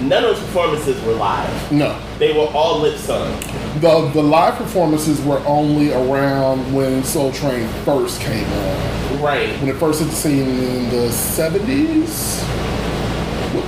none 0.02 0.24
of 0.24 0.36
those 0.36 0.40
performances 0.40 1.02
were 1.04 1.14
live. 1.14 1.72
No, 1.72 2.00
They 2.20 2.34
were 2.34 2.48
all 2.54 2.80
lip 2.80 2.98
sung. 2.98 3.40
the 3.80 4.10
the 4.14 4.22
live 4.24 4.56
performances 4.56 5.22
were 5.22 5.40
only 5.46 5.94
around 5.94 6.74
when 6.74 7.04
Soul 7.04 7.32
Train 7.32 7.68
first 7.86 8.22
came 8.22 8.46
on. 8.52 8.98
Right. 9.22 9.50
when 9.62 9.70
it 9.70 9.78
first 9.78 10.00
hit 10.00 10.10
the 10.10 10.16
scene 10.16 10.48
in 10.48 10.90
the 10.90 11.08
70s. 11.10 12.44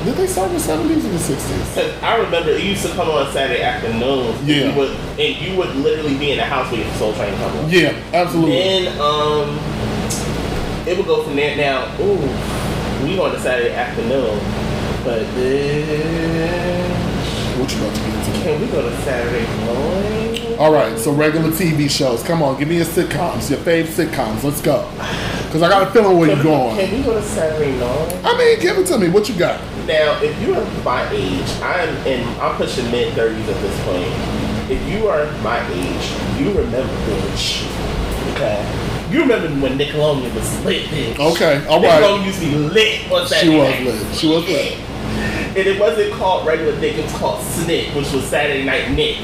Did 0.05 0.15
they 0.15 0.27
start 0.27 0.49
in 0.49 0.55
the 0.55 0.61
70s 0.61 1.05
or 1.05 1.09
the 1.09 1.17
60s? 1.19 1.75
'Cause 1.75 1.91
I 2.03 2.15
remember 2.17 2.51
it 2.51 2.63
used 2.63 2.83
to 2.85 2.89
come 2.89 3.09
on 3.09 3.31
Saturday 3.33 3.61
afternoons. 3.61 4.37
and 4.39 4.47
Yeah. 4.47 4.65
You 4.67 4.71
would, 4.73 4.91
and 5.19 5.35
you 5.41 5.55
would 5.57 5.75
literally 5.77 6.15
be 6.15 6.31
in 6.31 6.37
the 6.37 6.43
house 6.45 6.71
waiting 6.71 6.89
for 6.93 6.97
Soul 6.99 7.13
Train 7.13 7.31
to 7.31 7.37
come 7.37 7.57
on. 7.59 7.69
Yeah, 7.69 7.91
absolutely. 8.13 8.55
Then 8.57 8.87
um, 9.01 9.59
it 10.85 10.97
would 10.97 11.07
go 11.07 11.23
from 11.23 11.35
there. 11.35 11.55
Now, 11.57 11.85
ooh, 12.01 12.17
we 13.05 13.19
on 13.19 13.31
the 13.33 13.39
Saturday 13.39 13.73
afternoon, 13.73 14.39
but 15.03 15.23
then 15.35 16.91
What 17.59 17.71
you 17.71 17.77
about 17.79 17.95
to 17.95 18.01
get 18.01 18.13
into? 18.13 18.43
can 18.43 18.61
we 18.61 18.67
go 18.67 18.81
to 18.81 18.95
Saturday 19.03 19.45
morning? 19.65 20.57
All 20.59 20.71
right, 20.73 20.97
so 20.99 21.11
regular 21.11 21.51
TV 21.51 21.87
shows. 21.89 22.21
Come 22.23 22.41
on, 22.43 22.57
give 22.59 22.67
me 22.67 22.75
your 22.77 22.85
sitcoms, 22.85 23.49
your 23.49 23.59
fave 23.59 23.85
sitcoms. 23.87 24.43
Let's 24.43 24.59
go. 24.61 24.85
Because 25.45 25.61
I 25.61 25.69
got 25.69 25.83
a 25.83 25.85
feeling 25.87 26.17
where 26.19 26.29
you're 26.29 26.43
going. 26.43 26.75
Can 26.77 26.97
we 26.97 27.01
go 27.03 27.13
to 27.13 27.21
Saturday 27.23 27.71
night? 27.79 28.15
I 28.25 28.37
mean, 28.37 28.59
give 28.59 28.77
it 28.77 28.85
to 28.87 28.97
me. 28.97 29.07
What 29.09 29.27
you 29.29 29.35
got? 29.35 29.59
Now, 29.89 30.21
if 30.21 30.39
you 30.39 30.53
are 30.53 30.63
my 30.83 31.09
age, 31.09 31.49
I'm 31.63 31.89
in. 32.05 32.23
I'm 32.39 32.55
pushing 32.57 32.91
mid 32.91 33.11
thirties 33.15 33.49
at 33.49 33.59
this 33.59 33.75
point. 33.85 34.05
If 34.69 34.87
you 34.87 35.07
are 35.07 35.25
my 35.41 35.67
age, 35.71 36.39
you 36.39 36.49
remember 36.49 36.93
bitch. 37.07 37.65
Okay. 38.35 38.61
You 39.09 39.21
remember 39.21 39.47
when 39.59 39.79
Nickelodeon 39.79 40.31
was 40.35 40.63
lit, 40.63 40.85
bitch. 40.89 41.17
Okay, 41.17 41.65
all 41.65 41.81
right. 41.81 42.03
Nickelodeon 42.03 42.23
used 42.23 42.39
to 42.39 42.45
be 42.45 42.55
lit 42.55 43.11
on 43.11 43.23
She 43.23 43.29
Saturday 43.29 43.83
was 43.83 44.03
lit. 44.03 44.15
She 44.15 44.27
was 44.27 44.47
lit. 44.47 44.77
And 44.77 45.57
it 45.57 45.79
wasn't 45.79 46.13
called 46.13 46.45
regular 46.45 46.79
Nick, 46.79 46.95
it 46.95 47.05
was 47.05 47.13
called 47.13 47.43
Snick, 47.43 47.87
which 47.95 48.11
was 48.11 48.23
Saturday 48.25 48.63
Night 48.63 48.91
Nick. 48.91 49.17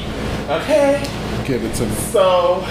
Okay? 0.48 1.00
Give 1.44 1.62
it 1.62 1.76
to 1.76 1.86
me. 1.86 1.94
So. 1.94 2.56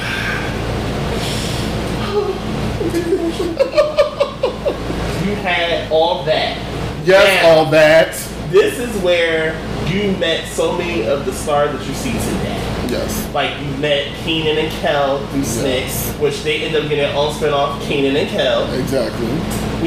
you 5.26 5.36
had 5.36 5.90
all 5.90 6.26
that. 6.26 6.75
Yes, 7.06 7.44
Now, 7.44 7.50
all 7.50 7.66
that. 7.72 8.14
This 8.52 8.80
is 8.80 8.96
where 9.04 9.54
you 9.88 10.12
met 10.18 10.48
so 10.48 10.76
many 10.76 11.08
of 11.08 11.26
the 11.26 11.34
stars 11.34 11.72
that 11.78 11.88
you 11.88 11.94
see 11.94 12.12
today. 12.14 12.62
Yes. 12.90 13.32
Like 13.34 13.60
you 13.62 13.70
met 13.78 14.08
Kenan 14.24 14.58
and 14.58 14.72
Kel 14.74 15.26
through 15.28 15.44
Snicks, 15.44 16.12
which 16.14 16.44
they 16.44 16.64
ended 16.64 16.84
up 16.84 16.90
getting 16.90 17.06
their 17.06 17.16
own 17.16 17.32
spinoff, 17.34 17.80
Kenan 17.82 18.16
and 18.16 18.30
Kel. 18.30 18.72
Exactly. 18.74 19.28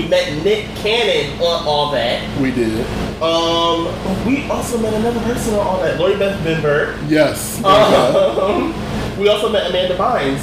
We 0.01 0.07
met 0.09 0.45
Nick 0.45 0.67
Cannon 0.77 1.41
on 1.41 1.67
all 1.67 1.91
that. 1.93 2.41
We 2.41 2.53
did. 2.53 2.87
Um, 3.21 3.87
we 4.25 4.49
also 4.49 4.79
met 4.79 4.95
another 4.95 5.21
person 5.21 5.55
on 5.55 5.67
all 5.67 5.81
that, 5.81 5.99
Lori 5.99 6.17
Beth 6.17 6.39
Denberg. 6.45 6.99
Yes. 7.09 7.63
Um, 7.65 8.73
we 9.19 9.29
also 9.29 9.51
met 9.51 9.69
Amanda 9.69 9.97
Bynes, 9.97 10.39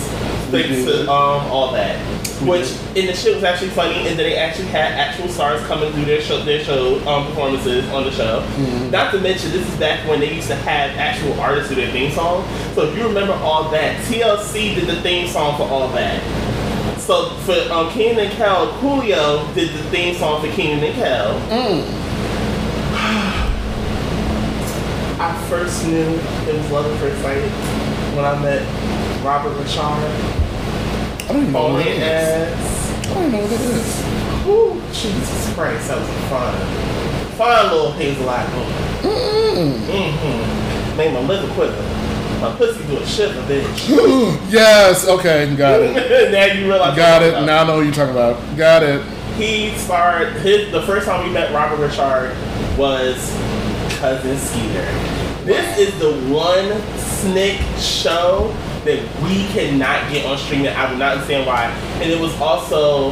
thanks 0.51 0.69
did. 0.69 0.85
to 0.85 1.01
um, 1.03 1.49
all 1.51 1.71
that. 1.71 1.95
Which 2.41 2.67
in 2.95 3.05
the 3.07 3.13
shit 3.15 3.33
was 3.35 3.43
actually 3.45 3.69
funny, 3.69 3.95
and 3.95 4.05
then 4.07 4.17
they 4.17 4.35
actually 4.35 4.67
had 4.67 4.91
actual 4.93 5.29
stars 5.29 5.65
coming 5.67 5.91
through 5.93 6.05
their 6.05 6.21
show, 6.21 6.43
their 6.43 6.61
show 6.63 6.97
um, 7.07 7.27
performances 7.27 7.87
on 7.91 8.03
the 8.03 8.11
show. 8.11 8.41
Mhm. 8.57 8.91
Not 8.91 9.11
to 9.13 9.19
mention, 9.21 9.51
this 9.51 9.65
is 9.67 9.75
back 9.75 10.05
when 10.07 10.19
they 10.19 10.33
used 10.33 10.47
to 10.49 10.55
have 10.55 10.91
actual 10.97 11.39
artists 11.39 11.69
do 11.69 11.75
their 11.75 11.91
theme 11.91 12.11
song. 12.11 12.45
So 12.75 12.89
if 12.89 12.97
you 12.97 13.07
remember 13.07 13.33
all 13.33 13.69
that, 13.71 14.03
TLC 14.05 14.75
did 14.75 14.87
the 14.87 15.01
theme 15.01 15.27
song 15.29 15.55
for 15.57 15.63
all 15.63 15.87
that. 15.89 16.21
So 16.99 17.29
for 17.45 17.55
um, 17.71 17.89
Kenan 17.91 18.19
and 18.25 18.33
Kel, 18.33 18.67
Coolio 18.79 19.53
did 19.55 19.69
the 19.69 19.83
theme 19.89 20.15
song 20.15 20.41
for 20.41 20.51
Kenan 20.51 20.83
and 20.83 20.95
Kel. 20.95 21.39
Mm. 21.49 21.83
I 25.19 25.33
first 25.49 25.85
knew 25.87 26.19
it 26.49 26.55
was 26.57 26.71
love 26.71 26.85
at 26.85 26.99
first 26.99 27.21
sight 27.21 27.41
when 28.15 28.25
I 28.25 28.37
met 28.41 28.61
Robert 29.23 29.57
Richard. 29.57 30.44
I 31.25 31.33
don't 31.33 31.41
even 31.41 31.53
know 31.53 31.73
what 31.73 31.83
that 31.85 32.53
is. 32.53 33.07
I 33.07 33.13
don't 33.15 33.31
know 33.31 33.41
what 33.41 33.49
that 33.49 33.61
is. 33.61 34.47
Ooh, 34.47 34.79
Jesus 34.93 35.53
Christ, 35.55 35.87
that 35.87 35.97
was 35.97 36.07
fun, 36.29 36.53
fun 37.35 37.71
little 37.71 37.91
hazelite 37.93 38.49
moment. 38.53 38.95
Mm. 39.01 39.79
Mm-hmm. 39.87 40.93
Mmm. 40.93 40.97
Made 40.97 41.13
my 41.13 41.19
liver 41.21 41.51
quiver. 41.55 41.81
My 42.41 42.55
pussy 42.55 42.85
do 42.85 42.97
a 42.97 43.05
shiver, 43.07 43.41
bitch. 43.43 43.87
yes. 44.51 45.07
Okay. 45.07 45.55
Got 45.55 45.81
it. 45.81 46.31
now 46.31 46.45
you 46.45 46.67
realize. 46.67 46.95
Got 46.95 47.23
it. 47.23 47.31
Now 47.45 47.63
I 47.63 47.67
know 47.67 47.77
what 47.77 47.85
you're 47.85 47.93
talking 47.93 48.11
about. 48.11 48.57
Got 48.57 48.83
it. 48.83 49.01
He 49.35 49.75
starred 49.77 50.33
his 50.37 50.71
the 50.71 50.83
first 50.83 51.07
time 51.07 51.25
we 51.25 51.33
met 51.33 51.51
Robert 51.53 51.77
Richard 51.77 52.37
was 52.77 53.17
Cousin 53.97 54.37
Skeeter. 54.37 54.85
This 55.43 55.77
is 55.79 55.99
the 55.99 56.13
one 56.31 56.79
snick 56.97 57.59
show 57.77 58.55
that 58.85 59.21
we 59.23 59.45
cannot 59.47 60.11
get 60.11 60.25
on 60.25 60.37
streaming. 60.37 60.67
I 60.69 60.89
do 60.91 60.97
not 60.97 61.13
understand 61.13 61.45
why. 61.47 61.65
And 62.01 62.09
it 62.11 62.19
was 62.19 62.33
also 62.39 63.11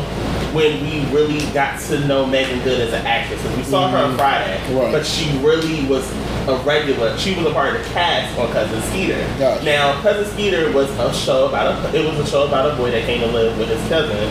when 0.53 0.81
we 0.83 1.03
really 1.11 1.43
got 1.51 1.79
to 1.81 1.99
know 2.07 2.25
Megan 2.27 2.63
Good 2.63 2.79
as 2.81 2.93
an 2.93 3.05
actress. 3.07 3.41
we 3.57 3.63
saw 3.63 3.89
her 3.89 3.97
on 3.97 4.15
Friday, 4.15 4.61
Right. 4.75 4.91
but 4.91 5.03
she 5.03 5.35
really 5.39 5.83
was 5.87 6.07
a 6.47 6.55
regular. 6.63 7.17
She 7.17 7.33
was 7.35 7.47
a 7.47 7.51
part 7.51 7.75
of 7.75 7.81
the 7.83 7.89
cast 7.91 8.37
on 8.37 8.51
Cousin 8.51 8.79
Skeeter. 8.83 9.17
Gotcha. 9.39 9.65
Now, 9.65 9.99
Cousin 10.01 10.31
Skeeter 10.31 10.71
was 10.71 10.91
a 10.99 11.11
show 11.13 11.47
about 11.47 11.83
a. 11.93 11.97
It 11.99 12.05
was 12.07 12.19
a 12.19 12.29
show 12.29 12.43
about 12.47 12.71
a 12.71 12.75
boy 12.75 12.91
that 12.91 13.03
came 13.05 13.21
to 13.21 13.27
live 13.27 13.57
with 13.57 13.69
his 13.69 13.81
cousin, 13.89 14.29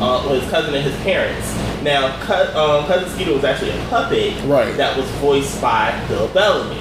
uh, 0.00 0.24
with 0.30 0.42
his 0.42 0.50
cousin 0.52 0.72
and 0.74 0.84
his 0.84 0.94
parents. 1.02 1.52
Now, 1.82 2.06
um, 2.54 2.86
Cousin 2.86 3.08
Skeeter 3.10 3.32
was 3.34 3.42
actually 3.42 3.70
a 3.70 3.86
puppet 3.90 4.34
Right. 4.44 4.76
that 4.76 4.96
was 4.96 5.06
voiced 5.22 5.60
by 5.60 5.92
Bill 6.06 6.28
Bellamy. 6.28 6.78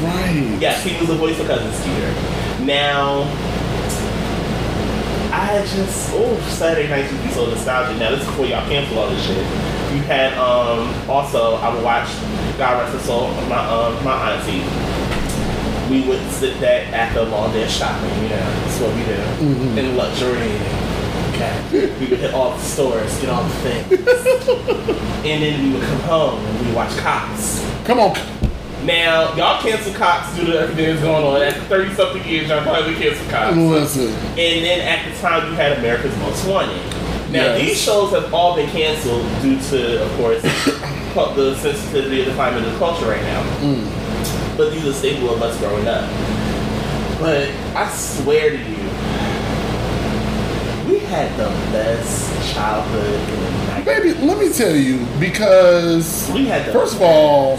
Right. 0.00 0.56
Yes, 0.60 0.84
he 0.84 0.96
was 0.98 1.08
the 1.08 1.16
voice 1.16 1.38
of 1.40 1.46
Cousin 1.46 1.72
Skeeter. 1.72 2.64
Now, 2.64 3.22
I 5.32 5.60
just 5.62 6.10
oh 6.14 6.38
Saturday 6.48 6.88
nights 6.88 7.12
would 7.12 7.22
be 7.22 7.30
so 7.30 7.46
nostalgic. 7.46 7.98
Now 7.98 8.10
this 8.10 8.20
is 8.20 8.26
before 8.26 8.46
y'all 8.46 8.68
cancel 8.68 8.98
all 8.98 9.08
this 9.08 9.24
shit. 9.26 9.36
You 9.36 10.02
had 10.02 10.34
um 10.38 10.92
also 11.08 11.54
I 11.56 11.74
would 11.74 11.82
watch 11.82 12.08
God 12.58 12.80
rest 12.80 12.92
her 12.92 13.00
soul 13.00 13.30
my 13.48 13.58
um 13.68 14.02
my 14.04 14.32
auntie. 14.32 14.62
We 15.90 16.06
would 16.08 16.20
sit 16.30 16.60
back 16.60 16.92
after 16.92 17.20
a 17.20 17.24
long 17.24 17.52
day 17.52 17.64
of 17.64 17.70
shopping. 17.70 18.10
You 18.22 18.28
know 18.30 18.36
that's 18.36 18.80
what 18.80 18.94
we 18.94 19.04
do 19.04 19.80
in 19.80 19.96
luxury. 19.96 20.52
Okay, 21.34 21.90
we 22.00 22.06
would 22.06 22.18
hit 22.18 22.34
all 22.34 22.56
the 22.56 22.62
stores, 22.62 23.20
get 23.20 23.30
all 23.30 23.44
the 23.44 23.54
things, 23.56 23.92
and 25.24 25.42
then 25.42 25.62
we 25.62 25.78
would 25.78 25.86
come 25.86 26.00
home 26.00 26.44
and 26.44 26.60
we 26.60 26.66
would 26.66 26.74
watch 26.74 26.96
Cops. 26.98 27.64
Come 27.84 28.00
on. 28.00 28.16
Now, 28.88 29.34
y'all 29.36 29.60
cancel 29.60 29.92
Cops 29.92 30.34
due 30.34 30.46
to 30.46 30.58
everything 30.60 30.86
that's 30.86 31.02
going 31.02 31.22
on. 31.22 31.42
After 31.42 31.60
30 31.60 31.94
something 31.94 32.26
years, 32.26 32.48
y'all 32.48 32.64
finally 32.64 32.94
cancel 32.94 33.26
Cops. 33.30 33.54
Listen. 33.54 34.08
And 34.30 34.64
then 34.64 34.80
at 34.80 35.04
the 35.12 35.20
time, 35.20 35.46
you 35.50 35.54
had 35.56 35.76
America's 35.78 36.16
Most 36.16 36.48
Wanted. 36.48 36.80
Now, 37.30 37.52
Yes. 37.52 37.60
these 37.60 37.78
shows 37.78 38.12
have 38.12 38.32
all 38.32 38.56
been 38.56 38.70
canceled 38.70 39.26
due 39.42 39.60
to, 39.60 40.02
of 40.02 40.10
course, 40.16 40.40
the 41.36 41.54
sensitivity 41.56 42.20
of 42.20 42.26
the 42.28 42.32
climate 42.32 42.64
of 42.64 42.72
the 42.72 42.78
culture 42.78 43.04
right 43.04 43.20
now. 43.24 43.42
Mm. 43.60 44.56
But 44.56 44.72
these 44.72 44.86
are 44.86 44.92
staple 44.94 45.34
of 45.34 45.42
us 45.42 45.58
growing 45.58 45.86
up. 45.86 46.08
But 47.20 47.50
I 47.76 47.90
swear 47.92 48.52
to 48.52 48.56
you, 48.56 48.88
we 50.90 51.00
had 51.00 51.30
the 51.36 51.50
best 51.72 52.54
childhood 52.54 53.20
in 53.28 53.40
the 53.42 53.82
90s. 53.82 53.84
Baby, 53.84 54.14
let 54.26 54.38
me 54.38 54.50
tell 54.50 54.74
you, 54.74 55.04
because 55.20 56.30
We 56.32 56.46
had 56.46 56.64
the 56.66 56.72
first 56.72 56.94
of 56.94 57.02
all, 57.02 57.58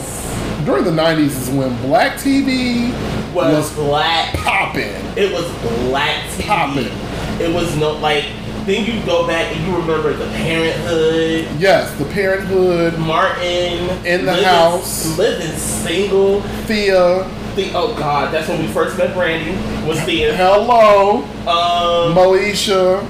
during 0.65 0.83
the 0.83 0.91
'90s 0.91 1.41
is 1.43 1.49
when 1.49 1.75
black 1.81 2.17
TV 2.17 2.91
was 3.33 3.53
was 3.53 3.73
black 3.75 4.33
popping. 4.35 4.93
It 5.17 5.31
was 5.33 5.45
black 5.89 6.23
TV. 6.31 6.47
Poppin'. 6.47 7.41
It 7.41 7.53
was 7.53 7.75
no 7.77 7.91
like. 7.93 8.25
Then 8.65 8.85
you 8.85 9.03
go 9.05 9.25
back 9.25 9.55
and 9.55 9.65
you 9.65 9.75
remember 9.75 10.13
the 10.13 10.25
Parent 10.27 10.75
'Hood, 10.81 11.47
Yes, 11.59 11.91
the 11.97 12.05
Parent 12.05 12.45
'Hood, 12.47 12.99
Martin 12.99 13.89
In 14.05 14.25
the 14.25 14.33
living, 14.33 14.43
House. 14.43 15.17
living 15.17 15.55
single. 15.57 16.41
Thea, 16.67 17.23
The 17.55 17.71
oh 17.73 17.95
god, 17.97 18.31
that's 18.31 18.47
when 18.47 18.59
we 18.59 18.67
first 18.67 18.97
met 18.97 19.13
Brandy. 19.15 19.51
Was 19.87 20.03
the 20.05 20.25
Hello, 20.35 21.23
um 21.47 22.13
Moesha, 22.15 23.03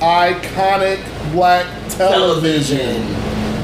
iconic 0.00 1.00
black 1.32 1.66
television. 1.88 3.02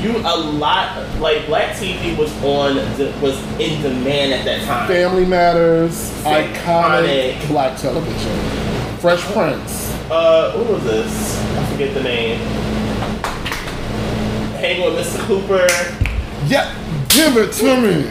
You 0.03 0.17
a 0.19 0.37
lot 0.37 0.97
like 1.21 1.47
black 1.47 1.75
TV 1.77 2.17
was 2.17 2.31
on 2.45 2.77
the, 2.97 3.13
was 3.23 3.39
in 3.59 3.81
demand 3.83 4.33
at 4.35 4.45
that 4.45 4.65
time. 4.67 4.87
Family 4.89 5.25
Matters, 5.25 6.11
iconic, 6.25 7.35
Iconic. 7.35 7.49
black 7.49 7.79
television. 7.79 8.39
Fresh 8.99 9.23
Prince. 9.33 9.93
Uh, 10.11 10.53
what 10.57 10.69
was 10.71 10.85
this? 10.85 11.41
I 11.57 11.67
forget 11.73 11.95
the 11.95 12.03
name. 12.03 12.39
Hang 14.61 14.83
with 14.83 15.07
Mr. 15.07 15.21
Cooper. 15.27 15.67
Yeah, 16.47 16.73
give 17.09 17.37
it 17.37 17.53
to 17.55 17.81
me. 17.81 18.03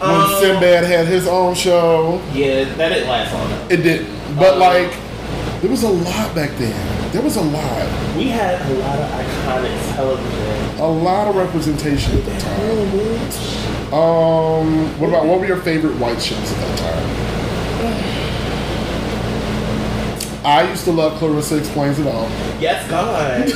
When 0.00 0.10
Um, 0.10 0.34
Sinbad 0.40 0.84
had 0.84 1.06
his 1.06 1.26
own 1.26 1.54
show, 1.54 2.20
Yeah, 2.32 2.64
that 2.76 2.88
didn't 2.90 3.08
last 3.08 3.32
long. 3.32 3.50
it 3.70 3.78
didn't. 3.78 4.08
But 4.36 4.54
Um, 4.54 4.60
like, 4.60 4.92
there 5.60 5.70
was 5.70 5.82
a 5.84 5.88
lot 5.88 6.34
back 6.34 6.50
then. 6.58 6.74
There 7.12 7.22
was 7.22 7.36
a 7.36 7.42
lot. 7.42 7.86
We 8.16 8.28
had 8.28 8.60
a 8.60 8.74
lot 8.74 8.98
of 8.98 9.10
iconic 9.10 9.94
television. 9.94 10.61
A 10.82 10.84
lot 10.90 11.28
of 11.28 11.36
representation 11.36 12.18
at 12.18 12.24
that 12.24 12.40
time. 12.40 13.94
Um, 13.94 14.98
what 14.98 15.10
about 15.10 15.26
what 15.26 15.38
were 15.38 15.46
your 15.46 15.60
favorite 15.60 15.96
white 15.98 16.20
shows 16.20 16.50
at 16.52 16.58
that 16.58 16.78
time? 16.78 17.10
I 20.44 20.68
used 20.68 20.82
to 20.86 20.90
love 20.90 21.16
Clarissa 21.20 21.58
Explains 21.58 22.00
It 22.00 22.08
All. 22.08 22.28
Yes, 22.58 22.90
God. 22.90 23.48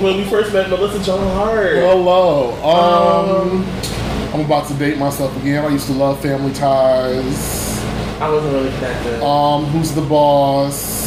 when 0.00 0.16
we 0.16 0.24
first 0.26 0.52
met 0.52 0.70
Melissa 0.70 1.02
Joan 1.04 1.26
Hart. 1.34 1.74
Hello. 1.74 2.52
Um, 2.62 3.64
I'm 4.32 4.42
about 4.44 4.68
to 4.68 4.74
date 4.74 4.96
myself 4.96 5.36
again. 5.38 5.64
I 5.64 5.70
used 5.70 5.88
to 5.88 5.92
love 5.92 6.22
Family 6.22 6.52
Ties. 6.52 7.80
I 8.20 8.30
wasn't 8.30 8.52
really 8.52 8.70
connected. 8.76 9.20
Um, 9.24 9.64
Who's 9.64 9.90
the 9.92 10.02
Boss? 10.02 10.99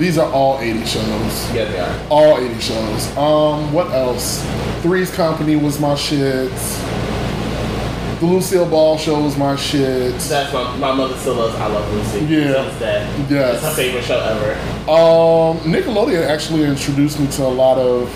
These 0.00 0.16
are 0.16 0.32
all 0.32 0.58
80 0.58 0.86
shows. 0.86 1.52
yeah, 1.54 1.66
they 1.66 1.78
are. 1.78 2.06
All 2.08 2.38
80 2.38 2.58
shows. 2.58 3.16
Um, 3.18 3.70
what 3.70 3.90
else? 3.90 4.42
Three's 4.80 5.14
Company 5.14 5.56
was 5.56 5.78
my 5.78 5.94
shit. 5.94 6.50
The 8.18 8.24
Lucille 8.26 8.66
Ball 8.66 8.96
show 8.96 9.20
was 9.20 9.36
my 9.36 9.56
shit. 9.56 10.14
That's 10.20 10.54
my, 10.54 10.74
my 10.78 10.94
mother 10.94 11.14
still 11.18 11.34
loves 11.34 11.54
I 11.56 11.66
Love 11.66 11.92
Lucy. 11.92 12.24
Yeah. 12.24 12.66
Since 12.66 12.78
that. 12.80 13.30
Yes. 13.30 13.54
It's 13.56 13.64
her 13.64 13.74
favorite 13.74 14.04
show 14.04 14.18
ever. 14.20 14.52
Um, 14.90 15.58
Nickelodeon 15.70 16.26
actually 16.26 16.64
introduced 16.64 17.20
me 17.20 17.26
to 17.32 17.44
a 17.44 17.48
lot 17.48 17.76
of 17.76 18.10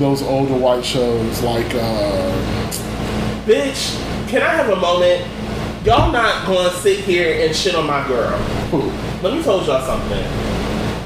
those 0.00 0.20
older 0.24 0.56
white 0.56 0.84
shows, 0.84 1.42
like 1.42 1.76
uh, 1.76 2.32
Bitch, 3.46 3.96
can 4.26 4.42
I 4.42 4.48
have 4.48 4.68
a 4.70 4.76
moment? 4.76 5.24
Y'all 5.84 6.10
not 6.10 6.44
gonna 6.44 6.70
sit 6.70 6.98
here 7.04 7.46
and 7.46 7.54
shit 7.54 7.76
on 7.76 7.86
my 7.86 8.04
girl. 8.08 8.36
who? 8.72 8.90
Let 9.22 9.36
me 9.36 9.44
tell 9.44 9.64
y'all 9.64 9.80
something. 9.86 10.47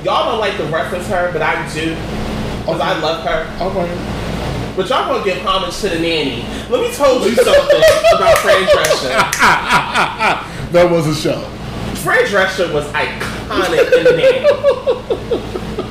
Y'all 0.05 0.31
don't 0.33 0.41
like 0.41 0.57
to 0.57 0.65
reference 0.65 1.07
her, 1.09 1.31
but 1.33 1.43
I 1.43 1.55
do. 1.73 1.95
Because 2.61 2.81
I 2.81 2.99
love 3.01 3.24
her. 3.24 3.65
Okay. 3.65 4.23
But 4.77 4.89
y'all 4.89 5.07
gonna 5.07 5.24
give 5.24 5.39
homage 5.45 5.79
to 5.81 5.89
the 5.91 5.99
nanny. 6.01 6.45
Let 6.70 6.81
me 6.81 6.91
tell 6.95 7.20
you 7.20 7.35
something 7.35 7.83
about 8.15 8.39
Fran 8.39 8.66
Drescher. 8.66 10.49
That 10.73 10.91
was 10.91 11.07
a 11.07 11.15
show. 11.15 11.39
Fran 11.97 12.24
Drescher 12.24 12.73
was 12.73 12.87
iconic 12.93 13.93
in 13.99 14.05
the 14.05 14.12
nanny. 14.16 14.47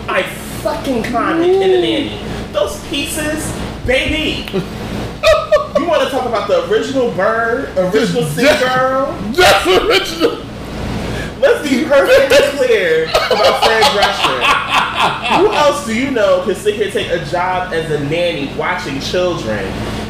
I 0.09 0.23
fucking 0.63 1.03
iconic 1.03 1.53
in 1.53 1.59
the 1.59 1.81
nanny. 1.81 2.19
Those 2.51 2.83
pieces, 2.87 3.45
baby. 3.85 4.49
You 5.77 5.87
want 5.87 6.03
to 6.03 6.09
talk 6.09 6.25
about 6.27 6.47
the 6.47 6.69
original 6.69 7.11
bird, 7.11 7.69
original 7.77 8.23
sea 8.25 8.43
girl? 8.59 9.17
That's 9.31 9.67
original. 9.67 10.43
Let's 11.41 11.67
be 11.67 11.83
perfectly 11.85 12.37
clear 12.67 13.05
about 13.05 13.63
Fran 13.63 13.81
Drescher. 13.95 15.37
Who 15.39 15.51
else 15.51 15.85
do 15.87 15.95
you 15.95 16.11
know 16.11 16.43
can 16.45 16.53
sit 16.55 16.75
here 16.75 16.83
and 16.85 16.93
take 16.93 17.09
a 17.09 17.25
job 17.25 17.73
as 17.73 17.89
a 17.89 17.99
nanny 18.05 18.53
watching 18.55 18.99
children? 18.99 19.65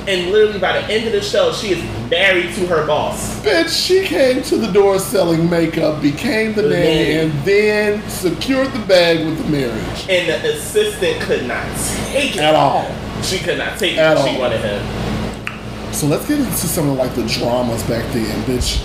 And 0.07 0.31
literally 0.31 0.59
by 0.59 0.81
the 0.81 0.93
end 0.93 1.05
of 1.07 1.13
the 1.13 1.21
show, 1.21 1.53
she 1.53 1.71
is 1.71 2.09
married 2.09 2.53
to 2.55 2.67
her 2.67 2.85
boss. 2.85 3.39
Bitch, 3.45 3.69
she 3.69 4.03
came 4.05 4.43
to 4.43 4.57
the 4.57 4.69
door 4.71 4.99
selling 4.99 5.49
makeup, 5.49 6.01
became 6.01 6.53
the 6.53 6.63
The 6.63 6.69
nanny, 6.69 7.13
nanny. 7.13 7.13
and 7.19 7.45
then 7.45 8.09
secured 8.09 8.71
the 8.73 8.79
bag 8.79 9.25
with 9.25 9.37
the 9.41 9.49
marriage. 9.49 10.09
And 10.09 10.27
the 10.27 10.53
assistant 10.53 11.21
could 11.21 11.45
not 11.47 11.65
take 12.11 12.35
it. 12.35 12.41
At 12.41 12.55
all. 12.55 12.93
She 13.23 13.37
could 13.39 13.57
not 13.59 13.77
take 13.79 13.97
At 13.97 14.17
it. 14.17 14.29
She 14.33 14.37
wanted 14.39 14.59
him. 14.59 15.93
So 15.93 16.07
let's 16.07 16.27
get 16.27 16.39
into 16.39 16.51
some 16.51 16.89
of 16.89 16.97
like 16.97 17.13
the 17.15 17.25
dramas 17.27 17.83
back 17.83 18.11
then, 18.11 18.43
bitch. 18.43 18.81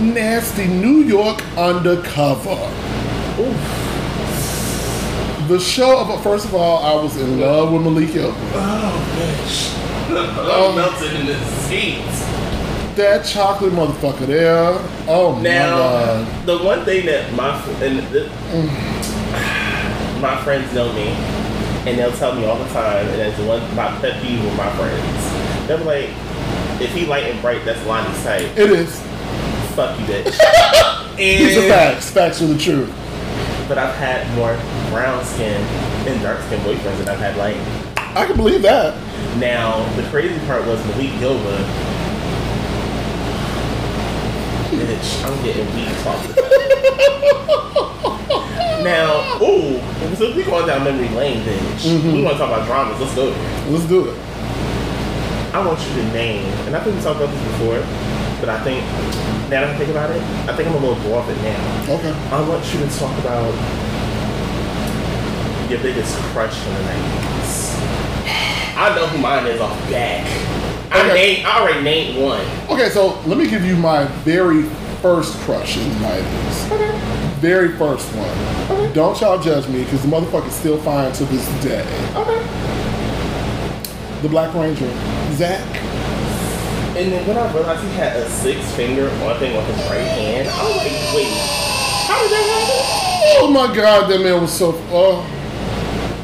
Nasty 0.00 0.66
New 0.66 1.02
York 1.02 1.42
Undercover. 1.56 2.56
The 5.48 5.58
show 5.58 6.00
of 6.00 6.22
first 6.22 6.46
of 6.46 6.54
all, 6.54 6.82
I 6.84 7.02
was 7.02 7.16
in 7.16 7.40
love 7.40 7.72
with 7.72 7.82
Malik. 7.82 8.10
Oh, 8.14 9.00
bitch. 9.16 9.76
I'm 10.12 10.74
melting 10.76 11.20
in 11.20 11.26
the 11.26 11.38
seats. 11.68 12.24
That 12.96 13.24
chocolate 13.24 13.72
motherfucker 13.72 14.26
there. 14.26 14.74
Oh 15.06 15.34
my 15.36 15.42
Now, 15.42 15.76
god. 15.76 16.46
the 16.46 16.58
one 16.58 16.84
thing 16.84 17.06
that 17.06 17.32
my 17.34 17.54
and 17.82 17.98
the, 18.12 18.28
mm. 18.50 20.20
my 20.20 20.42
friends 20.42 20.72
know 20.74 20.92
me, 20.92 21.08
and 21.88 21.98
they'll 21.98 22.12
tell 22.12 22.34
me 22.34 22.44
all 22.44 22.58
the 22.58 22.68
time, 22.70 23.06
and 23.06 23.20
that's 23.20 23.36
the 23.38 23.46
one 23.46 23.60
my 23.74 23.88
pet 24.00 24.20
peeve 24.22 24.44
with 24.44 24.56
my 24.56 24.70
friends. 24.76 25.68
They're 25.68 25.78
like, 25.78 26.10
if 26.80 26.92
he 26.92 27.06
light 27.06 27.24
and 27.24 27.40
bright, 27.40 27.64
that's 27.64 27.84
Lonnie's 27.86 28.22
type. 28.22 28.42
It 28.58 28.70
is. 28.70 29.00
Fuck 29.80 29.96
you, 29.98 30.04
bitch. 30.04 30.26
These 31.16 31.56
are 31.56 31.60
and 31.60 31.68
facts. 31.70 32.10
Facts 32.10 32.42
are 32.42 32.46
the 32.48 32.58
truth. 32.58 32.90
but 33.66 33.78
I've 33.78 33.94
had 33.94 34.28
more 34.36 34.54
brown 34.90 35.24
skin 35.24 35.58
and 36.06 36.20
dark 36.20 36.38
skin 36.42 36.60
boyfriends 36.60 36.98
than 36.98 37.08
I've 37.08 37.18
had 37.18 37.38
light. 37.38 37.56
I 37.96 38.26
can 38.26 38.36
believe 38.36 38.60
that. 38.60 38.94
Now, 39.38 39.82
the 39.96 40.02
crazy 40.10 40.38
part 40.44 40.66
was 40.66 40.78
Malik 40.88 41.12
Yoba. 41.12 41.64
Bitch, 44.68 45.24
I'm 45.24 45.42
getting 45.42 45.64
weak 45.74 45.88
talking. 46.04 46.36
now, 48.84 49.40
ooh, 49.40 49.80
so 50.14 50.30
we 50.36 50.42
going 50.42 50.66
down 50.66 50.84
memory 50.84 51.08
lane, 51.08 51.42
bitch. 51.42 51.86
Mm-hmm. 51.88 52.12
We 52.12 52.22
want 52.22 52.34
to 52.34 52.38
talk 52.38 52.50
about 52.52 52.66
dramas. 52.66 53.00
Let's 53.00 53.14
go 53.14 53.30
there. 53.30 53.70
Let's 53.70 53.86
do 53.86 54.10
it. 54.10 54.16
I 55.54 55.66
want 55.66 55.80
you 55.80 55.94
to 55.94 56.02
name, 56.12 56.44
and 56.66 56.76
I 56.76 56.80
think 56.84 56.96
we 56.96 57.02
talked 57.02 57.16
about 57.18 57.32
this 57.32 57.42
before, 57.52 57.80
but 58.40 58.48
I 58.48 58.60
think 58.64 58.82
now 59.50 59.60
that 59.62 59.64
I 59.74 59.78
think 59.78 59.90
about 59.90 60.10
it, 60.10 60.22
I 60.48 60.56
think 60.56 60.68
I'm 60.68 60.74
a 60.74 60.78
little 60.86 61.14
off 61.14 61.28
it 61.28 61.36
now. 61.42 61.94
Okay. 61.94 62.12
I 62.30 62.48
want 62.48 62.64
you 62.72 62.80
to 62.80 62.98
talk 62.98 63.16
about 63.20 63.52
your 65.70 65.80
biggest 65.80 66.16
crush 66.32 66.66
in 66.66 66.74
the 66.74 66.80
90s. 66.80 67.76
I 68.76 68.92
know 68.96 69.06
who 69.06 69.18
mine 69.18 69.46
is 69.46 69.60
off 69.60 69.78
back. 69.90 70.26
I, 70.92 71.00
Okay. 71.00 71.14
named, 71.14 71.46
I 71.46 71.60
already 71.60 71.82
named 71.82 72.18
one. 72.22 72.44
Okay, 72.68 72.88
so 72.88 73.20
let 73.26 73.38
me 73.38 73.46
give 73.48 73.64
you 73.64 73.76
my 73.76 74.04
very 74.24 74.62
first 75.02 75.34
crush 75.40 75.76
in 75.76 75.88
the 75.88 75.94
90s. 75.96 76.96
Very 77.40 77.76
first 77.76 78.06
one. 78.14 78.78
Okay. 78.78 78.92
Don't 78.94 79.18
y'all 79.20 79.38
judge 79.40 79.68
me 79.68 79.84
because 79.84 80.02
the 80.02 80.08
motherfucker's 80.08 80.52
still 80.54 80.78
fine 80.78 81.12
to 81.12 81.24
this 81.26 81.46
day. 81.62 81.84
Okay. 82.16 82.46
The 84.22 84.28
Black 84.28 84.52
Ranger, 84.54 84.90
Zach. 85.34 85.64
And 87.00 87.10
then 87.10 87.26
when 87.26 87.38
I 87.38 87.50
realized 87.54 87.82
he 87.82 87.88
had 87.94 88.14
a 88.14 88.28
six 88.28 88.60
finger 88.72 89.08
one 89.24 89.38
thing 89.38 89.56
on 89.56 89.64
his 89.64 89.76
right 89.88 90.04
hand, 90.04 90.46
I 90.50 90.62
was 90.64 90.76
like, 90.76 90.92
wait, 91.14 91.32
how 92.06 92.20
did 92.20 92.30
that 92.30 92.44
happen? 92.44 93.40
Oh 93.40 93.50
my 93.50 93.74
god, 93.74 94.10
that 94.10 94.20
man 94.20 94.42
was 94.42 94.52
so. 94.52 94.74
Oh. 94.90 95.22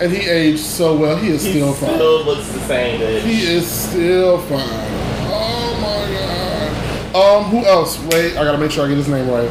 And 0.02 0.12
he 0.12 0.28
aged 0.28 0.60
so 0.60 0.94
well. 0.94 1.16
He 1.16 1.28
is? 1.30 1.42
He 1.42 1.52
still 1.52 1.72
fine. 1.72 1.94
still 1.94 2.24
looks 2.24 2.52
the 2.52 2.60
same, 2.60 3.00
bitch. 3.00 3.22
He 3.22 3.46
is 3.46 3.66
still 3.66 4.38
fine. 4.42 4.68
Oh 5.32 5.78
my 5.80 7.14
god. 7.14 7.38
Um, 7.38 7.44
who 7.44 7.64
else? 7.64 7.98
Wait, 8.08 8.36
I 8.36 8.44
gotta 8.44 8.58
make 8.58 8.70
sure 8.70 8.84
I 8.84 8.88
get 8.88 8.98
his 8.98 9.08
name 9.08 9.30
right. 9.30 9.48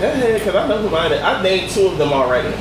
Go 0.00 0.10
ahead, 0.10 0.40
because 0.40 0.56
I 0.56 0.66
know 0.66 0.82
who 0.82 0.90
mine 0.90 1.12
is. 1.12 1.22
I've 1.22 1.40
named 1.44 1.70
two 1.70 1.86
of 1.86 1.98
them 1.98 2.12
already. 2.12 2.52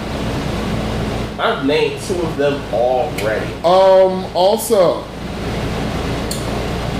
I've 1.40 1.66
named 1.66 2.00
two 2.04 2.22
of 2.22 2.38
them 2.38 2.62
already. 2.72 3.52
Um, 3.64 4.24
also, 4.36 5.04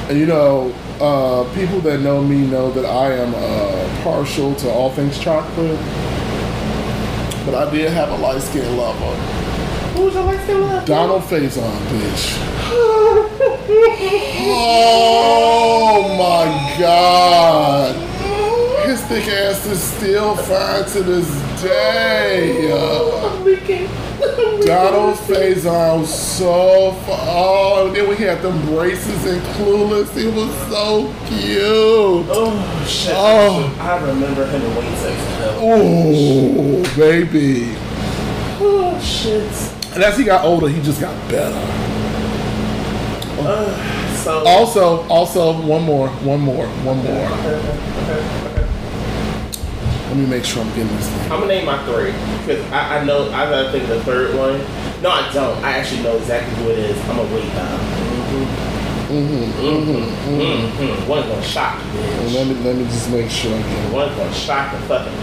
you 0.10 0.26
know, 0.26 0.74
uh, 1.02 1.44
people 1.54 1.80
that 1.82 2.00
know 2.02 2.24
me 2.24 2.46
know 2.48 2.72
that 2.72 2.86
I 2.86 3.14
am 3.14 3.34
uh, 3.36 4.04
partial 4.04 4.56
to 4.56 4.70
all 4.70 4.90
things 4.92 5.18
chocolate. 5.20 5.80
But 7.46 7.56
I 7.56 7.72
did 7.72 7.92
have 7.92 8.10
a 8.10 8.18
light 8.18 8.42
skinned 8.42 8.78
lover. 8.78 9.16
Who's 9.94 10.14
your 10.14 10.24
light 10.24 10.42
skin 10.44 10.62
love? 10.62 10.86
Donald 10.86 11.24
Faison, 11.24 11.78
bitch. 11.88 12.38
Oh 14.50 16.16
my 16.18 16.80
god. 16.80 17.96
His 18.88 19.02
thick 19.06 19.28
ass 19.28 19.66
is 19.66 19.82
still 19.82 20.36
fine 20.36 20.86
to 20.92 21.04
this 21.04 21.28
day. 21.62 22.72
Donald 24.66 25.16
Faison 25.20 26.00
was 26.00 26.14
so 26.38 26.92
fu- 27.06 27.12
Oh, 27.12 27.86
and 27.88 27.96
then 27.96 28.10
we 28.10 28.16
had 28.16 28.42
them 28.42 28.60
braces 28.66 29.26
and 29.26 29.42
clueless. 29.56 30.10
He 30.18 30.28
was 30.28 30.52
so 30.70 31.14
cute. 31.28 32.26
Oh 32.30 32.86
shit! 32.88 33.14
Oh. 33.16 33.76
I 33.80 33.98
remember 34.06 34.46
him 34.48 34.62
in 34.62 34.76
Wayne 34.76 34.96
Sex. 34.98 35.16
Oh, 35.60 36.84
baby. 36.98 37.76
Oh 38.60 39.00
shit! 39.02 39.94
And 39.94 40.04
as 40.04 40.18
he 40.18 40.24
got 40.24 40.44
older, 40.44 40.68
he 40.68 40.82
just 40.82 41.00
got 41.00 41.16
better. 41.30 41.56
Uh, 43.40 44.16
so 44.16 44.44
Also, 44.46 45.08
also, 45.08 45.62
one 45.62 45.84
more, 45.84 46.10
one 46.10 46.40
more, 46.42 46.66
one 46.84 46.98
more. 46.98 47.26
Okay, 47.26 47.56
okay, 47.56 48.48
okay. 48.50 48.57
Let 50.08 50.16
me 50.16 50.26
make 50.26 50.46
sure 50.46 50.64
I'm 50.64 50.70
getting 50.70 50.88
this 50.96 51.10
thing. 51.10 51.22
I'm 51.24 51.42
gonna 51.42 51.48
name 51.48 51.66
my 51.66 51.84
three 51.86 52.12
because 52.40 52.64
I, 52.72 53.00
I 53.00 53.04
know 53.04 53.30
I 53.32 53.50
gotta 53.50 53.72
think 53.72 53.84
of 53.84 53.90
the 53.90 54.04
third 54.06 54.36
one. 54.36 54.60
No, 55.02 55.10
I 55.12 55.32
don't. 55.34 55.64
I 55.64 55.78
actually 55.78 56.02
know 56.02 56.16
exactly 56.16 56.56
who 56.64 56.72
it 56.72 56.80
is. 56.80 56.98
I'm 57.10 57.18
gonna 57.18 57.36
wait 57.36 57.54
now. 57.54 57.78
Mm-hmm. 59.08 59.66
Mm-hmm. 59.66 60.40
Mm-hmm. 60.40 61.08
One's 61.10 61.28
gonna 61.28 61.42
shock 61.42 61.82
you, 61.84 62.00
bitch. 62.00 62.34
let 62.36 62.48
me 62.48 62.54
let 62.64 62.76
me 62.76 62.84
just 62.86 63.10
make 63.10 63.30
sure 63.30 63.54
I 63.54 63.62
get 63.62 63.94
One's 63.94 64.16
gonna 64.16 64.34
shock 64.34 64.72
the 64.72 64.80
fucking. 64.88 65.14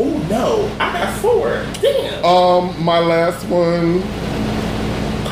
Oh 0.00 0.26
no! 0.28 0.76
I 0.78 0.92
got 0.92 1.18
four. 1.20 1.64
Damn. 1.80 2.24
Um, 2.24 2.84
my 2.84 2.98
last 2.98 3.44
one, 3.46 4.02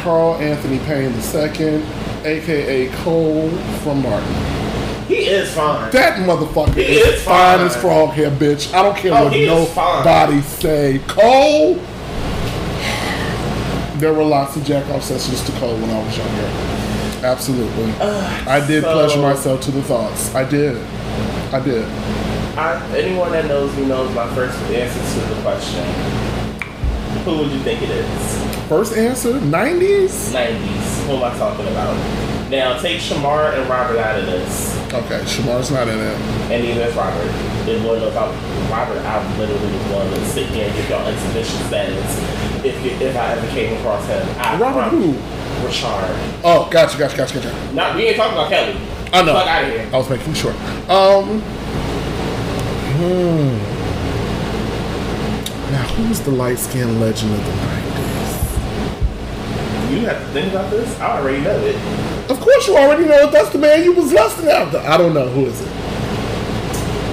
Carl 0.03 0.35
Anthony 0.37 0.79
Payne 0.81 1.13
II, 1.13 1.83
aka 2.25 2.89
Cole 3.03 3.51
from 3.83 4.03
Martin. 4.03 4.60
He 5.11 5.27
is 5.27 5.53
fine. 5.55 5.91
That 5.91 6.19
motherfucker 6.21 6.75
He 6.75 6.83
is, 6.83 7.15
is 7.19 7.23
fine, 7.25 7.59
fine. 7.59 7.67
as 7.67 7.77
frog 7.77 8.11
hair, 8.11 8.31
bitch. 8.31 8.73
I 8.73 8.83
don't 8.83 8.97
care 8.97 9.13
Oh, 9.13 9.25
what 9.25 9.33
nobody 9.37 10.41
say. 10.43 11.01
Cole. 11.09 11.75
There 13.99 14.15
were 14.15 14.25
lots 14.25 14.57
of 14.57 14.65
jack 14.65 14.89
off 14.91 15.03
sessions 15.05 15.43
to 15.45 15.53
Cole 15.59 15.75
when 15.77 15.91
I 15.91 16.03
was 16.05 16.17
younger. 16.17 17.27
Absolutely. 17.27 17.93
Uh, 18.01 18.45
I 18.49 18.65
did 18.67 18.83
so- 18.83 18.93
pleasure 18.95 19.21
myself 19.21 19.61
to 19.63 19.71
the 19.71 19.83
thoughts. 19.83 20.35
I 20.35 20.45
did. 20.49 20.77
I 21.53 21.61
did. 21.61 21.85
I, 22.57 22.81
anyone 22.97 23.33
that 23.33 23.47
knows 23.47 23.75
me 23.77 23.85
knows 23.87 24.15
my 24.15 24.33
first 24.35 24.57
answer 24.71 25.21
to 25.21 25.35
the 25.35 25.43
question. 25.43 25.85
Who 27.25 27.37
would 27.39 27.51
you 27.51 27.59
think 27.61 27.83
it 27.83 27.91
is? 27.91 28.69
First 28.69 28.97
answer, 28.97 29.33
90s? 29.35 30.33
90s. 30.33 31.07
Who 31.07 31.13
am 31.17 31.25
I 31.25 31.37
talking 31.37 31.67
about? 31.67 31.95
Now 32.51 32.79
take 32.81 33.01
Shemar 33.01 33.59
and 33.59 33.69
Robert 33.69 33.99
out 33.99 34.19
of 34.19 34.27
this. 34.27 34.80
Okay, 34.93 35.21
Shemar's 35.23 35.71
not 35.71 35.87
in 35.87 35.97
it. 35.99 36.17
And 36.51 36.65
neither 36.65 36.83
is 36.83 36.95
Robert. 36.97 37.31
And 37.71 37.85
Lord 37.85 38.01
knows 38.01 38.13
how 38.13 38.27
Robert, 38.73 38.99
I 39.07 39.23
literally 39.39 39.73
was 39.73 39.87
one 39.93 40.11
to 40.11 40.27
sit 40.27 40.49
here 40.49 40.67
and 40.67 40.75
give 40.75 40.91
y'all 40.91 41.07
insufficient 41.07 41.65
status 41.67 42.19
if 42.65 42.75
if 43.01 43.17
I 43.17 43.35
ever 43.35 43.47
came 43.53 43.77
across 43.79 44.05
him. 44.07 44.27
I 44.39 44.59
Robert 44.59 44.89
promise. 44.91 45.17
who? 45.17 45.65
Richard. 45.65 46.17
Oh, 46.43 46.69
gotcha, 46.73 46.99
gotcha, 46.99 47.17
gotcha, 47.17 47.35
gotcha. 47.35 47.53
Not 47.75 47.95
we 47.95 48.07
ain't 48.09 48.17
talking 48.17 48.33
about 48.33 48.49
Kelly. 48.51 48.77
I 49.13 49.23
know. 49.23 49.35
Fuck 49.35 49.47
out 49.47 49.63
of 49.65 49.71
here. 49.71 49.89
I 49.93 49.97
was 49.97 50.11
making 50.11 50.35
sure. 50.35 50.53
Um. 50.91 51.41
Hmm. 52.99 53.57
Now, 55.73 55.85
who's 55.95 56.19
the 56.21 56.33
light 56.33 56.59
skinned 56.59 57.01
legend 57.01 57.33
of 57.33 57.45
the 57.45 57.53
90s? 57.53 58.51
You 59.93 60.01
have 60.07 60.19
to 60.21 60.27
think 60.33 60.53
about 60.53 60.69
this. 60.71 60.99
I 60.99 61.19
already 61.21 61.41
know 61.43 61.57
it. 61.61 61.77
Of 62.31 62.41
course, 62.41 62.67
you 62.69 62.77
already 62.77 63.05
know 63.07 63.29
it. 63.29 63.33
That's 63.33 63.51
the 63.51 63.59
man 63.59 63.83
you 63.83 63.93
was 63.93 64.13
lusting 64.13 64.49
after. 64.49 64.79
I 64.79 64.97
don't 64.97 65.13
know. 65.15 65.29
Who 65.29 65.47
is 65.47 65.61
it? 65.61 65.69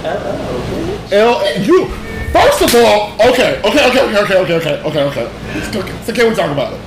Uh 0.06 0.16
oh, 0.16 1.10
L. 1.12 1.60
You. 1.62 1.88
First 2.32 2.62
of 2.62 2.76
all, 2.76 3.14
okay, 3.32 3.60
okay, 3.66 3.90
okay, 3.90 4.02
okay, 4.02 4.20
okay, 4.20 4.38
okay, 4.38 4.56
okay, 4.56 4.82
okay, 4.84 5.04
okay. 5.04 6.04
So 6.04 6.14
can 6.14 6.30
we 6.30 6.36
talk 6.36 6.52
about 6.52 6.74
it? 6.74 6.80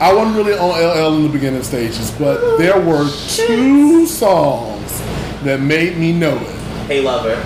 I 0.00 0.12
wasn't 0.12 0.36
really 0.36 0.52
on 0.52 0.68
LL 0.68 1.16
in 1.16 1.22
the 1.22 1.28
beginning 1.28 1.62
stages, 1.62 2.10
but 2.12 2.58
there 2.58 2.78
were 2.78 3.08
two 3.28 4.06
songs 4.06 5.00
that 5.44 5.60
made 5.60 5.96
me 5.96 6.12
know 6.12 6.36
it. 6.36 6.56
Hey, 6.86 7.00
lover. 7.00 7.36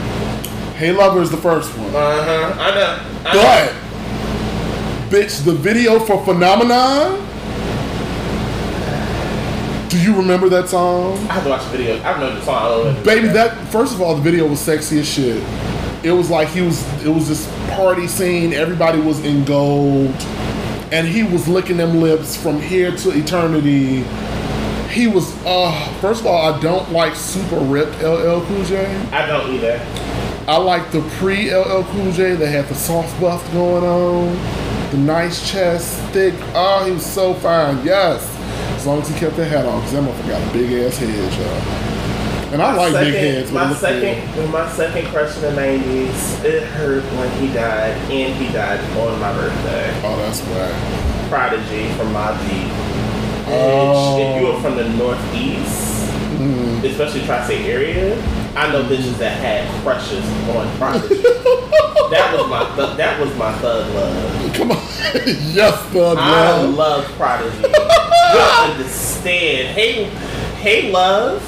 Hey 0.77 0.91
Lover 0.91 1.23
is 1.23 1.31
the 1.31 1.37
first 1.37 1.71
one. 1.79 1.95
Uh 1.95 2.25
huh. 2.25 2.55
I 2.59 2.75
know. 2.75 2.99
I 3.25 3.35
know. 3.35 3.73
But, 5.09 5.15
bitch, 5.15 5.45
the 5.45 5.53
video 5.55 6.01
for 6.01 6.25
Phenomenon. 6.25 7.32
Do 9.93 10.01
you 10.01 10.17
remember 10.17 10.49
that 10.49 10.71
song? 10.71 11.19
I 11.29 11.35
have 11.35 11.45
to 11.45 11.51
watch 11.51 11.65
the 11.65 11.77
video. 11.77 12.03
I 12.03 12.19
know 12.19 12.35
the 12.35 12.41
song. 12.41 12.55
I 12.55 12.69
don't 12.69 12.95
know. 12.95 13.03
Baby, 13.05 13.29
that 13.29 13.55
first 13.69 13.93
of 13.93 14.01
all, 14.01 14.15
the 14.15 14.23
video 14.23 14.47
was 14.47 14.59
sexy 14.59 14.99
as 15.01 15.07
shit. 15.07 15.45
It 16.03 16.13
was 16.13 16.31
like 16.31 16.49
he 16.49 16.63
was. 16.63 16.83
It 17.05 17.11
was 17.11 17.29
this 17.29 17.47
party 17.73 18.07
scene. 18.09 18.55
Everybody 18.55 19.03
was 19.03 19.23
in 19.23 19.45
gold, 19.45 20.15
and 20.93 21.07
he 21.07 21.23
was 21.23 21.47
licking 21.47 21.77
them 21.77 22.01
lips 22.01 22.35
from 22.35 22.59
here 22.59 22.97
to 22.97 23.11
eternity. 23.11 24.03
He 24.89 25.09
was. 25.09 25.31
Uh, 25.45 25.93
first 26.01 26.21
of 26.21 26.27
all, 26.27 26.55
I 26.55 26.59
don't 26.63 26.91
like 26.91 27.15
super 27.15 27.59
ripped 27.59 27.99
LL 27.99 28.41
Cool 28.47 28.65
J. 28.65 28.87
I 29.13 29.27
don't 29.27 29.51
either. 29.51 29.79
I 30.49 30.57
like 30.57 30.91
the 30.91 31.03
pre 31.19 31.55
LL 31.55 31.85
Cool 31.85 32.13
J 32.13 32.35
that 32.37 32.47
had 32.47 32.67
the 32.69 32.75
soft 32.75 33.21
buff 33.21 33.47
going 33.53 33.85
on, 33.85 34.91
the 34.91 34.97
nice 34.97 35.53
chest, 35.53 36.01
thick. 36.15 36.33
Oh, 36.55 36.83
he 36.87 36.93
was 36.93 37.05
so 37.05 37.35
fine. 37.35 37.85
Yes, 37.85 38.27
as 38.83 38.87
long 38.89 39.01
as 39.01 39.09
he 39.09 39.15
kept 39.17 39.37
the 39.37 39.45
hat 39.45 39.65
on, 39.65 39.79
because 39.79 39.93
that 39.93 40.03
motherfucker 40.03 40.29
got 40.29 40.51
a 40.51 40.53
big 40.53 40.73
ass 40.83 40.99
head, 40.99 41.09
y'all. 41.39 42.53
And 42.53 42.61
I 42.61 42.75
like 42.75 42.93
big 42.93 43.15
heads. 43.15 43.53
my 43.53 43.73
second, 43.75 44.35
good. 44.35 44.51
my 44.51 44.69
second 44.73 45.07
crush 45.07 45.37
in 45.37 45.43
the 45.43 45.51
'90s. 45.51 46.45
It 46.45 46.65
hurt 46.65 47.05
when 47.05 47.31
he 47.41 47.47
died, 47.55 47.93
and 48.11 48.35
he 48.35 48.53
died 48.53 48.81
on 48.99 49.21
my 49.21 49.33
birthday. 49.35 49.89
Oh, 50.03 50.17
that's 50.17 50.41
why. 50.41 51.29
Prodigy 51.29 51.93
from 51.93 52.09
Mobb 52.13 52.37
Deep. 52.51 52.73
Oh. 53.47 54.19
If 54.19 54.41
you 54.43 54.49
were 54.49 54.61
from 54.61 54.77
the 54.77 54.89
Northeast, 54.99 55.91
Mm-hmm. 56.43 56.85
especially 56.87 57.25
Tri-State 57.25 57.67
area, 57.67 58.17
I 58.55 58.71
know 58.71 58.85
bitches 58.85 59.17
that 59.19 59.39
had 59.41 59.83
crushes 59.83 60.25
on 60.49 60.77
Prodigy. 60.79 61.23
That 62.13 62.37
was 62.37 62.47
my 62.51 62.77
th- 62.77 62.97
that 62.99 63.19
was 63.19 63.35
my 63.39 63.53
thug 63.61 63.89
love. 63.95 64.55
Come 64.55 64.73
on. 64.73 64.77
yes, 65.55 65.83
thug 65.95 66.19
I 66.21 66.61
love. 66.61 66.75
love 66.75 67.05
Prodigy. 67.17 67.57
you 67.63 68.39
understand. 68.39 69.69
Hey, 69.69 70.05
hey, 70.61 70.93
love. 70.93 71.41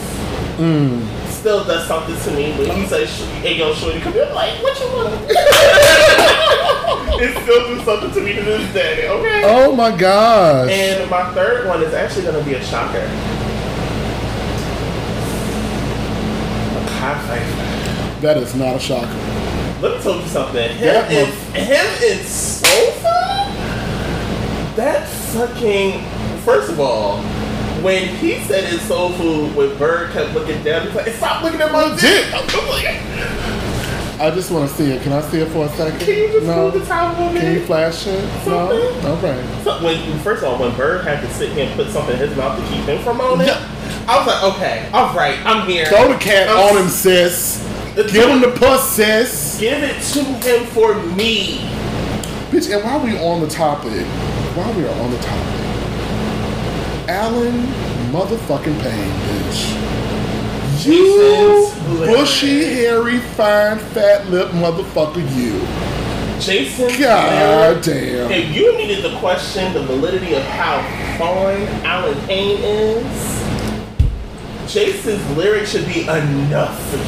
Mm. 0.56 1.06
Still 1.28 1.64
does 1.64 1.86
something 1.86 2.16
to 2.16 2.30
me 2.30 2.56
when 2.56 2.74
he 2.74 2.86
says, 2.86 3.10
"Hey, 3.42 3.58
yo, 3.58 3.74
shorty, 3.74 4.00
come 4.00 4.14
here." 4.14 4.24
I'm 4.24 4.34
like, 4.34 4.62
what 4.62 4.80
you 4.80 4.86
want? 4.86 5.30
it 7.20 7.42
still 7.42 7.74
does 7.74 7.84
something 7.84 8.10
to 8.12 8.20
me 8.22 8.32
to 8.34 8.42
this 8.42 8.72
day. 8.72 9.06
Okay. 9.10 9.42
Oh 9.44 9.76
my 9.76 9.94
gosh. 9.94 10.70
And 10.70 11.10
my 11.10 11.30
third 11.34 11.66
one 11.68 11.82
is 11.82 11.92
actually 11.92 12.22
going 12.22 12.42
to 12.42 12.44
be 12.48 12.54
a 12.54 12.64
shocker. 12.64 13.06
That 17.04 18.38
is 18.38 18.54
not 18.54 18.76
a 18.76 18.78
shocker. 18.80 19.06
Let 19.82 19.96
me 19.98 20.02
tell 20.02 20.18
you 20.20 20.26
something. 20.28 20.70
Him 20.76 20.86
That 20.86 21.12
and 21.12 21.28
was- 21.28 21.38
him 21.68 21.86
and 22.10 22.26
Sofa. 22.26 23.52
That 24.76 25.06
fucking. 25.06 26.02
First 26.46 26.70
of 26.70 26.80
all, 26.80 27.18
when 27.82 28.08
he 28.08 28.40
said 28.44 28.72
it's 28.72 28.84
soul 28.84 29.10
food, 29.12 29.54
when 29.54 29.76
Bird 29.76 30.12
kept 30.12 30.32
looking 30.32 30.62
down, 30.62 30.86
he's 30.86 30.94
like, 30.94 31.08
"Stop 31.16 31.42
looking 31.42 31.60
at 31.60 31.70
my 31.72 31.94
dick." 32.00 32.24
I'm 32.32 32.46
like, 32.70 32.96
I 34.20 34.30
just 34.30 34.50
want 34.52 34.70
to 34.70 34.76
see 34.76 34.92
it. 34.92 35.02
Can 35.02 35.12
I 35.12 35.20
see 35.22 35.38
it 35.38 35.48
for 35.48 35.66
a 35.66 35.68
second? 35.70 35.98
Can 35.98 36.08
you 36.08 36.28
just 36.28 36.46
no. 36.46 36.70
move 36.70 36.74
the 36.74 36.86
towel 36.86 37.16
on 37.20 37.34
Can 37.34 37.52
you 37.52 37.64
flash 37.66 38.06
it? 38.06 38.22
No. 38.46 38.68
Something? 38.68 39.10
Okay. 39.10 39.62
So 39.64 39.84
when 39.84 40.18
first 40.20 40.44
of 40.44 40.50
all, 40.50 40.58
when 40.58 40.76
Bird 40.76 41.04
had 41.04 41.20
to 41.20 41.34
sit 41.34 41.52
here 41.52 41.66
and 41.66 41.74
put 41.74 41.90
something 41.90 42.14
in 42.14 42.28
his 42.28 42.36
mouth 42.36 42.56
to 42.58 42.74
keep 42.74 42.84
him 42.84 43.02
from 43.02 43.16
moaning, 43.18 43.48
Yeah. 43.48 43.70
I 44.06 44.18
was 44.18 44.26
like, 44.26 44.42
"Okay, 44.54 44.88
all 44.92 45.14
right, 45.14 45.38
I'm 45.44 45.66
here." 45.66 45.86
Throw 45.86 46.12
the 46.12 46.18
cat 46.18 46.48
I'm 46.48 46.76
on 46.76 46.82
him, 46.82 46.88
sis. 46.88 47.66
Give 47.94 48.28
him 48.28 48.40
the 48.40 48.52
puss, 48.52 48.90
sis. 48.90 49.58
Give 49.58 49.82
it 49.82 50.00
to 50.12 50.24
him 50.24 50.66
for 50.66 50.94
me. 50.94 51.58
Bitch, 52.50 52.72
and 52.72 52.84
while 52.84 53.00
we 53.00 53.18
on 53.18 53.40
the 53.40 53.48
topic, 53.48 54.06
while 54.54 54.72
we 54.74 54.84
are 54.84 54.94
on 55.00 55.10
the 55.10 55.18
topic, 55.18 55.54
Allen 57.08 57.66
motherfucking 58.12 58.80
Payne, 58.80 59.12
bitch. 59.26 60.13
You 60.84 61.18
Jason's 61.18 61.98
bushy, 62.06 62.64
hairy, 62.64 63.18
fine, 63.18 63.78
fat 63.78 64.28
lip 64.28 64.48
motherfucker, 64.50 65.22
you. 65.34 65.60
Jason. 66.40 66.88
God 67.00 67.76
lyric- 67.76 67.84
damn. 67.84 68.30
If 68.30 68.54
you 68.54 68.76
needed 68.76 69.02
to 69.02 69.18
question 69.18 69.72
the 69.72 69.82
validity 69.84 70.34
of 70.34 70.42
how 70.42 70.82
fine 71.16 71.66
Allen 71.86 72.20
Payne 72.26 72.58
is, 72.60 73.44
Jason's 74.70 75.24
lyrics 75.36 75.70
should 75.70 75.86
be 75.86 76.02
enough 76.02 76.78
for 76.90 76.98
you. 76.98 77.02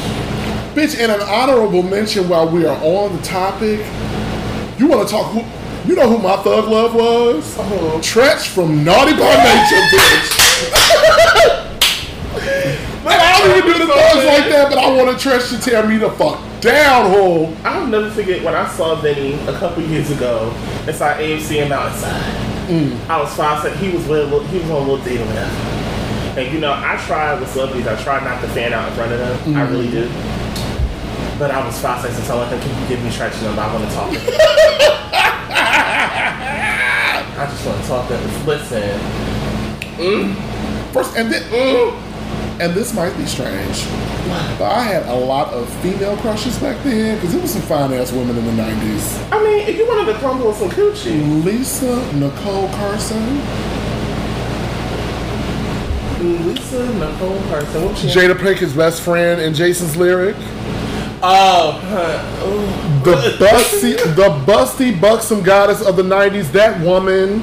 Bitch, 0.73 0.97
and 0.99 1.11
an 1.11 1.21
honorable 1.21 1.83
mention 1.83 2.27
while 2.27 2.49
we 2.49 2.65
are 2.65 2.77
on 2.81 3.15
the 3.15 3.21
topic, 3.21 3.79
you 4.79 4.87
want 4.87 5.07
to 5.07 5.11
talk 5.13 5.31
who, 5.33 5.43
you 5.87 5.95
know 5.95 6.07
who 6.09 6.17
my 6.17 6.35
thug 6.37 6.67
love 6.67 6.95
was? 6.95 7.55
Oh. 7.59 7.99
Treach 8.01 8.47
from 8.47 8.83
Naughty 8.83 9.13
by 9.13 9.35
Nature, 9.35 9.83
bitch. 9.93 10.43
Like, 13.07 13.19
I 13.21 13.39
don't 13.39 13.57
even 13.57 13.71
do 13.71 13.87
the 13.87 13.93
thugs 13.93 14.25
like 14.25 14.49
that, 14.51 14.67
but 14.69 14.77
I 14.77 14.91
want 14.91 15.09
a 15.09 15.13
Treach 15.13 15.55
to 15.55 15.63
tear 15.63 15.87
me 15.87 15.95
the 15.95 16.11
fuck 16.11 16.43
down, 16.59 17.09
hole. 17.09 17.55
I'll 17.63 17.87
never 17.87 18.11
forget 18.11 18.43
when 18.43 18.53
I 18.53 18.67
saw 18.67 18.95
Vinny 18.95 19.35
a 19.47 19.57
couple 19.57 19.81
years 19.83 20.11
ago 20.11 20.53
inside 20.85 21.21
AMC 21.21 21.63
in 21.63 21.69
Mountainside. 21.69 22.33
Mm. 22.67 22.99
I 23.07 23.21
was 23.21 23.33
five 23.33 23.63
cent. 23.63 23.77
He 23.77 23.95
was 23.95 24.05
with 24.07 24.19
a 24.19 24.23
little, 24.23 24.43
he 24.47 24.59
was 24.59 24.69
on 24.69 24.75
a 24.75 24.79
little 24.79 25.05
date 25.05 25.19
with 25.19 25.29
whatever. 25.29 25.55
And 26.37 26.53
you 26.53 26.59
know, 26.59 26.73
I 26.73 27.01
try 27.07 27.39
with 27.39 27.49
celebrities. 27.49 27.87
I 27.87 27.95
try 28.03 28.21
not 28.21 28.41
to 28.41 28.47
fan 28.49 28.73
out 28.73 28.89
in 28.89 28.95
front 28.95 29.13
of 29.13 29.19
them. 29.19 29.55
I 29.55 29.65
mm. 29.65 29.71
really 29.71 29.89
do. 29.89 30.09
But 31.39 31.51
I 31.51 31.65
was 31.65 31.79
five 31.79 32.01
seconds 32.01 32.19
and 32.19 32.27
telling 32.27 32.49
him, 32.49 32.59
"Can 32.59 32.81
you 32.81 32.87
give 32.89 33.01
me 33.01 33.09
Treach's 33.09 33.41
number? 33.41 33.61
I 33.61 33.73
want 33.73 33.87
to 33.87 33.95
talk 33.95 34.11
to 34.11 34.19
him." 34.19 34.33
I 37.39 37.45
just 37.49 37.65
want 37.65 37.81
to 37.81 37.87
talk 37.87 38.07
to 38.09 38.17
him. 38.17 38.45
Listen, 38.45 38.99
mm. 39.95 40.35
First, 40.91 41.15
and 41.15 41.31
then, 41.31 41.43
and 42.59 42.73
this 42.73 42.93
might 42.93 43.15
be 43.17 43.25
strange, 43.25 43.85
but 44.57 44.71
I 44.71 44.81
had 44.81 45.05
a 45.07 45.13
lot 45.15 45.53
of 45.53 45.69
female 45.81 46.17
crushes 46.17 46.57
back 46.59 46.81
then 46.83 47.15
because 47.15 47.33
there 47.33 47.41
was 47.41 47.51
some 47.51 47.61
fine 47.63 47.93
ass 47.93 48.11
women 48.11 48.35
in 48.37 48.45
the 48.45 48.63
'90s. 48.63 49.31
I 49.31 49.43
mean, 49.43 49.67
if 49.67 49.77
you 49.77 49.87
wanted 49.87 50.11
to 50.11 50.19
crumble 50.19 50.47
with 50.47 50.57
some 50.57 50.69
coochie, 50.69 51.43
Lisa 51.43 52.13
Nicole 52.13 52.69
Carson, 52.69 53.37
Lisa 56.47 56.93
Nicole 56.95 57.39
Carson, 57.49 57.85
what 57.85 57.97
she? 57.97 58.07
Jada 58.07 58.35
Pinkett's 58.35 58.73
best 58.73 59.01
friend 59.01 59.39
in 59.39 59.53
Jason's 59.53 59.95
lyric. 59.95 60.35
Oh, 61.21 61.79
huh. 61.83 63.03
The 63.03 63.15
busty, 63.37 63.97
the 64.15 64.29
busty, 64.51 64.99
buxom 64.99 65.41
goddess 65.41 65.81
of 65.81 65.95
the 65.95 66.03
'90s. 66.03 66.51
That 66.51 66.79
woman, 66.81 67.41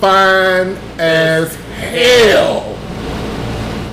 fine 0.00 0.76
as 0.98 1.54
hell. 1.54 2.75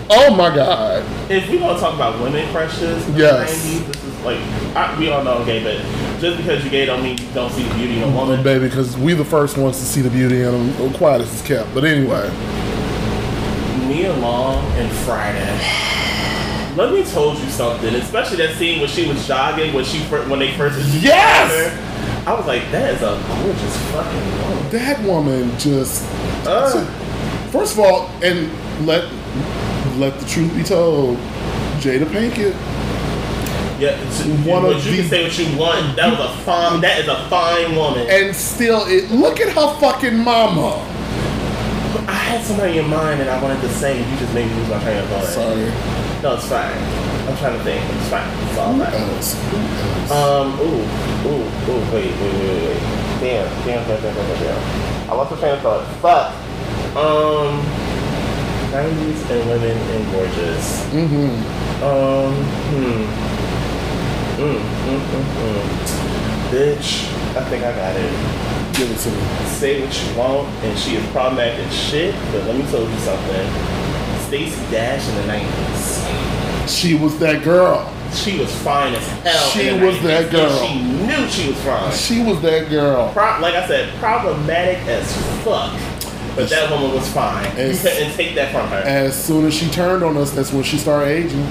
Oh 0.10 0.36
my 0.36 0.54
god. 0.54 1.04
If 1.32 1.50
we 1.50 1.58
gonna 1.60 1.80
talk 1.80 1.96
about 1.96 2.20
women 2.22 2.50
crushes, 2.52 3.08
Yes. 3.18 3.50
90s, 3.66 3.88
this 3.88 4.04
is 4.04 4.20
like 4.24 4.38
I, 4.76 4.98
we 5.00 5.10
all 5.10 5.24
know 5.24 5.38
I'm 5.40 5.46
gay, 5.46 5.64
but 5.64 6.20
just 6.20 6.38
because 6.38 6.62
you're 6.64 6.72
gay 6.72 6.86
don't 6.86 7.02
mean 7.04 7.18
you 7.18 7.28
don't 7.34 7.52
see 7.52 7.64
the 7.64 7.74
beauty 7.76 7.98
in 7.98 8.04
a 8.04 8.12
woman. 8.12 8.44
baby, 8.44 8.66
because 8.68 8.98
we 8.98 9.14
the 9.14 9.26
first 9.26 9.58
ones 9.58 9.78
to 9.80 9.86
see 9.86 10.02
the 10.02 10.10
beauty 10.10 10.42
in 10.42 10.74
them. 10.76 10.94
Quiet 10.94 11.22
as 11.22 11.32
it's 11.34 11.42
kept. 11.48 11.74
But 11.74 11.86
anyway, 11.86 12.30
Nia 13.88 14.14
Long 14.14 14.64
and 14.74 14.92
Friday. 15.00 15.60
Let 16.76 16.92
me 16.92 17.04
told 17.04 17.38
you 17.38 17.50
something, 17.50 17.94
especially 17.96 18.38
that 18.38 18.56
scene 18.56 18.80
when 18.80 18.90
she 18.90 19.08
was 19.08 19.28
jogging 19.28 19.74
when 19.74 19.86
she 19.86 20.00
when 20.04 20.40
they 20.40 20.52
first 20.58 20.80
Yes! 21.02 21.80
I 22.28 22.34
was 22.34 22.46
like, 22.48 22.64
that 22.72 22.96
is 22.96 23.02
a 23.02 23.22
gorgeous 23.28 23.78
fucking 23.92 24.42
woman. 24.42 24.70
that 24.72 25.02
woman 25.04 25.60
just. 25.60 26.04
Uh, 26.48 26.86
First 27.52 27.74
of 27.74 27.80
all, 27.82 28.08
and 28.24 28.50
let 28.88 29.04
let 29.98 30.20
the 30.20 30.26
truth 30.28 30.56
be 30.56 30.64
told, 30.64 31.18
Jada 31.80 32.06
Pinkett. 32.06 32.56
yeah, 33.80 33.90
it's- 33.90 34.24
One 34.46 34.64
what 34.64 34.76
of 34.76 34.86
you 34.86 34.92
the- 34.92 34.98
can 35.02 35.10
say 35.10 35.24
what 35.24 35.38
you 35.40 35.58
want. 35.58 35.96
That 35.96 36.18
was 36.18 36.30
a 36.30 36.34
fine. 36.44 36.82
That 36.82 37.00
is 37.00 37.08
a 37.08 37.26
fine 37.30 37.76
woman. 37.76 38.08
And 38.10 38.36
still, 38.36 38.86
it 38.88 39.12
look 39.12 39.40
at 39.42 39.50
her 39.50 39.74
fucking 39.80 40.18
mama. 40.18 40.80
I 42.08 42.14
had 42.14 42.44
somebody 42.46 42.78
in 42.80 42.90
mind 42.90 43.22
and 43.22 43.30
I 43.30 43.42
wanted 43.42 43.62
to 43.62 43.70
say, 43.70 43.98
you 44.00 44.18
just 44.18 44.34
made 44.34 44.48
me 44.50 44.56
lose 44.58 44.70
my 44.70 44.80
train 44.84 44.98
of 44.98 45.08
thought. 45.10 45.26
Sorry. 45.26 45.72
No, 46.22 46.34
it's 46.36 46.46
fine. 46.46 46.72
I'm 47.28 47.38
trying 47.38 47.58
to 47.58 47.64
think. 47.64 47.82
It's 48.00 48.10
fine. 48.10 48.28
It's 48.50 48.58
all 48.58 48.74
fine. 48.74 48.94
else? 48.94 49.36
Else? 49.36 50.12
Um, 50.12 50.60
ooh, 50.60 50.84
ooh, 51.28 51.44
ooh, 51.72 51.94
wait, 51.94 52.12
wait, 52.12 52.34
wait, 52.34 52.50
wait, 52.50 52.64
wait. 52.68 52.80
Damn, 53.22 53.48
damn, 53.66 53.88
damn, 53.88 54.02
damn, 54.02 54.16
damn, 54.16 54.44
damn. 54.44 55.10
I 55.10 55.14
lost 55.16 55.32
my 55.32 55.38
train 55.40 55.54
of 55.56 55.62
thought. 55.62 55.86
Fuck. 56.02 56.34
Um, 56.98 57.60
90s 58.74 59.30
and 59.30 59.50
women 59.50 59.78
and 59.78 60.12
gorgeous. 60.12 60.84
Mm-hmm. 60.90 61.84
Um, 61.84 62.34
hmm. 62.74 63.06
Mm, 64.42 64.58
mm, 64.58 65.02
mm, 65.14 65.26
mm. 65.38 65.66
Bitch, 66.50 67.06
I 67.38 67.44
think 67.50 67.64
I 67.64 67.72
got 67.72 67.96
it. 67.96 68.76
Give 68.76 68.90
it 68.90 68.98
to 68.98 69.12
me. 69.12 69.46
Say 69.46 69.80
what 69.80 69.94
you 69.94 70.18
want, 70.18 70.48
and 70.66 70.80
she 70.80 70.96
is 70.96 71.06
problematic 71.12 71.60
as 71.60 71.72
shit, 71.76 72.16
but 72.32 72.46
let 72.46 72.56
me 72.56 72.64
tell 72.72 72.82
you 72.82 72.98
something. 72.98 73.48
Stacey 74.26 74.72
Dash 74.72 75.08
in 75.08 75.16
the 75.18 75.34
90s. 75.34 76.68
She 76.68 76.96
was 76.96 77.20
that 77.20 77.44
girl. 77.44 77.94
She 78.16 78.40
was 78.40 78.52
fine 78.64 78.96
as 78.96 79.08
hell. 79.22 79.50
She 79.50 79.72
was 79.72 79.98
90s, 79.98 80.02
that 80.02 80.24
and 80.24 80.32
girl. 80.32 80.68
She 80.68 80.82
knew 80.82 81.28
she 81.30 81.48
was 81.50 81.62
fine. 81.62 81.92
She 81.94 82.24
was 82.24 82.42
that 82.42 82.70
girl. 82.72 83.12
Pro- 83.14 83.40
like 83.40 83.54
I 83.54 83.68
said, 83.68 83.94
problematic 84.00 84.80
as 84.88 85.16
fuck. 85.44 85.80
But 86.36 86.50
that 86.50 86.70
woman 86.72 86.94
was 86.94 87.08
fine. 87.14 87.46
You 87.58 87.78
couldn't 87.78 88.14
take 88.14 88.34
that 88.36 88.52
from 88.52 88.68
her. 88.70 88.78
As 88.78 89.16
soon 89.24 89.46
as 89.46 89.54
she 89.54 89.70
turned 89.70 90.04
on 90.04 90.18
us, 90.18 90.32
that's 90.32 90.52
when 90.52 90.64
she 90.64 90.78
started 90.78 91.10
aging. 91.10 91.44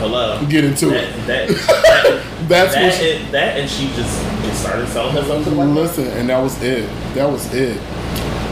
Hello. 0.00 0.44
Get 0.48 0.64
into 0.64 0.86
that, 0.86 1.04
it. 1.04 1.26
That, 1.26 1.48
that, 1.48 2.48
That's 2.48 2.74
that, 2.74 2.82
what 2.84 2.94
she- 2.94 3.10
and- 3.12 3.32
that, 3.34 3.58
and 3.58 3.70
she 3.70 3.86
just, 3.94 4.20
just 4.42 4.60
started 4.62 4.88
selling 4.88 5.14
herself 5.14 5.44
to 5.44 5.50
man. 5.52 5.74
Listen, 5.74 6.06
and 6.08 6.28
that 6.28 6.40
was 6.42 6.60
it. 6.62 6.88
That 7.14 7.30
was 7.30 7.52
it. 7.54 7.80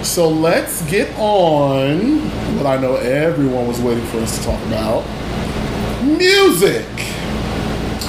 So 0.04 0.28
let's 0.28 0.80
get 0.90 1.10
on 1.18 2.20
what 2.56 2.66
I 2.66 2.78
know 2.80 2.94
everyone 2.96 3.66
was 3.66 3.80
waiting 3.80 4.06
for 4.06 4.18
us 4.18 4.38
to 4.38 4.44
talk 4.44 4.62
about. 4.66 5.02
Music. 6.02 6.86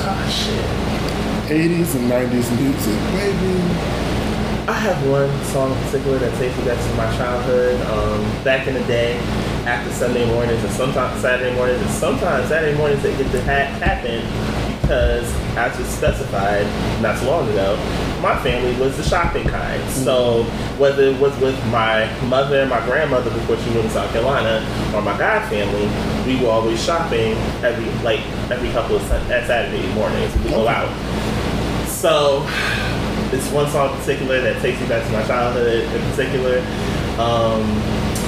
Ah, 0.04 0.28
shit. 0.32 0.66
80s 1.52 1.96
and 1.96 2.10
90s 2.10 2.50
music, 2.62 3.00
baby. 3.12 4.11
I 4.72 4.76
have 4.76 5.06
one 5.06 5.30
song 5.48 5.74
in 5.74 5.84
particular 5.84 6.18
that 6.20 6.34
takes 6.38 6.58
me 6.58 6.64
back 6.64 6.80
to 6.80 6.96
my 6.96 7.18
childhood. 7.18 7.82
Um, 7.88 8.44
back 8.46 8.68
in 8.68 8.74
the 8.74 8.84
day, 8.86 9.18
after 9.68 9.92
Sunday 9.92 10.26
mornings 10.34 10.64
and 10.64 10.72
sometimes 10.72 11.22
Saturday 11.22 11.54
mornings 11.54 11.82
and 11.82 11.90
sometimes 11.90 12.48
Saturday 12.48 12.78
mornings 12.78 13.04
they 13.04 13.12
get 13.18 13.30
to 13.34 13.42
ha- 13.42 13.68
happen 13.84 14.24
because, 14.80 15.30
as 15.58 15.78
was 15.78 15.90
specified 15.90 16.66
not 17.02 17.20
too 17.20 17.26
long 17.26 17.50
ago, 17.50 17.76
my 18.22 18.42
family 18.44 18.74
was 18.80 18.96
the 18.96 19.04
shopping 19.04 19.46
kind. 19.46 19.84
So 19.92 20.44
whether 20.80 21.04
it 21.04 21.20
was 21.20 21.38
with 21.40 21.60
my 21.66 22.08
mother 22.30 22.62
and 22.62 22.70
my 22.70 22.80
grandmother 22.86 23.30
before 23.30 23.58
she 23.58 23.72
moved 23.72 23.90
to 23.90 23.94
South 23.96 24.14
Carolina, 24.14 24.66
or 24.96 25.02
my 25.02 25.18
god 25.18 25.50
family, 25.50 25.92
we 26.26 26.42
were 26.42 26.50
always 26.50 26.82
shopping 26.82 27.36
every 27.62 27.92
like 28.06 28.22
every 28.50 28.72
couple 28.72 28.96
of 28.96 29.12
uh, 29.12 29.46
Saturday 29.46 29.86
mornings. 29.96 30.34
We 30.38 30.50
go 30.52 30.70
out. 30.70 30.88
So, 31.90 32.48
it's 33.34 33.50
one 33.52 33.70
song 33.70 33.94
in 33.94 34.00
particular 34.00 34.42
that 34.42 34.62
takes 34.62 34.80
me 34.82 34.88
back 34.88 35.06
to 35.06 35.12
my 35.14 35.24
childhood 35.26 35.84
in 35.84 36.02
particular. 36.12 36.60
Um, 37.20 37.64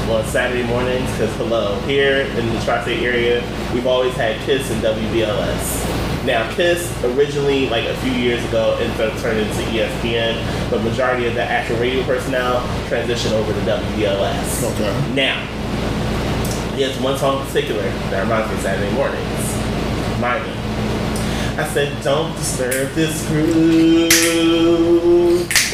on 0.10 0.26
Saturday 0.26 0.64
mornings, 0.68 1.10
because 1.12 1.34
hello, 1.38 1.80
here 1.82 2.22
in 2.22 2.54
the 2.54 2.62
tri-state 2.62 3.02
area, 3.02 3.42
we've 3.74 3.88
always 3.88 4.14
had 4.16 4.40
Kiss 4.42 4.70
and 4.70 4.82
WBLS. 4.82 6.26
Now, 6.26 6.54
Kiss 6.56 6.92
originally, 7.04 7.70
like 7.70 7.86
a 7.86 7.96
few 7.98 8.12
years 8.12 8.44
ago, 8.46 8.78
ended 8.80 9.00
up 9.00 9.18
turning 9.20 9.48
into 9.48 9.62
ESPN, 9.72 10.70
but 10.70 10.84
majority 10.84 11.26
of 11.26 11.36
the 11.36 11.44
actual 11.44 11.78
radio 11.78 12.04
personnel 12.04 12.62
transitioned 12.90 13.32
over 13.32 13.54
to 13.54 13.60
WBLS. 13.60 14.72
Okay. 14.74 15.14
Now, 15.14 15.48
there's 16.76 17.00
one 17.00 17.18
song 17.18 17.40
in 17.40 17.48
particular 17.48 17.84
that 17.84 18.24
reminds 18.24 18.50
me 18.50 18.56
of 18.56 18.62
Saturday 18.62 18.94
mornings. 18.94 20.20
Mind 20.20 20.46
me. 20.46 20.63
I 21.56 21.68
said, 21.68 22.04
don't 22.04 22.36
disturb 22.36 22.92
this 22.94 23.28
groove. 23.28 24.10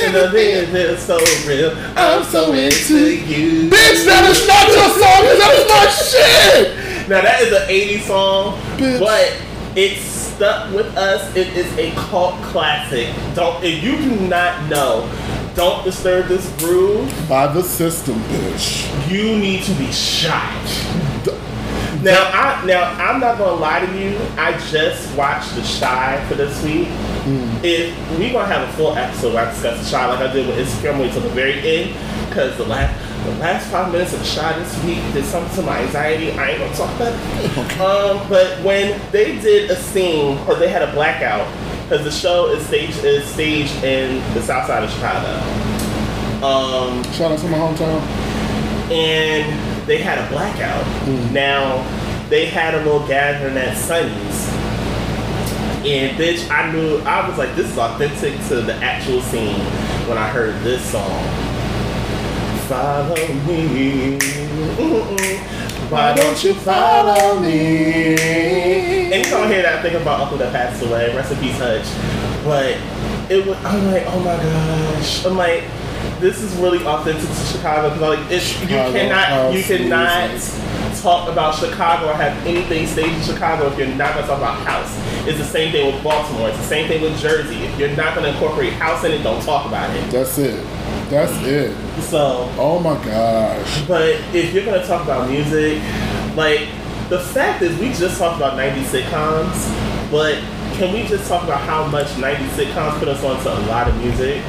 And 0.01 0.13
the 0.13 0.29
thing 0.31 0.75
is 0.75 1.01
so 1.01 1.17
real. 1.47 1.71
I'm 1.95 2.23
so 2.25 2.51
into 2.51 3.15
you. 3.15 3.69
Bitch, 3.69 4.05
that 4.05 4.29
is 4.29 4.45
not 4.45 4.67
your 4.67 4.89
song. 4.89 5.23
That 5.39 5.53
is 5.55 5.67
my 5.69 5.87
shit. 5.89 7.07
Now 7.07 7.21
that 7.21 7.41
is 7.41 7.53
an 7.53 7.67
80s 7.69 8.01
song, 8.07 8.59
Bitch. 8.77 8.99
but 8.99 9.33
it's 9.77 10.01
stuck 10.01 10.73
with 10.73 10.97
us. 10.97 11.33
It 11.35 11.47
is 11.55 11.71
a 11.77 11.91
cult 12.09 12.35
classic. 12.43 13.13
Don't 13.33 13.63
if 13.63 13.81
you 13.81 13.95
do 13.97 14.27
not 14.27 14.69
know, 14.69 15.09
don't 15.55 15.83
disturb 15.85 16.27
this 16.27 16.49
groove. 16.59 17.09
By 17.29 17.47
the 17.47 17.63
system, 17.63 18.15
bitch. 18.15 19.09
You 19.09 19.37
need 19.37 19.63
to 19.63 19.73
be 19.75 19.91
shot. 19.91 20.53
Now, 22.01 22.29
I 22.33 22.65
now 22.65 22.83
I'm 22.93 23.19
not 23.19 23.37
gonna 23.37 23.59
lie 23.59 23.85
to 23.85 23.99
you. 23.99 24.17
I 24.37 24.57
just 24.69 25.13
watched 25.17 25.53
The 25.55 25.61
Chi 25.61 26.25
for 26.29 26.35
this 26.35 26.63
week. 26.63 26.87
If 27.61 27.93
we 28.17 28.31
gonna 28.31 28.47
have 28.47 28.69
a 28.69 28.71
full 28.73 28.95
episode 28.97 29.33
where 29.33 29.45
I 29.45 29.51
discuss 29.51 29.83
The 29.83 29.97
Chi 29.97 30.05
like 30.07 30.19
I 30.29 30.31
did 30.33 30.47
with 30.47 30.57
Insecure, 30.57 30.91
I'm 30.91 31.09
till 31.11 31.21
the 31.21 31.29
very 31.29 31.59
end 31.59 32.29
because 32.29 32.55
the 32.57 32.63
last 32.65 32.95
the 33.25 33.31
last 33.35 33.69
five 33.69 33.91
minutes 33.91 34.13
of 34.13 34.19
The 34.19 34.25
Chi 34.41 34.59
this 34.59 34.83
week 34.85 35.13
did 35.13 35.25
something 35.25 35.53
to 35.57 35.61
my 35.63 35.79
anxiety. 35.79 36.31
I 36.31 36.51
ain't 36.51 36.59
gonna 36.59 36.75
talk 36.75 36.95
about 36.95 37.13
it. 37.13 37.79
Um, 37.79 38.27
but 38.29 38.61
when 38.63 38.99
they 39.11 39.39
did 39.39 39.69
a 39.71 39.75
scene, 39.75 40.37
or 40.47 40.55
they 40.55 40.69
had 40.69 40.81
a 40.81 40.91
blackout, 40.93 41.47
because 41.83 42.03
the 42.05 42.11
show 42.11 42.47
is 42.51 42.65
staged 42.65 43.03
is 43.03 43.25
staged 43.25 43.83
in 43.83 44.21
the 44.33 44.41
South 44.41 44.67
Side 44.67 44.83
of 44.83 44.89
Chicago. 44.91 45.27
Um, 46.45 47.03
Shout 47.13 47.31
out 47.33 47.39
to 47.39 47.47
my 47.49 47.57
hometown. 47.57 47.99
and 48.91 49.68
they 49.89 49.97
had 49.97 50.19
a 50.19 50.29
blackout. 50.29 50.85
Mm. 51.07 51.31
Now 51.31 51.83
they 52.29 52.45
had 52.45 52.75
a 52.75 52.77
little 52.77 53.05
gathering 53.07 53.57
at 53.57 53.75
Sunny's, 53.75 54.47
and 55.83 56.15
bitch, 56.15 56.47
I 56.51 56.71
knew 56.71 56.99
I 56.99 57.27
was 57.27 57.39
like, 57.39 57.55
this 57.55 57.71
is 57.71 57.77
authentic 57.77 58.33
to 58.49 58.61
the 58.61 58.75
actual 58.75 59.19
scene 59.21 59.59
when 60.07 60.19
I 60.19 60.29
heard 60.29 60.61
this 60.61 60.85
song. 60.91 61.23
Follow 62.67 63.15
me. 63.15 64.19
Mm-mm. 64.77 65.89
Why 65.89 66.13
don't 66.13 66.43
you 66.43 66.53
follow 66.53 67.39
me? 67.39 68.13
Anytime 69.11 69.41
I 69.41 69.47
hear 69.47 69.63
that, 69.63 69.79
I 69.79 69.81
think 69.81 69.99
about 69.99 70.21
Uncle 70.21 70.37
that 70.37 70.53
passed 70.53 70.83
away. 70.85 71.15
Rest 71.15 71.31
in 71.31 71.39
peace, 71.39 71.57
Hutch. 71.57 71.87
But 72.43 72.77
it 73.31 73.43
was. 73.47 73.57
I'm 73.65 73.91
like, 73.91 74.03
oh 74.05 74.19
my 74.19 74.37
gosh. 74.37 75.25
I'm 75.25 75.35
like, 75.35 75.63
this 76.19 76.41
is 76.41 76.53
really 76.55 76.85
authentic 76.85 77.27
to 77.27 77.45
Chicago 77.45 77.89
because 77.89 78.19
like, 78.19 78.31
it's, 78.31 78.59
you 78.61 78.67
cannot, 78.67 79.53
you 79.53 79.63
cannot 79.63 80.29
music. 80.31 81.01
talk 81.01 81.29
about 81.29 81.55
Chicago 81.55 82.09
or 82.09 82.13
have 82.13 82.35
anything 82.45 82.85
staged 82.87 83.15
in 83.15 83.23
Chicago 83.23 83.67
if 83.67 83.77
you're 83.77 83.87
not 83.87 84.15
gonna 84.15 84.27
talk 84.27 84.37
about 84.37 84.59
house. 84.65 84.95
It's 85.27 85.37
the 85.37 85.45
same 85.45 85.71
thing 85.71 85.93
with 85.93 86.03
Baltimore. 86.03 86.49
It's 86.49 86.57
the 86.57 86.63
same 86.65 86.87
thing 86.87 87.01
with 87.01 87.17
Jersey. 87.19 87.55
If 87.63 87.79
you're 87.79 87.95
not 87.95 88.15
gonna 88.15 88.29
incorporate 88.29 88.73
house 88.73 89.03
in 89.03 89.11
it, 89.11 89.23
don't 89.23 89.41
talk 89.43 89.65
about 89.65 89.95
it. 89.95 90.11
That's 90.11 90.37
it. 90.37 90.63
That's 91.09 91.33
it. 91.45 91.75
So 92.01 92.51
Oh 92.57 92.79
my 92.79 92.95
gosh. 93.03 93.81
but 93.87 94.09
if 94.33 94.53
you're 94.53 94.65
gonna 94.65 94.85
talk 94.85 95.03
about 95.03 95.29
music, 95.29 95.81
like 96.35 96.67
the 97.09 97.19
fact 97.19 97.61
is 97.61 97.77
we 97.79 97.89
just 97.93 98.17
talked 98.19 98.37
about 98.37 98.57
90s 98.57 98.85
sitcoms, 99.01 100.11
but 100.11 100.35
can 100.73 100.93
we 100.93 101.03
just 101.07 101.27
talk 101.27 101.43
about 101.43 101.61
how 101.61 101.85
much 101.87 102.07
90s 102.09 102.47
sitcoms 102.49 102.99
put 102.99 103.07
us 103.07 103.23
onto 103.23 103.49
a 103.49 103.59
lot 103.67 103.87
of 103.87 103.97
music? 103.97 104.41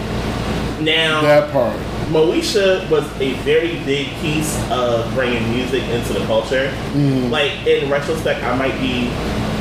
Now, 0.80 1.20
That 1.22 1.50
part. 1.52 1.76
Moesha 2.10 2.88
was 2.90 3.04
a 3.20 3.34
very 3.44 3.78
big 3.84 4.08
piece 4.20 4.58
of 4.70 5.12
bringing 5.14 5.48
music 5.50 5.82
into 5.84 6.12
the 6.12 6.24
culture. 6.26 6.70
Mm-hmm. 6.92 7.30
Like 7.30 7.52
in 7.66 7.90
retrospect, 7.90 8.42
I 8.42 8.56
might 8.56 8.78
be. 8.80 9.10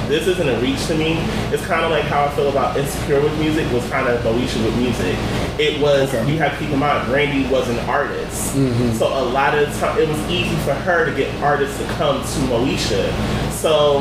This 0.10 0.26
isn't 0.26 0.50
a 0.50 0.60
reach 0.60 0.84
to 0.88 0.96
me. 0.98 1.18
It's 1.54 1.64
kind 1.68 1.86
of 1.86 1.92
like 1.92 2.06
how 2.06 2.26
I 2.26 2.30
feel 2.32 2.50
about 2.50 2.76
Insecure 2.76 3.22
with 3.22 3.38
music 3.38 3.72
was 3.72 3.88
kind 3.92 4.08
of 4.08 4.20
Moesha 4.22 4.66
with 4.66 4.76
music. 4.78 5.16
It 5.60 5.80
was 5.80 6.12
Okay. 6.12 6.32
you 6.32 6.40
have 6.40 6.54
to 6.54 6.58
keep 6.58 6.72
in 6.74 6.80
mind 6.80 7.08
Brandy 7.08 7.48
was 7.54 7.70
an 7.70 7.78
artist, 7.88 8.56
mm-hmm. 8.56 8.94
so 8.98 9.06
a 9.08 9.26
lot 9.30 9.56
of 9.56 9.72
time 9.78 10.00
it 10.00 10.08
was 10.10 10.18
easy 10.28 10.56
for 10.66 10.74
her 10.74 11.06
to 11.06 11.12
get 11.16 11.30
artists 11.44 11.78
to 11.78 11.86
come 11.94 12.22
to 12.22 12.40
Moesha. 12.50 13.12
So 13.52 14.00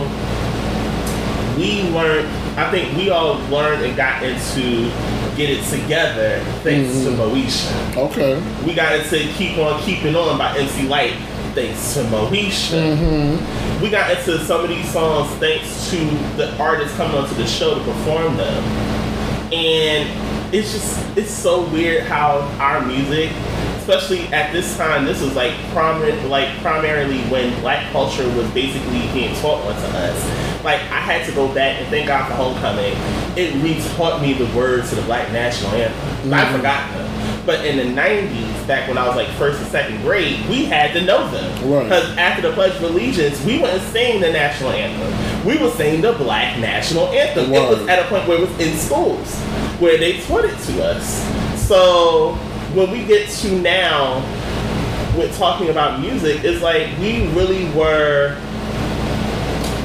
we 1.59 1.83
learned. 1.91 2.29
I 2.59 2.71
think 2.71 2.97
we 2.97 3.11
all 3.11 3.35
learned 3.49 3.85
and 3.85 3.97
got 3.97 4.23
into 4.23 4.91
get 5.37 5.51
it 5.51 5.65
together 5.67 6.41
thanks 6.63 6.93
to 7.05 7.11
mm-hmm. 7.11 7.21
Moesha. 7.21 7.97
Okay. 8.11 8.65
We 8.67 8.75
got 8.75 8.95
into 8.99 9.19
Keep 9.35 9.59
On 9.59 9.81
Keeping 9.83 10.17
On 10.17 10.37
by 10.37 10.57
MC 10.59 10.89
Lyte 10.89 11.15
thanks 11.55 11.95
to 11.95 12.01
Moesha. 12.05 12.97
Mm-hmm. 12.97 13.83
We 13.83 13.91
got 13.91 14.11
into 14.11 14.39
some 14.45 14.63
of 14.63 14.69
these 14.69 14.91
songs 14.93 15.31
thanks 15.37 15.91
to 15.91 15.97
the 16.37 16.57
artists 16.59 16.97
coming 16.97 17.17
onto 17.17 17.35
the 17.35 17.47
show 17.47 17.75
to 17.79 17.85
perform 17.85 18.37
them. 18.37 18.65
And 19.53 20.55
it's 20.55 20.73
just, 20.73 21.17
it's 21.17 21.31
so 21.31 21.69
weird 21.71 22.03
how 22.05 22.41
our 22.61 22.85
music, 22.85 23.31
especially 23.79 24.27
at 24.33 24.53
this 24.53 24.77
time, 24.77 25.05
this 25.05 25.23
was 25.23 25.35
like 25.37 25.55
prominent, 25.71 26.29
like 26.29 26.49
primarily 26.59 27.21
when 27.31 27.59
black 27.61 27.91
culture 27.93 28.27
was 28.35 28.51
basically 28.51 29.11
being 29.13 29.35
taught 29.37 29.65
onto 29.65 29.97
us. 29.97 30.48
Like 30.65 30.81
I 30.91 31.01
had 31.01 31.27
to 31.27 31.35
go 31.35 31.53
back 31.55 31.81
and 31.81 31.89
thank 31.89 32.09
God 32.09 32.29
for 32.29 32.35
Homecoming. 32.35 32.95
It 33.37 33.63
re-taught 33.63 34.21
me 34.21 34.33
the 34.35 34.47
words 34.57 34.91
to 34.91 34.97
the 34.97 35.03
Black 35.03 35.31
National 35.33 35.73
Anthem. 35.73 36.33
I 36.33 36.45
mm-hmm. 36.45 36.57
forgot 36.57 36.93
them. 36.93 37.45
But 37.47 37.65
in 37.65 37.77
the 37.79 38.01
90s, 38.01 38.67
back 38.67 38.89
when 38.89 38.99
I 38.99 39.07
was 39.07 39.17
like 39.17 39.29
first 39.39 39.59
and 39.61 39.69
second 39.69 40.03
grade, 40.03 40.47
we 40.51 40.67
had 40.67 40.93
to 40.93 41.03
know 41.03 41.31
them. 41.31 41.71
Right. 41.71 41.85
Because 41.85 42.17
after 42.19 42.43
the 42.43 42.53
Pledge 42.53 42.77
of 42.77 42.83
Allegiance, 42.83 43.43
we 43.45 43.61
wouldn't 43.61 43.83
sing 43.85 44.21
the 44.21 44.31
national 44.31 44.71
anthem. 44.71 45.47
We 45.47 45.57
would 45.57 45.73
sing 45.75 46.03
the 46.03 46.13
Black 46.13 46.59
National 46.59 47.07
Anthem. 47.07 47.53
It 47.53 47.61
was 47.61 47.89
at 47.89 48.05
a 48.05 48.09
point 48.09 48.29
where 48.29 48.39
it 48.39 48.49
was 48.49 48.61
in 48.61 48.77
schools, 48.77 49.35
where 49.81 49.97
they 49.97 50.21
taught 50.23 50.45
it 50.45 50.59
to 50.59 50.85
us. 50.85 51.23
So 51.67 52.35
when 52.75 52.91
we 52.91 53.07
get 53.07 53.31
to 53.31 53.59
now, 53.61 54.21
with 55.17 55.37
talking 55.37 55.71
about 55.71 56.01
music, 56.01 56.45
it's 56.45 56.63
like 56.63 56.87
we 56.99 57.27
really 57.33 57.71
were, 57.71 58.37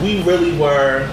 we 0.04 0.22
really 0.24 0.56
were 0.58 1.10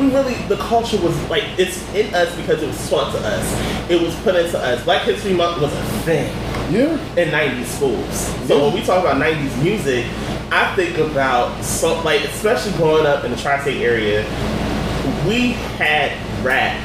we 0.00 0.06
really 0.14 0.34
the 0.48 0.56
culture 0.56 0.98
was 1.02 1.14
like 1.28 1.44
it's 1.58 1.86
in 1.94 2.12
us 2.14 2.34
because 2.36 2.62
it 2.62 2.66
was 2.66 2.90
taught 2.90 3.12
to 3.12 3.18
us. 3.18 3.90
It 3.90 4.00
was 4.00 4.14
put 4.20 4.34
into 4.34 4.58
us. 4.58 4.82
Black 4.84 5.02
History 5.02 5.34
Month 5.34 5.60
was 5.60 5.72
a 5.74 5.82
thing 6.04 6.32
Yeah. 6.72 6.98
in 7.16 7.28
90s 7.30 7.66
schools. 7.66 8.14
So 8.48 8.64
when 8.64 8.74
we 8.74 8.82
talk 8.82 9.04
about 9.04 9.18
90s 9.18 9.62
music, 9.62 10.06
I 10.50 10.74
think 10.74 10.96
about 10.96 11.62
so 11.62 12.00
like 12.02 12.22
especially 12.22 12.72
growing 12.72 13.04
up 13.06 13.24
in 13.24 13.30
the 13.32 13.36
tri-state 13.36 13.82
area, 13.82 14.24
we 15.28 15.52
had 15.76 16.12
rap 16.42 16.80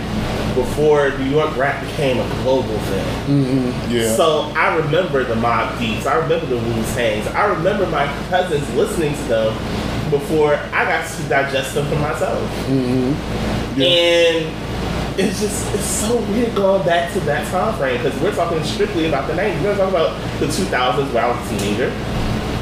before 0.56 1.10
New 1.18 1.30
York 1.30 1.56
rap 1.58 1.84
became 1.86 2.18
a 2.20 2.28
global 2.44 2.78
thing. 2.80 3.06
Mm-hmm. 3.28 3.92
Yeah. 3.92 4.16
So 4.16 4.52
I 4.56 4.76
remember 4.78 5.24
the 5.24 5.36
Mobb 5.36 5.78
Deeps. 5.78 6.06
I 6.06 6.16
remember 6.16 6.46
the 6.48 6.58
Wu 6.58 6.84
Tangs. 6.96 7.28
I 7.28 7.46
remember 7.46 7.86
my 7.88 8.06
cousins 8.30 8.68
listening 8.74 9.14
to 9.14 9.24
them 9.24 9.54
before 10.10 10.56
I 10.56 10.86
got 10.86 11.08
to 11.10 11.24
digest 11.30 11.76
them 11.76 11.88
for 11.88 11.96
myself. 11.96 12.40
mm-hmm. 12.68 13.80
Yeah. 13.80 13.88
And 13.88 15.20
it's 15.20 15.40
just 15.40 15.74
it's 15.74 15.86
so 15.86 16.18
weird 16.32 16.56
going 16.56 16.86
back 16.86 17.12
to 17.14 17.20
that 17.22 17.50
time 17.52 17.78
frame 17.78 18.02
because 18.02 18.20
we're 18.22 18.36
talking 18.36 18.64
strictly 18.64 19.08
about 19.08 19.28
the 19.28 19.34
90s. 19.34 19.64
We're 19.64 19.78
talking 19.78 19.96
about 19.96 20.40
the 20.40 20.48
2000s 20.48 21.14
where 21.14 21.26
I 21.26 21.28
was 21.30 21.52
a 21.52 21.58
teenager. 21.58 21.90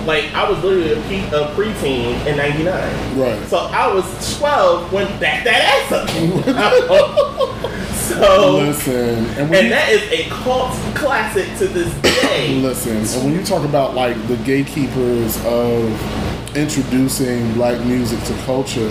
Like 0.06 0.34
I 0.34 0.50
was 0.50 0.62
literally 0.64 0.94
a, 0.94 1.02
pre- 1.08 1.38
a 1.38 1.48
preteen 1.56 2.26
in 2.28 2.38
'99. 2.38 3.18
Right. 3.18 3.48
So 3.48 3.58
I 3.58 3.94
was 3.94 4.38
12 4.38 4.92
when 4.92 5.08
that 5.20 5.44
that 5.44 5.90
ass 5.90 5.92
up 5.92 6.10
so 7.96 8.58
Listen, 8.58 9.26
and 9.38 9.54
and 9.56 9.66
you, 9.66 9.70
that 9.70 9.90
is 9.90 10.02
a 10.12 10.30
cult 10.30 10.72
classic 10.96 11.48
to 11.58 11.68
this 11.68 11.94
day. 12.02 12.56
listen, 12.60 12.98
and 12.98 13.26
when 13.26 13.34
you 13.34 13.44
talk 13.46 13.64
about 13.64 13.96
like 13.96 14.16
the 14.28 14.38
gatekeepers 14.38 15.38
of 15.46 16.56
introducing 16.56 17.54
black 17.54 17.84
music 17.86 18.22
to 18.26 18.34
culture, 18.44 18.90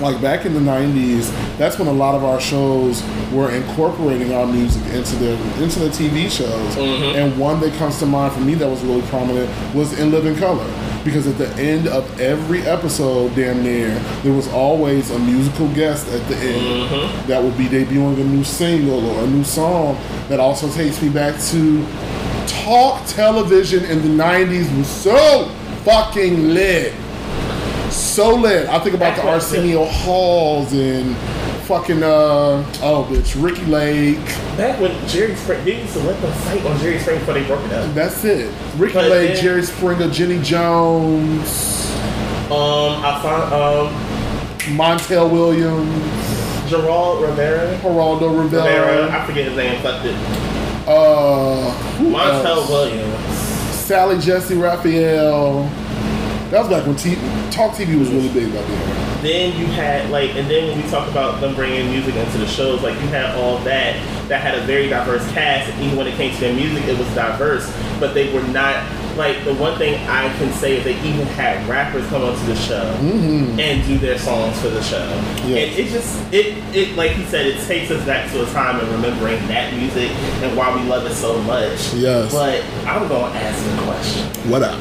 like 0.00 0.20
back 0.20 0.46
in 0.46 0.54
the 0.54 0.60
'90s, 0.60 1.30
that's 1.58 1.78
when 1.78 1.88
a 1.88 1.92
lot 1.92 2.14
of 2.14 2.24
our 2.24 2.40
shows 2.40 3.02
were 3.32 3.50
incorporating 3.50 4.32
our 4.32 4.46
music 4.46 4.82
into 4.94 5.16
their 5.16 5.34
into 5.62 5.78
the 5.80 5.88
TV 5.90 6.28
shows. 6.28 6.74
Mhm. 6.76 7.14
And 7.16 7.38
one 7.38 7.60
that 7.60 7.74
comes 7.74 7.98
to 7.98 8.06
mind 8.06 8.32
for 8.32 8.40
me 8.40 8.54
that 8.54 8.68
was 8.68 8.80
really 8.82 9.02
prominent 9.02 9.48
was 9.74 9.98
In 9.98 10.10
Living 10.10 10.36
Color. 10.36 10.64
because 11.04 11.26
at 11.28 11.38
the 11.38 11.48
end 11.62 11.86
of 11.86 12.20
every 12.20 12.60
episode, 12.62 13.34
damn 13.34 13.62
near, 13.62 13.88
there 14.24 14.32
was 14.32 14.46
always 14.48 15.10
a 15.10 15.18
musical 15.18 15.66
guest 15.68 16.06
at 16.12 16.26
the 16.28 16.36
end 16.36 16.90
that 17.28 17.42
would 17.42 17.56
be 17.56 17.64
debuting 17.66 18.20
a 18.20 18.24
new 18.24 18.44
single 18.44 19.08
or 19.08 19.22
a 19.24 19.26
new 19.26 19.44
song. 19.44 19.96
That 20.28 20.38
also 20.40 20.68
takes 20.68 21.00
me 21.00 21.08
back 21.08 21.40
to 21.52 21.86
talk 22.46 23.06
television 23.06 23.84
in 23.84 24.02
the 24.02 24.08
90s 24.22 24.68
was 24.76 24.86
so 24.88 25.48
fucking 25.84 26.48
lit. 26.52 26.92
So 27.98 28.34
lit. 28.34 28.68
I 28.68 28.78
think 28.80 28.94
about 28.94 29.16
the 29.16 29.26
Arsenio 29.28 29.84
Halls 29.84 30.72
and 30.72 31.16
fucking, 31.66 32.02
uh, 32.02 32.64
oh, 32.82 33.06
bitch, 33.10 33.40
Ricki 33.42 33.64
Lake. 33.66 34.18
Back 34.56 34.80
when 34.80 34.92
Jerry 35.08 35.34
Springer, 35.36 35.64
they 35.64 35.80
used 35.82 35.92
to 35.94 36.00
let 36.00 36.20
them 36.20 36.32
fight 36.32 36.64
on 36.64 36.78
Jerry 36.80 36.98
Springer 36.98 37.20
before 37.20 37.34
they 37.34 37.44
broke 37.46 37.64
it 37.66 37.72
up. 37.72 37.94
That's 37.94 38.24
it. 38.24 38.52
Ricki 38.76 38.94
But 38.94 39.10
Lake, 39.10 39.34
then- 39.34 39.42
Jerry 39.42 39.62
Springer, 39.62 40.08
Jenny 40.10 40.40
Jones, 40.42 41.90
Um, 42.50 43.04
I 43.04 43.20
found 43.22 43.52
um 43.52 44.76
Montel 44.76 45.30
Williams, 45.30 46.70
Gerald 46.70 47.22
Rivera. 47.22 47.78
Geraldo 47.82 48.42
Rivera, 48.42 48.62
Rivera, 48.62 49.10
I 49.22 49.26
forget 49.26 49.46
his 49.48 49.56
name, 49.56 49.82
but 49.82 50.02
the 50.02 50.12
uh, 50.90 51.74
Montel 51.98 52.44
else? 52.46 52.68
Williams. 52.70 53.34
Sally 53.74 54.18
Jessy 54.18 54.56
Raphael. 54.56 55.70
That 56.50 56.60
was 56.60 56.68
back 56.70 56.86
when 56.86 56.96
T- 56.96 57.17
Talk 57.58 57.72
TV 57.72 57.98
was 57.98 58.08
really 58.10 58.28
big 58.28 58.54
back 58.54 58.64
then. 58.68 59.22
Then 59.24 59.58
you 59.58 59.66
had 59.66 60.10
like, 60.10 60.30
and 60.36 60.48
then 60.48 60.68
when 60.68 60.80
we 60.80 60.88
talk 60.88 61.10
about 61.10 61.40
them 61.40 61.56
bringing 61.56 61.90
music 61.90 62.14
into 62.14 62.38
the 62.38 62.46
shows, 62.46 62.84
like 62.84 62.94
you 63.00 63.08
had 63.08 63.34
all 63.34 63.58
that 63.64 63.96
that 64.28 64.40
had 64.40 64.54
a 64.54 64.60
very 64.60 64.88
diverse 64.88 65.28
cast. 65.32 65.68
And 65.68 65.82
even 65.82 65.98
when 65.98 66.06
it 66.06 66.14
came 66.14 66.32
to 66.32 66.40
their 66.40 66.54
music, 66.54 66.84
it 66.84 66.96
was 66.96 67.12
diverse, 67.16 67.68
but 67.98 68.14
they 68.14 68.32
were 68.32 68.46
not 68.46 68.76
like 69.16 69.44
the 69.44 69.54
one 69.54 69.76
thing 69.76 70.00
I 70.06 70.32
can 70.38 70.52
say 70.52 70.76
is 70.76 70.84
they 70.84 71.00
even 71.00 71.26
had 71.26 71.68
rappers 71.68 72.06
come 72.10 72.22
onto 72.22 72.46
the 72.46 72.54
show 72.54 72.94
and 73.02 73.84
do 73.88 73.98
their 73.98 74.20
songs 74.20 74.56
for 74.60 74.68
the 74.68 74.80
show. 74.84 75.04
Mm-hmm. 75.04 75.48
Yes. 75.48 75.68
And 75.68 75.80
it 75.80 75.90
just 75.90 76.32
it 76.32 76.76
it 76.76 76.96
like 76.96 77.10
he 77.10 77.24
said, 77.24 77.44
it 77.44 77.60
takes 77.66 77.90
us 77.90 78.06
back 78.06 78.30
to 78.30 78.48
a 78.48 78.52
time 78.52 78.78
of 78.78 78.88
remembering 78.92 79.44
that 79.48 79.74
music 79.74 80.12
and 80.44 80.56
why 80.56 80.72
we 80.76 80.88
love 80.88 81.04
it 81.10 81.14
so 81.16 81.42
much. 81.42 81.92
Yes. 81.94 82.32
But 82.32 82.62
I'm 82.86 83.08
gonna 83.08 83.34
ask 83.34 83.80
a 83.80 83.84
question. 83.84 84.48
What 84.48 84.62
up? 84.62 84.78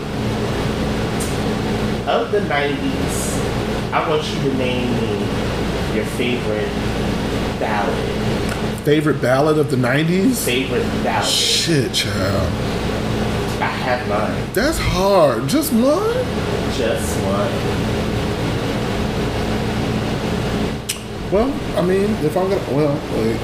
Of 2.08 2.32
the 2.32 2.40
90s, 2.40 3.92
I 3.92 4.08
want 4.08 4.24
you 4.24 4.50
to 4.50 4.58
name 4.58 4.90
me 4.94 5.94
your 5.94 6.06
favorite 6.06 6.70
ballad. 7.60 8.84
Favorite 8.86 9.22
ballad 9.22 9.58
of 9.58 9.70
the 9.70 9.76
90s? 9.76 10.46
Favorite 10.46 10.84
ballad. 11.04 11.28
Shit, 11.28 11.92
child. 11.94 12.54
I 13.62 13.66
have 13.66 14.08
mine. 14.08 14.54
That's 14.54 14.78
hard. 14.78 15.50
Just 15.50 15.74
one? 15.74 16.14
Just 16.78 17.14
one. 17.26 17.52
Well, 21.30 21.52
I 21.78 21.82
mean, 21.86 22.10
if 22.24 22.38
I'm 22.38 22.50
gonna, 22.50 22.62
well, 22.74 22.96
wait. 23.18 23.36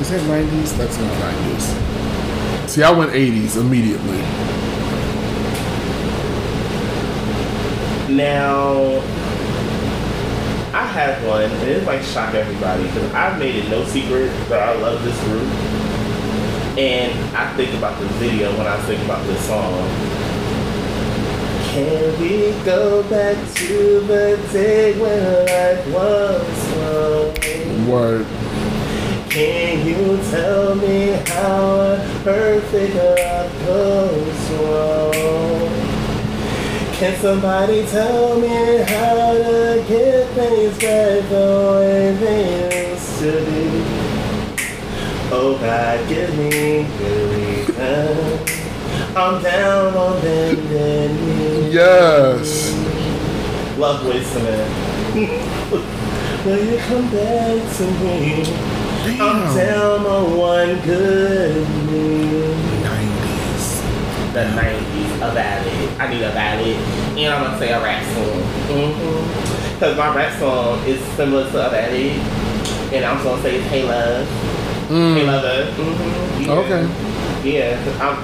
Is 0.00 0.10
that 0.10 0.20
90s? 0.30 0.76
That's 0.78 0.96
not 0.96 1.12
90s. 1.12 2.68
See, 2.68 2.84
I 2.84 2.90
went 2.92 3.10
80s 3.10 3.56
immediately. 3.60 4.22
Now, 8.08 9.02
I 10.72 10.86
have 10.86 11.26
one, 11.26 11.42
and 11.42 11.68
it 11.68 11.84
might 11.84 12.02
shock 12.02 12.34
everybody 12.34 12.84
because 12.84 13.12
I've 13.12 13.36
made 13.36 13.56
it 13.56 13.68
no 13.68 13.84
secret 13.84 14.28
that 14.48 14.62
I 14.62 14.74
love 14.80 15.02
this 15.02 15.18
group. 15.24 15.42
And 16.78 17.36
I 17.36 17.52
think 17.56 17.74
about 17.74 17.98
the 17.98 18.06
video 18.20 18.56
when 18.56 18.68
I 18.68 18.76
think 18.82 19.02
about 19.04 19.26
this 19.26 19.44
song. 19.46 19.88
Can 21.72 22.20
we 22.20 22.52
go 22.64 23.02
back 23.10 23.36
to 23.54 24.00
the 24.00 24.40
day 24.52 24.98
when 25.00 25.46
life 25.46 25.86
was 25.92 26.56
slow? 26.68 27.34
Word. 27.90 28.26
Can 29.28 29.84
you 29.84 30.16
tell 30.30 30.76
me 30.76 31.08
how 31.26 31.80
a 31.80 32.20
perfect 32.22 32.94
love 32.94 33.66
goes 33.66 34.50
wrong? 34.52 35.65
Can 36.98 37.14
somebody 37.20 37.84
tell 37.88 38.40
me 38.40 38.78
how 38.78 39.34
to 39.34 39.84
get 39.86 40.28
things 40.30 40.78
back 40.78 41.28
the 41.28 41.76
way 41.76 42.14
they 42.14 42.90
used 42.90 43.18
to 43.18 43.32
be? 43.44 43.66
Oh 45.30 45.58
God, 45.60 46.08
give 46.08 46.34
me 46.38 46.86
reason. 46.88 48.38
I'm 49.14 49.42
down 49.42 49.94
on 49.94 50.22
bended. 50.22 51.70
Yes. 51.70 52.72
Love 53.76 54.06
wasting 54.06 54.44
it. 54.46 54.68
Will 56.46 56.64
you 56.64 56.78
come 56.78 57.10
back 57.10 57.76
to 57.76 57.84
me? 58.00 58.44
I'm 59.20 59.54
down 59.54 60.06
on 60.06 60.36
one 60.38 60.80
good 60.80 61.68
knee. 61.90 62.54
90s. 62.84 63.66
The 64.32 64.44
90s, 64.44 65.05
a 65.16 65.32
ballad. 65.34 66.00
I 66.00 66.08
need 66.12 66.22
a 66.22 66.30
ballad. 66.32 66.76
And 67.18 67.32
I'm 67.34 67.44
gonna 67.44 67.58
say 67.58 67.70
a 67.72 67.80
rap 67.82 68.02
song. 68.14 68.42
Mm-hmm. 68.68 69.74
Because 69.74 69.96
my 69.96 70.14
rap 70.14 70.38
song 70.38 70.78
is 70.86 71.00
similar 71.16 71.50
to 71.50 71.66
a 71.66 71.70
ballad. 71.70 72.12
And 72.92 73.04
I'm 73.04 73.22
gonna 73.22 73.42
say 73.42 73.60
Hey 73.60 73.82
Love. 73.84 74.26
Hey 74.88 75.24
Lover. 75.26 75.70
Mm-hmm. 75.72 76.42
Yeah. 76.42 76.52
Okay. 76.52 76.82
Yeah, 77.50 77.84
'cause 77.84 78.00
I'm. 78.00 78.16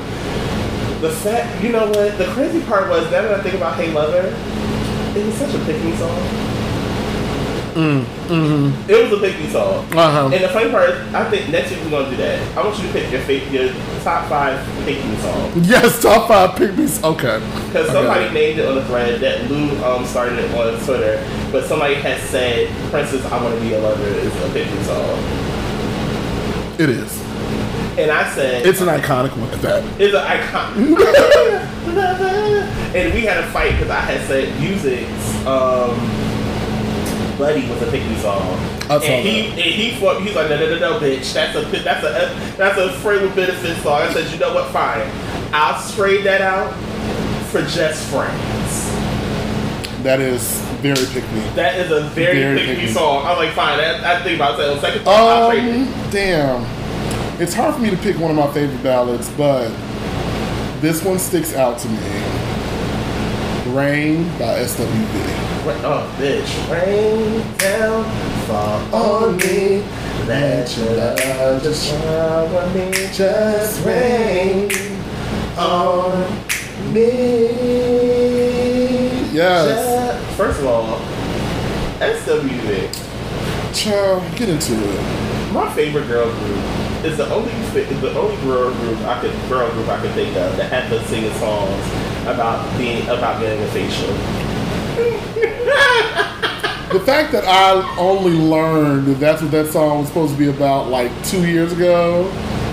The 1.00 1.10
fact, 1.10 1.62
you 1.64 1.70
know 1.72 1.86
what? 1.88 2.16
The 2.16 2.26
crazy 2.26 2.60
part 2.62 2.88
was 2.88 3.04
now 3.10 3.22
that 3.22 3.40
I 3.40 3.42
think 3.42 3.56
about 3.56 3.74
Hey 3.76 3.90
Lover, 3.92 4.28
it 5.18 5.26
was 5.26 5.34
such 5.34 5.52
a 5.54 5.58
pick 5.64 5.76
me 7.76 8.04
song. 8.04 8.72
It 8.88 9.02
was 9.10 9.12
a 9.12 9.20
pick 9.22 9.38
me 9.38 9.48
song. 9.48 9.84
Uh-huh. 9.92 10.30
And 10.32 10.44
the 10.44 10.48
funny 10.48 10.70
part 10.70 10.90
is, 10.90 11.14
I 11.14 11.28
think 11.30 11.48
next 11.50 11.70
week 11.70 11.80
we're 11.84 11.90
gonna 11.90 12.10
do 12.10 12.16
that. 12.16 12.56
I 12.56 12.62
want 12.64 12.78
you 12.78 12.86
to 12.86 12.92
pick 12.92 13.10
your 13.10 13.20
fa- 13.22 13.50
your 13.50 13.72
top 14.02 14.28
five 14.28 14.58
pick 14.84 15.04
me 15.04 15.16
songs 15.16 15.68
Yes, 15.68 16.00
top 16.02 16.28
five 16.28 16.50
pygmies. 16.50 17.02
Okay. 17.02 17.40
because 17.66 17.90
somebody 17.90 18.32
named 18.32 18.58
it 18.58 18.66
on 18.68 18.74
the 18.76 18.84
thread 18.86 19.20
that 19.20 19.50
Lou 19.50 19.82
um, 19.84 20.04
started 20.06 20.38
it 20.38 20.50
on 20.54 20.78
Twitter, 20.84 21.22
but 21.50 21.64
somebody 21.64 21.94
has 21.94 22.20
said 22.28 22.68
"Princess, 22.90 23.24
I 23.26 23.42
Want 23.42 23.54
to 23.54 23.60
Be 23.60 23.74
a 23.74 23.80
Lover" 23.80 24.02
is 24.04 24.34
a 24.44 24.52
pick 24.52 24.66
me 24.70 24.82
song, 24.84 25.18
It 26.78 26.90
is. 26.90 27.20
and 27.98 28.10
I 28.10 28.28
said 28.34 28.66
It's 28.66 28.80
an 28.80 28.88
iconic 28.88 29.36
one 29.36 29.50
at 29.50 29.60
that. 29.62 29.84
is 30.00 30.14
an 30.14 30.20
icon. 30.20 30.74
and 32.94 33.14
we 33.14 33.22
had 33.22 33.38
a 33.42 33.46
fight 33.50 33.72
because 33.72 33.90
I 33.90 34.00
had 34.00 34.26
said 34.26 34.58
music. 34.60 35.06
um, 35.46 35.96
Buddy 37.38 37.68
was 37.68 37.80
a 37.82 37.90
pick 37.90 38.04
me 38.06 38.16
song. 38.18 38.40
I 38.90 38.98
saw 38.98 39.04
and 39.04 39.26
he 39.26 39.42
that. 39.42 39.50
and 39.52 39.58
he 39.60 39.90
fought. 40.00 40.22
He's 40.22 40.34
like, 40.34 40.48
no, 40.50 40.56
no, 40.58 40.78
no, 40.78 40.78
no, 40.78 41.00
bitch. 41.00 41.32
That's 41.32 41.56
a 41.56 41.62
that's 41.82 42.04
a 42.04 42.56
that's 42.56 42.78
a 42.78 42.92
frame 43.00 43.22
with 43.22 43.34
benefits 43.34 43.82
song. 43.82 44.02
I 44.02 44.12
said, 44.12 44.30
you 44.32 44.38
know 44.38 44.54
what? 44.54 44.70
Fine. 44.72 45.10
I'll 45.52 45.80
trade 45.92 46.24
that 46.24 46.40
out 46.40 46.72
for 47.50 47.62
just 47.62 48.08
friends. 48.10 48.90
That 50.02 50.20
is 50.20 50.60
very 50.82 51.06
pick 51.12 51.22
me. 51.32 51.40
That 51.54 51.76
is 51.78 51.90
a 51.92 52.00
very, 52.10 52.40
Very 52.40 52.58
pick 52.58 52.68
me 52.68 52.74
pick 52.74 52.84
me. 52.86 52.92
song. 52.92 53.24
I'm 53.24 53.36
like, 53.36 53.52
fine. 53.54 53.78
I, 53.78 54.16
I 54.18 54.22
think 54.22 54.36
about 54.36 54.58
that 54.58 54.70
on 54.70 54.80
second 54.80 55.04
thought. 55.04 55.14
I'll 55.14 55.50
trade 55.50 55.64
it. 55.64 55.86
Um, 55.86 56.10
damn. 56.10 57.40
It's 57.40 57.54
hard 57.54 57.74
for 57.74 57.80
me 57.80 57.90
to 57.90 57.96
pick 57.96 58.18
one 58.18 58.30
of 58.30 58.36
my 58.36 58.52
favorite 58.52 58.82
ballads, 58.82 59.28
but 59.30 59.68
this 60.80 61.02
one 61.04 61.18
sticks 61.18 61.54
out 61.54 61.78
to 61.78 61.88
me. 61.88 61.98
Rain 63.72 64.24
by 64.38 64.58
SWV. 64.58 65.51
Ra- 65.64 65.80
Oh, 65.84 66.16
bitch. 66.18 66.50
Rain 66.70 67.42
down, 67.58 68.04
fall 68.46 68.94
on 68.94 69.36
me. 69.36 69.84
Let 70.26 70.76
your 70.76 70.92
love 70.96 71.62
just 71.62 71.86
shower 71.88 72.66
me. 72.74 72.90
Just 73.12 73.84
rain 73.84 74.70
on 75.56 76.26
me. 76.92 77.48
Yes. 79.32 79.68
Just- 79.68 80.36
First 80.36 80.60
of 80.60 80.66
all, 80.66 81.00
SWV, 82.00 82.88
Child, 83.74 84.22
get 84.36 84.48
into 84.48 84.72
it. 84.74 85.52
my 85.52 85.72
favorite 85.74 86.06
girl 86.08 86.26
group, 86.32 86.58
is 87.04 87.16
the 87.16 87.28
only 87.32 87.52
is 87.52 88.00
the 88.00 88.12
only 88.18 88.36
girl 88.44 88.72
group 88.74 88.98
I 89.06 89.20
could 89.20 89.32
girl 89.48 89.70
group 89.72 89.88
I 89.88 90.00
could 90.00 90.12
think 90.12 90.36
of 90.36 90.56
that 90.56 90.70
had 90.72 90.90
them 90.90 91.04
singing 91.06 91.32
songs 91.34 91.84
about 92.26 92.66
being 92.78 93.06
about 93.08 93.40
getting 93.40 93.62
a 93.62 93.66
facial. 93.68 94.14
The 96.92 97.00
fact 97.00 97.32
that 97.32 97.44
I 97.46 97.96
only 97.98 98.32
learned 98.32 99.06
that 99.06 99.18
that's 99.18 99.40
what 99.40 99.50
that 99.52 99.68
song 99.68 100.00
was 100.00 100.08
supposed 100.08 100.34
to 100.34 100.38
be 100.38 100.50
about 100.50 100.88
like 100.88 101.10
two 101.24 101.46
years 101.46 101.72
ago 101.72 102.30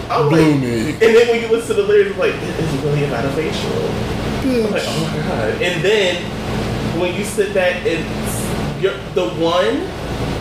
I'm 0.09 0.27
blew 0.27 0.51
like, 0.51 0.59
me. 0.59 0.91
And 0.91 0.99
then 0.99 1.27
when 1.29 1.41
you 1.41 1.47
listen 1.47 1.75
to 1.77 1.81
the 1.81 1.87
lyrics, 1.87 2.09
it's 2.09 2.19
like, 2.19 2.33
is 2.33 2.73
it 2.73 2.83
really 2.83 3.05
about 3.05 3.23
a 3.23 3.29
facial? 3.29 3.71
I'm 3.71 4.71
like, 4.71 4.83
oh 4.85 5.07
my 5.07 5.17
god. 5.23 5.61
And 5.61 5.81
then 5.81 6.21
when 6.99 7.15
you 7.15 7.23
sit 7.23 7.53
back 7.53 7.85
and 7.85 8.03
you're 8.83 8.97
the 9.13 9.29
one, 9.39 9.87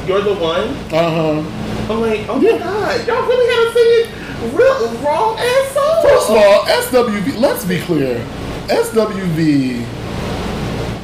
you're 0.09 0.23
the 0.23 0.35
one. 0.35 0.71
Uh 0.91 1.43
huh. 1.43 1.93
I'm 1.93 2.01
like, 2.01 2.27
oh 2.29 2.41
my 2.41 2.59
god, 2.59 3.07
y'all 3.07 3.23
really 3.29 3.47
to 3.47 3.73
sing 3.73 3.87
it 3.95 4.55
real 4.57 4.91
wrong 5.05 5.37
ass 5.39 5.73
song. 5.73 6.03
First 6.03 6.31
of 6.31 6.37
all, 6.37 6.65
SWV, 6.65 7.39
let's 7.39 7.65
be 7.65 7.81
clear. 7.81 8.19
SWV 8.67 9.87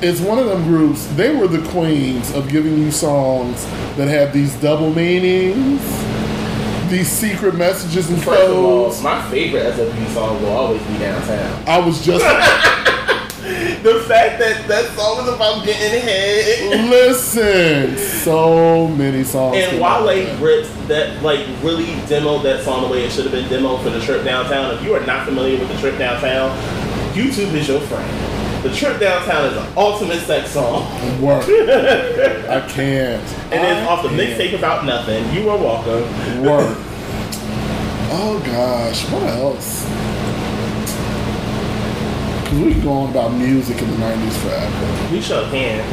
is 0.05 0.21
one 0.21 0.39
of 0.39 0.45
them 0.45 0.63
groups. 0.65 1.07
They 1.15 1.35
were 1.35 1.49
the 1.49 1.67
queens 1.71 2.31
of 2.35 2.49
giving 2.51 2.79
you 2.79 2.91
songs 2.91 3.65
that 3.97 4.07
had 4.07 4.35
these 4.35 4.55
double 4.61 4.93
meanings, 4.93 5.81
these 6.91 7.09
secret 7.09 7.55
messages 7.55 8.11
and 8.11 8.23
First 8.23 8.51
of 8.51 8.57
all, 8.57 9.03
my 9.03 9.31
favorite 9.31 9.63
SWV 9.75 10.15
song 10.15 10.43
will 10.43 10.51
always 10.51 10.83
be 10.83 10.99
Downtown. 10.99 11.65
I 11.67 11.79
was 11.79 12.05
just 12.05 12.23
The 13.83 14.03
fact 14.09 14.39
that 14.39 14.67
that 14.69 14.87
song 14.97 15.27
is 15.27 15.29
about 15.29 15.65
getting 15.65 16.01
head. 16.01 16.89
listen. 16.89 17.97
So 17.99 18.89
many 18.89 19.25
songs. 19.25 19.57
And 19.59 19.81
Wale 19.81 20.37
ripped 20.39 20.89
that, 20.89 21.23
like, 21.23 21.47
really 21.63 21.87
demoed 22.07 22.43
that 22.45 22.65
song 22.65 22.83
the 22.83 22.89
way 22.89 23.05
it 23.05 23.13
should 23.13 23.25
have 23.25 23.33
been 23.33 23.45
demoed 23.49 23.83
for 23.83 23.91
the 23.91 24.01
trip 24.01 24.25
downtown. 24.25 24.75
If 24.75 24.83
you 24.83 24.95
are 24.95 25.05
not 25.05 25.27
familiar 25.27 25.59
with 25.59 25.69
the 25.69 25.79
trip 25.79 25.99
downtown, 25.99 26.57
YouTube 27.13 27.53
is 27.55 27.69
your 27.69 27.81
friend. 27.81 28.34
The 28.65 28.75
trip 28.75 28.99
downtown 28.99 29.45
is 29.45 29.57
an 29.59 29.73
ultimate 29.77 30.21
sex 30.21 30.51
song, 30.53 30.83
work. 31.21 31.45
I 31.49 32.67
can't. 32.67 33.23
and 33.53 33.79
it's 33.79 33.87
off 33.89 34.03
the 34.03 34.09
mixtape 34.09 34.57
about 34.59 34.87
nothing. 34.87 35.23
You 35.35 35.51
are 35.51 35.59
welcome. 35.59 36.03
Work. 36.43 36.77
Oh 38.11 38.43
gosh, 38.45 39.05
what 39.11 39.23
else? 39.25 39.85
'Cause 42.47 42.59
we 42.59 42.73
could 42.75 42.83
go 42.85 42.93
on 42.93 43.11
about 43.11 43.35
music 43.35 43.81
in 43.83 43.91
the 43.91 43.97
'90s 43.99 44.37
forever. 44.39 45.13
We 45.13 45.21
sure 45.21 45.47
can. 45.51 45.85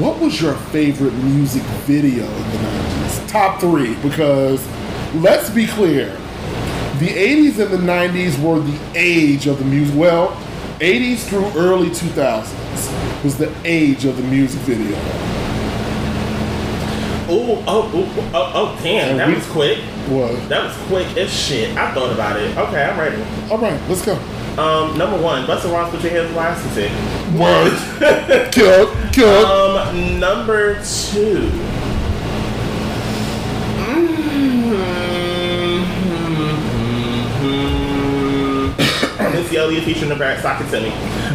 What 0.00 0.18
was 0.18 0.40
your 0.42 0.54
favorite 0.72 1.14
music 1.14 1.62
video 1.86 2.24
in 2.24 2.50
the 2.50 2.58
'90s? 2.58 3.20
Top 3.30 3.60
three, 3.60 3.94
because 4.02 4.60
let's 5.14 5.48
be 5.50 5.66
clear, 5.66 6.10
the 6.98 7.08
'80s 7.08 7.58
and 7.60 7.70
the 7.70 7.78
'90s 7.78 8.36
were 8.42 8.58
the 8.58 8.78
age 8.96 9.46
of 9.46 9.58
the 9.60 9.64
music. 9.64 9.94
Well, 9.96 10.36
'80s 10.80 11.24
through 11.28 11.46
early 11.56 11.90
2000s 11.90 13.24
was 13.24 13.36
the 13.36 13.52
age 13.64 14.04
of 14.04 14.16
the 14.16 14.22
music 14.24 14.60
video. 14.62 14.96
Ooh, 17.30 17.62
oh, 17.66 17.90
oh, 17.92 18.30
oh, 18.32 18.52
oh, 18.54 18.78
damn, 18.82 19.10
And 19.10 19.18
that 19.20 19.28
we- 19.28 19.34
was 19.34 19.46
quick. 19.48 19.78
What? 20.08 20.48
That 20.48 20.64
was 20.64 20.74
quick 20.86 21.06
as 21.18 21.30
shit. 21.30 21.76
I 21.76 21.92
thought 21.92 22.12
about 22.12 22.40
it. 22.40 22.56
Okay, 22.56 22.82
I'm 22.82 22.98
ready. 22.98 23.22
All 23.50 23.58
right, 23.58 23.78
let's 23.88 24.02
go. 24.04 24.14
Um, 24.56 24.96
number 24.96 25.18
one, 25.20 25.44
Busta 25.44 25.70
Rhymes, 25.70 25.90
put 25.94 26.02
your 26.02 26.12
hands 26.12 26.34
where 26.34 26.48
I 26.48 26.54
see. 26.56 26.88
Word. 27.38 28.50
Killed. 28.52 28.96
Killed. 29.12 29.44
Um, 29.46 30.18
number 30.18 30.74
two. 30.76 31.50
Mm-hmm. 33.78 35.07
Elliott 39.56 39.84
featuring 39.84 40.08
the 40.08 40.16
Brat 40.16 40.42
Socket 40.42 40.70
to 40.70 40.80
me. 40.80 40.90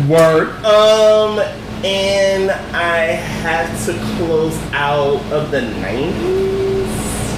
Word. 0.07 0.49
Um, 0.65 1.39
and 1.83 2.51
I 2.51 3.05
had 3.05 3.75
to 3.85 3.93
close 4.17 4.57
out 4.73 5.21
of 5.31 5.51
the 5.51 5.61
90s. 5.61 6.87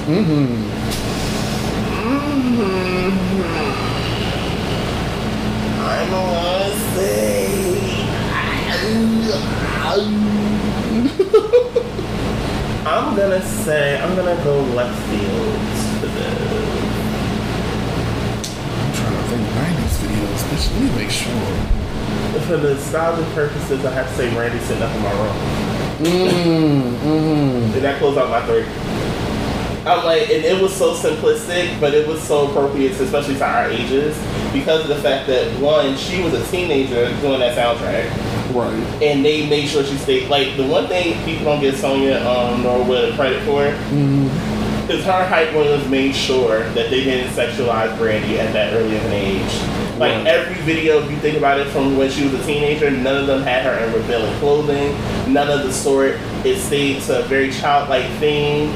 Mm-hmm. 0.06 0.66
I'm 5.82 6.10
gonna 6.12 6.76
say. 6.96 7.56
I'm 12.86 13.16
gonna 13.16 13.42
say 13.42 14.00
I'm 14.00 14.16
gonna 14.16 14.44
go 14.44 14.62
left 14.76 15.02
field 15.10 15.60
for 16.00 16.08
this. 16.08 16.65
I'm 19.28 19.44
trying 19.54 19.76
to 19.76 19.82
think 19.82 20.06
90s 20.06 20.06
videos. 20.06 20.42
Bitch, 20.50 20.82
let 20.82 20.98
make 20.98 21.10
sure. 21.10 22.42
For 22.46 22.58
the 22.58 22.74
nostalgic 22.76 23.26
purposes, 23.34 23.84
I 23.84 23.92
have 23.94 24.08
to 24.08 24.14
say 24.16 24.38
Randy 24.38 24.60
sitting 24.66 24.84
up 24.84 24.94
in 24.96 25.02
my 25.02 25.12
room. 25.12 25.36
Mm, 25.98 26.98
mm. 27.00 27.74
And 27.74 27.84
that 27.84 27.98
closed 27.98 28.18
out 28.18 28.30
my 28.30 28.46
three. 28.46 28.66
I'm 29.90 30.04
like, 30.04 30.24
and 30.24 30.44
it 30.44 30.62
was 30.62 30.76
so 30.76 30.94
simplistic, 30.96 31.80
but 31.80 31.94
it 31.94 32.08
was 32.08 32.22
so 32.22 32.50
appropriate, 32.50 33.00
especially 33.00 33.36
to 33.36 33.46
our 33.46 33.70
ages, 33.70 34.18
because 34.52 34.82
of 34.82 34.88
the 34.88 35.02
fact 35.02 35.28
that 35.28 35.60
one, 35.60 35.96
she 35.96 36.22
was 36.22 36.34
a 36.34 36.46
teenager 36.52 37.10
doing 37.22 37.40
that 37.40 37.58
soundtrack. 37.58 38.36
Right. 38.56 39.04
and 39.04 39.26
they 39.26 39.50
made 39.50 39.68
sure 39.68 39.84
she 39.84 39.98
stayed. 39.98 40.30
Like 40.30 40.56
the 40.56 40.66
one 40.66 40.88
thing 40.88 41.22
people 41.26 41.46
don't 41.46 41.60
get 41.60 41.76
Sonja 41.76 42.24
um, 42.26 42.64
Norwood 42.64 43.16
credit 43.16 43.44
for 43.44 43.64
Mm-hmm. 43.66 44.55
Is 44.90 45.04
her 45.06 45.26
hype 45.26 45.54
Williams 45.54 45.88
made 45.90 46.16
sure 46.16 46.60
that 46.70 46.90
they 46.90 47.04
didn't 47.04 47.34
sexualize 47.34 47.98
Brandy 47.98 48.40
at 48.40 48.54
that 48.54 48.74
early 48.74 48.96
of 48.96 49.06
an 49.06 49.14
age. 49.14 49.60
Like 49.98 50.12
Right. 50.14 50.28
every 50.28 50.56
video, 50.62 51.00
if 51.04 51.10
you 51.10 51.18
think 51.18 51.38
about 51.38 51.60
it, 51.60 51.68
from 51.68 51.98
when 51.98 52.12
she 52.12 52.24
was 52.26 52.34
a 52.34 52.44
teenager, 52.46 52.92
none 52.92 53.18
of 53.18 53.28
them 53.28 53.42
had 53.44 53.64
her 53.64 53.84
in 53.86 53.94
revealing 53.94 54.34
clothing. 54.40 54.96
None 55.28 55.50
of 55.50 55.64
the 55.64 55.72
sort. 55.72 56.18
It 56.44 56.58
stayed 56.60 57.02
to 57.04 57.20
a 57.20 57.24
very 57.24 57.50
childlike 57.52 58.06
theme. 58.20 58.70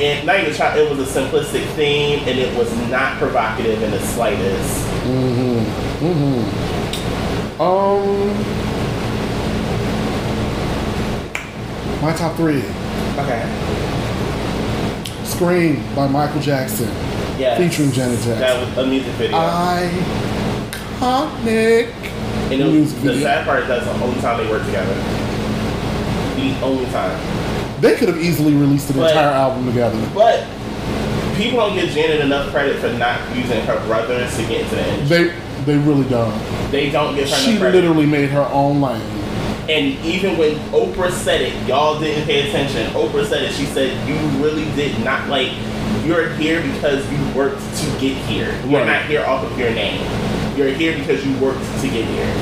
And 0.00 0.26
not 0.26 0.38
even 0.38 0.54
child, 0.54 0.78
it 0.78 0.94
was 0.94 1.16
a 1.16 1.20
simplistic 1.20 1.64
theme, 1.74 2.20
and 2.28 2.38
it 2.38 2.54
was 2.56 2.70
not 2.90 3.16
provocative 3.18 3.82
in 3.82 3.90
the 3.90 4.00
slightest. 4.00 4.86
Mm-hmm. 5.04 6.06
Mm-hmm. 6.06 7.60
Um. 7.60 8.34
My 12.02 12.12
top 12.12 12.36
three. 12.36 12.62
Okay. 13.18 13.95
Scream 15.36 15.82
by 15.94 16.08
Michael 16.08 16.40
Jackson. 16.40 16.88
Yeah. 17.38 17.58
Featuring 17.58 17.92
Janet 17.92 18.16
Jackson. 18.20 18.38
That 18.40 18.58
was 18.58 18.78
a 18.78 18.86
music 18.88 19.12
video. 19.14 19.36
Iconic. 20.96 21.92
And 22.50 22.62
it 22.62 22.80
was, 22.80 22.94
the 23.02 23.20
sad 23.20 23.44
part 23.44 23.60
is 23.64 23.68
that's 23.68 23.84
the 23.84 23.92
only 24.02 24.18
time 24.22 24.38
they 24.42 24.48
worked 24.50 24.64
together. 24.64 24.94
The 26.36 26.58
only 26.64 26.86
time. 26.86 27.20
They 27.82 27.96
could 27.96 28.08
have 28.08 28.16
easily 28.18 28.54
released 28.54 28.88
an 28.88 28.96
But- 28.96 29.10
entire 29.10 29.28
album 29.28 29.66
together. 29.66 29.98
But 30.14 30.46
people 31.36 31.58
don't 31.58 31.74
give 31.74 31.90
Janet 31.90 32.20
enough 32.20 32.50
credit 32.50 32.78
for 32.78 32.88
not 32.94 33.20
using 33.36 33.60
her 33.66 33.78
brothers 33.86 34.34
to 34.38 34.42
get 34.44 34.62
into 34.62 34.74
the 34.76 34.88
industry. 34.88 35.28
They 35.28 35.34
they 35.66 35.76
really 35.78 36.08
don't. 36.08 36.32
They 36.70 36.88
don't 36.90 37.14
give 37.14 37.28
her 37.28 37.36
She 37.36 37.50
enough 37.50 37.60
credit. 37.60 37.82
literally 37.82 38.06
made 38.06 38.30
her 38.30 38.48
own 38.52 38.80
lane. 38.80 39.02
And 39.68 39.98
even 40.04 40.38
when 40.38 40.54
Oprah 40.70 41.10
said 41.10 41.40
it, 41.40 41.66
y'all 41.66 41.98
didn't 41.98 42.26
pay 42.26 42.48
attention. 42.48 42.86
Oprah 42.92 43.26
said 43.26 43.42
it. 43.42 43.52
She 43.52 43.64
said, 43.66 43.90
"You 44.08 44.14
really 44.42 44.64
did 44.76 44.98
not 45.04 45.28
like. 45.28 45.50
You're 46.04 46.28
here 46.34 46.62
because 46.62 47.04
you 47.10 47.18
worked 47.34 47.60
to 47.78 47.86
get 48.00 48.16
here. 48.28 48.54
You're 48.68 48.80
Right. 48.80 48.86
not 48.86 49.04
here 49.06 49.24
off 49.24 49.42
of 49.44 49.58
your 49.58 49.70
name. 49.70 50.00
You're 50.56 50.68
here 50.70 50.96
because 50.96 51.24
you 51.26 51.36
worked 51.38 51.64
to 51.80 51.88
get 51.88 52.04
here." 52.04 52.32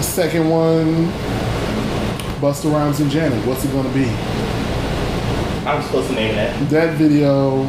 Second 0.00 0.48
one, 0.50 1.12
Busta 2.40 2.72
Rhymes 2.72 3.00
and 3.00 3.10
Janet. 3.10 3.44
What's 3.46 3.64
it 3.64 3.72
gonna 3.72 3.88
be? 3.90 4.08
I 5.64 5.74
was 5.76 5.84
supposed 5.86 6.08
to 6.08 6.14
name 6.14 6.34
that. 6.36 6.70
That 6.70 6.94
video. 6.94 7.64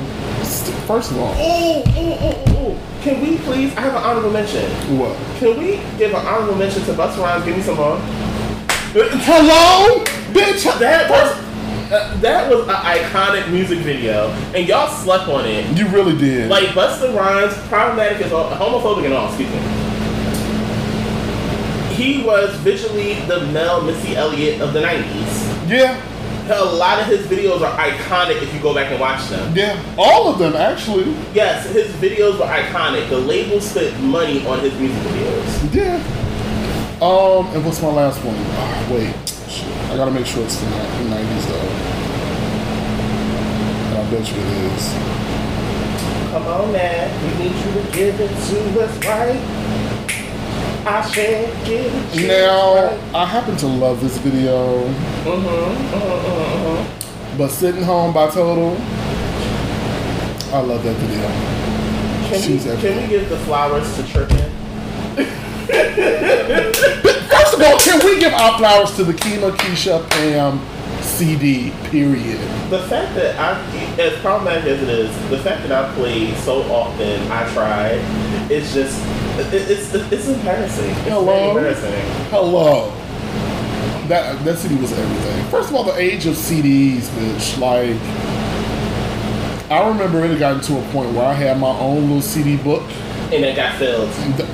First 0.88 1.12
of 1.12 1.20
all, 1.20 1.36
Oh, 1.38 1.84
oh, 1.86 1.94
oh, 1.98 2.18
oh, 2.48 2.54
oh. 2.56 2.76
Can 3.08 3.22
we 3.22 3.38
please? 3.38 3.74
I 3.78 3.82
have 3.88 3.96
an 3.96 4.04
honorable 4.04 4.32
mention. 4.32 4.70
what? 5.00 5.16
Can 5.40 5.58
we 5.58 5.78
give 5.98 6.14
an 6.14 6.26
honorable 6.28 6.56
mention 6.56 6.84
to 6.84 6.92
Busta 6.92 7.20
Rhymes? 7.20 7.46
Give 7.46 7.56
me 7.56 7.64
some 7.64 7.78
more. 7.78 7.98
Hello, 8.92 10.04
bitch. 10.34 10.66
That 10.78 11.10
was 11.10 11.32
uh, 11.90 12.18
that 12.18 12.52
was 12.52 12.68
an 12.68 12.76
iconic 12.76 13.50
music 13.50 13.80
video, 13.80 14.28
and 14.54 14.68
y'all 14.68 14.90
slept 14.90 15.30
on 15.30 15.46
it. 15.46 15.78
You 15.78 15.88
really 15.88 16.18
did. 16.18 16.50
Like 16.50 16.66
Busta 16.76 17.16
Rhymes, 17.16 17.54
problematic 17.70 18.26
is 18.26 18.34
all, 18.34 18.52
homophobic 18.52 19.06
and 19.06 19.14
all. 19.14 19.30
Excuse 19.30 19.52
me. 19.52 19.60
He 21.96 22.24
was 22.26 22.54
visually 22.58 23.14
the 23.22 23.40
male 23.54 23.84
Missy 23.84 24.18
Elliott 24.18 24.60
of 24.60 24.74
the 24.74 24.82
'90s. 24.82 25.70
yeah, 25.70 25.96
A 26.50 26.64
lot 26.64 27.00
of 27.02 27.08
his 27.08 27.26
videos 27.28 27.62
are 27.62 27.78
iconic 27.78 28.42
if 28.42 28.54
you 28.54 28.60
go 28.62 28.74
back 28.74 28.90
and 28.92 29.00
watch 29.00 29.28
them. 29.28 29.54
yeah. 29.56 29.78
All 29.98 30.28
of 30.30 30.40
them 30.40 30.56
actually. 30.56 31.14
Yes, 31.34 31.70
his 31.72 31.92
videos 31.96 32.40
were 32.40 32.46
iconic. 32.46 33.10
The 33.10 33.18
label 33.18 33.60
spent 33.60 34.00
money 34.02 34.46
on 34.48 34.60
his 34.62 34.74
music 34.80 34.98
videos. 35.04 35.74
Yeah. 35.76 35.96
Um, 37.02 37.48
and 37.56 37.64
what's 37.66 37.82
my 37.82 37.90
last 37.92 38.24
one? 38.24 38.36
Ah, 38.38 38.88
wait, 38.92 39.14
Shit. 39.50 39.68
I 39.92 39.98
gotta 39.98 40.12
make 40.12 40.26
sure 40.26 40.44
it's 40.44 40.56
the 40.58 40.66
ni- 40.70 41.10
90s 41.16 41.46
though. 41.48 41.68
And 43.88 43.98
I 43.98 44.12
bet 44.12 44.32
you 44.32 44.38
it 44.42 44.72
is. 44.74 44.94
Come 46.32 46.46
on 46.48 46.72
now, 46.74 47.22
we 47.24 47.44
need 47.44 47.56
you 47.56 47.72
to 47.82 47.92
give 47.92 48.20
it 48.20 48.30
to 48.30 48.82
us 48.84 48.98
right. 49.06 49.40
I 50.90 51.06
said 51.12 51.66
give 51.66 52.28
Now. 52.28 52.98
I 53.14 53.26
happen 53.26 53.58
to 53.58 53.68
love 53.68 54.00
this 54.02 54.18
video, 54.20 54.88
Mm-hmm, 54.88 55.48
mm-hmm, 55.48 55.98
mm-hmm. 56.78 57.38
but 57.38 57.50
Sitting 57.50 57.84
Home 57.84 58.14
by 58.14 58.30
Total, 58.30 58.72
I 60.56 60.62
love 60.62 60.84
that 60.84 60.96
video. 60.96 61.28
Can, 62.30 62.42
She's 62.42 62.66
we, 62.66 62.72
everything. 62.72 63.00
can 63.00 63.04
we 63.04 63.10
give 63.10 63.30
the 63.30 63.38
flowers 63.40 63.96
to 63.98 64.04
Trippin'? 64.08 64.38
First 67.28 67.54
of 67.54 67.62
all, 67.62 67.80
can 67.80 68.06
we 68.06 68.20
give 68.20 68.34
our 68.34 68.58
flowers 68.58 68.96
to 68.96 69.04
the 69.04 69.14
Kima 69.14 69.52
Keisha 69.52 70.10
Pam 70.10 70.60
CD, 71.18 71.72
period? 71.90 72.40
The 72.70 72.84
fact 72.88 73.16
that 73.16 73.40
I, 73.40 73.60
as 74.00 74.20
problematic 74.20 74.66
as 74.66 74.84
it 74.84 74.90
is, 74.90 75.30
the 75.30 75.40
fact 75.40 75.68
that 75.68 75.72
I 75.72 75.92
played 75.96 76.36
so 76.38 76.62
often, 76.72 77.32
I 77.32 77.52
tried, 77.54 78.00
it's 78.52 78.72
just 78.74 79.04
It, 79.40 79.54
it's 79.54 79.94
it's 79.94 80.28
embarrassing. 80.28 80.90
It's 80.90 81.00
Hello? 81.10 81.50
embarrassing. 81.50 81.92
Hello. 82.30 82.92
That 84.08 84.44
that 84.46 84.58
CD 84.58 84.76
was 84.76 84.92
everything. 84.94 85.46
First 85.50 85.70
of 85.70 85.76
all, 85.76 85.84
the 85.84 85.96
age 85.98 86.26
of 86.28 86.36
CDs, 86.36 87.08
bitch. 87.10 87.58
Like, 87.60 88.00
I 89.72 89.88
remember 89.88 90.24
it 90.24 90.30
had 90.32 90.40
gotten 90.40 90.62
to 90.62 90.78
a 90.80 90.92
point 90.92 91.14
where 91.14 91.26
I 91.26 91.34
had 91.34 91.60
my 91.60 91.78
own 91.80 92.04
little 92.04 92.22
CD 92.22 92.58
book, 92.58 92.84
And 93.34 93.44
it 93.46 93.56
got 93.56 93.78
filled. 93.78 94.10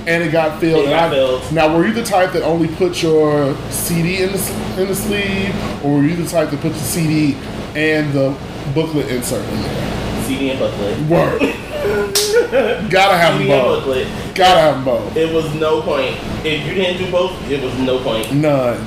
and 0.08 0.24
it 0.24 0.32
got 0.32 0.60
filled. 0.60 0.80
It 0.86 0.86
and 0.86 0.90
got 0.92 1.10
I- 1.10 1.12
filled. 1.12 1.52
Now, 1.54 1.76
were 1.78 1.86
you 1.86 1.94
the 1.94 2.04
type 2.04 2.32
that 2.34 2.42
only 2.44 2.68
put 2.68 3.02
your 3.04 3.56
CD 3.70 4.24
in 4.24 4.32
the 4.32 4.82
in 4.82 4.88
the 4.88 4.96
sleeve, 4.96 5.54
or 5.86 5.98
were 5.98 6.04
you 6.04 6.16
the 6.16 6.28
type 6.28 6.50
that 6.50 6.60
put 6.62 6.74
the 6.74 6.80
CD 6.80 7.36
and 7.76 8.12
the 8.14 8.36
booklet 8.74 9.08
insert 9.10 9.44
in 9.50 9.62
there? 9.62 10.24
CD 10.26 10.50
and 10.52 10.60
booklet. 10.60 11.00
Word. 11.10 11.40
Gotta 12.90 13.18
have 13.18 13.34
them 13.34 13.42
CD 13.44 13.52
and 13.54 13.62
both. 13.64 13.80
booklet. 13.84 14.08
Gotta 14.36 14.60
have 14.60 14.76
them 14.76 14.86
both. 14.86 15.16
It 15.18 15.34
was 15.34 15.54
no 15.56 15.82
point. 15.82 16.16
If 16.46 16.66
you 16.66 16.74
didn't 16.74 16.98
do 17.06 17.12
both, 17.12 17.32
it 17.52 17.62
was 17.62 17.78
no 17.80 18.00
point. 18.02 18.34
None. 18.34 18.78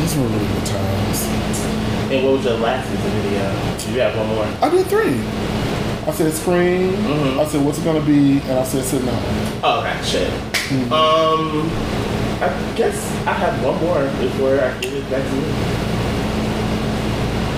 These 0.00 0.16
were 0.16 0.24
really 0.24 0.46
good 0.54 0.66
times. 0.66 1.22
And 2.10 2.24
what 2.24 2.32
was 2.34 2.44
your 2.44 2.58
last 2.58 2.88
music 2.90 3.12
video? 3.22 3.94
You 3.94 4.00
have 4.00 4.16
one 4.16 4.26
more. 4.28 4.44
I 4.60 4.68
did 4.70 4.86
three. 4.86 5.20
I 6.06 6.10
said 6.12 6.32
scream. 6.32 6.92
Mhm. 6.94 7.38
I 7.38 7.46
said 7.46 7.64
what's 7.64 7.78
it 7.78 7.84
gonna 7.84 8.00
be, 8.00 8.40
and 8.40 8.58
I 8.58 8.64
said 8.64 8.84
sit 8.84 9.04
down. 9.04 9.22
Oh, 9.62 9.80
okay, 9.80 9.96
shit. 10.02 10.28
Mm-hmm. 10.28 10.92
Um, 10.92 11.70
I 12.42 12.48
guess 12.74 12.98
I 13.26 13.32
have 13.32 13.62
one 13.64 13.78
more 13.80 14.02
before 14.20 14.58
I 14.60 14.74
give 14.80 14.94
it 14.94 15.08
back 15.10 15.22
to 15.22 15.36
you. 15.36 15.42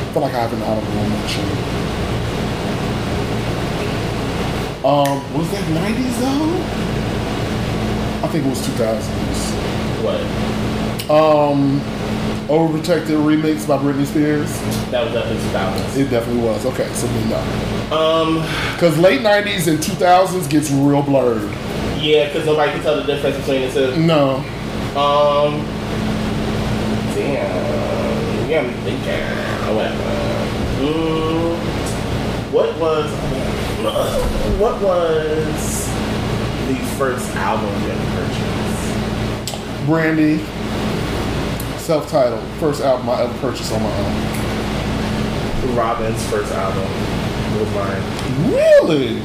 I 0.04 0.12
feel 0.12 0.22
like 0.22 0.34
I 0.34 0.40
have 0.40 0.52
an 0.52 0.62
honorable 0.62 1.08
mention. 1.08 1.44
Um, 4.84 5.16
was 5.32 5.50
that 5.50 5.66
nineties 5.70 6.18
though? 6.20 6.52
I 8.24 8.28
think 8.28 8.44
it 8.44 8.48
was 8.50 8.60
two 8.64 8.72
thousands. 8.72 9.38
What? 10.04 10.20
Um, 11.10 11.80
Overprotected 12.48 13.16
remix 13.24 13.66
by 13.66 13.78
Britney 13.78 14.04
Spears. 14.06 14.50
That 14.90 15.04
was 15.04 15.14
definitely 15.14 15.42
2000s. 15.48 15.96
It 15.96 16.10
definitely 16.10 16.42
was. 16.42 16.66
Okay, 16.66 16.86
so 16.92 17.06
we 17.06 17.24
know. 17.30 17.96
Um, 17.96 18.42
Because 18.74 18.98
late 18.98 19.22
nineties 19.22 19.66
and 19.66 19.82
two 19.82 19.92
thousands 19.92 20.46
gets 20.46 20.70
real 20.70 21.02
blurred. 21.02 21.42
yeah, 22.00 22.26
because 22.26 22.44
nobody 22.46 22.72
can 22.72 22.82
tell 22.82 22.96
the 22.96 23.04
difference 23.04 23.36
between 23.38 23.62
the 23.62 23.72
two. 23.72 23.96
No. 24.02 24.36
Um, 24.94 25.64
damn. 27.14 28.48
Yeah, 28.50 28.60
I'm 28.60 28.72
thinking. 28.84 29.24
Whatever. 29.74 30.10
Mm, 30.84 31.56
what 32.52 32.76
was 32.78 33.10
what 34.60 34.80
was 34.82 35.86
the 36.68 36.76
first 36.98 37.28
album 37.36 37.70
you 37.84 37.90
ever 37.90 38.06
purchased? 38.16 39.86
Brandy. 39.86 40.44
Self-titled. 41.84 42.42
First 42.58 42.82
album 42.82 43.10
I 43.10 43.22
ever 43.22 43.38
purchased 43.40 43.70
on 43.72 43.82
my 43.82 43.90
own. 43.94 45.76
Robin's 45.76 46.24
first 46.30 46.50
album 46.52 46.82
was 47.60 47.68
mine. 47.74 48.50
Really? 48.50 49.20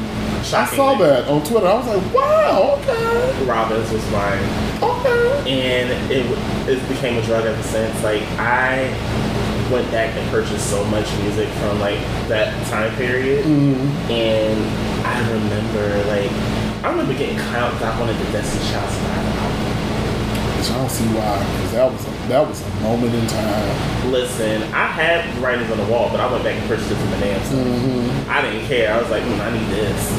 I 0.53 0.65
saw 0.65 0.95
that 0.95 1.27
on 1.29 1.41
Twitter. 1.45 1.67
I 1.67 1.73
was 1.75 1.87
like, 1.87 2.13
wow, 2.13 2.77
okay, 2.81 3.45
Robin's 3.45 3.89
was 3.91 4.03
mine. 4.11 4.43
okay. 4.83 5.39
and 5.47 6.11
it 6.11 6.25
it 6.69 6.87
became 6.89 7.17
a 7.17 7.21
drug 7.23 7.45
ever 7.45 7.63
since. 7.63 8.03
Like 8.03 8.23
I 8.37 8.89
went 9.71 9.89
back 9.91 10.15
and 10.17 10.29
purchased 10.29 10.69
so 10.69 10.83
much 10.85 11.07
music 11.19 11.47
from 11.59 11.79
like 11.79 11.99
that 12.27 12.51
time 12.67 12.93
period, 12.97 13.45
Mm, 13.45 13.89
and 14.09 15.05
I 15.07 15.19
remember 15.31 16.03
like 16.09 16.31
I 16.83 16.89
remember 16.89 17.13
getting 17.17 17.37
clout 17.37 17.71
because 17.73 17.93
I 17.93 17.99
wanted 17.99 18.17
the 18.17 18.31
Destiny 18.33 18.69
Child's 18.71 18.95
live 18.97 19.17
album. 19.17 19.28
which 19.28 19.28
I 20.69 20.77
don't 20.77 20.89
see 20.89 21.05
why, 21.07 21.39
because 21.39 21.71
that 21.71 21.91
was 21.91 22.05
a, 22.05 22.09
that 22.29 22.47
was 22.47 22.61
a 22.61 22.69
moment 22.81 23.15
in 23.15 23.25
time. 23.27 24.11
Listen, 24.11 24.61
I 24.73 24.85
had 24.85 25.37
writings 25.39 25.71
on 25.71 25.77
the 25.77 25.85
wall, 25.85 26.09
but 26.09 26.19
I 26.19 26.31
went 26.31 26.43
back 26.43 26.55
and 26.59 26.67
purchased 26.67 26.91
it 26.91 26.95
from 26.95 27.09
the 27.11 27.17
damn 27.17 27.43
store. 27.43 27.63
Mm-hmm. 27.63 28.29
I 28.29 28.41
didn't 28.43 28.67
care. 28.67 28.93
I 28.93 29.01
was 29.01 29.09
like, 29.09 29.23
mm, 29.23 29.39
I 29.39 29.51
need 29.57 29.67
this. 29.67 30.11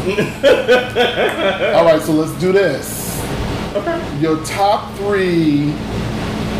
All 1.77 1.85
right, 1.85 2.03
so 2.03 2.13
let's 2.13 2.33
do 2.41 2.51
this. 2.53 3.23
okay. 3.77 4.19
Your 4.19 4.45
top 4.45 4.93
three 4.97 5.73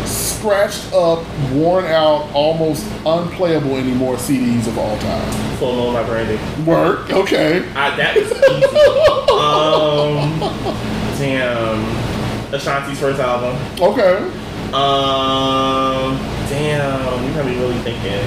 scratched 0.05 0.91
up, 0.93 1.25
worn 1.51 1.85
out, 1.85 2.31
almost 2.33 2.85
unplayable 3.05 3.75
anymore 3.77 4.15
CDs 4.15 4.67
of 4.67 4.77
all 4.77 4.97
time. 4.97 5.57
Full 5.57 5.75
Moon 5.75 5.93
by 5.93 6.03
Brandy. 6.03 6.39
Work. 6.63 7.11
Okay. 7.11 7.69
I, 7.75 7.95
that 7.95 8.15
was 8.15 8.31
easy. 8.31 8.65
um, 9.31 10.39
damn. 11.19 12.10
Ashanti's 12.53 12.99
first 12.99 13.19
album. 13.19 13.55
Okay. 13.81 14.17
Um, 14.73 16.17
damn, 16.49 17.23
you 17.27 17.33
got 17.33 17.45
me 17.45 17.57
really 17.57 17.77
thinking. 17.79 18.21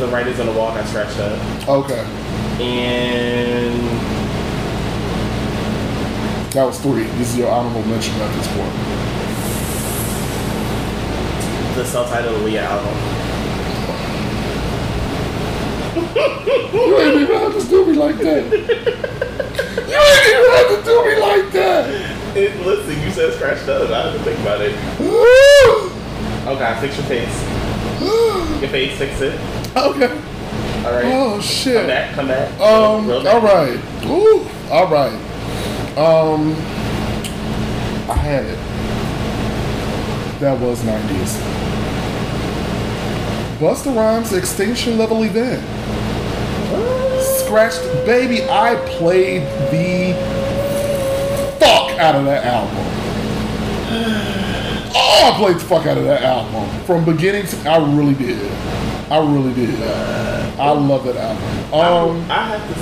The 0.00 0.06
writers 0.08 0.38
on 0.40 0.46
the 0.46 0.52
wall 0.52 0.72
got 0.74 0.86
scratched 0.86 1.18
up, 1.18 1.68
Okay. 1.68 2.04
and 2.60 3.82
That 6.52 6.64
was 6.64 6.78
three. 6.80 7.04
This 7.18 7.30
is 7.32 7.38
your 7.38 7.50
honorable 7.50 7.82
mention 7.88 8.14
at 8.20 8.34
this 8.36 8.46
point. 8.48 8.74
the 11.76 11.84
self-titled 11.84 12.42
Leah 12.42 12.64
album. 12.64 12.94
You 16.74 16.98
ain't 16.98 17.20
even 17.20 17.36
have 17.36 17.62
to 17.62 17.68
do 17.68 17.86
me 17.86 17.92
like 17.94 18.16
that. 18.18 19.24
You 20.28 20.50
have 20.50 20.68
to 20.78 20.82
do 20.84 21.04
me 21.04 21.20
like 21.20 21.52
that. 21.52 22.36
It, 22.36 22.60
listen, 22.64 23.02
you 23.02 23.10
said 23.10 23.32
scratch 23.34 23.66
up. 23.68 23.90
I 23.90 24.10
had 24.10 24.12
to 24.12 24.18
think 24.24 24.38
about 24.40 24.60
it. 24.60 24.74
Okay, 26.46 26.80
fix 26.80 26.96
your 26.96 27.06
face. 27.06 27.44
Your 28.60 28.70
face, 28.70 28.96
fix 28.98 29.20
it. 29.20 29.38
okay. 29.76 30.10
All 30.86 30.92
right. 30.92 31.04
Oh 31.06 31.40
shit. 31.40 31.76
Come 31.76 31.86
back, 31.88 32.14
come 32.14 32.28
back. 32.28 32.60
Um. 32.60 33.06
Real 33.08 33.26
All 33.28 33.40
back. 33.40 33.42
right. 33.42 33.80
Ooh. 34.06 34.46
All 34.70 34.86
right. 34.88 35.12
Um. 35.98 36.52
I 38.08 38.14
had 38.14 38.44
it. 38.44 38.58
That 40.40 40.58
was 40.60 40.84
nineties. 40.84 41.36
Busta 43.58 43.94
Rhymes 43.94 44.32
Extinction 44.32 44.96
Level 44.98 45.24
Event. 45.24 45.62
Scratched, 47.48 47.80
baby. 48.04 48.42
I 48.44 48.76
played 48.98 49.40
the 49.72 50.12
fuck 51.58 51.98
out 51.98 52.14
of 52.14 52.26
that 52.26 52.44
album. 52.44 52.76
Oh, 55.00 55.32
I 55.32 55.36
played 55.38 55.56
the 55.56 55.60
fuck 55.60 55.86
out 55.86 55.96
of 55.96 56.04
that 56.04 56.22
album 56.22 56.68
from 56.84 57.04
beginning 57.04 57.46
to. 57.46 57.70
I 57.70 57.78
really 57.96 58.14
did. 58.14 58.50
I 59.10 59.18
really 59.18 59.54
did. 59.54 59.80
I 60.58 60.70
love 60.72 61.04
that 61.04 61.16
album. 61.16 61.72
Um. 61.72 62.30
I 62.30 62.56
have 62.56 62.68
to. 62.68 62.74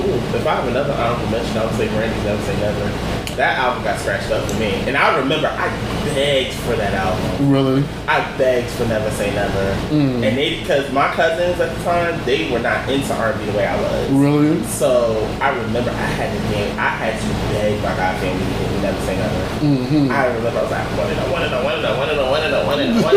Ooh, 0.00 0.14
if 0.36 0.46
I 0.46 0.54
have 0.56 0.68
another 0.68 0.92
honorable 0.92 1.30
mention, 1.30 1.56
I 1.56 1.64
would 1.64 1.74
say 1.74 1.88
Randy 1.88 2.22
Never 2.24 2.42
Say 2.42 2.56
Never. 2.60 3.13
That 3.36 3.58
album 3.58 3.82
got 3.82 3.98
scratched 3.98 4.30
up 4.30 4.48
for 4.48 4.56
me, 4.60 4.70
and 4.86 4.96
I 4.96 5.18
remember 5.18 5.48
I 5.48 5.66
begged 6.14 6.54
for 6.62 6.76
that 6.76 6.94
album. 6.94 7.50
Really? 7.50 7.84
I 8.06 8.20
begged 8.38 8.70
for 8.70 8.84
Never 8.86 9.10
Say 9.10 9.34
Never, 9.34 9.74
Mm. 9.90 10.22
and 10.22 10.38
they 10.38 10.60
because 10.60 10.90
my 10.92 11.12
cousins 11.14 11.58
at 11.60 11.76
the 11.76 11.82
time 11.82 12.14
they 12.24 12.48
were 12.52 12.60
not 12.60 12.88
into 12.88 13.12
R&B 13.12 13.44
the 13.46 13.58
way 13.58 13.66
I 13.66 13.74
was. 13.80 14.10
Really? 14.12 14.62
So 14.66 15.18
I 15.40 15.50
remember 15.50 15.90
I 15.90 15.94
had 16.14 16.30
to 16.32 16.40
beg, 16.54 16.78
I 16.78 16.88
had 16.88 17.20
to 17.20 17.26
beg 17.52 17.82
my 17.82 17.96
God 17.96 18.20
family 18.20 18.44
to 18.46 18.82
Never 18.82 19.00
Say 19.02 19.16
Never. 19.16 19.44
Mm-hmm. 19.66 20.10
I 20.12 20.26
remember 20.26 20.58
I 20.58 20.62
was 20.62 20.70
like, 20.70 20.86
I 20.86 20.96
want 20.96 21.10
it, 21.12 21.18
I 21.18 21.32
want 21.32 21.44
it, 21.44 21.52
I 21.52 21.64
want 21.64 21.78
it, 21.80 21.84
I 21.84 21.98
want 21.98 22.10
it, 22.12 22.18
I 22.18 22.30
want 22.30 22.44
it, 22.44 22.54
I 22.54 22.66
want 22.66 22.80
it, 22.80 22.90
I 22.90 23.02
want 23.02 23.16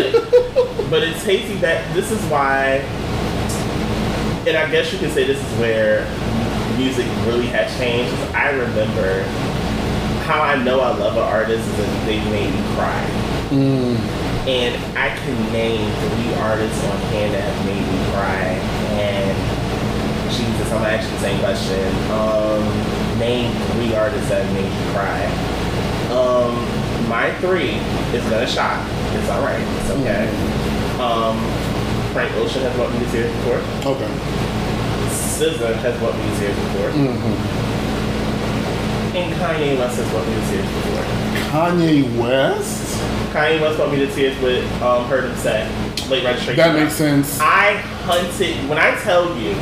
it. 0.82 0.90
but 0.90 1.04
it's 1.04 1.24
tasty 1.24 1.58
that 1.58 1.94
this 1.94 2.10
is 2.12 2.22
why, 2.32 2.78
and 4.50 4.58
I 4.58 4.68
guess 4.72 4.92
you 4.92 4.98
could 4.98 5.12
say 5.12 5.26
this 5.26 5.38
is 5.38 5.60
where 5.60 6.08
music 6.76 7.06
really 7.28 7.48
has 7.48 7.70
changed. 7.78 8.14
I 8.34 8.50
remember 8.50 9.24
how 10.28 10.42
I 10.42 10.62
know 10.62 10.82
I 10.82 10.92
love 10.92 11.16
an 11.16 11.24
artist 11.24 11.66
is 11.66 11.78
that 11.78 12.06
they 12.06 12.20
made 12.30 12.54
me 12.54 12.62
cry. 12.76 13.00
Mm. 13.48 13.96
And 14.44 14.76
I 14.98 15.16
can 15.16 15.54
name 15.54 15.88
three 16.04 16.34
artists 16.44 16.84
on 16.84 17.00
hand 17.16 17.34
that 17.34 17.48
have 17.48 17.66
made 17.66 17.80
me 17.80 18.00
cry. 18.12 18.60
And 19.00 19.32
Jesus, 20.36 20.68
I'm 20.68 20.84
gonna 20.84 21.00
ask 21.00 21.08
you 21.08 21.16
the 21.16 21.24
same 21.24 21.40
question. 21.40 21.80
Um, 22.12 22.60
name 23.20 23.56
three 23.72 23.96
artists 23.96 24.28
that 24.28 24.44
have 24.44 24.54
made 24.54 24.68
you 24.68 24.86
cry. 24.92 25.24
Um, 26.12 26.60
my 27.08 27.34
three 27.40 27.80
is 28.12 28.24
gonna 28.30 28.48
shock. 28.48 28.84
It's 29.16 29.30
alright. 29.30 29.64
It's 29.80 29.92
okay. 29.96 30.28
Um, 31.00 31.40
Frank 32.12 32.36
Ocean 32.36 32.64
has 32.64 32.76
brought 32.76 32.92
me 32.92 33.00
to 33.00 33.12
tears 33.12 33.32
before. 33.32 33.64
Okay. 33.96 34.12
SZA 35.08 35.76
has 35.88 35.98
brought 36.00 36.16
me 36.20 36.24
to 36.24 36.36
tears 36.40 36.56
before. 36.56 36.90
Mm-hmm. 36.92 37.77
And 39.18 39.34
Kanye 39.42 39.78
West 39.80 39.98
has 39.98 40.10
brought 40.12 40.28
me 40.28 40.36
to 40.36 40.42
tears 40.48 40.66
before. 40.66 41.04
Kanye 41.50 42.20
West? 42.20 43.02
Kanye 43.34 43.60
West 43.60 43.78
brought 43.78 43.92
me 43.92 43.98
to 43.98 44.14
tears 44.14 44.40
with 44.44 44.64
um, 44.84 45.06
Heard 45.06 45.26
'Em 45.26 45.36
Say, 45.38 45.68
Late 46.08 46.24
Registration. 46.24 46.56
That 46.58 46.76
makes 46.76 46.94
sense. 46.94 47.40
I 47.42 47.74
hunted, 48.06 48.70
when 48.70 48.78
I 48.78 48.96
tell 49.02 49.36
you, 49.40 49.56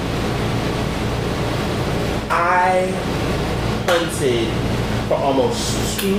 I 2.29 2.91
hunted 3.87 4.49
for 5.07 5.13
almost 5.15 5.99
two 5.99 6.15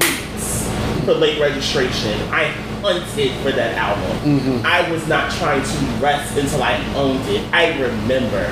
weeks 0.00 0.68
for 1.04 1.14
late 1.14 1.40
registration. 1.40 2.18
I 2.32 2.46
hunted 2.82 3.30
for 3.42 3.52
that 3.52 3.76
album. 3.76 4.62
I 4.64 4.90
was 4.90 5.06
not 5.06 5.30
trying 5.32 5.62
to 5.62 5.76
rest 6.02 6.36
until 6.36 6.62
I 6.62 6.74
owned 6.96 7.26
it. 7.28 7.44
I 7.52 7.78
remember. 7.80 8.44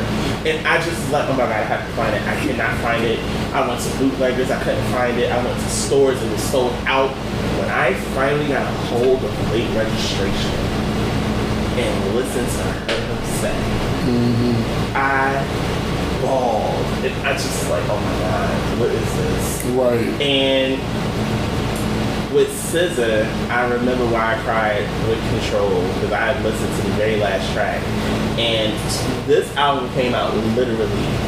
And 0.46 0.66
I 0.66 0.76
just 0.84 1.10
like, 1.10 1.28
oh 1.28 1.32
my 1.32 1.38
god, 1.38 1.50
I 1.50 1.62
have 1.64 1.84
to 1.84 1.92
find 1.94 2.14
it. 2.14 2.22
I 2.22 2.36
cannot 2.46 2.78
find 2.80 3.02
it. 3.04 3.18
I 3.52 3.66
went 3.66 3.80
to 3.80 3.98
bootleggers, 3.98 4.50
I 4.50 4.62
couldn't 4.62 4.92
find 4.92 5.18
it. 5.18 5.32
I 5.32 5.42
went 5.42 5.58
to 5.58 5.68
stores, 5.68 6.22
it 6.22 6.30
was 6.30 6.42
sold 6.42 6.72
out. 6.86 7.10
When 7.58 7.68
I 7.70 7.94
finally 8.14 8.48
got 8.48 8.62
a 8.62 8.76
hold 8.88 9.24
of 9.24 9.50
late 9.50 9.68
registration 9.74 10.52
and 11.80 12.14
listened 12.14 12.48
to 12.48 12.62
her 12.62 12.98
say, 13.40 13.54
mm-hmm. 14.04 14.96
I 14.96 15.42
bawled. 16.20 16.84
And 17.04 17.14
I 17.26 17.32
just 17.32 17.70
like, 17.70 17.84
oh 17.88 18.00
my 18.00 18.18
god, 18.20 18.80
what 18.80 18.90
is 18.90 19.14
this? 19.16 19.64
Right. 19.76 20.20
And 20.20 20.82
with 22.34 22.48
SZA, 22.48 23.24
I 23.48 23.72
remember 23.72 24.04
why 24.06 24.34
I 24.34 24.38
cried 24.42 24.82
with 25.08 25.20
Control 25.30 25.80
because 25.94 26.12
I 26.12 26.32
had 26.32 26.44
listened 26.44 26.76
to 26.76 26.82
the 26.82 26.94
very 26.96 27.16
last 27.16 27.50
track, 27.54 27.82
and 28.38 28.72
this 29.26 29.54
album 29.56 29.90
came 29.94 30.14
out 30.14 30.36
literally 30.54 31.27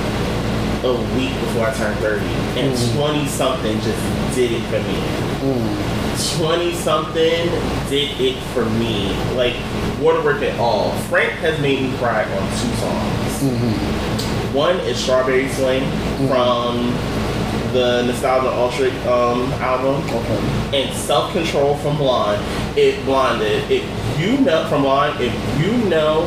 a 0.84 0.92
week 1.16 1.32
before 1.40 1.66
I 1.66 1.74
turned 1.74 1.98
30, 2.00 2.24
and 2.60 2.76
mm. 2.76 2.96
20 2.96 3.26
something 3.26 3.80
just 3.80 4.34
did 4.34 4.52
it 4.52 4.62
for 4.64 4.80
me. 4.80 5.54
Mm. 5.54 6.38
20 6.38 6.74
something 6.74 7.48
did 7.88 8.20
it 8.20 8.36
for 8.52 8.64
me. 8.64 9.14
Like, 9.34 9.56
Waterwork 10.00 10.42
at 10.42 10.58
all. 10.58 10.92
Frank 11.08 11.32
has 11.40 11.60
made 11.60 11.82
me 11.82 11.96
cry 11.98 12.24
on 12.24 12.48
two 12.50 12.74
songs. 12.76 13.42
Mm-hmm. 13.42 14.54
One 14.54 14.76
is 14.80 14.96
Strawberry 14.98 15.48
Swing 15.50 15.82
mm-hmm. 15.82 16.26
from 16.28 17.72
the 17.72 18.02
Nostalgia 18.02 18.50
Ultra 18.52 18.88
um, 19.12 19.52
album 19.60 20.02
Okay. 20.10 20.82
and 20.82 20.96
self 20.96 21.32
control 21.32 21.76
from 21.76 21.96
Blonde. 21.98 22.42
It 22.76 23.04
blonded. 23.04 23.70
If 23.70 23.84
you 24.18 24.40
know 24.40 24.66
from 24.68 24.82
Blonde, 24.82 25.20
if 25.20 25.32
you 25.60 25.72
know 25.88 26.26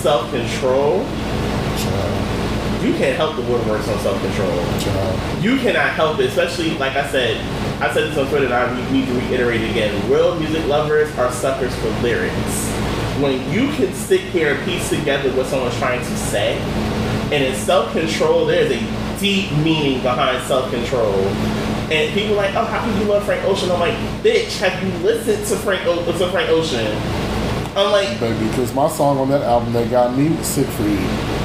self 0.00 0.30
control. 0.30 1.04
You 2.82 2.94
can't 2.94 3.16
help 3.16 3.36
the 3.36 3.42
woodworks 3.42 3.88
on 3.92 3.98
self 4.00 4.20
control. 4.22 4.56
You 5.42 5.58
cannot 5.58 5.92
help 5.92 6.18
it, 6.18 6.26
especially 6.26 6.76
like 6.78 6.96
I 6.96 7.08
said. 7.10 7.36
I 7.82 7.92
said 7.92 8.10
this 8.10 8.18
on 8.18 8.28
Twitter, 8.28 8.46
and 8.46 8.54
I 8.54 8.90
need 8.92 9.06
to 9.06 9.12
reiterate 9.14 9.62
it 9.62 9.70
again. 9.70 10.10
Real 10.10 10.38
music 10.38 10.66
lovers 10.66 11.10
are 11.18 11.30
suckers 11.32 11.74
for 11.76 11.88
lyrics. 12.02 12.68
When 13.20 13.50
you 13.50 13.70
can 13.72 13.92
sit 13.94 14.20
here 14.20 14.54
and 14.54 14.64
piece 14.64 14.88
together 14.88 15.30
what 15.36 15.46
someone's 15.46 15.76
trying 15.78 16.00
to 16.00 16.16
say, 16.16 16.58
and 17.32 17.44
in 17.44 17.54
self 17.54 17.92
control, 17.92 18.46
there's 18.46 18.70
a 18.70 19.18
deep 19.20 19.52
meaning 19.58 20.02
behind 20.02 20.42
self 20.46 20.70
control. 20.70 21.14
And 21.90 22.14
people 22.14 22.34
are 22.34 22.36
like, 22.36 22.54
oh, 22.54 22.64
how 22.64 22.80
can 22.80 23.00
you 23.00 23.06
love 23.08 23.24
Frank 23.24 23.44
Ocean? 23.44 23.70
I'm 23.70 23.80
like, 23.80 23.94
bitch, 24.22 24.58
have 24.60 24.82
you 24.82 24.92
listened 25.00 25.44
to 25.48 25.56
Frank 25.56 25.84
o- 25.86 26.04
to 26.04 26.30
Frank 26.30 26.48
Ocean? 26.50 26.86
I'm 27.76 27.90
like, 27.92 28.18
Baby, 28.20 28.48
because 28.48 28.72
my 28.74 28.88
song 28.88 29.18
on 29.18 29.28
that 29.30 29.42
album 29.42 29.72
that 29.72 29.90
got 29.90 30.16
me 30.16 30.36
Sick 30.42 30.66
for 30.68 30.82
You. 30.82 31.39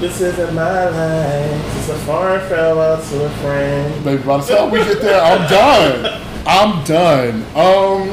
This 0.00 0.20
isn't 0.20 0.54
my 0.54 0.88
life. 0.88 1.78
It's 1.78 1.88
a 1.88 1.98
foreign 2.04 2.46
farewell 2.48 3.02
to 3.02 3.24
a 3.24 3.30
friend. 3.40 4.04
Baby, 4.04 4.22
by 4.22 4.38
the 4.38 4.56
time 4.56 4.70
we 4.70 4.78
get 4.80 5.00
there, 5.00 5.20
I'm 5.20 5.48
done. 5.48 6.22
I'm 6.46 6.84
done. 6.84 7.42
Um, 7.56 8.08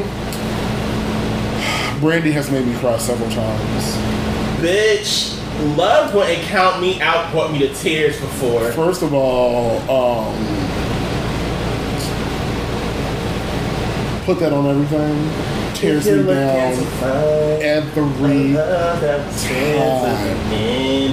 Brandy 1.99 2.31
has 2.31 2.49
made 2.49 2.65
me 2.65 2.77
cry 2.79 2.97
several 2.97 3.29
times. 3.31 3.83
Bitch, 4.61 5.37
love 5.77 6.13
wouldn't 6.13 6.41
count 6.43 6.81
me 6.81 7.01
out, 7.01 7.31
brought 7.31 7.51
me 7.51 7.59
to 7.59 7.73
tears 7.73 8.19
before. 8.19 8.71
First 8.71 9.03
of 9.03 9.13
all, 9.13 9.79
um, 9.89 10.35
put 14.23 14.39
that 14.39 14.53
on 14.53 14.65
everything. 14.65 15.73
Tears 15.75 16.05
me 16.05 16.23
down 16.23 16.71
every 16.71 16.85
time. 16.99 17.61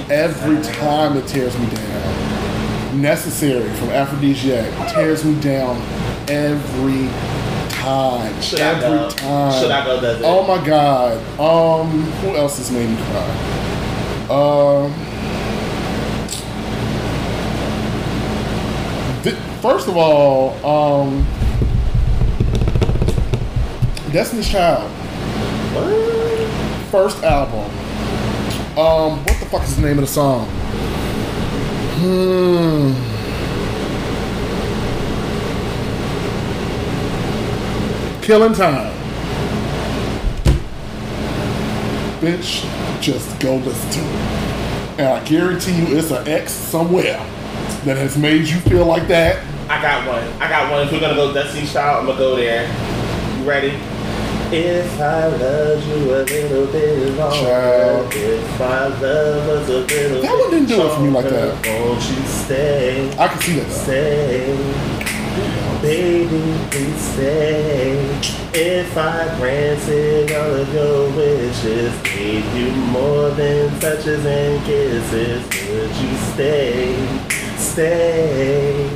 every 0.09 0.61
time 0.63 1.17
it 1.17 1.27
tears 1.27 1.57
me 1.57 1.65
down. 1.67 3.01
Necessary 3.01 3.69
from 3.75 3.89
Aphrodisiac 3.89 4.93
tears 4.93 5.25
me 5.25 5.39
down 5.41 5.81
every 6.29 7.07
time. 7.69 8.41
Should 8.41 8.61
I 8.61 8.79
go? 8.79 9.09
time. 9.09 9.61
Should 9.61 9.71
I 9.71 9.85
go? 9.85 9.99
Does 9.99 10.19
it? 10.21 10.25
Oh 10.25 10.47
my 10.47 10.65
god. 10.65 11.17
Um, 11.39 12.01
who 12.21 12.35
else 12.35 12.57
has 12.59 12.71
made 12.71 12.89
me 12.89 12.95
cry? 12.95 13.27
Um, 14.29 14.93
th- 19.23 19.35
first 19.61 19.89
of 19.89 19.97
all, 19.97 20.53
um, 20.65 21.25
Destiny's 24.11 24.49
Child, 24.49 24.89
What? 25.73 26.89
first 26.91 27.23
album. 27.23 27.65
Um, 28.77 29.19
what 29.23 29.39
the 29.39 29.45
fuck 29.45 29.63
is 29.63 29.75
the 29.77 29.81
name 29.83 29.97
of 29.99 30.01
the 30.01 30.07
song? 30.07 30.47
Hmm. 32.01 32.91
Killing 38.21 38.53
Time. 38.53 38.91
Bitch, 42.21 42.63
just 43.01 43.39
go 43.39 43.55
listen 43.57 43.89
to 43.91 43.99
it. 43.99 44.99
And 44.99 45.07
I 45.07 45.23
guarantee 45.25 45.71
you 45.75 45.97
it's 45.97 46.11
an 46.11 46.27
ex 46.27 46.51
somewhere 46.51 47.17
that 47.85 47.97
has 47.97 48.17
made 48.17 48.47
you 48.47 48.59
feel 48.59 48.85
like 48.85 49.07
that. 49.07 49.43
I 49.69 49.81
got 49.81 50.07
one. 50.07 50.23
I 50.41 50.47
got 50.47 50.71
one. 50.71 50.85
If 50.85 50.91
we're 50.91 50.99
gonna 50.99 51.15
go 51.15 51.33
Destiny's 51.33 51.73
Child, 51.73 52.01
I'm 52.01 52.05
gonna 52.05 52.19
go 52.19 52.35
there. 52.35 52.67
You 53.39 53.43
ready? 53.49 53.71
If 54.53 54.99
I 54.99 55.27
loved 55.27 55.87
you 55.87 56.13
a 56.13 56.23
little 56.23 56.67
bit 56.67 57.17
longer, 57.17 57.37
Child. 57.37 58.13
if 58.13 58.59
I 58.59 58.87
love 58.87 59.47
us 59.47 59.69
a 59.69 59.79
little 59.79 60.21
That 60.21 60.37
one 60.37 60.51
didn't 60.51 60.67
do 60.67 60.81
it 60.85 60.93
for 60.93 60.99
me 60.99 61.09
like 61.09 61.29
that. 61.29 61.65
Won't 61.67 62.03
you 62.09 62.25
stay? 62.27 63.09
I 63.17 63.27
can 63.29 63.39
see 63.39 63.59
that 63.59 63.67
though. 63.67 63.73
Stay, 63.85 64.57
baby, 65.81 66.67
please 66.69 67.01
stay. 67.13 68.19
If 68.53 68.97
I 68.97 69.33
granted 69.37 70.33
all 70.33 70.53
of 70.53 70.73
your 70.73 71.09
wishes, 71.15 72.01
gave 72.01 72.43
you 72.53 72.71
more 72.91 73.29
than 73.29 73.79
touches 73.79 74.25
and 74.25 74.65
kisses, 74.65 75.43
would 75.69 75.95
you 75.95 76.17
stay? 76.33 77.55
Stay. 77.55 78.89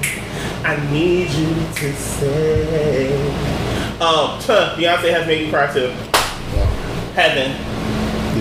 I 0.65 0.75
need 0.91 1.29
you 1.29 1.55
to 1.75 1.93
stay. 1.95 3.54
Um, 3.95 4.39
Beyonce 4.75 5.09
has 5.11 5.25
made 5.25 5.45
me 5.45 5.49
cry 5.49 5.71
too. 5.71 5.87
Yeah. 5.87 6.65
Heaven. 7.15 7.51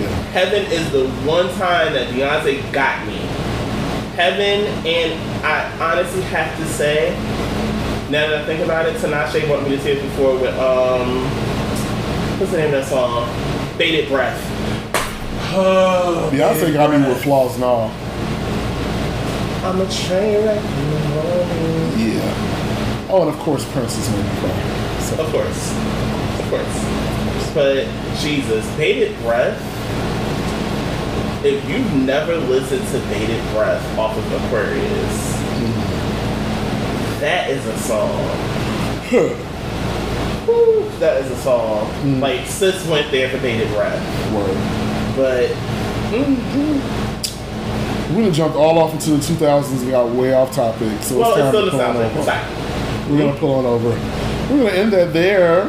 yeah. 0.01 0.09
Heaven 0.33 0.65
is 0.73 0.91
the 0.91 1.09
one 1.25 1.49
time 1.51 1.93
that 1.93 2.13
Beyonce 2.13 2.73
got 2.73 3.07
me. 3.07 3.19
Heaven, 4.17 4.67
and 4.85 5.45
I 5.45 5.71
honestly 5.81 6.23
have 6.23 6.57
to 6.59 6.65
say, 6.67 7.15
now 8.11 8.29
that 8.29 8.43
I 8.43 8.45
think 8.47 8.65
about 8.65 8.87
it, 8.87 8.97
Tinashe 8.97 9.47
brought 9.47 9.63
me 9.63 9.77
to 9.77 9.79
tears 9.83 10.03
before 10.03 10.37
with 10.39 10.55
um, 10.59 11.23
what's 12.41 12.51
the 12.51 12.59
name 12.59 12.75
of 12.75 12.81
that 12.81 12.87
song? 12.87 13.29
Bated 13.79 14.09
Breath. 14.09 14.41
Oh, 15.55 16.31
Beyonce 16.35 16.61
Bated 16.63 16.75
got 16.75 16.91
me 16.91 17.07
with 17.07 17.23
flaws 17.23 17.55
and 17.55 17.63
all. 17.63 17.91
I'm 19.65 19.81
a 19.81 19.89
train 19.89 20.45
wreck 20.45 20.59
in 20.59 20.91
the 20.91 21.09
morning. 21.11 22.19
Yeah. 22.19 23.07
Oh, 23.09 23.23
and 23.23 23.31
of 23.31 23.39
course 23.39 23.65
Prince 23.71 23.95
has 23.97 24.11
made 24.11 24.25
me 24.25 24.41
cry. 24.41 24.84
Of 25.19 25.31
course, 25.31 25.73
of 26.41 26.51
course. 26.51 27.55
But 27.55 27.87
Jesus, 28.19 28.67
Bated 28.77 29.17
Breath. 29.21 29.61
If 31.45 31.69
you've 31.69 31.93
never 31.95 32.37
listened 32.37 32.87
to 32.89 32.99
Bated 33.09 33.41
Breath 33.53 33.99
off 33.99 34.17
of 34.17 34.33
Aquarius, 34.45 35.35
that 37.21 37.51
is 37.51 37.65
a 37.67 37.79
song. 37.79 38.11
Whew, 40.47 40.91
that 40.99 41.23
is 41.23 41.31
a 41.31 41.37
song. 41.37 41.87
Mm. 42.03 42.21
Like 42.21 42.47
sis 42.47 42.87
went 42.89 43.11
there 43.13 43.29
for 43.31 43.39
Bated 43.39 43.69
Breath, 43.69 44.03
word. 44.33 44.57
but 45.17 45.51
mhm. 46.11 47.05
We're 48.11 48.23
gonna 48.23 48.33
jump 48.33 48.55
all 48.57 48.79
off 48.79 48.93
into 48.95 49.11
the 49.11 49.17
2000s 49.19 49.83
and 49.83 49.91
got 49.91 50.11
way 50.11 50.35
off 50.35 50.53
topic. 50.53 51.03
So 51.03 51.19
well, 51.19 51.31
it's 51.31 51.39
it's 51.39 51.45
time 51.45 51.53
to 51.53 51.65
the 51.65 51.71
pull 51.71 51.81
on 51.81 51.95
sound 51.95 51.99
like 51.99 52.17
over. 52.17 53.13
We're 53.13 53.19
gonna 53.19 53.39
pull 53.39 53.55
on 53.55 53.67
over. 53.67 54.24
We're 54.51 54.59
gonna 54.65 54.71
end 54.77 54.93
that 54.93 55.13
there. 55.13 55.65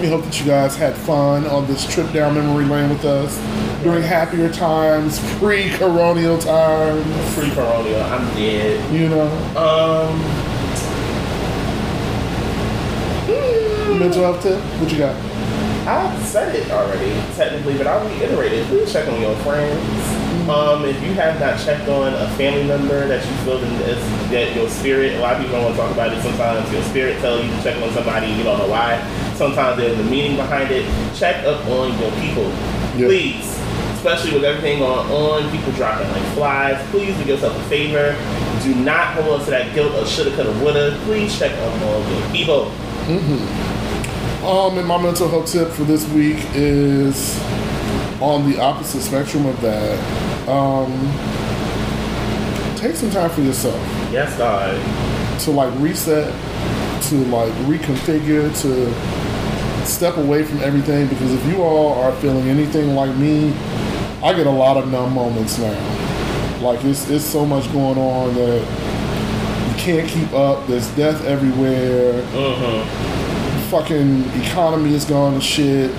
We 0.00 0.08
hope 0.08 0.24
that 0.24 0.38
you 0.40 0.46
guys 0.46 0.76
had 0.76 0.94
fun 0.94 1.46
on 1.46 1.66
this 1.66 1.86
trip 1.92 2.12
down 2.12 2.34
memory 2.34 2.64
lane 2.64 2.90
with 2.90 3.04
us 3.04 3.36
during 3.82 4.02
happier 4.02 4.50
times, 4.52 5.18
pre-coronial 5.38 6.42
times. 6.42 7.34
Pre-coronial, 7.34 8.02
I'm 8.10 8.26
dead. 8.34 8.92
You 8.92 9.08
know, 9.08 9.26
Um, 9.56 10.20
mental 13.98 14.22
health 14.22 14.42
tip. 14.42 14.58
What 14.80 14.92
you 14.92 14.98
got? 14.98 15.14
I 15.86 16.18
said 16.24 16.54
it 16.54 16.70
already, 16.70 17.12
technically, 17.36 17.76
but 17.78 17.86
I'll 17.86 18.06
reiterate 18.08 18.52
it. 18.52 18.66
Please 18.66 18.92
check 18.92 19.08
on 19.08 19.20
your 19.20 19.34
friends. 19.36 20.15
Um, 20.48 20.84
if 20.84 21.02
you 21.02 21.12
have 21.14 21.40
not 21.40 21.58
checked 21.58 21.88
on 21.88 22.12
a 22.14 22.28
family 22.36 22.62
member 22.64 23.08
that 23.08 23.24
you 23.28 23.36
feel 23.44 23.56
is 23.58 23.98
that 24.30 24.54
your 24.54 24.68
spirit, 24.68 25.14
a 25.14 25.18
lot 25.20 25.34
of 25.34 25.42
people 25.42 25.56
don't 25.56 25.64
want 25.64 25.74
to 25.74 25.80
talk 25.82 25.92
about 25.92 26.12
it. 26.12 26.22
Sometimes 26.22 26.72
your 26.72 26.82
spirit 26.84 27.18
tells 27.20 27.44
you 27.44 27.50
to 27.50 27.62
check 27.64 27.82
on 27.82 27.92
somebody, 27.92 28.28
you 28.28 28.44
don't 28.44 28.58
know 28.58 28.68
why. 28.68 29.02
Sometimes 29.34 29.76
there's 29.76 29.98
a 29.98 30.04
meaning 30.04 30.36
behind 30.36 30.70
it. 30.70 30.86
Check 31.16 31.44
up 31.44 31.66
on 31.66 31.98
your 31.98 32.12
people, 32.20 32.44
Yeah. 32.96 33.08
please. 33.08 33.58
Especially 33.94 34.34
with 34.34 34.44
everything 34.44 34.78
going 34.78 35.10
on, 35.10 35.50
people 35.50 35.72
dropping 35.72 36.08
like 36.12 36.22
flies. 36.34 36.80
Please 36.92 37.16
do 37.16 37.24
yourself 37.24 37.56
a 37.56 37.62
favor. 37.68 38.14
Do 38.62 38.72
not 38.76 39.14
hold 39.14 39.40
on 39.40 39.44
to 39.46 39.50
that 39.50 39.74
guilt 39.74 39.92
of 39.94 40.06
shoulda, 40.08 40.30
coulda, 40.36 40.52
woulda. 40.62 40.96
Please 41.06 41.36
check 41.36 41.52
up 41.58 41.82
on 41.82 42.12
your 42.16 42.28
people. 42.30 42.70
Um, 44.46 44.78
and 44.78 44.86
my 44.86 45.02
mental 45.02 45.28
health 45.28 45.50
tip 45.50 45.70
for 45.70 45.82
this 45.82 46.08
week 46.10 46.38
is 46.54 47.36
on 48.20 48.48
the 48.48 48.60
opposite 48.60 49.00
spectrum 49.02 49.44
of 49.46 49.60
that. 49.60 49.98
Um, 50.48 50.92
take 52.76 52.94
some 52.94 53.10
time 53.10 53.30
for 53.30 53.40
yourself 53.40 53.74
Yes, 54.12 54.36
God. 54.38 54.74
to 55.40 55.50
like 55.50 55.72
reset, 55.80 56.32
to 57.04 57.14
like 57.26 57.52
reconfigure, 57.66 58.48
to 58.62 59.86
step 59.86 60.16
away 60.16 60.44
from 60.44 60.60
everything. 60.60 61.08
Because 61.08 61.32
if 61.32 61.44
you 61.46 61.62
all 61.62 61.94
are 61.94 62.12
feeling 62.20 62.48
anything 62.48 62.94
like 62.94 63.14
me, 63.16 63.52
I 64.22 64.32
get 64.34 64.46
a 64.46 64.50
lot 64.50 64.76
of 64.76 64.90
numb 64.90 65.12
moments 65.14 65.58
now. 65.58 66.58
Like 66.60 66.84
it's 66.84 67.08
it's 67.10 67.24
so 67.24 67.44
much 67.44 67.70
going 67.72 67.98
on 67.98 68.34
that 68.34 68.60
you 69.70 69.74
can't 69.82 70.08
keep 70.08 70.32
up. 70.32 70.66
There's 70.66 70.88
death 70.96 71.24
everywhere. 71.24 72.22
Mm-hmm. 72.22 73.70
fucking 73.70 74.24
economy 74.42 74.94
is 74.94 75.04
going 75.04 75.34
to 75.34 75.40
shit. 75.40 75.90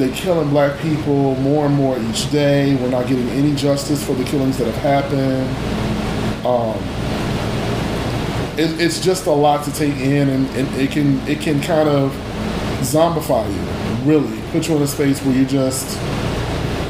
They 0.00 0.10
killing 0.12 0.48
black 0.48 0.80
people 0.80 1.34
more 1.34 1.66
and 1.66 1.74
more 1.74 1.98
each 1.98 2.30
day. 2.30 2.74
We're 2.76 2.88
not 2.88 3.06
getting 3.06 3.28
any 3.28 3.54
justice 3.54 4.02
for 4.02 4.14
the 4.14 4.24
killings 4.24 4.56
that 4.56 4.66
have 4.66 4.76
happened. 4.76 5.46
Um, 6.46 6.78
it, 8.58 8.80
it's 8.80 8.98
just 8.98 9.26
a 9.26 9.30
lot 9.30 9.62
to 9.66 9.72
take 9.74 9.94
in, 9.96 10.30
and, 10.30 10.48
and 10.56 10.74
it 10.80 10.90
can 10.90 11.18
it 11.28 11.42
can 11.42 11.60
kind 11.60 11.86
of 11.86 12.12
zombify 12.80 13.46
you. 13.46 14.10
Really, 14.10 14.40
put 14.52 14.68
you 14.68 14.76
in 14.76 14.80
a 14.80 14.86
space 14.86 15.22
where 15.22 15.36
you're 15.36 15.46
just 15.46 16.00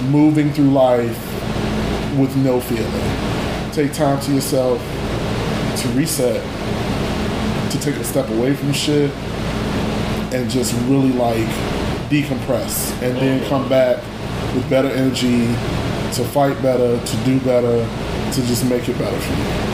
moving 0.04 0.52
through 0.52 0.70
life 0.70 1.18
with 2.16 2.36
no 2.36 2.60
feeling. 2.60 3.72
Take 3.72 3.92
time 3.92 4.20
to 4.20 4.32
yourself 4.32 4.78
to 5.80 5.88
reset, 5.98 6.40
to 7.72 7.80
take 7.80 7.96
a 7.96 8.04
step 8.04 8.28
away 8.30 8.54
from 8.54 8.72
shit, 8.72 9.10
and 10.32 10.48
just 10.48 10.72
really 10.86 11.10
like 11.10 11.79
decompress, 12.10 12.90
and 13.02 13.16
then 13.18 13.48
come 13.48 13.68
back 13.68 13.96
with 14.54 14.68
better 14.68 14.88
energy 14.88 15.46
to 16.14 16.24
fight 16.24 16.60
better, 16.60 16.98
to 17.04 17.16
do 17.24 17.38
better, 17.40 17.78
to 18.32 18.46
just 18.46 18.68
make 18.68 18.88
it 18.88 18.98
better 18.98 19.18
for 19.20 19.32
you. 19.32 19.70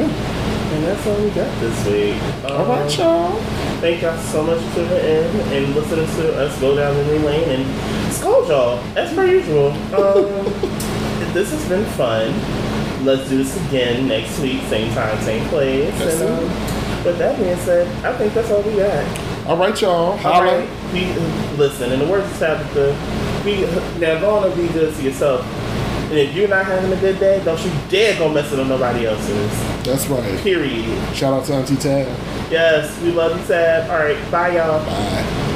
Yeah. 0.00 0.28
And 0.72 0.84
that's 0.84 1.06
all 1.06 1.20
we 1.22 1.28
got 1.30 1.60
this 1.60 1.86
week. 1.86 2.50
All 2.50 2.64
right, 2.64 2.96
y'all. 2.96 3.38
Thank 3.80 4.00
y'all 4.00 4.16
so 4.16 4.42
much 4.42 4.62
for 4.68 4.74
tuning 4.76 4.92
in 4.92 5.40
and 5.52 5.74
listening 5.74 6.06
to 6.06 6.38
us 6.38 6.58
go 6.60 6.76
down 6.76 6.94
memory 6.96 7.18
lane 7.18 7.60
and 7.60 8.12
scold 8.12 8.48
y'all 8.48 8.78
as 8.96 9.12
per 9.12 9.26
usual. 9.26 9.72
Um, 9.92 10.44
this 11.34 11.50
has 11.50 11.68
been 11.68 11.84
fun. 11.92 12.32
Let's 13.04 13.28
do 13.28 13.38
this 13.38 13.54
again 13.68 14.06
next 14.06 14.38
week, 14.38 14.62
same 14.68 14.94
time, 14.94 15.20
same 15.22 15.46
place. 15.48 15.92
Yes, 15.98 16.20
and 16.20 16.30
um, 16.30 17.04
with 17.04 17.18
that 17.18 17.36
being 17.36 17.56
said, 17.58 17.88
I 18.04 18.16
think 18.16 18.32
that's 18.32 18.50
all 18.50 18.62
we 18.62 18.76
got. 18.76 19.31
All 19.46 19.56
right, 19.56 19.80
y'all. 19.80 20.18
All 20.24 20.44
right. 20.44 20.68
We 20.92 21.06
listen. 21.56 21.90
In 21.90 21.98
the 21.98 22.06
words 22.06 22.30
of 22.30 22.38
Tabitha, 22.38 23.42
we 23.44 23.62
now 24.00 24.20
go 24.20 24.36
on 24.36 24.44
and 24.44 24.54
be 24.54 24.68
good 24.68 24.94
to 24.94 25.02
yourself. 25.02 25.44
And 26.10 26.18
if 26.18 26.34
you're 26.34 26.46
not 26.46 26.66
having 26.66 26.92
a 26.92 27.00
good 27.00 27.18
day, 27.18 27.42
don't 27.44 27.60
you 27.64 27.72
dare 27.88 28.16
go 28.18 28.28
messing 28.28 28.58
with 28.58 28.68
nobody 28.68 29.06
else's. 29.06 29.50
That's 29.84 30.06
right. 30.06 30.38
Period. 30.40 30.84
Shout 31.14 31.32
out 31.34 31.44
to 31.46 31.54
Auntie 31.54 31.76
Tab. 31.76 32.06
Yes, 32.52 33.00
we 33.00 33.10
love 33.10 33.38
you, 33.40 33.46
Tab. 33.46 33.90
All 33.90 33.98
right, 33.98 34.30
bye, 34.30 34.56
y'all. 34.56 34.84
Bye. 34.84 35.48